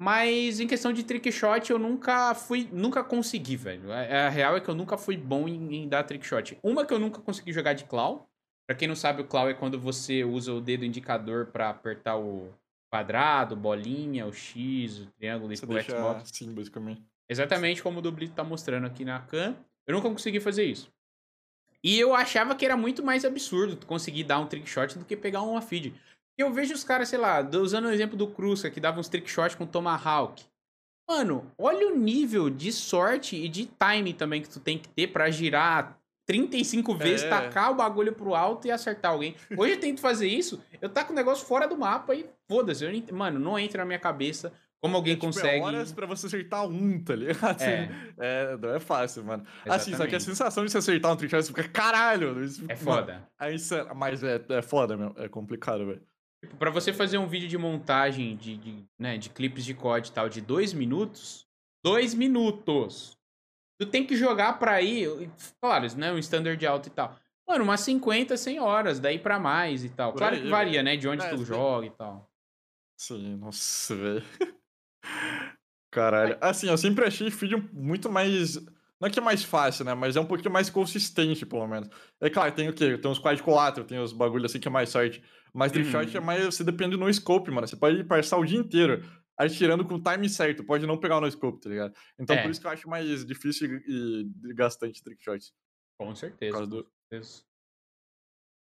Mas 0.00 0.60
em 0.60 0.66
questão 0.68 0.92
de 0.92 1.02
trick 1.02 1.32
shot, 1.32 1.72
eu 1.72 1.78
nunca 1.78 2.32
fui. 2.34 2.68
Nunca 2.72 3.02
consegui, 3.02 3.56
velho. 3.56 3.90
A, 3.90 4.26
a 4.26 4.28
real 4.28 4.56
é 4.56 4.60
que 4.60 4.68
eu 4.68 4.76
nunca 4.76 4.96
fui 4.96 5.16
bom 5.16 5.48
em, 5.48 5.74
em 5.74 5.88
dar 5.88 6.04
trick 6.04 6.24
shot. 6.24 6.56
Uma 6.62 6.86
que 6.86 6.94
eu 6.94 7.00
nunca 7.00 7.20
consegui 7.20 7.52
jogar 7.52 7.72
de 7.72 7.84
claw. 7.84 8.28
Pra 8.68 8.76
quem 8.76 8.86
não 8.86 8.94
sabe, 8.94 9.22
o 9.22 9.26
claw 9.26 9.48
é 9.48 9.54
quando 9.54 9.80
você 9.80 10.22
usa 10.22 10.52
o 10.52 10.60
dedo 10.60 10.84
indicador 10.84 11.46
pra 11.46 11.70
apertar 11.70 12.16
o 12.16 12.52
quadrado, 12.90 13.56
bolinha, 13.56 14.26
o 14.26 14.32
X, 14.32 15.00
o 15.00 15.06
triângulo 15.06 15.52
e 15.52 15.58
pro 15.58 15.68
deixa 15.68 15.92
Xbox. 15.96 16.30
assim, 16.30 16.52
basicamente. 16.52 17.02
Exatamente 17.28 17.82
como 17.82 17.98
o 17.98 18.02
Dublito 18.02 18.34
tá 18.34 18.42
mostrando 18.42 18.86
aqui 18.86 19.04
na 19.04 19.20
cam. 19.20 19.56
Eu 19.86 19.94
nunca 19.94 20.08
consegui 20.08 20.40
fazer 20.40 20.64
isso. 20.64 20.90
E 21.82 21.98
eu 21.98 22.14
achava 22.14 22.54
que 22.54 22.64
era 22.64 22.76
muito 22.76 23.02
mais 23.02 23.24
absurdo 23.24 23.76
tu 23.76 23.86
conseguir 23.86 24.24
dar 24.24 24.38
um 24.38 24.46
trick 24.46 24.68
shot 24.68 24.98
do 24.98 25.04
que 25.04 25.16
pegar 25.16 25.42
uma 25.42 25.62
feed. 25.62 25.94
Eu 26.36 26.52
vejo 26.52 26.74
os 26.74 26.84
caras, 26.84 27.08
sei 27.08 27.18
lá, 27.18 27.40
usando 27.40 27.86
o 27.86 27.90
exemplo 27.90 28.16
do 28.16 28.26
Cruza, 28.26 28.70
que 28.70 28.80
dava 28.80 28.98
uns 28.98 29.08
trick 29.08 29.28
shot 29.30 29.56
com 29.56 29.66
Tomahawk. 29.66 30.44
Mano, 31.08 31.50
olha 31.56 31.88
o 31.88 31.96
nível 31.96 32.50
de 32.50 32.70
sorte 32.70 33.36
e 33.36 33.48
de 33.48 33.66
time 33.66 34.12
também 34.12 34.42
que 34.42 34.48
tu 34.48 34.60
tem 34.60 34.78
que 34.78 34.88
ter 34.88 35.08
pra 35.08 35.30
girar 35.30 35.98
35 36.28 36.94
vezes, 36.94 37.24
É. 37.24 37.28
tacar 37.30 37.70
o 37.72 37.74
bagulho 37.74 38.12
pro 38.12 38.34
alto 38.34 38.66
e 38.68 38.70
acertar 38.70 39.12
alguém. 39.12 39.34
Hoje 39.56 39.72
eu 39.72 39.80
tento 39.80 40.00
fazer 40.00 40.28
isso, 40.28 40.62
eu 40.80 40.88
taco 40.90 41.12
o 41.12 41.16
negócio 41.16 41.46
fora 41.46 41.66
do 41.66 41.76
mapa 41.76 42.14
e 42.14 42.26
foda-se. 42.46 42.84
ent- 42.86 43.10
Mano, 43.10 43.38
não 43.40 43.58
entra 43.58 43.78
na 43.78 43.86
minha 43.86 43.98
cabeça 43.98 44.52
como 44.80 44.94
alguém 44.94 45.14
Tipo, 45.14 45.26
consegue. 45.26 45.58
É 45.58 45.62
horas 45.62 45.90
pra 45.90 46.06
você 46.06 46.26
acertar 46.26 46.66
um, 46.68 47.02
tá 47.02 47.16
ligado? 47.16 47.62
É. 47.62 47.88
É, 48.18 48.56
não 48.58 48.74
é 48.74 48.78
fácil, 48.78 49.24
mano. 49.24 49.42
Assim, 49.66 49.90
só 49.92 50.06
que 50.06 50.14
a 50.14 50.18
Exatamente. 50.18 50.22
sensação 50.24 50.64
de 50.66 50.70
você 50.70 50.78
acertar 50.78 51.12
um 51.12 51.16
trick 51.16 51.30
shot, 51.30 51.42
você 51.42 51.48
fica, 51.48 51.68
caralho! 51.68 52.44
Isso, 52.44 52.62
É 52.68 52.74
mano, 52.74 52.78
foda. 52.78 53.28
é 53.40 53.54
insano. 53.54 53.94
Mas 53.96 54.22
é, 54.22 54.40
é 54.50 54.62
foda 54.62 54.96
mesmo, 54.98 55.14
é 55.16 55.28
complicado, 55.28 55.86
velho. 55.86 56.02
Tipo, 56.44 56.56
pra 56.56 56.70
você 56.70 56.92
fazer 56.92 57.18
um 57.18 57.26
vídeo 57.26 57.48
de 57.48 57.58
montagem 57.58 58.36
de, 58.36 58.56
de, 58.56 58.84
né, 58.96 59.16
de 59.18 59.30
clipes 59.30 59.64
de 59.64 59.74
COD 59.74 60.10
e 60.10 60.12
tal 60.12 60.28
de 60.28 60.40
dois 60.40 60.72
minutos, 60.72 61.44
dois 61.84 62.14
minutos, 62.14 63.17
tu 63.78 63.86
tem 63.86 64.04
que 64.06 64.16
jogar 64.16 64.58
pra 64.58 64.80
ir, 64.82 65.30
claro, 65.60 65.86
isso 65.86 65.98
não 65.98 66.08
é 66.08 66.12
um 66.12 66.18
standard 66.18 66.64
alto 66.66 66.88
e 66.88 66.90
tal. 66.90 67.16
Mano, 67.46 67.64
umas 67.64 67.80
50, 67.80 68.36
100 68.36 68.60
horas, 68.60 69.00
daí 69.00 69.18
pra 69.18 69.38
mais 69.38 69.82
e 69.84 69.88
tal. 69.88 70.12
Claro 70.12 70.36
que 70.40 70.48
varia, 70.48 70.72
velho. 70.72 70.84
né, 70.84 70.96
de 70.96 71.08
onde 71.08 71.24
É, 71.24 71.30
tu 71.30 71.38
sim. 71.38 71.44
joga 71.44 71.86
e 71.86 71.90
tal. 71.90 72.28
Sim, 73.00 73.36
nossa, 73.36 73.94
velho. 73.96 74.24
Caralho. 75.90 76.36
Assim, 76.40 76.68
eu 76.68 76.76
sempre 76.76 77.04
achei 77.06 77.30
feed 77.30 77.56
muito 77.72 78.10
mais. 78.10 78.56
Não 79.00 79.06
é 79.06 79.10
que 79.10 79.18
é 79.18 79.22
mais 79.22 79.44
fácil, 79.44 79.84
né? 79.84 79.94
Mas 79.94 80.16
é 80.16 80.20
um 80.20 80.26
pouquinho 80.26 80.52
mais 80.52 80.68
consistente, 80.68 81.46
pelo 81.46 81.66
menos. 81.66 81.88
É 82.20 82.28
claro, 82.28 82.52
tem 82.52 82.68
o 82.68 82.72
quê? 82.74 82.98
Tem 82.98 83.10
uns 83.10 83.18
quad 83.18 83.40
4, 83.42 83.84
tem 83.84 83.98
os 83.98 84.12
bagulho 84.12 84.44
assim 84.44 84.58
que 84.58 84.66
é 84.68 84.70
mais 84.70 84.90
sorte. 84.90 85.22
Mas 85.54 85.72
trick 85.72 85.88
shot 85.90 86.14
é 86.14 86.20
Uhum. 86.20 86.26
mais. 86.26 86.44
Você 86.44 86.64
depende 86.64 86.96
no 86.96 87.12
scope, 87.12 87.50
mano. 87.50 87.66
Você 87.66 87.76
pode 87.76 88.02
passar 88.04 88.36
o 88.36 88.44
dia 88.44 88.58
inteiro 88.58 89.02
atirando 89.38 89.84
com 89.84 89.94
o 89.94 90.02
time 90.02 90.28
certo. 90.28 90.64
Pode 90.64 90.86
não 90.86 90.98
pegar 90.98 91.20
no 91.20 91.30
scope, 91.30 91.60
tá 91.60 91.70
ligado? 91.70 91.94
Então 92.18 92.36
É. 92.36 92.42
por 92.42 92.50
isso 92.50 92.60
que 92.60 92.66
eu 92.66 92.70
acho 92.70 92.88
mais 92.88 93.24
difícil 93.24 93.80
e 93.86 94.26
gastante 94.54 95.02
trick 95.02 95.22
shot. 95.22 95.52
Com 95.98 96.14
certeza. 96.14 96.52
causa 96.52 96.70
com 96.70 96.76
do. 96.76 96.90
certeza. 97.10 97.42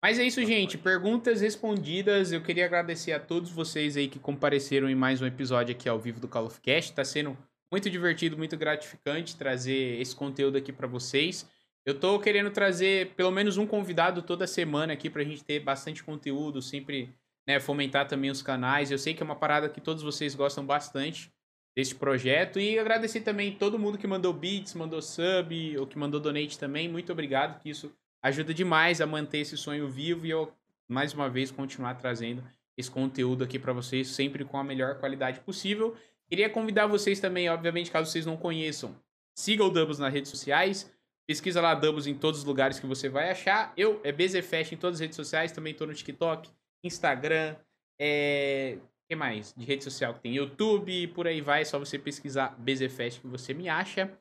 Mas 0.03 0.19
é 0.19 0.23
isso, 0.23 0.43
gente. 0.45 0.77
Perguntas 0.77 1.41
respondidas. 1.41 2.31
Eu 2.31 2.41
queria 2.43 2.65
agradecer 2.65 3.11
a 3.13 3.19
todos 3.19 3.49
vocês 3.49 3.97
aí 3.97 4.07
que 4.07 4.19
compareceram 4.19 4.87
em 4.89 4.93
mais 4.95 5.21
um 5.21 5.25
episódio 5.25 5.73
aqui 5.75 5.89
ao 5.89 5.99
vivo 5.99 6.19
do 6.19 6.27
Call 6.27 6.45
of 6.45 6.61
Cast. 6.61 6.93
Tá 6.93 7.03
sendo 7.03 7.35
muito 7.71 7.89
divertido, 7.89 8.37
muito 8.37 8.55
gratificante 8.55 9.35
trazer 9.35 9.99
esse 9.99 10.15
conteúdo 10.15 10.57
aqui 10.57 10.71
pra 10.71 10.85
vocês. 10.87 11.49
Eu 11.85 11.99
tô 11.99 12.19
querendo 12.19 12.51
trazer 12.51 13.13
pelo 13.15 13.31
menos 13.31 13.57
um 13.57 13.65
convidado 13.65 14.21
toda 14.21 14.45
semana 14.45 14.93
aqui 14.93 15.09
pra 15.09 15.23
gente 15.23 15.43
ter 15.43 15.59
bastante 15.59 16.03
conteúdo, 16.03 16.61
sempre 16.61 17.11
né, 17.47 17.59
fomentar 17.59 18.07
também 18.07 18.29
os 18.29 18.41
canais. 18.41 18.91
Eu 18.91 18.97
sei 18.97 19.13
que 19.13 19.21
é 19.21 19.25
uma 19.25 19.35
parada 19.35 19.69
que 19.69 19.81
todos 19.81 20.03
vocês 20.03 20.35
gostam 20.35 20.65
bastante 20.65 21.31
desse 21.75 21.93
projeto. 21.93 22.59
E 22.59 22.79
agradecer 22.79 23.21
também 23.21 23.53
todo 23.53 23.77
mundo 23.77 23.97
que 23.97 24.07
mandou 24.07 24.33
beats, 24.33 24.73
mandou 24.73 25.01
sub, 25.01 25.77
ou 25.77 25.85
que 25.85 25.97
mandou 25.97 26.19
donate 26.19 26.57
também. 26.57 26.87
Muito 26.87 27.11
obrigado, 27.11 27.59
que 27.59 27.69
isso 27.69 27.93
ajuda 28.23 28.53
demais 28.53 29.01
a 29.01 29.05
manter 29.05 29.39
esse 29.39 29.57
sonho 29.57 29.87
vivo 29.87 30.25
e 30.25 30.31
eu, 30.31 30.51
mais 30.89 31.13
uma 31.13 31.29
vez, 31.29 31.51
continuar 31.51 31.95
trazendo 31.95 32.43
esse 32.77 32.89
conteúdo 32.89 33.43
aqui 33.43 33.59
pra 33.59 33.73
vocês, 33.73 34.07
sempre 34.07 34.43
com 34.43 34.57
a 34.57 34.63
melhor 34.63 34.95
qualidade 34.95 35.39
possível. 35.41 35.95
Queria 36.27 36.49
convidar 36.49 36.87
vocês 36.87 37.19
também, 37.19 37.49
obviamente, 37.49 37.91
caso 37.91 38.09
vocês 38.09 38.25
não 38.25 38.35
conheçam, 38.35 38.95
siga 39.37 39.63
o 39.63 39.69
Doubles 39.69 39.99
nas 39.99 40.11
redes 40.11 40.31
sociais. 40.31 40.91
Pesquisa 41.27 41.61
lá 41.61 41.73
Doubles 41.73 42.07
em 42.07 42.13
todos 42.15 42.41
os 42.41 42.45
lugares 42.45 42.79
que 42.79 42.85
você 42.85 43.09
vai 43.09 43.31
achar. 43.31 43.73
Eu, 43.75 43.99
é 44.03 44.11
BZFest 44.11 44.73
em 44.73 44.77
todas 44.77 44.97
as 44.97 45.01
redes 45.01 45.15
sociais, 45.15 45.51
também 45.51 45.73
tô 45.73 45.85
no 45.85 45.93
TikTok, 45.93 46.49
Instagram, 46.87 47.55
é... 47.99 48.77
O 48.77 49.07
que 49.07 49.15
mais? 49.15 49.53
De 49.55 49.63
rede 49.63 49.83
social 49.83 50.15
que 50.15 50.21
tem 50.21 50.35
YouTube, 50.35 51.07
por 51.09 51.27
aí 51.27 51.39
vai. 51.39 51.61
É 51.61 51.65
só 51.65 51.77
você 51.77 51.99
pesquisar 51.99 52.55
BZFest 52.57 53.21
que 53.21 53.27
você 53.27 53.53
me 53.53 53.69
acha. 53.69 54.11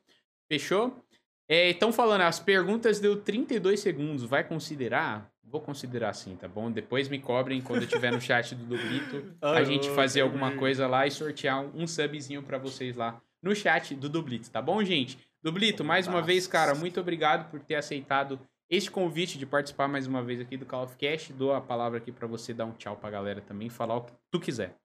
Fechou? 0.46 1.02
Estão 1.48 1.90
falando, 1.90 2.20
as 2.20 2.38
perguntas 2.38 3.00
deu 3.00 3.18
32 3.18 3.80
segundos. 3.80 4.24
Vai 4.24 4.44
considerar? 4.44 5.32
Vou 5.42 5.60
considerar 5.60 6.12
sim, 6.12 6.36
tá 6.36 6.46
bom? 6.46 6.70
Depois 6.70 7.08
me 7.08 7.18
cobrem 7.18 7.62
quando 7.62 7.82
eu 7.82 7.86
estiver 7.86 8.12
no 8.12 8.20
chat 8.20 8.54
do 8.54 8.64
Dublito. 8.64 9.34
a 9.40 9.64
gente 9.64 9.88
fazer 9.90 10.20
alguma 10.20 10.52
coisa 10.56 10.86
lá 10.86 11.06
e 11.06 11.10
sortear 11.10 11.62
um, 11.62 11.82
um 11.82 11.86
subzinho 11.86 12.42
pra 12.42 12.58
vocês 12.58 12.94
lá 12.94 13.22
no 13.44 13.54
chat 13.54 13.94
do 13.94 14.08
Dublito, 14.08 14.50
tá 14.50 14.62
bom, 14.62 14.82
gente? 14.82 15.18
Dublito, 15.42 15.84
mais 15.84 16.06
uma 16.06 16.22
vez, 16.22 16.46
cara, 16.46 16.74
muito 16.74 16.98
obrigado 16.98 17.50
por 17.50 17.60
ter 17.60 17.74
aceitado 17.74 18.40
este 18.68 18.90
convite 18.90 19.38
de 19.38 19.46
participar 19.46 19.88
mais 19.88 20.06
uma 20.06 20.22
vez 20.22 20.40
aqui 20.40 20.56
do 20.56 20.66
Call 20.66 20.84
of 20.84 20.96
Cast. 20.96 21.32
Dou 21.32 21.52
a 21.52 21.60
palavra 21.60 21.98
aqui 21.98 22.10
pra 22.10 22.26
você 22.26 22.52
dar 22.52 22.64
um 22.64 22.72
tchau 22.72 22.96
pra 22.96 23.10
galera 23.10 23.40
também, 23.40 23.68
falar 23.68 23.96
o 23.96 24.02
que 24.02 24.12
tu 24.30 24.40
quiser. 24.40 24.76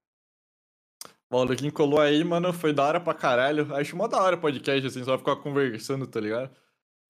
Valeu 1.32 1.56
quem 1.56 1.70
colou 1.70 2.02
aí, 2.02 2.24
mano. 2.24 2.52
Foi 2.52 2.74
da 2.74 2.84
hora 2.84 3.00
pra 3.00 3.14
caralho. 3.14 3.74
Acho 3.76 3.96
mó 3.96 4.08
da 4.08 4.22
hora 4.22 4.36
o 4.36 4.40
podcast, 4.40 4.88
assim, 4.88 5.04
só 5.04 5.18
ficar 5.18 5.36
conversando, 5.36 6.08
tá 6.08 6.20
ligado? 6.20 6.50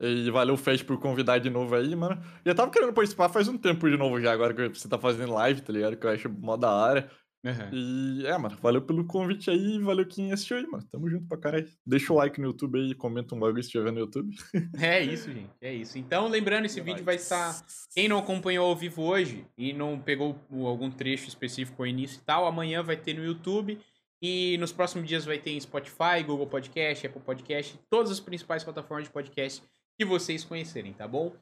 E 0.01 0.29
valeu 0.29 0.55
o 0.55 0.57
Fest 0.57 0.85
por 0.85 0.99
convidar 0.99 1.39
de 1.39 1.49
novo 1.49 1.75
aí, 1.75 1.95
mano. 1.95 2.21
Já 2.45 2.53
tava 2.53 2.71
querendo 2.71 2.93
participar 2.93 3.29
faz 3.29 3.47
um 3.47 3.57
tempo 3.57 3.89
de 3.89 3.97
novo 3.97 4.19
já, 4.19 4.31
agora 4.31 4.53
que 4.53 4.69
você 4.69 4.87
tá 4.87 4.97
fazendo 4.97 5.33
live, 5.33 5.61
tá 5.61 5.73
ligado? 5.73 5.97
Que 5.97 6.05
eu 6.05 6.11
acho 6.11 6.29
mó 6.29 6.57
da 6.57 6.69
hora. 6.69 7.11
Uhum. 7.43 7.69
E 7.71 8.25
é, 8.25 8.37
mano, 8.37 8.57
valeu 8.61 8.81
pelo 8.81 9.05
convite 9.05 9.49
aí 9.49 9.75
e 9.75 9.79
valeu 9.79 10.05
quem 10.05 10.31
assistiu 10.33 10.57
aí, 10.57 10.67
mano. 10.67 10.85
Tamo 10.91 11.09
junto 11.09 11.27
pra 11.27 11.37
caralho. 11.37 11.69
Deixa 11.85 12.11
o 12.11 12.15
like 12.15 12.39
no 12.39 12.47
YouTube 12.47 12.79
aí, 12.79 12.93
comenta 12.93 13.33
um 13.33 13.39
bagulho 13.39 13.63
se 13.63 13.69
estiver 13.69 13.91
no 13.91 13.99
YouTube. 13.99 14.35
É 14.81 15.01
isso, 15.01 15.31
gente. 15.31 15.49
É 15.61 15.73
isso. 15.73 15.97
Então, 15.97 16.27
lembrando, 16.27 16.65
esse 16.65 16.81
vídeo 16.81 17.03
vai 17.03 17.15
estar. 17.15 17.63
Quem 17.93 18.07
não 18.07 18.17
acompanhou 18.17 18.67
ao 18.67 18.75
vivo 18.75 19.03
hoje 19.03 19.45
e 19.57 19.71
não 19.71 19.99
pegou 19.99 20.35
algum 20.51 20.91
trecho 20.91 21.27
específico 21.27 21.81
ao 21.81 21.87
início 21.87 22.19
e 22.19 22.23
tal, 22.23 22.45
amanhã 22.45 22.83
vai 22.83 22.97
ter 22.97 23.13
no 23.13 23.23
YouTube. 23.23 23.79
E 24.21 24.57
nos 24.57 24.73
próximos 24.73 25.07
dias 25.07 25.23
vai 25.23 25.37
ter 25.37 25.51
em 25.51 25.59
Spotify, 25.59 26.21
Google 26.25 26.47
Podcast, 26.47 27.07
Apple 27.07 27.21
Podcast, 27.21 27.79
todas 27.89 28.11
as 28.11 28.19
principais 28.19 28.63
plataformas 28.63 29.05
de 29.05 29.11
podcast 29.11 29.63
que 29.97 30.03
vocês 30.03 30.43
conhecerem, 30.43 30.91
tá 30.91 31.07
bom? 31.07 31.33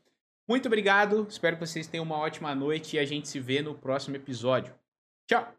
Muito 0.47 0.67
obrigado, 0.67 1.25
espero 1.29 1.57
que 1.57 1.65
vocês 1.65 1.87
tenham 1.87 2.05
uma 2.05 2.17
ótima 2.17 2.53
noite 2.55 2.95
e 2.95 2.99
a 2.99 3.05
gente 3.05 3.27
se 3.27 3.39
vê 3.39 3.61
no 3.61 3.75
próximo 3.75 4.15
episódio. 4.15 4.73
Tchau! 5.27 5.56